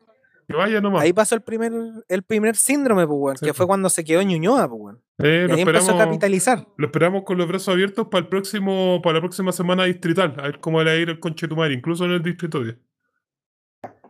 Que 0.48 0.54
vaya 0.54 0.80
nomás. 0.80 1.02
Ahí 1.02 1.12
pasó 1.12 1.34
el 1.34 1.42
primer, 1.42 1.72
el 2.08 2.22
primer 2.22 2.56
síndrome, 2.56 3.06
pues, 3.06 3.18
weón, 3.20 3.36
Sí, 3.36 3.46
que 3.46 3.52
fue 3.54 3.64
pues. 3.64 3.68
cuando 3.68 3.88
se 3.90 4.04
quedó 4.04 4.20
en 4.20 4.28
Ñuñoa, 4.28 4.68
pues, 4.68 4.80
weón. 4.80 5.02
Eh, 5.18 5.46
Y 5.48 5.52
ahí 5.52 5.60
empezó 5.62 5.94
a 5.94 5.98
capitalizar. 5.98 6.66
lo 6.76 6.86
esperamos 6.86 7.22
con 7.24 7.38
los 7.38 7.46
brazos 7.48 7.68
abiertos 7.74 8.08
para 8.10 8.22
el 8.22 8.28
próximo, 8.28 9.00
para 9.02 9.14
la 9.14 9.20
próxima 9.20 9.52
semana 9.52 9.84
distrital. 9.84 10.34
A 10.38 10.42
ver 10.42 10.60
cómo 10.60 10.78
le 10.82 10.90
va 10.90 10.96
a 10.96 11.00
ir 11.00 11.08
el 11.10 11.20
conchetumar, 11.20 11.70
incluso 11.72 12.04
en 12.04 12.10
el 12.12 12.22
distrito 12.22 12.62
10. 12.62 12.76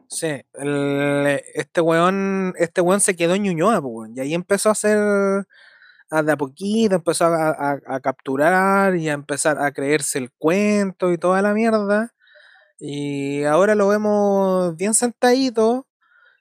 Sí, 0.08 0.26
el- 0.54 1.40
este 1.54 1.80
weón, 1.80 2.52
este 2.58 2.80
weón 2.82 3.00
se 3.00 3.16
quedó 3.16 3.34
en 3.34 3.42
Ñuñoa, 3.44 3.80
pues, 3.80 3.92
weón, 3.94 4.12
y 4.16 4.20
ahí 4.20 4.34
empezó 4.34 4.68
a 4.68 4.72
hacer 4.72 4.98
a 6.10 6.22
de 6.22 6.32
a 6.32 6.36
poquito, 6.36 6.94
empezó 6.96 7.24
a, 7.26 7.48
a- 7.50 7.80
a 7.86 8.00
capturar 8.00 8.96
y 8.96 9.08
a 9.08 9.14
empezar 9.14 9.58
a 9.58 9.72
creerse 9.72 10.18
el 10.18 10.30
cuento 10.32 11.10
y 11.12 11.16
toda 11.18 11.40
la 11.40 11.54
mierda. 11.54 12.12
Y 12.78 13.44
ahora 13.44 13.74
lo 13.74 13.88
vemos 13.88 14.76
bien 14.76 14.92
sentadito 14.92 15.86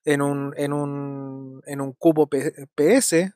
en 0.06 0.22
un, 0.22 0.54
en 0.58 0.74
un, 0.74 1.62
en 1.66 1.82
un 1.82 1.94
cupo 1.94 2.28
P- 2.28 2.54
PS. 2.76 3.34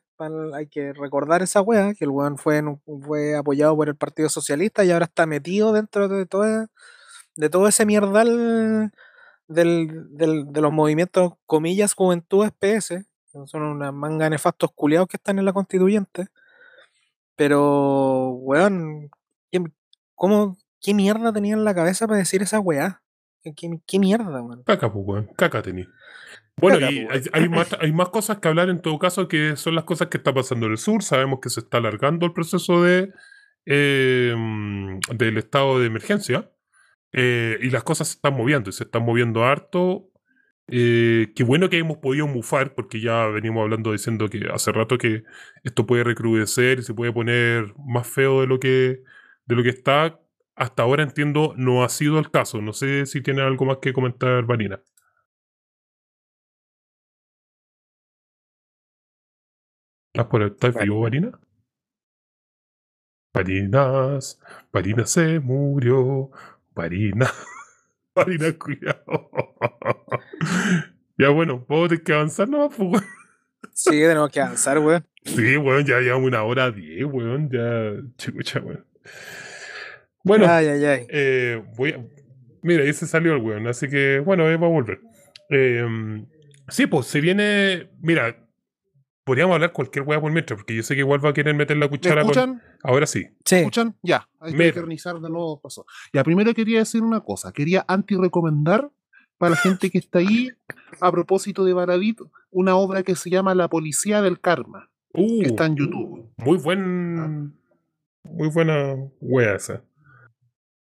Hay 0.54 0.66
que 0.68 0.92
recordar 0.94 1.42
esa 1.42 1.60
wea, 1.60 1.92
que 1.94 2.04
el 2.04 2.10
weón 2.10 2.38
fue, 2.38 2.62
fue 3.04 3.36
apoyado 3.36 3.76
por 3.76 3.88
el 3.88 3.96
Partido 3.96 4.28
Socialista 4.30 4.82
y 4.84 4.90
ahora 4.90 5.04
está 5.04 5.26
metido 5.26 5.72
dentro 5.72 6.08
de 6.08 6.24
todo, 6.26 6.66
de 7.36 7.50
todo 7.50 7.68
ese 7.68 7.84
mierdal 7.84 8.90
del, 9.46 10.06
del- 10.16 10.52
de 10.52 10.60
los 10.62 10.72
movimientos, 10.72 11.34
comillas, 11.44 11.92
juventudes 11.94 12.50
PS. 12.58 13.04
Son 13.44 13.62
una 13.62 13.92
manga 13.92 14.30
nefastos 14.30 14.70
culiados 14.74 15.08
que 15.08 15.18
están 15.18 15.38
en 15.38 15.44
la 15.44 15.52
constituyente. 15.52 16.28
Pero, 17.36 18.30
weón, 18.30 19.10
¿qué, 19.50 19.62
cómo, 20.14 20.56
¿qué 20.80 20.94
mierda 20.94 21.32
tenía 21.32 21.52
en 21.54 21.64
la 21.64 21.74
cabeza 21.74 22.06
para 22.06 22.18
decir 22.18 22.42
esa 22.42 22.60
weá? 22.60 23.02
¿Qué, 23.42 23.54
qué- 23.86 23.98
mierda, 23.98 24.40
weón? 24.42 24.62
Caca, 24.64 24.90
pues, 24.92 25.04
weón. 25.06 25.26
Caca 25.36 25.60
tení. 25.62 25.86
Bueno, 26.58 26.80
y 26.80 27.06
hay, 27.10 27.22
hay 27.32 27.48
más, 27.50 27.74
hay 27.80 27.92
más 27.92 28.08
cosas 28.08 28.38
que 28.38 28.48
hablar 28.48 28.70
en 28.70 28.80
todo 28.80 28.98
caso 28.98 29.28
que 29.28 29.56
son 29.56 29.74
las 29.74 29.84
cosas 29.84 30.08
que 30.08 30.16
está 30.16 30.32
pasando 30.32 30.66
en 30.66 30.72
el 30.72 30.78
sur. 30.78 31.02
Sabemos 31.02 31.40
que 31.42 31.50
se 31.50 31.60
está 31.60 31.78
alargando 31.78 32.24
el 32.26 32.32
proceso 32.32 32.82
de 32.82 33.12
eh, 33.66 34.34
mm, 34.36 35.00
del 35.16 35.38
estado 35.38 35.80
de 35.80 35.86
emergencia. 35.86 36.50
eh, 37.12 37.58
y 37.62 37.70
las 37.70 37.84
cosas 37.84 38.08
se 38.08 38.14
están 38.16 38.34
moviendo, 38.36 38.70
y 38.70 38.74
se 38.74 38.84
están 38.84 39.04
moviendo 39.04 39.44
harto. 39.44 40.10
Eh, 40.68 41.32
qué 41.36 41.44
bueno 41.44 41.70
que 41.70 41.78
hemos 41.78 41.98
podido 41.98 42.26
mufar, 42.28 42.74
porque 42.74 43.00
ya 43.00 43.26
venimos 43.28 43.62
hablando 43.64 43.92
diciendo 43.92 44.28
que 44.30 44.48
hace 44.52 44.72
rato 44.72 44.98
que 44.98 45.24
esto 45.64 45.86
puede 45.86 46.04
recrudecer 46.04 46.80
y 46.80 46.82
se 46.84 46.94
puede 46.94 47.12
poner 47.12 47.74
más 47.78 48.06
feo 48.08 48.40
de 48.42 48.46
lo 48.48 48.60
que, 48.60 49.02
de 49.46 49.56
lo 49.56 49.62
que 49.64 49.70
está. 49.70 50.20
Hasta 50.56 50.82
ahora 50.84 51.02
entiendo, 51.04 51.54
no 51.58 51.84
ha 51.84 51.88
sido 51.90 52.18
el 52.20 52.30
caso. 52.30 52.62
No 52.62 52.72
sé 52.74 53.06
si 53.06 53.22
tiene 53.22 53.42
algo 53.42 53.66
más 53.66 53.78
que 53.82 53.92
comentar, 53.94 54.44
Vanina. 54.46 54.80
¿Estás 60.16 60.30
por 60.30 60.42
estás 60.44 60.74
vivo, 60.82 61.02
Varina? 61.02 61.38
Varinas, 63.34 64.40
Varina 64.72 65.04
se 65.04 65.40
murió. 65.40 66.30
Varina, 66.74 67.30
Varina, 68.14 68.50
cuidado. 68.58 69.30
ya 71.18 71.28
bueno, 71.28 71.66
vamos 71.68 71.84
a 71.84 71.88
tener 71.90 72.02
que 72.04 72.12
avanzar 72.14 72.48
nomás, 72.48 72.74
pues, 72.74 72.88
weón. 72.92 73.04
Sí, 73.74 73.90
tenemos 73.90 74.30
que 74.30 74.40
avanzar, 74.40 74.78
weón. 74.78 75.06
Sí, 75.22 75.58
weón, 75.58 75.84
ya 75.84 76.00
llevamos 76.00 76.28
una 76.28 76.44
hora 76.44 76.70
diez, 76.70 77.04
weón. 77.04 77.50
Ya, 77.50 77.92
chucha, 78.16 78.60
weón. 78.60 78.86
Bueno, 80.24 80.46
Ay, 80.48 80.68
ay, 80.68 80.84
ay. 80.86 81.06
eh, 81.10 81.62
voy 81.76 81.90
a... 81.92 82.02
Mira, 82.62 82.84
ahí 82.84 82.92
se 82.94 83.06
salió 83.06 83.34
el 83.34 83.42
weón, 83.42 83.66
así 83.66 83.86
que 83.86 84.18
bueno, 84.20 84.46
ahí 84.46 84.56
va 84.56 84.66
a 84.66 84.70
volver. 84.70 84.98
Eh, 85.50 86.24
sí, 86.68 86.86
pues 86.86 87.06
se 87.06 87.20
viene. 87.20 87.90
Mira, 88.00 88.45
podríamos 89.26 89.54
hablar 89.54 89.72
cualquier 89.72 90.06
weá 90.06 90.20
por 90.20 90.30
mientras, 90.30 90.56
porque 90.56 90.76
yo 90.76 90.82
sé 90.84 90.94
que 90.94 91.00
igual 91.00 91.22
va 91.22 91.30
a 91.30 91.34
querer 91.34 91.54
meter 91.54 91.76
la 91.76 91.86
¿Me 91.86 91.90
cuchara 91.90 92.22
con. 92.22 92.30
escuchan? 92.30 92.62
Ahora 92.84 93.06
sí. 93.06 93.26
Sí. 93.44 93.56
¿Escuchan? 93.56 93.96
Ya, 94.02 94.28
hay 94.38 94.54
que 94.54 94.68
eternizar 94.68 95.18
de 95.20 95.28
nuevo 95.28 95.60
pasó. 95.60 95.84
Ya, 96.12 96.22
primero 96.22 96.54
quería 96.54 96.78
decir 96.78 97.02
una 97.02 97.20
cosa. 97.20 97.52
Quería 97.52 97.84
anti-recomendar 97.88 98.88
para 99.36 99.50
la 99.50 99.56
gente 99.56 99.90
que 99.90 99.98
está 99.98 100.20
ahí, 100.20 100.50
a 101.00 101.10
propósito 101.10 101.64
de 101.64 101.72
Baradito, 101.74 102.30
una 102.50 102.76
obra 102.76 103.02
que 103.02 103.16
se 103.16 103.28
llama 103.28 103.54
La 103.54 103.68
Policía 103.68 104.22
del 104.22 104.40
Karma, 104.40 104.88
Uh, 105.12 105.40
que 105.40 105.46
está 105.48 105.66
en 105.66 105.76
YouTube. 105.76 106.30
muy 106.36 106.58
buen. 106.58 107.54
Muy 108.24 108.48
buena 108.48 108.94
wea 109.20 109.54
esa. 109.56 109.82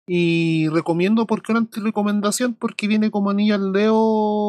Y 0.08 0.68
recomiendo, 0.70 1.26
¿por 1.28 1.42
qué 1.42 1.52
una 1.52 1.68
recomendación? 1.72 2.54
Porque 2.56 2.88
viene 2.88 3.12
como 3.12 3.30
anillo 3.30 3.56
al 3.56 3.72
dedo 3.72 4.49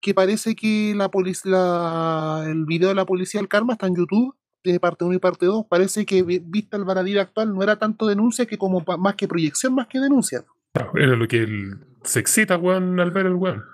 que 0.00 0.14
parece 0.14 0.54
que 0.54 0.92
la 0.96 1.10
policía, 1.10 2.44
el 2.46 2.64
video 2.66 2.88
de 2.88 2.94
la 2.94 3.04
policía 3.04 3.40
del 3.40 3.48
karma 3.48 3.72
está 3.74 3.86
en 3.86 3.96
YouTube, 3.96 4.34
de 4.64 4.78
parte 4.80 5.04
1 5.04 5.14
y 5.14 5.18
parte 5.18 5.46
2. 5.46 5.66
Parece 5.68 6.04
que 6.06 6.22
vi- 6.22 6.42
vista 6.44 6.76
el 6.76 6.84
Baradí 6.84 7.16
actual 7.18 7.54
no 7.54 7.62
era 7.62 7.76
tanto 7.76 8.06
denuncia 8.06 8.46
que 8.46 8.58
como 8.58 8.84
más 8.98 9.14
que 9.14 9.26
proyección, 9.28 9.74
más 9.74 9.86
que 9.86 9.98
denuncia. 10.00 10.44
Claro, 10.74 10.92
Era 10.96 11.16
lo 11.16 11.26
que 11.26 11.38
él 11.42 11.78
se 12.04 12.20
excita, 12.20 12.56
weón, 12.56 13.00
al 13.00 13.10
ver 13.10 13.26
el 13.26 13.34
weón. 13.34 13.64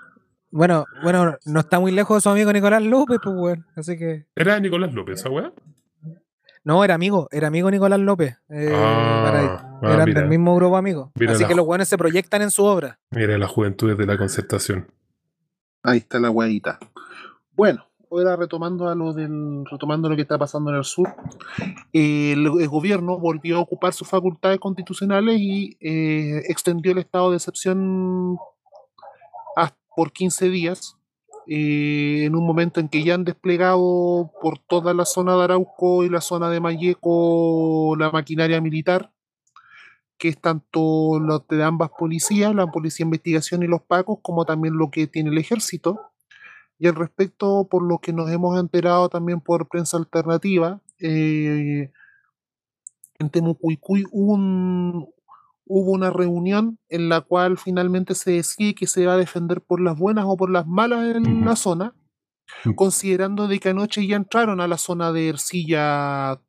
Bueno, 0.51 0.85
bueno, 1.03 1.37
no 1.47 1.61
está 1.61 1.81
muy 1.81 1.91
lejos 1.91 2.17
de 2.17 2.21
su 2.21 2.29
amigo 2.31 2.53
Nicolás 2.53 2.83
López, 2.83 3.19
pues, 3.23 3.35
weón. 3.37 3.67
Así 3.75 3.99
que. 3.99 4.27
Era 4.37 4.61
Nicolás 4.61 4.95
López, 4.95 5.19
esa 5.21 5.31
weá. 5.31 5.53
No, 6.63 6.83
era 6.83 6.95
amigo, 6.95 7.29
era 7.31 7.49
amigo 7.49 7.71
Nicolás 7.71 8.01
López. 8.01 8.39
eh, 8.49 8.71
Ah, 8.73 9.61
ah, 9.83 9.93
Eran 9.93 10.05
mira. 10.07 10.21
del 10.21 10.31
mismo 10.31 10.55
grupo 10.57 10.77
amigo. 10.77 11.13
Mira 11.19 11.33
Así 11.33 11.43
la- 11.43 11.49
que 11.49 11.55
los 11.55 11.67
weones 11.67 11.89
se 11.89 11.99
proyectan 11.99 12.41
en 12.43 12.51
su 12.51 12.65
obra. 12.65 12.99
Mira 13.11 13.37
las 13.37 13.51
juventudes 13.51 13.99
de 13.99 14.07
la 14.07 14.17
concertación. 14.17 14.87
Ahí 15.85 15.99
está 15.99 16.19
la 16.19 16.31
hueadita. 16.31 16.79
Bueno, 17.53 17.85
ahora 18.11 18.37
retomando 18.37 18.89
a 18.89 18.95
lo 18.95 19.13
del, 19.13 19.65
retomando 19.71 20.09
lo 20.09 20.17
que 20.17 20.23
está 20.23 20.39
pasando 20.39 20.71
en 20.71 20.77
el 20.77 20.85
sur, 20.85 21.15
el, 21.93 22.49
gobierno 22.69 23.19
volvió 23.19 23.59
a 23.59 23.61
ocupar 23.61 23.93
sus 23.93 24.09
facultades 24.09 24.59
constitucionales 24.59 25.39
y 25.39 25.77
eh, 25.81 26.43
extendió 26.49 26.93
el 26.93 26.99
estado 26.99 27.31
de 27.31 27.37
excepción 27.37 28.39
por 29.95 30.13
15 30.13 30.51
días. 30.51 30.97
eh, 31.47 32.25
en 32.25 32.35
un 32.35 32.47
momento 32.47 32.81
en 32.81 32.89
que 32.89 33.05
ya 33.05 33.15
han 33.15 33.25
desplegado 33.25 34.33
por 34.41 34.59
toda 34.59 34.95
la 34.95 35.05
zona 35.05 35.37
de 35.37 35.45
Arauco 35.45 36.03
y 36.03 36.09
la 36.09 36.23
zona 36.23 36.49
de 36.49 36.59
Mayeco 36.59 37.95
la 37.99 38.11
maquinaria 38.11 38.63
militar, 38.63 39.13
que 40.25 40.31
es 40.31 40.41
tanto 40.41 41.21
los 41.21 41.47
de 41.49 41.63
ambas 41.63 41.91
policías, 41.99 42.55
la 42.55 42.67
policía 42.67 43.05
de 43.05 43.09
investigación 43.09 43.63
y 43.63 43.67
los 43.67 43.83
pacos, 43.83 44.21
como 44.23 44.47
también 44.47 44.79
lo 44.79 44.91
que 44.91 45.07
tiene 45.07 45.29
el 45.29 45.37
ejército. 45.37 46.01
Y 46.79 46.87
al 46.87 46.95
respecto, 46.95 47.69
por 47.71 47.83
lo 47.87 47.99
que 47.99 48.15
nos 48.15 48.31
hemos 48.31 48.59
enterado 48.59 49.11
también 49.11 49.43
por 49.43 49.69
prensa 49.69 49.99
alternativa, 49.99 50.81
eh, 50.99 51.91
en 53.19 53.29
Temucuicuy 53.29 54.07
hubo, 54.13 54.33
un- 54.33 55.07
hubo 55.67 55.91
una 55.93 56.09
reunión 56.09 56.79
en 56.89 57.11
la 57.11 57.21
cual 57.21 57.59
finalmente 57.59 58.15
se 58.15 58.31
decide 58.31 58.75
que 58.75 58.87
se 58.87 59.05
va 59.05 59.13
a 59.13 59.19
defender 59.19 59.61
por 59.61 59.79
las 59.79 59.99
buenas 59.99 60.25
o 60.27 60.39
por 60.39 60.49
las 60.51 60.67
malas 60.67 61.15
en 61.17 61.37
Ujú. 61.37 61.45
la 61.45 61.55
zona, 61.57 61.95
considerando 62.77 63.47
de 63.47 63.61
que 63.61 63.69
anoche 63.69 64.07
ya 64.07 64.17
entraron 64.17 64.63
a 64.63 64.69
la 64.69 64.79
zona 64.79 65.13
de 65.13 65.29
Ercilla 65.29 66.41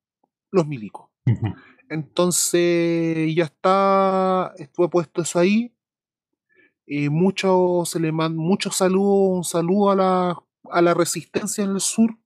los 0.51 0.65
milicos. 0.65 1.07
Ujú. 1.25 1.47
Entonces 1.89 3.33
ya 3.35 3.45
está, 3.45 4.53
estuvo 4.57 4.89
puesto 4.89 5.21
eso 5.21 5.39
ahí. 5.39 5.71
Eh, 6.87 7.09
mucho, 7.09 7.83
se 7.85 7.99
le 7.99 8.11
man, 8.11 8.35
mucho 8.35 8.71
saludo, 8.71 9.37
un 9.37 9.43
saludo 9.43 9.91
a 9.91 9.95
la, 9.95 10.43
a 10.71 10.81
la 10.81 10.93
resistencia 10.93 11.63
en 11.63 11.71
el 11.71 11.79
sur. 11.81 12.17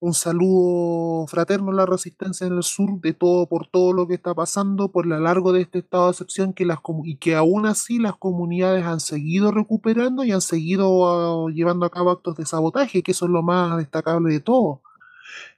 Un 0.00 0.14
saludo 0.14 1.26
fraterno 1.26 1.72
a 1.72 1.74
la 1.74 1.86
resistencia 1.86 2.46
en 2.46 2.52
el 2.54 2.62
sur 2.62 3.00
de 3.00 3.14
todo 3.14 3.48
por 3.48 3.66
todo 3.66 3.92
lo 3.92 4.06
que 4.06 4.14
está 4.14 4.32
pasando, 4.32 4.92
por 4.92 5.06
lo 5.06 5.18
largo 5.18 5.52
de 5.52 5.62
este 5.62 5.80
estado 5.80 6.04
de 6.04 6.10
excepción 6.12 6.52
que 6.52 6.64
las, 6.64 6.78
y 7.04 7.16
que 7.16 7.34
aún 7.34 7.66
así 7.66 7.98
las 7.98 8.16
comunidades 8.16 8.84
han 8.84 9.00
seguido 9.00 9.50
recuperando 9.50 10.22
y 10.24 10.30
han 10.30 10.40
seguido 10.40 11.46
ah, 11.48 11.50
llevando 11.52 11.84
a 11.84 11.90
cabo 11.90 12.10
actos 12.12 12.36
de 12.36 12.46
sabotaje, 12.46 13.02
que 13.02 13.10
eso 13.10 13.24
es 13.26 13.32
lo 13.32 13.42
más 13.42 13.76
destacable 13.76 14.32
de 14.32 14.40
todo. 14.40 14.82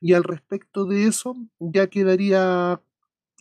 Y 0.00 0.14
al 0.14 0.24
respecto 0.24 0.84
de 0.84 1.06
eso, 1.06 1.36
ya 1.58 1.86
quedaría 1.88 2.80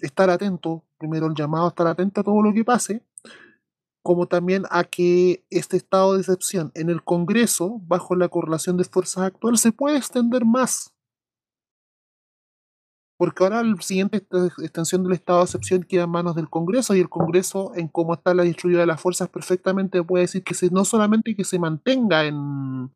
estar 0.01 0.29
atento, 0.29 0.83
primero 0.97 1.27
el 1.27 1.35
llamado 1.35 1.65
a 1.65 1.69
estar 1.69 1.87
atento 1.87 2.21
a 2.21 2.23
todo 2.23 2.41
lo 2.41 2.53
que 2.53 2.63
pase, 2.63 3.03
como 4.01 4.27
también 4.27 4.63
a 4.69 4.83
que 4.83 5.45
este 5.49 5.77
estado 5.77 6.13
de 6.13 6.21
excepción 6.21 6.71
en 6.75 6.89
el 6.89 7.03
Congreso, 7.03 7.79
bajo 7.83 8.15
la 8.15 8.29
correlación 8.29 8.77
de 8.77 8.85
fuerzas 8.85 9.25
actual, 9.25 9.57
se 9.57 9.71
puede 9.71 9.97
extender 9.97 10.45
más. 10.45 10.93
Porque 13.17 13.43
ahora 13.43 13.61
la 13.63 13.81
siguiente 13.81 14.25
extensión 14.59 15.03
del 15.03 15.11
estado 15.11 15.39
de 15.39 15.45
excepción 15.45 15.83
queda 15.83 16.03
en 16.03 16.09
manos 16.09 16.35
del 16.35 16.49
Congreso 16.49 16.95
y 16.95 17.01
el 17.01 17.09
Congreso, 17.09 17.73
en 17.75 17.89
cómo 17.89 18.13
está 18.13 18.33
la 18.33 18.43
distribuida 18.43 18.79
de 18.79 18.87
las 18.87 19.01
fuerzas, 19.01 19.27
perfectamente 19.27 20.01
puede 20.03 20.23
decir 20.23 20.41
que 20.41 20.53
se, 20.53 20.69
no 20.69 20.85
solamente 20.85 21.35
que 21.35 21.43
se 21.43 21.59
mantenga 21.59 22.23
en, 22.23 22.89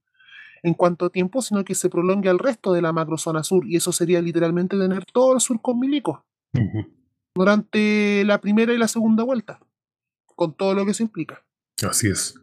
en 0.63 0.73
cuanto 0.73 1.05
a 1.05 1.09
tiempo, 1.09 1.41
sino 1.41 1.63
que 1.63 1.75
se 1.75 1.89
prolongue 1.89 2.29
al 2.29 2.39
resto 2.39 2.73
de 2.73 2.81
la 2.81 2.93
macrozona 2.93 3.43
sur. 3.43 3.65
Y 3.67 3.75
eso 3.75 3.91
sería 3.91 4.21
literalmente 4.21 4.77
tener 4.77 5.05
todo 5.05 5.33
el 5.33 5.41
sur 5.41 5.61
con 5.61 5.79
milicos 5.79 6.19
durante 7.35 8.23
la 8.25 8.39
primera 8.39 8.73
y 8.73 8.77
la 8.77 8.87
segunda 8.87 9.23
vuelta, 9.23 9.59
con 10.35 10.55
todo 10.55 10.73
lo 10.73 10.85
que 10.85 10.91
eso 10.91 11.03
implica. 11.03 11.43
Así 11.87 12.07
es. 12.07 12.35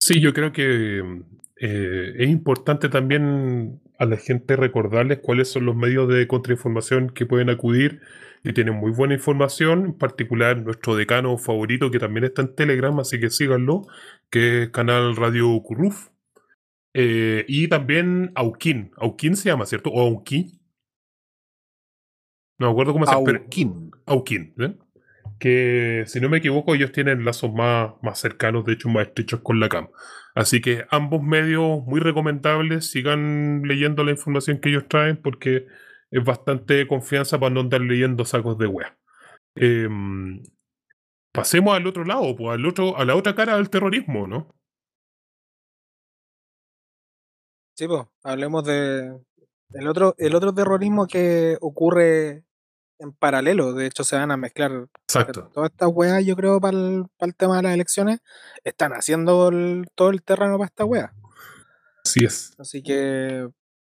Sí, 0.00 0.20
yo 0.20 0.32
creo 0.32 0.52
que 0.52 1.22
eh, 1.56 2.14
es 2.18 2.28
importante 2.28 2.88
también 2.88 3.80
a 3.98 4.06
la 4.06 4.16
gente 4.16 4.56
recordarles 4.56 5.20
cuáles 5.20 5.48
son 5.48 5.66
los 5.66 5.76
medios 5.76 6.08
de 6.08 6.26
contrainformación 6.26 7.10
que 7.10 7.26
pueden 7.26 7.50
acudir 7.50 8.00
y 8.42 8.52
tienen 8.52 8.74
muy 8.74 8.90
buena 8.90 9.14
información, 9.14 9.84
en 9.86 9.94
particular 9.94 10.58
nuestro 10.58 10.96
decano 10.96 11.38
favorito 11.38 11.90
que 11.90 12.00
también 12.00 12.24
está 12.24 12.42
en 12.42 12.54
Telegram, 12.56 12.98
así 12.98 13.20
que 13.20 13.30
síganlo, 13.30 13.82
que 14.30 14.64
es 14.64 14.70
Canal 14.70 15.14
Radio 15.14 15.60
Curruf. 15.62 16.08
Eh, 16.94 17.44
y 17.48 17.68
también 17.68 18.32
Auquín. 18.34 18.92
Auquín 18.96 19.36
se 19.36 19.48
llama, 19.48 19.66
¿cierto? 19.66 19.90
O 19.90 20.00
Auquín. 20.00 20.60
No 22.58 22.66
me 22.66 22.72
acuerdo 22.72 22.92
cómo 22.92 23.06
se 23.06 23.12
llama. 23.12 23.22
Aukin, 24.06 24.54
¿eh? 24.58 24.76
que 25.42 26.04
si 26.06 26.20
no 26.20 26.28
me 26.28 26.38
equivoco 26.38 26.72
ellos 26.72 26.92
tienen 26.92 27.24
lazos 27.24 27.52
más, 27.52 27.94
más 28.00 28.20
cercanos, 28.20 28.64
de 28.64 28.74
hecho 28.74 28.88
más 28.88 29.08
estrechos 29.08 29.40
con 29.40 29.58
la 29.58 29.68
CAM. 29.68 29.88
Así 30.36 30.60
que 30.60 30.86
ambos 30.88 31.20
medios 31.20 31.82
muy 31.84 31.98
recomendables, 31.98 32.88
sigan 32.88 33.62
leyendo 33.64 34.04
la 34.04 34.12
información 34.12 34.60
que 34.60 34.68
ellos 34.68 34.86
traen 34.86 35.16
porque 35.16 35.66
es 36.12 36.24
bastante 36.24 36.86
confianza 36.86 37.40
para 37.40 37.52
no 37.52 37.60
andar 37.60 37.80
leyendo 37.80 38.24
sacos 38.24 38.56
de 38.56 38.68
wea. 38.68 38.96
Em, 39.56 40.44
pasemos 41.32 41.74
al 41.74 41.88
otro 41.88 42.04
lado, 42.04 42.36
pues, 42.36 42.50
al 42.50 42.64
otro, 42.64 42.96
a 42.96 43.04
la 43.04 43.16
otra 43.16 43.34
cara 43.34 43.56
del 43.56 43.68
terrorismo, 43.68 44.28
¿no? 44.28 44.54
Sí, 47.74 47.86
pues, 47.86 48.02
hablemos 48.22 48.64
de 48.64 49.18
el 49.74 49.88
otro, 49.88 50.14
el 50.18 50.34
otro 50.34 50.54
terrorismo 50.54 51.06
que 51.06 51.56
ocurre 51.60 52.44
en 52.98 53.12
paralelo. 53.12 53.72
De 53.72 53.86
hecho, 53.86 54.04
se 54.04 54.16
van 54.16 54.30
a 54.30 54.36
mezclar 54.36 54.88
Exacto. 55.08 55.50
todas 55.52 55.70
estas 55.70 55.88
weas, 55.92 56.24
yo 56.24 56.36
creo, 56.36 56.60
para 56.60 56.76
el, 56.76 57.06
tema 57.36 57.56
de 57.56 57.62
las 57.64 57.74
elecciones. 57.74 58.20
Están 58.64 58.92
haciendo 58.92 59.48
el- 59.48 59.86
todo 59.94 60.10
el 60.10 60.22
terreno 60.22 60.58
para 60.58 60.66
esta 60.66 60.84
wea. 60.84 61.12
Así 62.04 62.24
es. 62.24 62.54
Así 62.58 62.82
que 62.82 63.48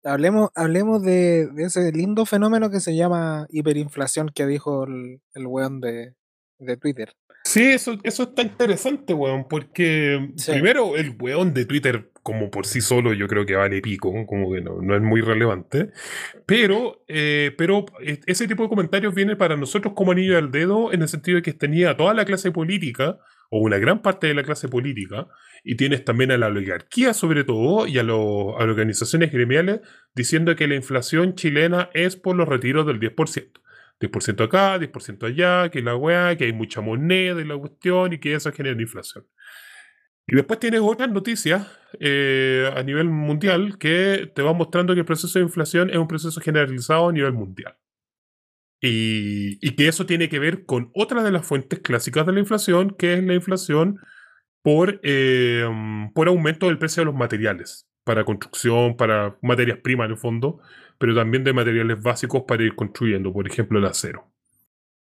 hablemos, 0.04 0.50
hablemos 0.54 1.02
de, 1.02 1.48
de 1.48 1.64
ese 1.64 1.90
lindo 1.92 2.24
fenómeno 2.26 2.70
que 2.70 2.80
se 2.80 2.94
llama 2.94 3.46
hiperinflación 3.50 4.28
que 4.28 4.46
dijo 4.46 4.84
el, 4.84 5.20
el 5.34 5.46
weón 5.46 5.80
de, 5.80 6.14
de 6.58 6.76
Twitter. 6.76 7.14
Sí, 7.44 7.62
eso, 7.72 7.98
eso 8.04 8.22
está 8.22 8.42
interesante, 8.42 9.12
weón, 9.12 9.46
porque 9.48 10.30
Sí. 10.36 10.52
primero 10.52 10.96
el 10.96 11.16
weón 11.20 11.52
de 11.52 11.66
Twitter, 11.66 12.10
como 12.24 12.50
por 12.50 12.66
sí 12.66 12.80
solo, 12.80 13.12
yo 13.14 13.28
creo 13.28 13.46
que 13.46 13.54
vale 13.54 13.80
pico, 13.82 14.12
como 14.26 14.52
que 14.52 14.60
no, 14.62 14.82
no 14.82 14.96
es 14.96 15.02
muy 15.02 15.20
relevante. 15.20 15.90
Pero, 16.46 17.04
eh, 17.08 17.54
pero 17.56 17.84
ese 18.26 18.48
tipo 18.48 18.64
de 18.64 18.68
comentarios 18.68 19.14
viene 19.14 19.36
para 19.36 19.56
nosotros 19.56 19.94
como 19.96 20.12
anillo 20.12 20.38
al 20.38 20.50
dedo, 20.50 20.92
en 20.92 21.02
el 21.02 21.08
sentido 21.08 21.36
de 21.36 21.42
que 21.42 21.52
tenía 21.52 21.96
toda 21.96 22.14
la 22.14 22.24
clase 22.24 22.50
política, 22.52 23.18
o 23.50 23.60
una 23.60 23.78
gran 23.78 24.02
parte 24.02 24.26
de 24.26 24.34
la 24.34 24.42
clase 24.42 24.68
política, 24.68 25.28
y 25.62 25.76
tienes 25.76 26.04
también 26.04 26.32
a 26.32 26.38
la 26.38 26.48
oligarquía 26.48 27.14
sobre 27.14 27.44
todo, 27.44 27.86
y 27.86 27.98
a, 27.98 28.02
lo- 28.02 28.58
a 28.60 28.64
organizaciones 28.64 29.32
gremiales, 29.32 29.80
diciendo 30.14 30.56
que 30.56 30.66
la 30.68 30.74
inflación 30.74 31.34
chilena 31.34 31.90
es 31.94 32.16
por 32.16 32.36
los 32.36 32.48
retiros 32.48 32.86
del 32.86 32.98
10%. 33.00 33.60
10% 34.00 34.44
acá, 34.44 34.78
10% 34.78 35.26
allá, 35.26 35.70
que 35.70 35.80
la 35.82 35.96
weá, 35.96 36.36
que 36.36 36.44
hay 36.44 36.52
mucha 36.52 36.80
moneda 36.80 37.40
y 37.40 37.44
la 37.44 37.56
cuestión 37.56 38.12
y 38.12 38.18
que 38.18 38.34
eso 38.34 38.50
genera 38.52 38.80
inflación. 38.80 39.24
Y 40.26 40.36
después 40.36 40.58
tienes 40.58 40.80
otras 40.82 41.10
noticias 41.10 41.68
eh, 42.00 42.70
a 42.74 42.82
nivel 42.82 43.08
mundial 43.10 43.78
que 43.78 44.30
te 44.34 44.42
van 44.42 44.56
mostrando 44.56 44.94
que 44.94 45.00
el 45.00 45.06
proceso 45.06 45.38
de 45.38 45.44
inflación 45.44 45.90
es 45.90 45.96
un 45.96 46.08
proceso 46.08 46.40
generalizado 46.40 47.08
a 47.08 47.12
nivel 47.12 47.32
mundial. 47.32 47.76
Y, 48.80 49.58
y 49.66 49.76
que 49.76 49.88
eso 49.88 50.06
tiene 50.06 50.28
que 50.28 50.38
ver 50.38 50.66
con 50.66 50.90
otra 50.94 51.22
de 51.22 51.32
las 51.32 51.46
fuentes 51.46 51.80
clásicas 51.80 52.26
de 52.26 52.32
la 52.32 52.40
inflación, 52.40 52.94
que 52.98 53.14
es 53.14 53.24
la 53.24 53.34
inflación 53.34 53.98
por, 54.64 54.98
eh, 55.02 55.68
por 56.14 56.28
aumento 56.28 56.66
del 56.66 56.78
precio 56.78 57.02
de 57.02 57.06
los 57.06 57.14
materiales, 57.14 57.86
para 58.02 58.24
construcción, 58.24 58.96
para 58.96 59.36
materias 59.42 59.78
primas 59.82 60.06
en 60.06 60.12
el 60.12 60.18
fondo, 60.18 60.60
pero 60.98 61.14
también 61.14 61.44
de 61.44 61.52
materiales 61.52 62.02
básicos 62.02 62.44
para 62.48 62.62
ir 62.64 62.74
construyendo, 62.74 63.32
por 63.32 63.46
ejemplo 63.46 63.78
el 63.78 63.84
acero. 63.84 64.33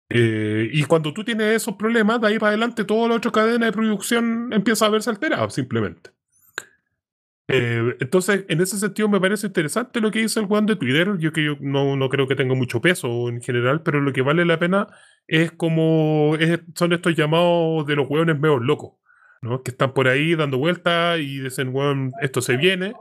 Eh, 0.10 0.69
y 0.72 0.84
cuando 0.84 1.14
tú 1.14 1.23
tienes 1.23 1.56
esos 1.56 1.76
problemas, 1.76 2.22
de 2.22 2.27
ahí 2.27 2.40
para 2.40 2.49
adelante 2.49 2.84
toda 2.84 3.10
la 3.10 3.15
otra 3.15 3.32
cadena 3.32 3.65
de 3.65 3.72
producción 3.72 4.49
empieza 4.53 4.86
a 4.86 4.90
verse 4.90 5.10
alterada, 5.10 5.49
simplemente. 5.49 6.11
Eh, 7.48 7.95
entonces, 7.99 8.45
en 8.49 8.61
ese 8.61 8.77
sentido 8.80 9.07
me 9.07 9.19
parece 9.19 9.48
interesante 9.48 10.02
lo 10.02 10.10
que 10.10 10.19
dice 10.19 10.40
el 10.40 10.48
Juan 10.48 10.65
de 10.65 10.76
Twitter. 10.76 11.18
Yo 11.19 11.32
que 11.32 11.44
yo 11.44 11.56
no, 11.60 11.95
no, 11.95 12.10
creo 12.10 12.27
que 12.27 12.36
tenga 12.36 12.56
mucho 12.56 12.82
peso 12.82 13.30
en 13.30 13.41
general, 13.41 13.84
pero 13.84 14.02
lo 14.02 14.14
que 14.14 14.22
vale 14.22 14.45
la 14.45 14.60
pena 14.60 14.88
es 15.27 15.52
como 15.52 16.36
son 16.76 16.94
estos 16.94 17.15
llamados 17.15 17.86
de 17.88 17.95
los 17.95 18.10
hueones 18.10 18.40
medio 18.40 18.60
locos, 18.60 18.94
¿no? 19.41 19.64
Que 19.64 19.72
están 19.72 19.94
por 19.94 20.07
ahí 20.07 20.36
dando 20.36 20.57
vueltas 20.57 21.19
y 21.19 21.40
dicen, 21.40 21.69
hueón, 21.73 22.14
esto 22.22 22.41
se 22.41 22.57
viene. 22.57 22.94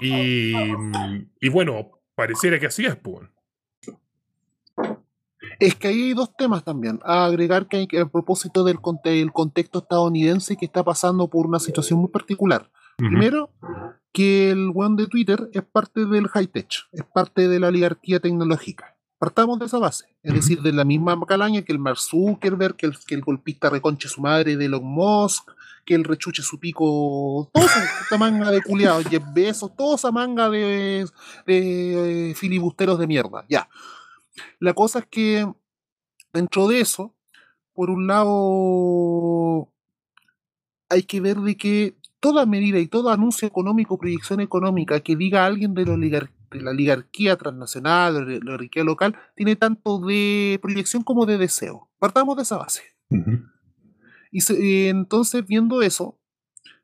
Y, 0.00 0.52
y 1.40 1.48
bueno, 1.48 2.00
pareciera 2.14 2.58
que 2.58 2.66
así 2.66 2.84
es, 2.86 2.96
pues. 2.96 3.28
Es 5.58 5.74
que 5.74 5.88
ahí 5.88 6.02
hay 6.04 6.14
dos 6.14 6.36
temas 6.36 6.64
también. 6.64 7.00
A 7.04 7.24
agregar 7.24 7.68
que, 7.68 7.76
hay, 7.76 7.88
a 7.98 8.06
propósito 8.06 8.64
del, 8.64 8.80
contexto 8.80 9.78
estadounidense 9.78 10.56
que 10.56 10.66
está 10.66 10.84
pasando 10.84 11.28
por 11.28 11.46
una 11.46 11.58
situación 11.58 12.00
muy 12.00 12.08
particular. 12.08 12.70
Primero, 12.96 13.50
que 14.12 14.50
el 14.50 14.72
one 14.74 15.02
de 15.02 15.06
Twitter 15.06 15.50
es 15.52 15.62
parte 15.62 16.06
del 16.06 16.28
high 16.28 16.46
tech, 16.46 16.68
es 16.92 17.04
parte 17.04 17.48
de 17.48 17.60
la 17.60 17.68
oligarquía 17.68 18.20
tecnológica. 18.20 18.96
Partamos 19.18 19.58
de 19.58 19.66
esa 19.66 19.78
base, 19.78 20.06
es 20.22 20.34
decir, 20.34 20.62
de 20.62 20.72
la 20.72 20.84
misma 20.84 21.18
calaña 21.26 21.62
que 21.62 21.72
el 21.72 21.78
Mark 21.78 21.98
Zuckerberg, 21.98 22.76
que 22.76 22.86
el, 22.86 22.98
que 23.06 23.14
el 23.14 23.22
golpista 23.22 23.68
reconche 23.68 24.08
su 24.08 24.22
madre 24.22 24.56
de 24.56 24.66
Elon 24.66 24.84
Musk, 24.84 25.50
que 25.86 25.94
el 25.94 26.04
rechuche 26.04 26.42
su 26.42 26.58
pico, 26.58 27.50
toda 27.52 27.66
esa 27.66 28.18
manga 28.18 28.50
de 28.50 28.60
culiados, 28.60 29.04
Jeff 29.04 29.22
Bezos, 29.34 29.74
toda 29.76 29.96
esa 29.96 30.10
manga 30.10 30.50
de, 30.50 31.06
de 31.46 32.34
filibusteros 32.36 32.98
de 32.98 33.06
mierda, 33.06 33.44
ya. 33.48 33.68
La 34.58 34.74
cosa 34.74 35.00
es 35.00 35.06
que 35.06 35.46
dentro 36.32 36.68
de 36.68 36.80
eso, 36.80 37.14
por 37.72 37.90
un 37.90 38.06
lado, 38.06 39.72
hay 40.88 41.02
que 41.02 41.20
ver 41.20 41.38
de 41.38 41.56
que 41.56 41.96
toda 42.20 42.46
medida 42.46 42.78
y 42.78 42.88
todo 42.88 43.10
anuncio 43.10 43.46
económico, 43.46 43.98
proyección 43.98 44.40
económica 44.40 45.00
que 45.00 45.16
diga 45.16 45.46
alguien 45.46 45.74
de, 45.74 45.84
la 45.84 46.70
oligarquía 46.70 47.36
transnacional, 47.36 48.26
de 48.26 48.40
la 48.40 48.54
oligarquía 48.54 48.84
local, 48.84 49.16
tiene 49.34 49.56
tanto 49.56 49.98
de 50.00 50.58
proyección 50.62 51.02
como 51.02 51.26
de 51.26 51.38
deseo. 51.38 51.88
Partamos 51.98 52.36
de 52.36 52.42
esa 52.42 52.56
base. 52.56 52.82
Y 54.32 54.86
entonces, 54.88 55.46
viendo 55.46 55.82
eso, 55.82 56.18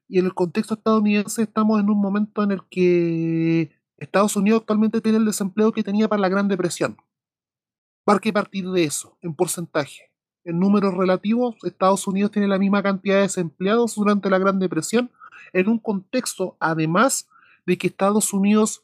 y 0.08 0.18
en 0.18 0.26
el 0.26 0.34
contexto 0.34 0.74
estadounidense, 0.74 1.42
estamos 1.42 1.80
en 1.80 1.88
un 1.88 2.00
momento 2.00 2.42
en 2.42 2.52
el 2.52 2.60
que 2.70 3.72
Estados 3.96 4.36
Unidos 4.36 4.60
actualmente 4.60 5.00
tiene 5.00 5.18
el 5.18 5.24
desempleo 5.24 5.72
que 5.72 5.82
tenía 5.82 6.08
para 6.08 6.20
la 6.20 6.28
Gran 6.28 6.48
Depresión. 6.48 6.96
¿Para 8.04 8.18
qué 8.18 8.32
partir 8.32 8.68
de 8.70 8.84
eso, 8.84 9.16
en 9.22 9.34
porcentaje? 9.34 10.10
En 10.44 10.58
números 10.58 10.94
relativos, 10.94 11.54
Estados 11.62 12.06
Unidos 12.08 12.32
tiene 12.32 12.48
la 12.48 12.58
misma 12.58 12.82
cantidad 12.82 13.16
de 13.16 13.22
desempleados 13.22 13.94
durante 13.94 14.28
la 14.28 14.38
Gran 14.38 14.58
Depresión, 14.58 15.10
en 15.52 15.68
un 15.68 15.78
contexto, 15.78 16.56
además, 16.58 17.28
de 17.64 17.78
que 17.78 17.86
Estados 17.86 18.32
Unidos, 18.32 18.82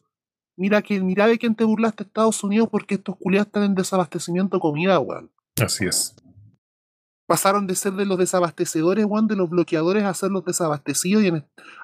mira 0.56 0.82
que 0.82 1.00
mira 1.00 1.26
de 1.26 1.36
quién 1.36 1.56
te 1.56 1.64
burlaste 1.64 2.04
Estados 2.04 2.44
Unidos 2.44 2.68
porque 2.70 2.94
estos 2.94 3.16
culiados 3.16 3.48
están 3.48 3.64
en 3.64 3.74
desabastecimiento 3.74 4.56
de 4.56 4.60
comida, 4.60 5.00
weón. 5.00 5.32
Así 5.60 5.84
es. 5.84 6.14
Pasaron 7.26 7.66
de 7.66 7.74
ser 7.74 7.94
de 7.94 8.06
los 8.06 8.18
desabastecedores, 8.18 9.04
weón, 9.04 9.26
de 9.26 9.34
los 9.34 9.50
bloqueadores 9.50 10.04
a 10.04 10.14
ser 10.14 10.30
los 10.30 10.44
desabastecidos, 10.44 11.24
y 11.24 11.32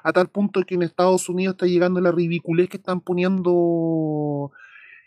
a 0.03 0.13
tal 0.13 0.29
punto 0.29 0.63
que 0.65 0.75
en 0.75 0.83
Estados 0.83 1.27
Unidos 1.27 1.55
está 1.55 1.65
llegando 1.65 1.99
la 1.99 2.13
ridiculez 2.13 2.69
que 2.69 2.77
están 2.77 3.01
poniendo 3.01 4.53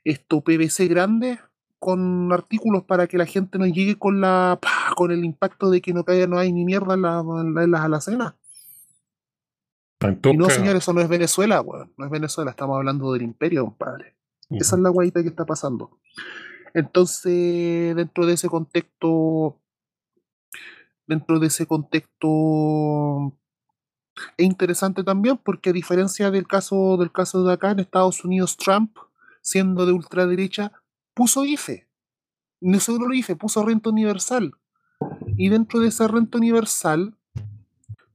esto 0.05 0.43
PVC 0.43 0.89
grande 0.89 1.39
con 1.79 2.33
artículos 2.33 2.85
para 2.85 3.07
que 3.07 3.19
la 3.19 3.27
gente 3.27 3.59
no 3.59 3.67
llegue 3.67 3.97
con 3.99 4.21
la 4.21 4.59
con 4.97 5.11
el 5.11 5.25
impacto 5.25 5.71
de 5.71 5.81
que 5.81 5.93
no 5.93 6.05
caiga, 6.05 6.27
no 6.27 6.39
hay 6.39 6.53
ni 6.53 6.65
mierda 6.65 6.95
en, 6.95 7.71
las 7.71 7.81
alacenas. 7.81 8.35
Y 10.01 10.37
no, 10.37 10.49
señores, 10.49 10.83
eso 10.83 10.93
no 10.93 11.01
es 11.01 11.09
Venezuela, 11.09 11.61
weón. 11.61 11.93
No 11.97 12.05
es 12.05 12.11
Venezuela, 12.11 12.51
estamos 12.51 12.77
hablando 12.77 13.13
del 13.13 13.23
imperio, 13.23 13.65
compadre. 13.65 14.17
Esa 14.51 14.77
es 14.77 14.83
la 14.83 14.91
guayita 14.91 15.23
que 15.23 15.29
está 15.29 15.45
pasando. 15.45 15.99
Entonces, 16.75 17.97
dentro 17.97 18.27
de 18.27 18.35
ese 18.35 18.49
contexto, 18.49 19.61
dentro 21.07 21.39
de 21.39 21.49
ese 21.49 21.67
contexto, 21.67 23.37
es 24.37 24.47
interesante 24.47 25.03
también 25.05 25.39
porque 25.39 25.71
a 25.71 25.73
diferencia 25.73 26.31
del 26.31 26.47
caso, 26.47 26.97
del 26.97 27.13
caso 27.13 27.45
de 27.45 27.53
acá 27.53 27.71
en 27.71 27.81
Estados 27.81 28.25
Unidos, 28.25 28.57
Trump, 28.57 28.97
siendo 29.43 29.87
de 29.87 29.93
ultraderecha, 29.93 30.73
puso 31.19 31.45
IFE. 31.45 31.89
No 32.61 32.79
solo 32.79 33.09
lo 33.09 33.13
IFE, 33.13 33.35
puso 33.35 33.65
renta 33.65 33.91
universal. 33.91 34.53
Y 35.37 35.49
dentro 35.49 35.81
de 35.81 35.89
esa 35.89 36.07
renta 36.07 36.39
universal, 36.39 37.19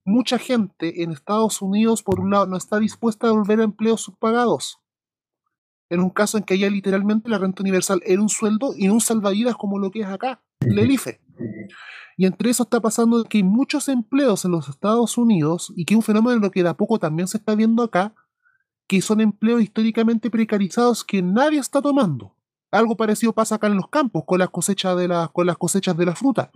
mucha 0.05 0.39
gente 0.39 1.03
en 1.03 1.11
Estados 1.11 1.61
Unidos, 1.61 2.01
por 2.01 2.21
un 2.21 2.31
lado, 2.31 2.45
no 2.45 2.55
está 2.55 2.79
dispuesta 2.79 3.27
a 3.27 3.31
volver 3.31 3.59
a 3.59 3.65
empleos 3.65 3.99
subpagados. 3.99 4.79
En 5.89 5.99
un 5.99 6.11
caso 6.11 6.37
en 6.37 6.45
que 6.45 6.53
haya 6.53 6.69
literalmente 6.69 7.29
la 7.29 7.39
renta 7.39 7.61
universal 7.61 8.01
era 8.05 8.21
un 8.21 8.29
sueldo 8.29 8.73
y 8.77 8.87
no 8.87 8.93
un 8.93 9.01
salvavidas 9.01 9.57
como 9.57 9.79
lo 9.79 9.91
que 9.91 9.99
es 9.99 10.07
acá, 10.07 10.41
el 10.61 10.89
IFE. 10.89 11.19
Y 12.15 12.25
entre 12.25 12.51
eso 12.51 12.63
está 12.63 12.79
pasando 12.79 13.25
que 13.25 13.39
hay 13.39 13.43
muchos 13.43 13.89
empleos 13.89 14.45
en 14.45 14.51
los 14.51 14.69
Estados 14.69 15.17
Unidos 15.17 15.73
y 15.75 15.83
que 15.83 15.97
un 15.97 16.03
fenómeno 16.03 16.49
que 16.51 16.63
de 16.63 16.69
a 16.69 16.77
poco 16.77 16.99
también 16.99 17.27
se 17.27 17.35
está 17.35 17.53
viendo 17.53 17.83
acá, 17.83 18.15
que 18.87 19.01
son 19.01 19.19
empleos 19.19 19.61
históricamente 19.61 20.31
precarizados 20.31 21.03
que 21.03 21.21
nadie 21.21 21.59
está 21.59 21.81
tomando. 21.81 22.32
Algo 22.73 22.97
parecido 22.97 23.33
pasa 23.33 23.55
acá 23.55 23.67
en 23.67 23.75
los 23.75 23.87
campos 23.87 24.23
con 24.25 24.39
las 24.39 24.49
cosechas 24.49 24.97
de 24.97 25.07
las, 25.07 25.29
con 25.29 25.45
las 25.45 25.57
cosechas 25.57 25.95
de 25.95 26.05
la 26.05 26.15
fruta, 26.15 26.51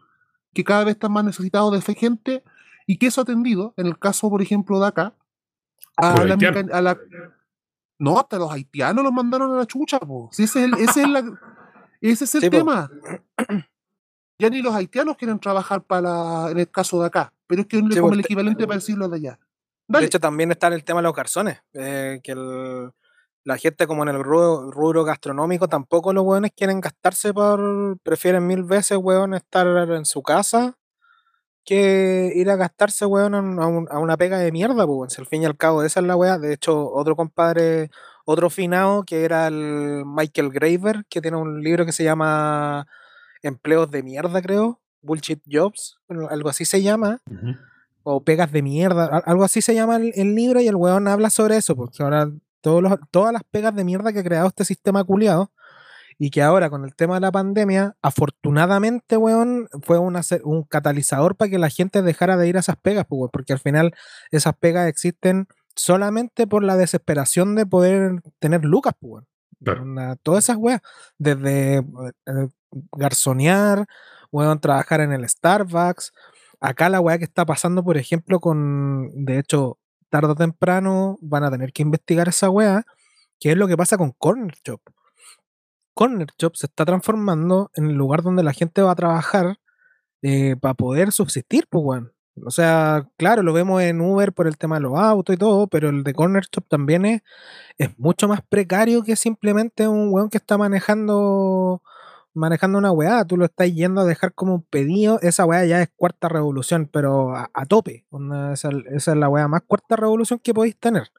que 0.53 0.63
cada 0.63 0.83
vez 0.83 0.95
están 0.95 1.11
más 1.11 1.23
necesitados 1.23 1.71
de 1.71 1.95
gente 1.95 2.43
y 2.87 2.97
que 2.97 3.07
eso 3.07 3.21
ha 3.21 3.23
atendido, 3.23 3.73
en 3.77 3.85
el 3.85 3.99
caso, 3.99 4.29
por 4.29 4.41
ejemplo, 4.41 4.79
de 4.79 4.87
acá, 4.87 5.13
a 5.95 6.25
la, 6.81 6.97
No, 7.99 8.19
hasta 8.19 8.37
los 8.37 8.51
haitianos 8.51 9.03
los 9.03 9.13
mandaron 9.13 9.53
a 9.53 9.57
la 9.57 9.65
chucha, 9.65 9.99
ese 10.31 10.43
es 10.43 10.55
el, 10.55 10.73
ese 10.75 11.01
es, 11.01 11.09
la, 11.09 11.39
ese 12.01 12.23
es 12.25 12.35
el 12.35 12.49
tema. 12.49 12.89
Ya 14.39 14.49
ni 14.49 14.61
los 14.61 14.73
haitianos 14.73 15.17
quieren 15.17 15.39
trabajar 15.39 15.83
para 15.83 16.51
en 16.51 16.59
el 16.59 16.69
caso 16.69 16.99
de 17.01 17.07
acá, 17.07 17.33
pero 17.47 17.61
es 17.61 17.67
que 17.67 17.77
es 17.77 17.99
como 17.99 18.13
el 18.13 18.19
equivalente 18.19 18.65
para 18.65 18.77
decirlo 18.77 19.07
de 19.09 19.17
allá. 19.17 19.39
De 19.87 20.05
hecho, 20.05 20.19
también 20.19 20.51
está 20.51 20.67
en 20.67 20.73
el 20.73 20.83
tema 20.83 20.99
de 20.99 21.03
los 21.03 21.15
garzones, 21.15 21.61
eh, 21.73 22.19
que 22.23 22.33
el, 22.33 22.91
la 23.47 23.57
gente 23.57 23.87
como 23.87 24.03
en 24.03 24.09
el 24.09 24.21
rubro, 24.21 25.05
gastronómico 25.05 25.69
tampoco 25.69 26.11
los 26.11 26.25
hueones 26.25 26.51
quieren 26.53 26.81
gastarse 26.81 27.33
por, 27.33 27.97
prefieren 28.03 28.45
mil 28.45 28.63
veces, 28.63 28.97
hueón, 28.97 29.33
estar 29.33 29.65
en 29.89 30.03
su 30.03 30.21
casa 30.21 30.77
que 31.63 32.33
ir 32.35 32.49
a 32.49 32.57
gastarse, 32.57 33.05
hueón, 33.05 33.35
a, 33.61 33.99
una 33.99 34.17
pega 34.17 34.37
de 34.37 34.51
mierda, 34.51 34.85
pues, 34.85 35.17
al 35.17 35.27
fin 35.27 35.43
y 35.43 35.45
al 35.45 35.55
cabo, 35.55 35.83
esa 35.83 36.01
es 36.01 36.05
la 36.05 36.17
weá. 36.17 36.37
De 36.37 36.51
hecho, 36.51 36.91
otro 36.91 37.15
compadre, 37.15 37.89
otro 38.25 38.49
finado, 38.49 39.03
que 39.03 39.23
era 39.23 39.47
el 39.47 40.03
Michael 40.05 40.49
Graver, 40.49 41.05
que 41.09 41.21
tiene 41.21 41.37
un 41.37 41.61
libro 41.63 41.85
que 41.85 41.93
se 41.93 42.03
llama 42.03 42.85
Empleos 43.43 43.89
de 43.89 44.03
mierda, 44.03 44.41
creo, 44.41 44.81
Bullshit 45.01 45.41
Jobs, 45.49 45.99
algo 46.29 46.49
así 46.49 46.65
se 46.65 46.81
llama, 46.81 47.21
o 48.03 48.21
pegas 48.25 48.51
de 48.51 48.61
mierda, 48.61 49.05
algo 49.25 49.45
así 49.45 49.61
se 49.61 49.73
llama 49.73 49.95
el, 49.95 50.35
libro, 50.35 50.59
y 50.59 50.67
el 50.67 50.75
weón 50.75 51.07
habla 51.07 51.29
sobre 51.29 51.55
eso, 51.55 51.77
porque 51.77 52.03
ahora 52.03 52.29
todas 52.61 53.33
las 53.33 53.43
pegas 53.49 53.75
de 53.75 53.83
mierda 53.83 54.13
que 54.13 54.19
ha 54.19 54.23
creado 54.23 54.47
este 54.47 54.65
sistema 54.65 55.03
culiado 55.03 55.51
y 56.19 56.31
que 56.31 56.41
ahora 56.41 56.69
con 56.69 56.83
el 56.83 56.95
tema 56.95 57.15
de 57.15 57.21
la 57.21 57.31
pandemia, 57.31 57.95
afortunadamente, 58.01 59.17
weón, 59.17 59.69
fue 59.83 59.99
un 59.99 60.63
catalizador 60.63 61.35
para 61.35 61.51
que 61.51 61.59
la 61.59 61.69
gente 61.69 62.01
dejara 62.01 62.37
de 62.37 62.47
ir 62.47 62.57
a 62.57 62.61
esas 62.61 62.77
pegas, 62.77 63.05
pues, 63.07 63.29
porque 63.31 63.53
al 63.53 63.59
final 63.59 63.93
esas 64.31 64.55
pegas 64.57 64.87
existen 64.87 65.47
solamente 65.75 66.47
por 66.47 66.63
la 66.63 66.75
desesperación 66.75 67.55
de 67.55 67.65
poder 67.67 68.21
tener 68.39 68.65
lucas, 68.65 68.93
pues, 68.99 69.23
todas 70.23 70.45
esas 70.45 70.57
weas, 70.57 70.81
desde 71.19 71.77
eh, 71.77 72.47
garzonear, 72.93 73.85
weón, 74.31 74.59
trabajar 74.59 75.01
en 75.01 75.13
el 75.13 75.27
Starbucks, 75.27 76.13
acá 76.59 76.89
la 76.89 76.99
wea 76.99 77.17
que 77.19 77.25
está 77.25 77.45
pasando, 77.45 77.83
por 77.83 77.97
ejemplo, 77.97 78.39
con, 78.39 79.25
de 79.25 79.39
hecho, 79.39 79.77
tarde 80.09 80.31
o 80.31 80.35
temprano 80.35 81.17
van 81.21 81.43
a 81.43 81.51
tener 81.51 81.73
que 81.73 81.83
investigar 81.83 82.27
esa 82.27 82.49
weá, 82.49 82.85
que 83.39 83.51
es 83.51 83.57
lo 83.57 83.67
que 83.67 83.77
pasa 83.77 83.97
con 83.97 84.11
Corner 84.11 84.55
Shop. 84.63 84.81
Corner 85.93 86.27
Shop 86.37 86.55
se 86.55 86.67
está 86.67 86.85
transformando 86.85 87.71
en 87.75 87.87
el 87.87 87.93
lugar 87.95 88.21
donde 88.23 88.43
la 88.43 88.53
gente 88.53 88.81
va 88.81 88.91
a 88.91 88.95
trabajar 88.95 89.57
eh, 90.21 90.55
para 90.59 90.73
poder 90.73 91.11
subsistir, 91.11 91.67
pues, 91.69 91.83
weón. 91.83 92.13
O 92.45 92.51
sea, 92.51 93.07
claro, 93.17 93.41
lo 93.41 93.51
vemos 93.53 93.81
en 93.81 93.99
Uber 94.01 94.31
por 94.31 94.47
el 94.47 94.57
tema 94.57 94.75
de 94.75 94.81
los 94.81 94.97
autos 94.97 95.35
y 95.35 95.39
todo, 95.39 95.67
pero 95.67 95.89
el 95.89 96.03
de 96.03 96.13
Corner 96.13 96.43
Shop 96.51 96.65
también 96.67 97.05
es, 97.05 97.21
es 97.77 97.97
mucho 97.97 98.27
más 98.27 98.41
precario 98.47 99.03
que 99.03 99.15
simplemente 99.15 99.87
un 99.87 100.09
weón 100.13 100.29
que 100.29 100.37
está 100.37 100.57
manejando 100.57 101.81
manejando 102.37 102.77
una 102.77 102.91
weá, 102.91 103.25
tú 103.25 103.35
lo 103.35 103.45
estás 103.45 103.73
yendo 103.73 104.01
a 104.01 104.05
dejar 104.05 104.33
como 104.33 104.55
un 104.55 104.63
pedido, 104.63 105.19
esa 105.21 105.45
weá 105.45 105.65
ya 105.65 105.81
es 105.81 105.89
cuarta 105.95 106.29
revolución, 106.29 106.89
pero 106.91 107.35
a, 107.35 107.65
tope. 107.67 108.05
esa, 108.53 108.69
es 108.93 109.07
la 109.07 109.27
weá 109.27 109.47
más 109.47 109.63
cuarta 109.67 109.95
revolución 109.95 110.39
que 110.39 110.53
podéis 110.53 110.77
tener. 110.77 111.11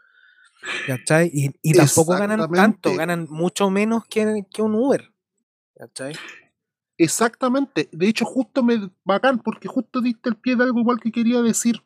¿Cachai? 0.86 1.30
Y, 1.32 1.72
tampoco 1.72 2.12
ganan 2.12 2.50
tanto, 2.50 2.94
ganan 2.94 3.26
mucho 3.30 3.70
menos 3.70 4.04
que, 4.06 4.44
que 4.50 4.62
un 4.62 4.74
Uber. 4.74 5.12
¿Cachai? 5.76 6.14
Exactamente. 6.96 7.88
De 7.92 8.08
hecho, 8.08 8.24
justo 8.24 8.62
me 8.62 8.90
bacán, 9.04 9.38
porque 9.38 9.68
justo 9.68 10.00
diste 10.00 10.28
el 10.28 10.36
pie 10.36 10.56
de 10.56 10.64
algo 10.64 10.80
igual 10.80 10.98
que 11.00 11.12
quería 11.12 11.42
decir. 11.42 11.84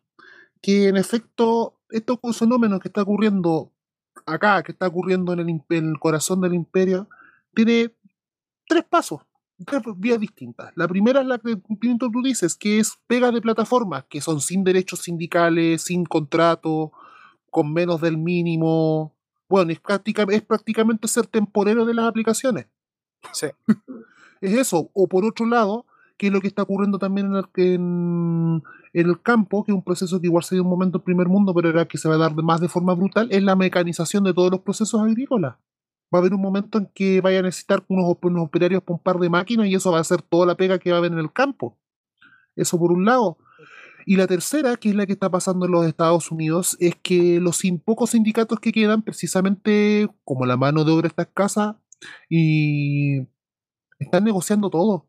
Que 0.63 0.89
en 0.89 0.97
efecto, 0.97 1.81
estos 1.91 2.19
fenómenos 2.39 2.81
que 2.81 2.89
está 2.89 3.03
ocurriendo 3.03 3.73
acá, 4.25 4.63
que 4.63 4.73
está 4.73 4.87
ocurriendo 4.87 5.33
en 5.33 5.41
el, 5.41 5.49
imp- 5.49 5.77
en 5.77 5.91
el 5.91 5.99
corazón 5.99 6.41
del 6.41 6.55
imperio, 6.55 7.09
tiene 7.55 7.95
tres 8.67 8.85
pasos, 8.85 9.21
tres 9.67 9.83
vías 9.97 10.19
distintas. 10.21 10.73
La 10.77 10.89
primera 10.89 11.21
es 11.21 11.27
la 11.27 11.39
que 11.39 11.57
tú 11.57 12.23
dices, 12.23 12.57
que 12.57 12.79
es 12.79 12.99
pega 13.07 13.31
de 13.31 13.41
plataformas, 13.41 14.05
que 14.09 14.21
son 14.21 14.41
sin 14.41 14.65
derechos 14.65 15.01
sindicales, 15.01 15.83
sin 15.83 16.05
contrato, 16.05 16.93
con 17.51 17.73
menos 17.73 18.01
del 18.01 18.17
mínimo. 18.19 19.15
Bueno, 19.49 19.71
es, 19.73 19.81
práctica- 19.81 20.27
es 20.31 20.43
prácticamente 20.43 21.07
ser 21.09 21.27
temporero 21.27 21.85
de 21.85 21.95
las 21.95 22.07
aplicaciones. 22.07 22.67
Sí. 23.33 23.47
Es 24.41 24.53
eso. 24.55 24.91
O 24.95 25.07
por 25.07 25.25
otro 25.25 25.47
lado, 25.47 25.87
que 26.17 26.27
es 26.29 26.33
lo 26.33 26.41
que 26.41 26.49
está 26.49 26.63
ocurriendo 26.63 26.99
también 26.99 27.29
en 27.29 27.37
el, 27.37 27.45
en- 27.57 28.63
en 28.95 29.09
el 29.09 29.21
campo, 29.23 29.65
que 29.65 29.73
es 29.73 29.77
un 29.77 29.83
proceso 29.85 30.21
que 30.21 30.27
igual 30.27 30.45
se 30.45 30.55
dio 30.55 30.63
un 30.65 30.71
momento 30.71 30.99
en 30.99 31.05
primer 31.05 31.29
mundo, 31.29 31.55
pero 31.55 31.69
era 31.71 31.87
que 31.87 31.99
se 31.99 32.09
va 32.09 32.15
a 32.17 32.19
dar 32.19 32.35
más 32.43 32.61
de 32.61 32.69
forma 32.69 32.95
brutal, 32.95 33.29
es 33.31 33.43
la 33.43 33.57
mecanización 33.57 34.25
de 34.25 34.35
todos 34.35 34.51
los 34.51 34.61
procesos 34.61 35.01
agrícolas. 35.01 35.57
Va 36.13 36.19
a 36.19 36.21
haber 36.21 36.35
un 36.35 36.43
momento 36.43 36.79
en 36.79 36.87
que 36.95 37.21
vaya 37.21 37.39
a 37.39 37.43
necesitar 37.43 37.85
unos, 37.89 38.17
unos 38.23 38.45
operarios 38.45 38.83
para 38.83 38.95
un 38.95 39.03
par 39.03 39.19
de 39.19 39.31
máquinas 39.31 39.67
y 39.67 39.75
eso 39.75 39.93
va 39.93 40.01
a 40.01 40.05
ser 40.05 40.23
toda 40.23 40.47
la 40.47 40.57
pega 40.57 40.79
que 40.79 40.91
va 40.91 40.97
a 40.97 40.99
haber 40.99 41.13
en 41.13 41.19
el 41.19 41.33
campo. 41.33 41.79
Eso 42.57 42.79
por 42.79 42.93
un 42.93 43.05
lado. 43.05 43.39
Y 44.05 44.17
la 44.17 44.27
tercera, 44.27 44.77
que 44.77 44.91
es 44.91 44.95
la 44.95 45.07
que 45.07 45.13
está 45.13 45.31
pasando 45.31 45.67
en 45.67 45.73
los 45.73 45.87
Estados 45.87 46.31
Unidos, 46.31 46.77
es 46.81 46.97
que 46.97 47.41
los 47.41 47.63
pocos 47.85 48.11
sindicatos 48.11 48.59
que 48.59 48.73
quedan, 48.73 49.03
precisamente 49.03 50.09
como 50.25 50.45
la 50.45 50.57
mano 50.57 50.85
de 50.85 50.93
obra 50.93 51.09
está 51.09 51.23
escasa, 51.23 51.79
y 52.29 53.21
están 53.99 54.25
negociando 54.25 54.71
todo. 54.71 55.09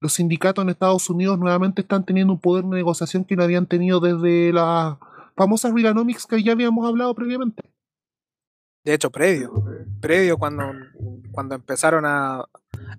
Los 0.00 0.14
sindicatos 0.14 0.62
en 0.62 0.70
Estados 0.70 1.08
Unidos 1.08 1.38
nuevamente 1.38 1.82
están 1.82 2.04
teniendo 2.04 2.34
un 2.34 2.40
poder 2.40 2.64
de 2.64 2.76
negociación 2.76 3.24
que 3.24 3.36
no 3.36 3.42
habían 3.42 3.66
tenido 3.66 4.00
desde 4.00 4.52
las 4.52 4.98
famosas 5.36 5.72
Reaganomics 5.72 6.26
que 6.26 6.42
ya 6.42 6.52
habíamos 6.52 6.86
hablado 6.86 7.14
previamente. 7.14 7.62
De 8.86 8.94
hecho, 8.94 9.10
previo. 9.10 9.52
Previo 10.00 10.38
cuando, 10.38 10.62
cuando 11.32 11.56
empezaron 11.56 12.04
a, 12.06 12.44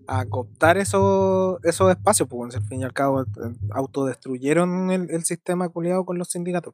a 0.06 0.26
cooptar 0.26 0.78
esos, 0.78 1.64
esos 1.64 1.90
espacios, 1.90 2.28
pues 2.28 2.54
al 2.58 2.64
fin 2.64 2.82
y 2.82 2.84
al 2.84 2.92
cabo 2.92 3.22
eh, 3.22 3.26
autodestruyeron 3.72 4.92
el, 4.92 5.10
el 5.10 5.24
sistema 5.24 5.70
culiado 5.70 6.04
con 6.06 6.18
los 6.18 6.28
sindicatos. 6.28 6.74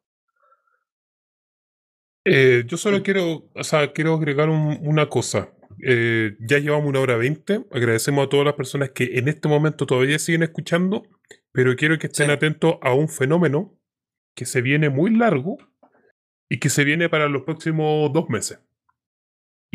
Eh, 2.25 2.63
yo 2.65 2.75
solo 2.77 3.03
quiero, 3.03 3.49
o 3.53 3.63
sea, 3.63 3.93
quiero 3.93 4.15
agregar 4.15 4.49
un- 4.49 4.79
una 4.81 5.07
cosa. 5.09 5.49
Eh, 5.85 6.35
ya 6.39 6.57
llevamos 6.57 6.87
una 6.87 6.99
hora 6.99 7.15
veinte. 7.15 7.63
Agradecemos 7.71 8.25
a 8.25 8.29
todas 8.29 8.45
las 8.47 8.55
personas 8.55 8.91
que 8.91 9.19
en 9.19 9.27
este 9.27 9.47
momento 9.47 9.85
todavía 9.85 10.17
siguen 10.17 10.41
escuchando, 10.41 11.03
pero 11.51 11.75
quiero 11.75 11.99
que 11.99 12.07
estén 12.07 12.27
Sí. 12.27 12.31
atentos 12.31 12.77
a 12.81 12.93
un 12.95 13.09
fenómeno 13.09 13.77
que 14.35 14.45
se 14.47 14.63
viene 14.63 14.89
muy 14.89 15.15
largo 15.15 15.57
y 16.49 16.59
que 16.59 16.69
se 16.69 16.83
viene 16.83 17.09
para 17.09 17.29
los 17.29 17.43
próximos 17.43 18.11
dos 18.11 18.27
meses. 18.29 18.57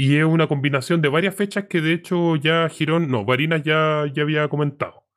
Y 0.01 0.16
es 0.16 0.25
una 0.25 0.47
combinación 0.47 1.03
de 1.03 1.09
varias 1.09 1.35
fechas 1.35 1.65
que 1.65 1.81
de 1.81 1.93
hecho 1.93 2.37
ya 2.37 2.69
Girón, 2.69 3.11
no, 3.11 3.25
Varinas 3.25 3.65
ya, 3.65 4.05
ya 4.15 4.23
había 4.23 4.49
comentado. 4.49 5.09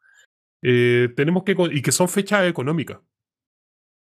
Eh, 0.64 1.10
tenemos 1.16 1.44
que, 1.44 1.56
y 1.72 1.84
que 1.84 1.92
son 1.92 2.10
fechas 2.10 2.50
económicas. 2.50 3.00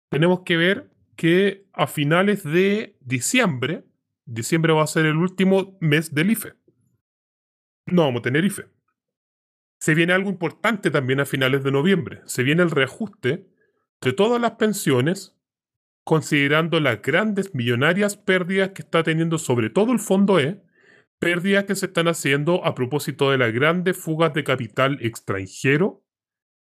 Tenemos 0.09 0.43
que 0.45 0.55
ver 0.55 0.89
que 1.17 1.67
a 1.73 1.87
finales 1.87 2.45
de 2.45 2.95
diciembre, 3.01 3.83
diciembre 4.23 4.71
va 4.71 4.83
a 4.83 4.87
ser 4.87 5.05
el 5.07 5.17
último 5.17 5.77
mes 5.81 6.15
del 6.15 6.31
IFE. 6.31 6.53
No 7.87 8.03
vamos 8.03 8.21
a 8.21 8.23
tener 8.23 8.45
IFE. 8.45 8.69
Se 9.77 9.93
viene 9.93 10.13
algo 10.13 10.29
importante 10.29 10.89
también 10.89 11.19
a 11.19 11.25
finales 11.25 11.65
de 11.65 11.71
noviembre. 11.73 12.21
Se 12.27 12.43
viene 12.43 12.63
el 12.63 12.71
reajuste 12.71 13.45
de 13.99 14.13
todas 14.13 14.39
las 14.39 14.51
pensiones, 14.51 15.37
considerando 16.03 16.79
las 16.79 17.01
grandes 17.01 17.53
millonarias 17.53 18.17
pérdidas 18.17 18.69
que 18.69 18.81
está 18.81 19.03
teniendo 19.03 19.37
sobre 19.37 19.69
todo 19.69 19.91
el 19.91 19.99
fondo 19.99 20.39
E, 20.39 20.61
pérdidas 21.19 21.65
que 21.65 21.75
se 21.75 21.85
están 21.85 22.07
haciendo 22.07 22.65
a 22.65 22.73
propósito 22.73 23.31
de 23.31 23.37
las 23.37 23.53
grandes 23.53 23.97
fugas 23.97 24.33
de 24.33 24.43
capital 24.43 24.97
extranjero 25.01 26.03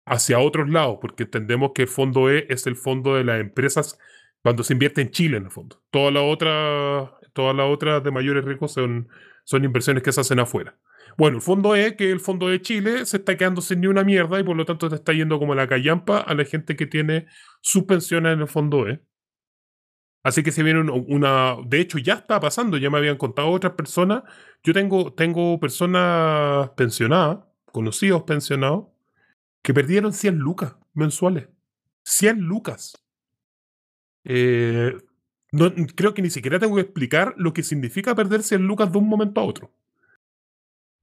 hacia 0.05 0.39
otros 0.39 0.69
lados, 0.69 0.99
porque 1.01 1.23
entendemos 1.23 1.71
que 1.73 1.83
el 1.83 1.87
fondo 1.87 2.29
E 2.29 2.45
es 2.49 2.67
el 2.67 2.75
fondo 2.75 3.15
de 3.15 3.23
las 3.23 3.41
empresas 3.41 3.97
cuando 4.43 4.63
se 4.63 4.73
invierte 4.73 5.01
en 5.01 5.11
Chile, 5.11 5.37
en 5.37 5.45
el 5.45 5.51
fondo. 5.51 5.81
Todas 5.89 6.13
las 6.13 6.23
otras, 6.23 8.03
de 8.03 8.11
mayores 8.11 8.45
riesgos 8.45 8.73
son, 8.73 9.07
son 9.45 9.63
inversiones 9.63 10.03
que 10.03 10.11
se 10.11 10.21
hacen 10.21 10.39
afuera. 10.39 10.77
Bueno, 11.17 11.37
el 11.37 11.41
fondo 11.41 11.75
E, 11.75 11.95
que 11.95 12.11
el 12.11 12.19
fondo 12.19 12.47
de 12.47 12.61
Chile, 12.61 13.05
se 13.05 13.17
está 13.17 13.37
quedando 13.37 13.61
sin 13.61 13.81
ni 13.81 13.87
una 13.87 14.03
mierda 14.03 14.39
y 14.39 14.43
por 14.43 14.55
lo 14.55 14.65
tanto 14.65 14.89
te 14.89 14.95
está 14.95 15.13
yendo 15.13 15.39
como 15.39 15.55
la 15.55 15.67
callampa 15.67 16.19
a 16.19 16.33
la 16.33 16.43
gente 16.43 16.75
que 16.75 16.85
tiene 16.85 17.27
sus 17.61 17.83
pensiones 17.83 18.33
en 18.33 18.41
el 18.41 18.47
fondo 18.47 18.87
E. 18.87 19.01
Así 20.23 20.43
que 20.43 20.51
se 20.51 20.63
viene 20.63 20.79
un- 20.81 21.05
una. 21.09 21.57
De 21.65 21.79
hecho, 21.81 21.97
ya 21.97 22.13
está 22.15 22.39
pasando, 22.39 22.77
ya 22.77 22.89
me 22.89 22.97
habían 22.97 23.17
contado 23.17 23.49
otras 23.51 23.73
personas. 23.73 24.23
Yo 24.63 24.73
tengo, 24.73 25.13
tengo 25.13 25.59
personas 25.59 26.69
pensionadas, 26.71 27.39
conocidos 27.71 28.23
pensionados, 28.23 28.85
que 29.63 29.73
perdieron 29.73 30.13
100 30.13 30.37
lucas 30.39 30.75
mensuales. 30.93 31.49
100 32.05 32.41
lucas. 32.41 32.95
Eh, 34.25 34.93
no, 35.51 35.71
creo 35.95 36.13
que 36.13 36.21
ni 36.21 36.29
siquiera 36.29 36.59
tengo 36.59 36.75
que 36.75 36.81
explicar 36.81 37.33
lo 37.37 37.53
que 37.53 37.63
significa 37.63 38.15
perder 38.15 38.43
100 38.43 38.63
lucas 38.67 38.91
de 38.91 38.97
un 38.97 39.07
momento 39.07 39.41
a 39.41 39.45
otro. 39.45 39.71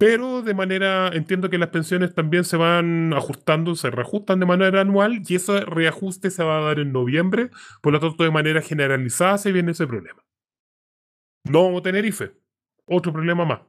Pero 0.00 0.40
de 0.40 0.54
manera, 0.54 1.08
entiendo 1.08 1.50
que 1.50 1.58
las 1.58 1.68
pensiones 1.68 2.14
también 2.14 2.44
se 2.44 2.56
van 2.56 3.12
ajustando, 3.12 3.74
se 3.76 3.90
reajustan 3.90 4.40
de 4.40 4.46
manera 4.46 4.80
anual 4.80 5.20
y 5.28 5.34
ese 5.34 5.60
reajuste 5.60 6.30
se 6.30 6.42
va 6.42 6.56
a 6.56 6.62
dar 6.62 6.78
en 6.78 6.90
noviembre, 6.90 7.50
por 7.82 7.92
lo 7.92 8.00
tanto 8.00 8.24
de 8.24 8.30
manera 8.30 8.62
generalizada 8.62 9.36
se 9.36 9.52
viene 9.52 9.72
ese 9.72 9.86
problema. 9.86 10.24
No 11.44 11.64
vamos 11.64 11.80
a 11.80 11.82
tener 11.82 12.06
IFE, 12.06 12.32
otro 12.86 13.12
problema 13.12 13.44
más. 13.44 13.60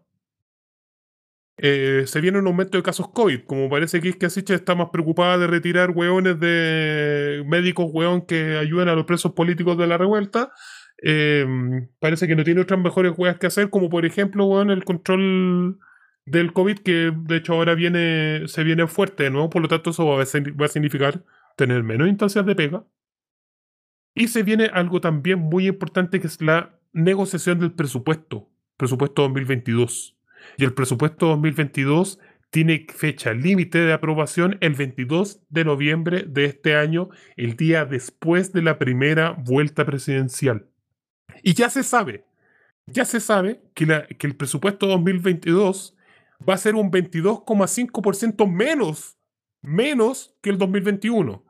Eh, 1.57 2.03
se 2.07 2.21
viene 2.21 2.39
un 2.39 2.47
aumento 2.47 2.77
de 2.77 2.83
casos 2.83 3.09
COVID, 3.09 3.41
como 3.45 3.69
parece 3.69 3.99
que 3.99 4.25
Asiche 4.25 4.53
está 4.53 4.73
más 4.73 4.87
preocupada 4.89 5.37
de 5.37 5.47
retirar 5.47 5.91
hueones 5.91 6.39
de 6.39 7.43
médicos 7.45 7.87
hueón 7.91 8.25
que 8.25 8.57
ayudan 8.57 8.87
a 8.87 8.95
los 8.95 9.03
presos 9.03 9.33
políticos 9.33 9.77
de 9.77 9.87
la 9.87 9.97
revuelta. 9.97 10.53
eh, 11.03 11.45
parece 11.99 12.25
que 12.25 12.37
no 12.37 12.45
tiene 12.45 12.61
otras 12.61 12.79
mejores 12.79 13.11
hueas 13.17 13.37
que 13.37 13.47
hacer, 13.47 13.69
como 13.69 13.89
por 13.89 14.05
ejemplo, 14.05 14.45
hueón, 14.45 14.71
el 14.71 14.85
control 14.85 15.77
del 16.25 16.53
COVID, 16.53 16.79
que 16.79 17.11
de 17.15 17.37
hecho 17.37 17.53
ahora 17.53 17.75
viene, 17.75 18.47
se 18.47 18.63
viene 18.63 18.87
fuerte 18.87 19.23
de 19.23 19.31
nuevo, 19.31 19.49
por 19.49 19.61
lo 19.61 19.67
tanto 19.67 19.89
eso 19.89 20.05
va 20.05 20.21
a, 20.21 20.25
va 20.25 20.65
a 20.65 20.69
significar 20.69 21.23
tener 21.57 21.83
menos 21.83 22.07
instancias 22.07 22.45
de 22.45 22.55
pega. 22.55 22.85
Y 24.13 24.27
se 24.27 24.43
viene 24.43 24.65
algo 24.73 24.99
también 25.01 25.39
muy 25.39 25.67
importante 25.67 26.19
que 26.19 26.27
es 26.27 26.41
la 26.41 26.77
negociación 26.93 27.59
del 27.59 27.71
presupuesto, 27.71 28.49
presupuesto 28.77 29.21
2022. 29.23 30.17
Y 30.57 30.65
el 30.65 30.73
presupuesto 30.73 31.27
2022 31.27 32.19
tiene 32.49 32.85
fecha 32.93 33.33
límite 33.33 33.77
de 33.79 33.93
aprobación 33.93 34.57
el 34.59 34.73
22 34.73 35.39
de 35.49 35.63
noviembre 35.63 36.25
de 36.27 36.45
este 36.45 36.75
año, 36.75 37.09
el 37.37 37.55
día 37.55 37.85
después 37.85 38.51
de 38.51 38.61
la 38.61 38.77
primera 38.77 39.31
vuelta 39.31 39.85
presidencial. 39.85 40.67
Y 41.43 41.53
ya 41.53 41.69
se 41.69 41.83
sabe, 41.83 42.25
ya 42.87 43.05
se 43.05 43.21
sabe 43.21 43.61
que, 43.73 43.85
la- 43.85 44.05
que 44.07 44.27
el 44.27 44.35
presupuesto 44.35 44.87
2022 44.87 45.95
va 46.47 46.55
a 46.55 46.57
ser 46.57 46.75
un 46.75 46.91
22,5% 46.91 48.49
menos, 48.49 49.17
menos 49.61 50.35
que 50.41 50.49
el 50.49 50.57
2021. 50.57 51.45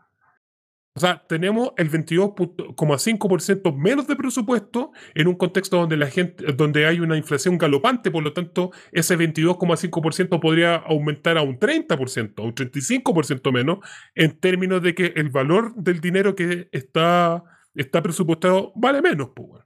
O 0.93 0.99
sea, 0.99 1.25
tenemos 1.25 1.71
el 1.77 1.89
22,5% 1.89 3.73
menos 3.77 4.07
de 4.07 4.15
presupuesto 4.17 4.91
en 5.15 5.27
un 5.27 5.35
contexto 5.35 5.77
donde 5.77 5.95
la 5.95 6.07
gente, 6.07 6.51
donde 6.51 6.85
hay 6.85 6.99
una 6.99 7.15
inflación 7.15 7.57
galopante, 7.57 8.11
por 8.11 8.23
lo 8.23 8.33
tanto, 8.33 8.71
ese 8.91 9.17
22,5% 9.17 10.41
podría 10.41 10.75
aumentar 10.75 11.37
a 11.37 11.43
un 11.43 11.57
30%, 11.57 12.39
a 12.39 12.41
un 12.41 12.53
35% 12.53 13.53
menos, 13.53 13.79
en 14.15 14.37
términos 14.37 14.81
de 14.81 14.93
que 14.93 15.13
el 15.15 15.29
valor 15.29 15.73
del 15.75 16.01
dinero 16.01 16.35
que 16.35 16.67
está, 16.73 17.41
está 17.73 18.03
presupuestado 18.03 18.73
vale 18.75 19.01
menos, 19.01 19.29
pues. 19.33 19.63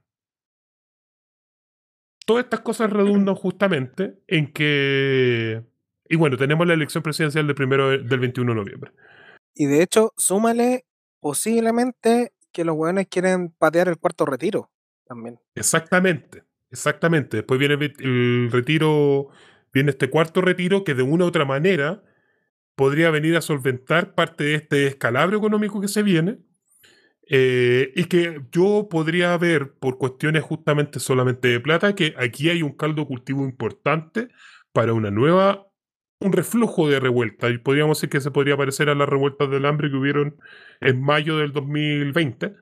Todas 2.26 2.44
estas 2.44 2.60
cosas 2.60 2.90
redundan 2.92 3.34
justamente 3.36 4.18
en 4.26 4.52
que. 4.52 5.62
Y 6.08 6.16
bueno, 6.16 6.36
tenemos 6.36 6.66
la 6.66 6.74
elección 6.74 7.02
presidencial 7.02 7.46
del, 7.46 7.56
primero 7.56 7.88
de- 7.88 7.98
del 7.98 8.20
21 8.20 8.52
de 8.52 8.56
noviembre. 8.56 8.92
Y 9.54 9.66
de 9.66 9.82
hecho, 9.82 10.12
súmale 10.16 10.84
posiblemente 11.20 12.32
que 12.52 12.64
los 12.64 12.76
hueones 12.76 13.06
quieren 13.08 13.50
patear 13.50 13.88
el 13.88 13.96
cuarto 13.98 14.26
retiro 14.26 14.70
también. 15.06 15.38
Exactamente, 15.54 16.44
exactamente. 16.70 17.38
Después 17.38 17.58
viene 17.60 17.74
el 17.74 17.94
el 18.00 18.48
retiro, 18.52 19.28
viene 19.72 19.90
este 19.90 20.10
cuarto 20.10 20.40
retiro 20.40 20.84
que 20.84 20.94
de 20.94 21.02
una 21.02 21.24
u 21.24 21.28
otra 21.28 21.44
manera 21.44 22.02
podría 22.74 23.10
venir 23.10 23.36
a 23.36 23.40
solventar 23.40 24.14
parte 24.14 24.44
de 24.44 24.54
este 24.56 24.76
descalabro 24.76 25.38
económico 25.38 25.80
que 25.80 25.88
se 25.88 26.02
viene. 26.02 26.38
Eh, 27.28 27.92
y 27.96 28.04
que 28.04 28.40
yo 28.52 28.88
podría 28.90 29.36
ver 29.36 29.74
por 29.80 29.98
cuestiones 29.98 30.42
justamente 30.44 31.00
solamente 31.00 31.48
de 31.48 31.60
plata 31.60 31.94
que 31.94 32.14
aquí 32.18 32.50
hay 32.50 32.62
un 32.62 32.76
caldo 32.76 33.06
cultivo 33.06 33.44
importante 33.44 34.28
para 34.72 34.92
una 34.92 35.10
nueva 35.10 35.66
un 36.20 36.32
reflujo 36.32 36.88
de 36.88 37.00
revuelta. 37.00 37.48
Y 37.50 37.58
podríamos 37.58 37.98
decir 37.98 38.10
que 38.10 38.20
se 38.20 38.30
podría 38.30 38.56
parecer 38.56 38.88
a 38.88 38.94
las 38.94 39.08
revueltas 39.08 39.50
del 39.50 39.66
hambre 39.66 39.90
que 39.90 39.96
hubieron 39.96 40.36
en 40.80 41.02
mayo 41.02 41.38
del 41.38 41.52
2020. 41.52 42.54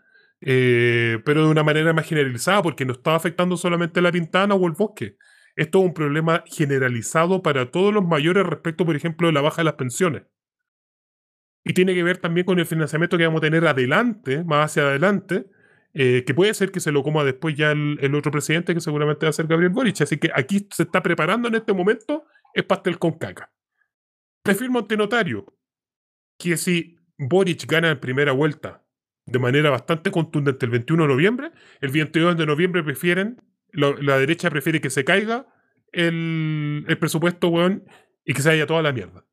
eh, 0.46 1.20
pero 1.24 1.44
de 1.44 1.50
una 1.50 1.62
manera 1.62 1.92
más 1.94 2.06
generalizada, 2.06 2.62
porque 2.62 2.84
no 2.84 2.92
estaba 2.92 3.16
afectando 3.16 3.56
solamente 3.56 4.02
la 4.02 4.12
pintana 4.12 4.54
o 4.54 4.66
el 4.66 4.72
bosque. 4.74 5.16
Esto 5.56 5.78
es 5.80 5.84
un 5.86 5.94
problema 5.94 6.44
generalizado 6.46 7.42
para 7.42 7.70
todos 7.70 7.94
los 7.94 8.04
mayores 8.04 8.44
respecto, 8.44 8.84
por 8.84 8.96
ejemplo, 8.96 9.28
de 9.28 9.32
la 9.32 9.40
baja 9.40 9.58
de 9.58 9.64
las 9.64 9.74
pensiones. 9.74 10.24
Y 11.64 11.72
tiene 11.72 11.94
que 11.94 12.02
ver 12.02 12.18
también 12.18 12.44
con 12.44 12.58
el 12.58 12.66
financiamiento 12.66 13.16
que 13.16 13.26
vamos 13.26 13.38
a 13.38 13.46
tener 13.46 13.66
adelante, 13.66 14.44
más 14.44 14.70
hacia 14.70 14.82
adelante, 14.82 15.46
eh, 15.94 16.24
que 16.26 16.34
puede 16.34 16.52
ser 16.54 16.70
que 16.70 16.80
se 16.80 16.92
lo 16.92 17.02
coma 17.02 17.24
después 17.24 17.54
ya 17.54 17.72
el, 17.72 18.14
otro 18.14 18.30
presidente, 18.30 18.74
que 18.74 18.80
seguramente 18.80 19.24
va 19.26 19.30
a 19.30 19.32
ser 19.32 19.46
Gabriel 19.46 19.72
Boric. 19.72 20.02
Así 20.02 20.18
que 20.18 20.30
aquí 20.34 20.68
se 20.70 20.82
está 20.82 21.02
preparando 21.02 21.48
en 21.48 21.54
este 21.54 21.72
momento, 21.72 22.24
es 22.52 22.64
pastel 22.64 22.98
con 22.98 23.12
caca. 23.18 23.50
Te 24.42 24.54
firmo 24.54 24.80
ante 24.80 24.96
notario 24.96 25.46
que 26.38 26.56
si 26.56 26.98
Boric 27.16 27.66
gana 27.66 27.90
en 27.90 28.00
primera 28.00 28.32
vuelta 28.32 28.84
de 29.24 29.38
manera 29.38 29.70
bastante 29.70 30.10
contundente 30.10 30.66
el 30.66 30.72
21 30.72 31.04
de 31.04 31.08
noviembre, 31.08 31.52
el 31.80 31.90
22 31.90 32.36
de 32.36 32.44
noviembre 32.44 32.82
prefieren, 32.82 33.40
la 33.72 34.18
derecha 34.18 34.50
prefiere 34.50 34.80
que 34.80 34.90
se 34.90 35.04
caiga 35.04 35.46
el, 35.92 36.84
el 36.86 36.98
presupuesto, 36.98 37.52
y 38.24 38.34
que 38.34 38.42
se 38.42 38.48
vaya 38.48 38.66
toda 38.66 38.82
la 38.82 38.92
mierda. 38.92 39.24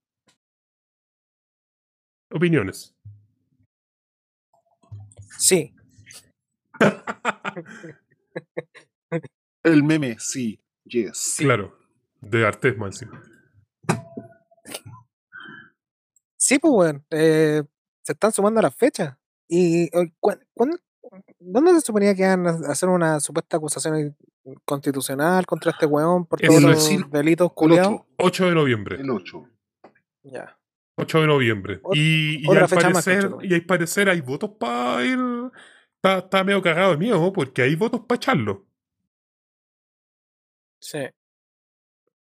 Opiniones. 2.31 2.95
Sí. 5.37 5.73
El 9.63 9.83
meme, 9.83 10.17
sí. 10.19 10.59
Yes. 10.85 11.35
Claro. 11.39 11.77
De 12.21 12.45
Artes 12.45 12.77
más 12.77 13.01
encima. 13.01 13.23
Sí, 16.37 16.57
pues, 16.59 16.73
weón. 16.73 17.05
eh, 17.11 17.63
se 18.03 18.13
están 18.13 18.31
sumando 18.31 18.61
las 18.61 18.75
fechas. 18.75 19.15
¿Y 19.47 19.83
eh, 19.95 20.13
cuán- 20.19 20.39
cuán- 20.53 20.79
dónde 21.39 21.73
se 21.73 21.81
suponía 21.81 22.15
que 22.15 22.21
iban 22.23 22.47
a 22.47 22.51
hacer 22.71 22.89
una 22.89 23.19
supuesta 23.19 23.57
acusación 23.57 24.15
constitucional 24.65 25.45
contra 25.45 25.71
este 25.71 25.85
weón 25.85 26.25
por 26.25 26.39
todos 26.39 26.61
los 26.61 27.11
delitos 27.11 27.49
El 27.49 27.55
culiados? 27.55 27.91
8. 27.93 28.05
8 28.17 28.45
de 28.47 28.55
noviembre. 28.55 28.95
El 29.01 29.09
8. 29.09 29.47
Ya. 30.23 30.57
8 31.01 31.21
de 31.21 31.27
noviembre. 31.27 31.81
Y, 31.93 32.43
y 32.43 32.47
otra 32.47 32.65
al 32.65 32.93
más, 32.93 33.05
parecer, 33.05 33.31
y 33.41 33.53
al 33.53 33.65
parecer 33.65 34.09
hay 34.09 34.21
votos 34.21 34.51
para 34.59 35.03
ir. 35.05 35.19
Está, 35.95 36.19
está 36.19 36.43
medio 36.43 36.61
cagado 36.61 36.91
de 36.91 36.97
miedo, 36.97 37.33
porque 37.33 37.63
hay 37.63 37.75
votos 37.75 38.01
para 38.07 38.17
echarlo. 38.17 38.65
Sí. 40.79 40.99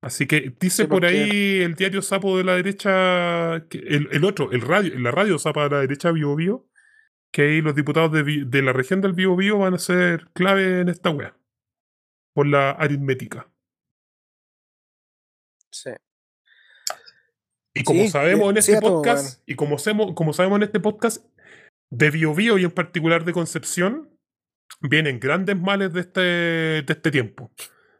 Así 0.01 0.27
que 0.27 0.55
dice 0.59 0.83
Sí, 0.83 0.87
por 0.87 1.05
ahí 1.05 1.61
el 1.61 1.75
diario 1.75 2.01
Sapo 2.01 2.37
de 2.37 2.43
la 2.43 2.55
derecha, 2.55 3.55
el, 3.55 4.07
el 4.11 4.23
otro, 4.23 4.51
el 4.51 4.61
radio, 4.61 4.97
la 4.97 5.11
radio 5.11 5.37
Zapa 5.37 5.63
de 5.63 5.69
la 5.69 5.81
derecha 5.81 6.11
Bio 6.11 6.35
Bio, 6.35 6.67
que 7.31 7.43
ahí 7.43 7.61
los 7.61 7.75
diputados 7.75 8.11
de 8.11 8.61
la 8.61 8.73
región 8.73 9.01
del 9.01 9.13
Bio 9.13 9.35
Bio 9.35 9.57
van 9.59 9.73
a 9.73 9.79
ser 9.79 10.29
clave 10.33 10.81
en 10.81 10.89
esta 10.89 11.09
wea. 11.09 11.35
Por 12.33 12.47
la 12.47 12.71
aritmética. 12.71 13.49
Sí. 15.71 15.91
Y 17.73 17.83
como 17.83 18.01
Sí, 18.03 18.09
sabemos 18.09 18.49
en 18.51 18.57
este 18.57 18.79
podcast, 18.81 19.41
y 19.45 19.55
como, 19.55 19.77
semo- 19.77 20.13
como 20.15 20.33
sabemos 20.33 20.57
en 20.57 20.63
este 20.63 20.79
podcast, 20.79 21.25
de 21.91 22.09
Bio 22.11 22.33
Bio 22.33 22.57
y 22.57 22.63
en 22.65 22.71
particular 22.71 23.23
de 23.25 23.33
Concepción, 23.33 24.09
vienen 24.81 25.19
grandes 25.19 25.59
males 25.59 25.93
de 25.93 26.01
este, 26.01 26.19
de 26.21 26.85
este 26.87 27.11
tiempo. 27.11 27.51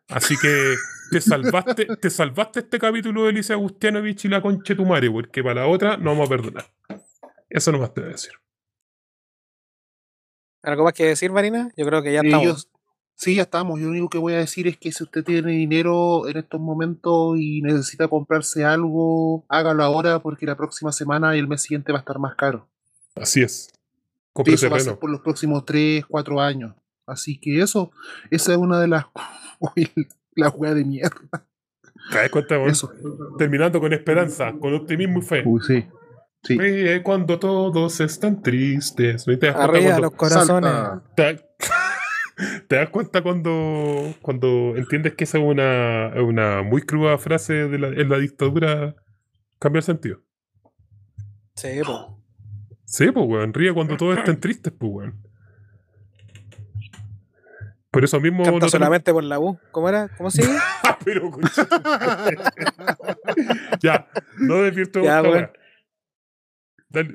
Así 0.08 0.36
que 0.42 0.76
te 1.12 1.22
salvaste, 1.22 1.86
te 1.98 2.10
salvaste 2.10 2.62
este 2.62 2.80
capítulo 2.80 3.24
de 3.26 3.30
Elise 3.32 3.54
Agustianovich 3.54 4.26
y 4.26 4.28
la 4.30 4.42
concha 4.42 4.74
de 4.74 4.78
tu 4.78 4.86
madre, 4.86 5.10
porque 5.12 5.44
para 5.44 5.62
la 5.62 5.68
otra 5.68 5.98
no 5.98 6.12
vamos 6.12 6.28
a 6.28 6.30
perdonar. 6.30 6.66
Eso 7.50 7.72
nomás 7.72 7.94
te 7.94 8.02
voy 8.02 8.10
a 8.10 8.14
decir. 8.14 8.32
¿Algo 10.64 10.84
más 10.84 10.94
que 10.94 11.06
decir, 11.06 11.32
Marina? 11.32 11.72
Yo 11.78 11.86
creo 11.86 12.04
que 12.04 12.12
ya 12.14 12.22
estamos. 12.22 12.70
Sí, 13.20 13.36
ya 13.36 13.44
estamos. 13.44 13.80
Yo 13.80 13.86
lo 13.86 13.92
único 13.92 14.10
que 14.10 14.18
voy 14.18 14.34
a 14.34 14.38
decir 14.38 14.68
es 14.68 14.78
que 14.78 14.92
si 14.92 15.04
usted 15.04 15.24
tiene 15.24 15.52
dinero 15.52 16.28
en 16.28 16.38
estos 16.38 16.60
momentos 16.60 17.38
y 17.38 17.62
necesita 17.62 18.08
comprarse 18.08 18.64
algo, 18.64 19.46
hágalo 19.50 19.84
ahora 19.84 20.20
porque 20.20 20.46
la 20.46 20.56
próxima 20.56 20.92
semana 20.92 21.36
y 21.36 21.40
el 21.40 21.48
mes 21.48 21.62
siguiente 21.62 21.92
va 21.92 22.00
a 22.00 22.02
estar 22.02 22.18
más 22.18 22.36
caro. 22.36 22.68
Así 23.16 23.42
es. 23.42 23.70
Y 23.74 23.78
Compre 24.32 24.54
eso 24.54 24.70
va 24.70 24.78
a 24.78 24.80
ser 24.80 24.98
por 24.98 25.10
los 25.10 25.20
próximos 25.20 25.66
3, 25.66 26.06
4 26.08 26.40
años. 26.40 26.76
Así 27.06 27.40
que 27.40 27.62
eso, 27.62 27.92
esa 28.32 28.54
es 28.54 28.58
una 28.58 28.80
de 28.80 28.88
las. 28.88 29.06
Uy, 29.60 29.92
la 30.36 30.50
juega 30.50 30.74
de 30.74 30.86
mierda. 30.86 31.20
¿Te 32.12 32.18
das 32.18 32.30
cuenta? 32.30 32.64
Eso. 32.66 32.92
Terminando 33.38 33.82
con 33.82 33.92
esperanza, 33.92 34.54
con 34.54 34.74
optimismo 34.74 35.20
y 35.20 35.22
fe. 35.24 35.44
Uy, 35.46 35.62
sí. 35.62 35.86
Sí. 36.44 36.58
Cuando 37.04 37.38
todos 37.38 38.00
están 38.00 38.42
tristes. 38.42 39.28
¿No 39.28 39.38
te 39.38 39.48
das 39.48 39.56
cuenta 39.56 39.78
Arriba 39.78 40.00
los 40.00 40.12
corazones. 40.12 40.72
¿Te, 42.40 42.46
da- 42.46 42.68
te 42.68 42.76
das 42.78 42.90
cuenta 42.90 43.22
cuando, 43.22 44.14
cuando 44.22 44.76
entiendes 44.76 45.16
que 45.16 45.24
esa 45.26 45.38
es 45.38 45.44
una, 45.44 46.14
una 46.22 46.62
muy 46.64 46.82
cruda 46.84 47.18
frase 47.18 47.68
de 47.68 47.80
la, 47.80 47.88
en 47.90 48.10
la 48.10 48.18
dictadura? 48.18 48.96
Cambia 49.60 49.80
el 49.80 49.84
sentido. 49.84 50.22
Sí, 51.56 51.82
po. 51.86 52.24
Sí, 52.86 53.12
pues, 53.12 53.26
weón. 53.28 53.54
Ríe 53.54 53.74
cuando 53.74 53.98
todos 53.98 54.18
estén 54.18 54.40
tristes, 54.40 54.74
pues, 54.78 54.92
weón. 54.92 55.22
Por 57.92 58.04
eso 58.04 58.20
mismo. 58.20 58.44
Canta 58.44 58.60
no 58.66 58.70
solamente 58.70 59.12
por 59.12 59.24
la 59.24 59.40
U. 59.40 59.60
¿Cómo 59.72 59.90
era? 59.90 60.10
¿Cómo 60.18 60.30
sigue? 60.32 60.48
Pero, 61.04 61.32
ya, 63.82 64.08
no 64.38 64.62
desvirtuemos 64.62 65.08
Ya, 65.10 65.22
weón. 65.22 65.52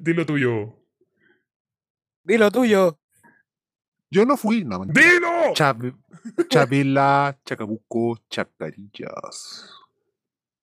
Dilo 0.03 0.27
tuyo. 0.27 0.77
Dilo 2.25 2.51
tuyo. 2.51 2.99
Yo 4.11 4.25
no 4.25 4.37
fui, 4.37 4.65
no. 4.65 4.85
¡Dilo! 4.87 5.55
Chab- 5.55 5.95
Chabela, 6.49 7.37
Chacabuco, 7.45 8.19
Chacarillas. 8.31 9.71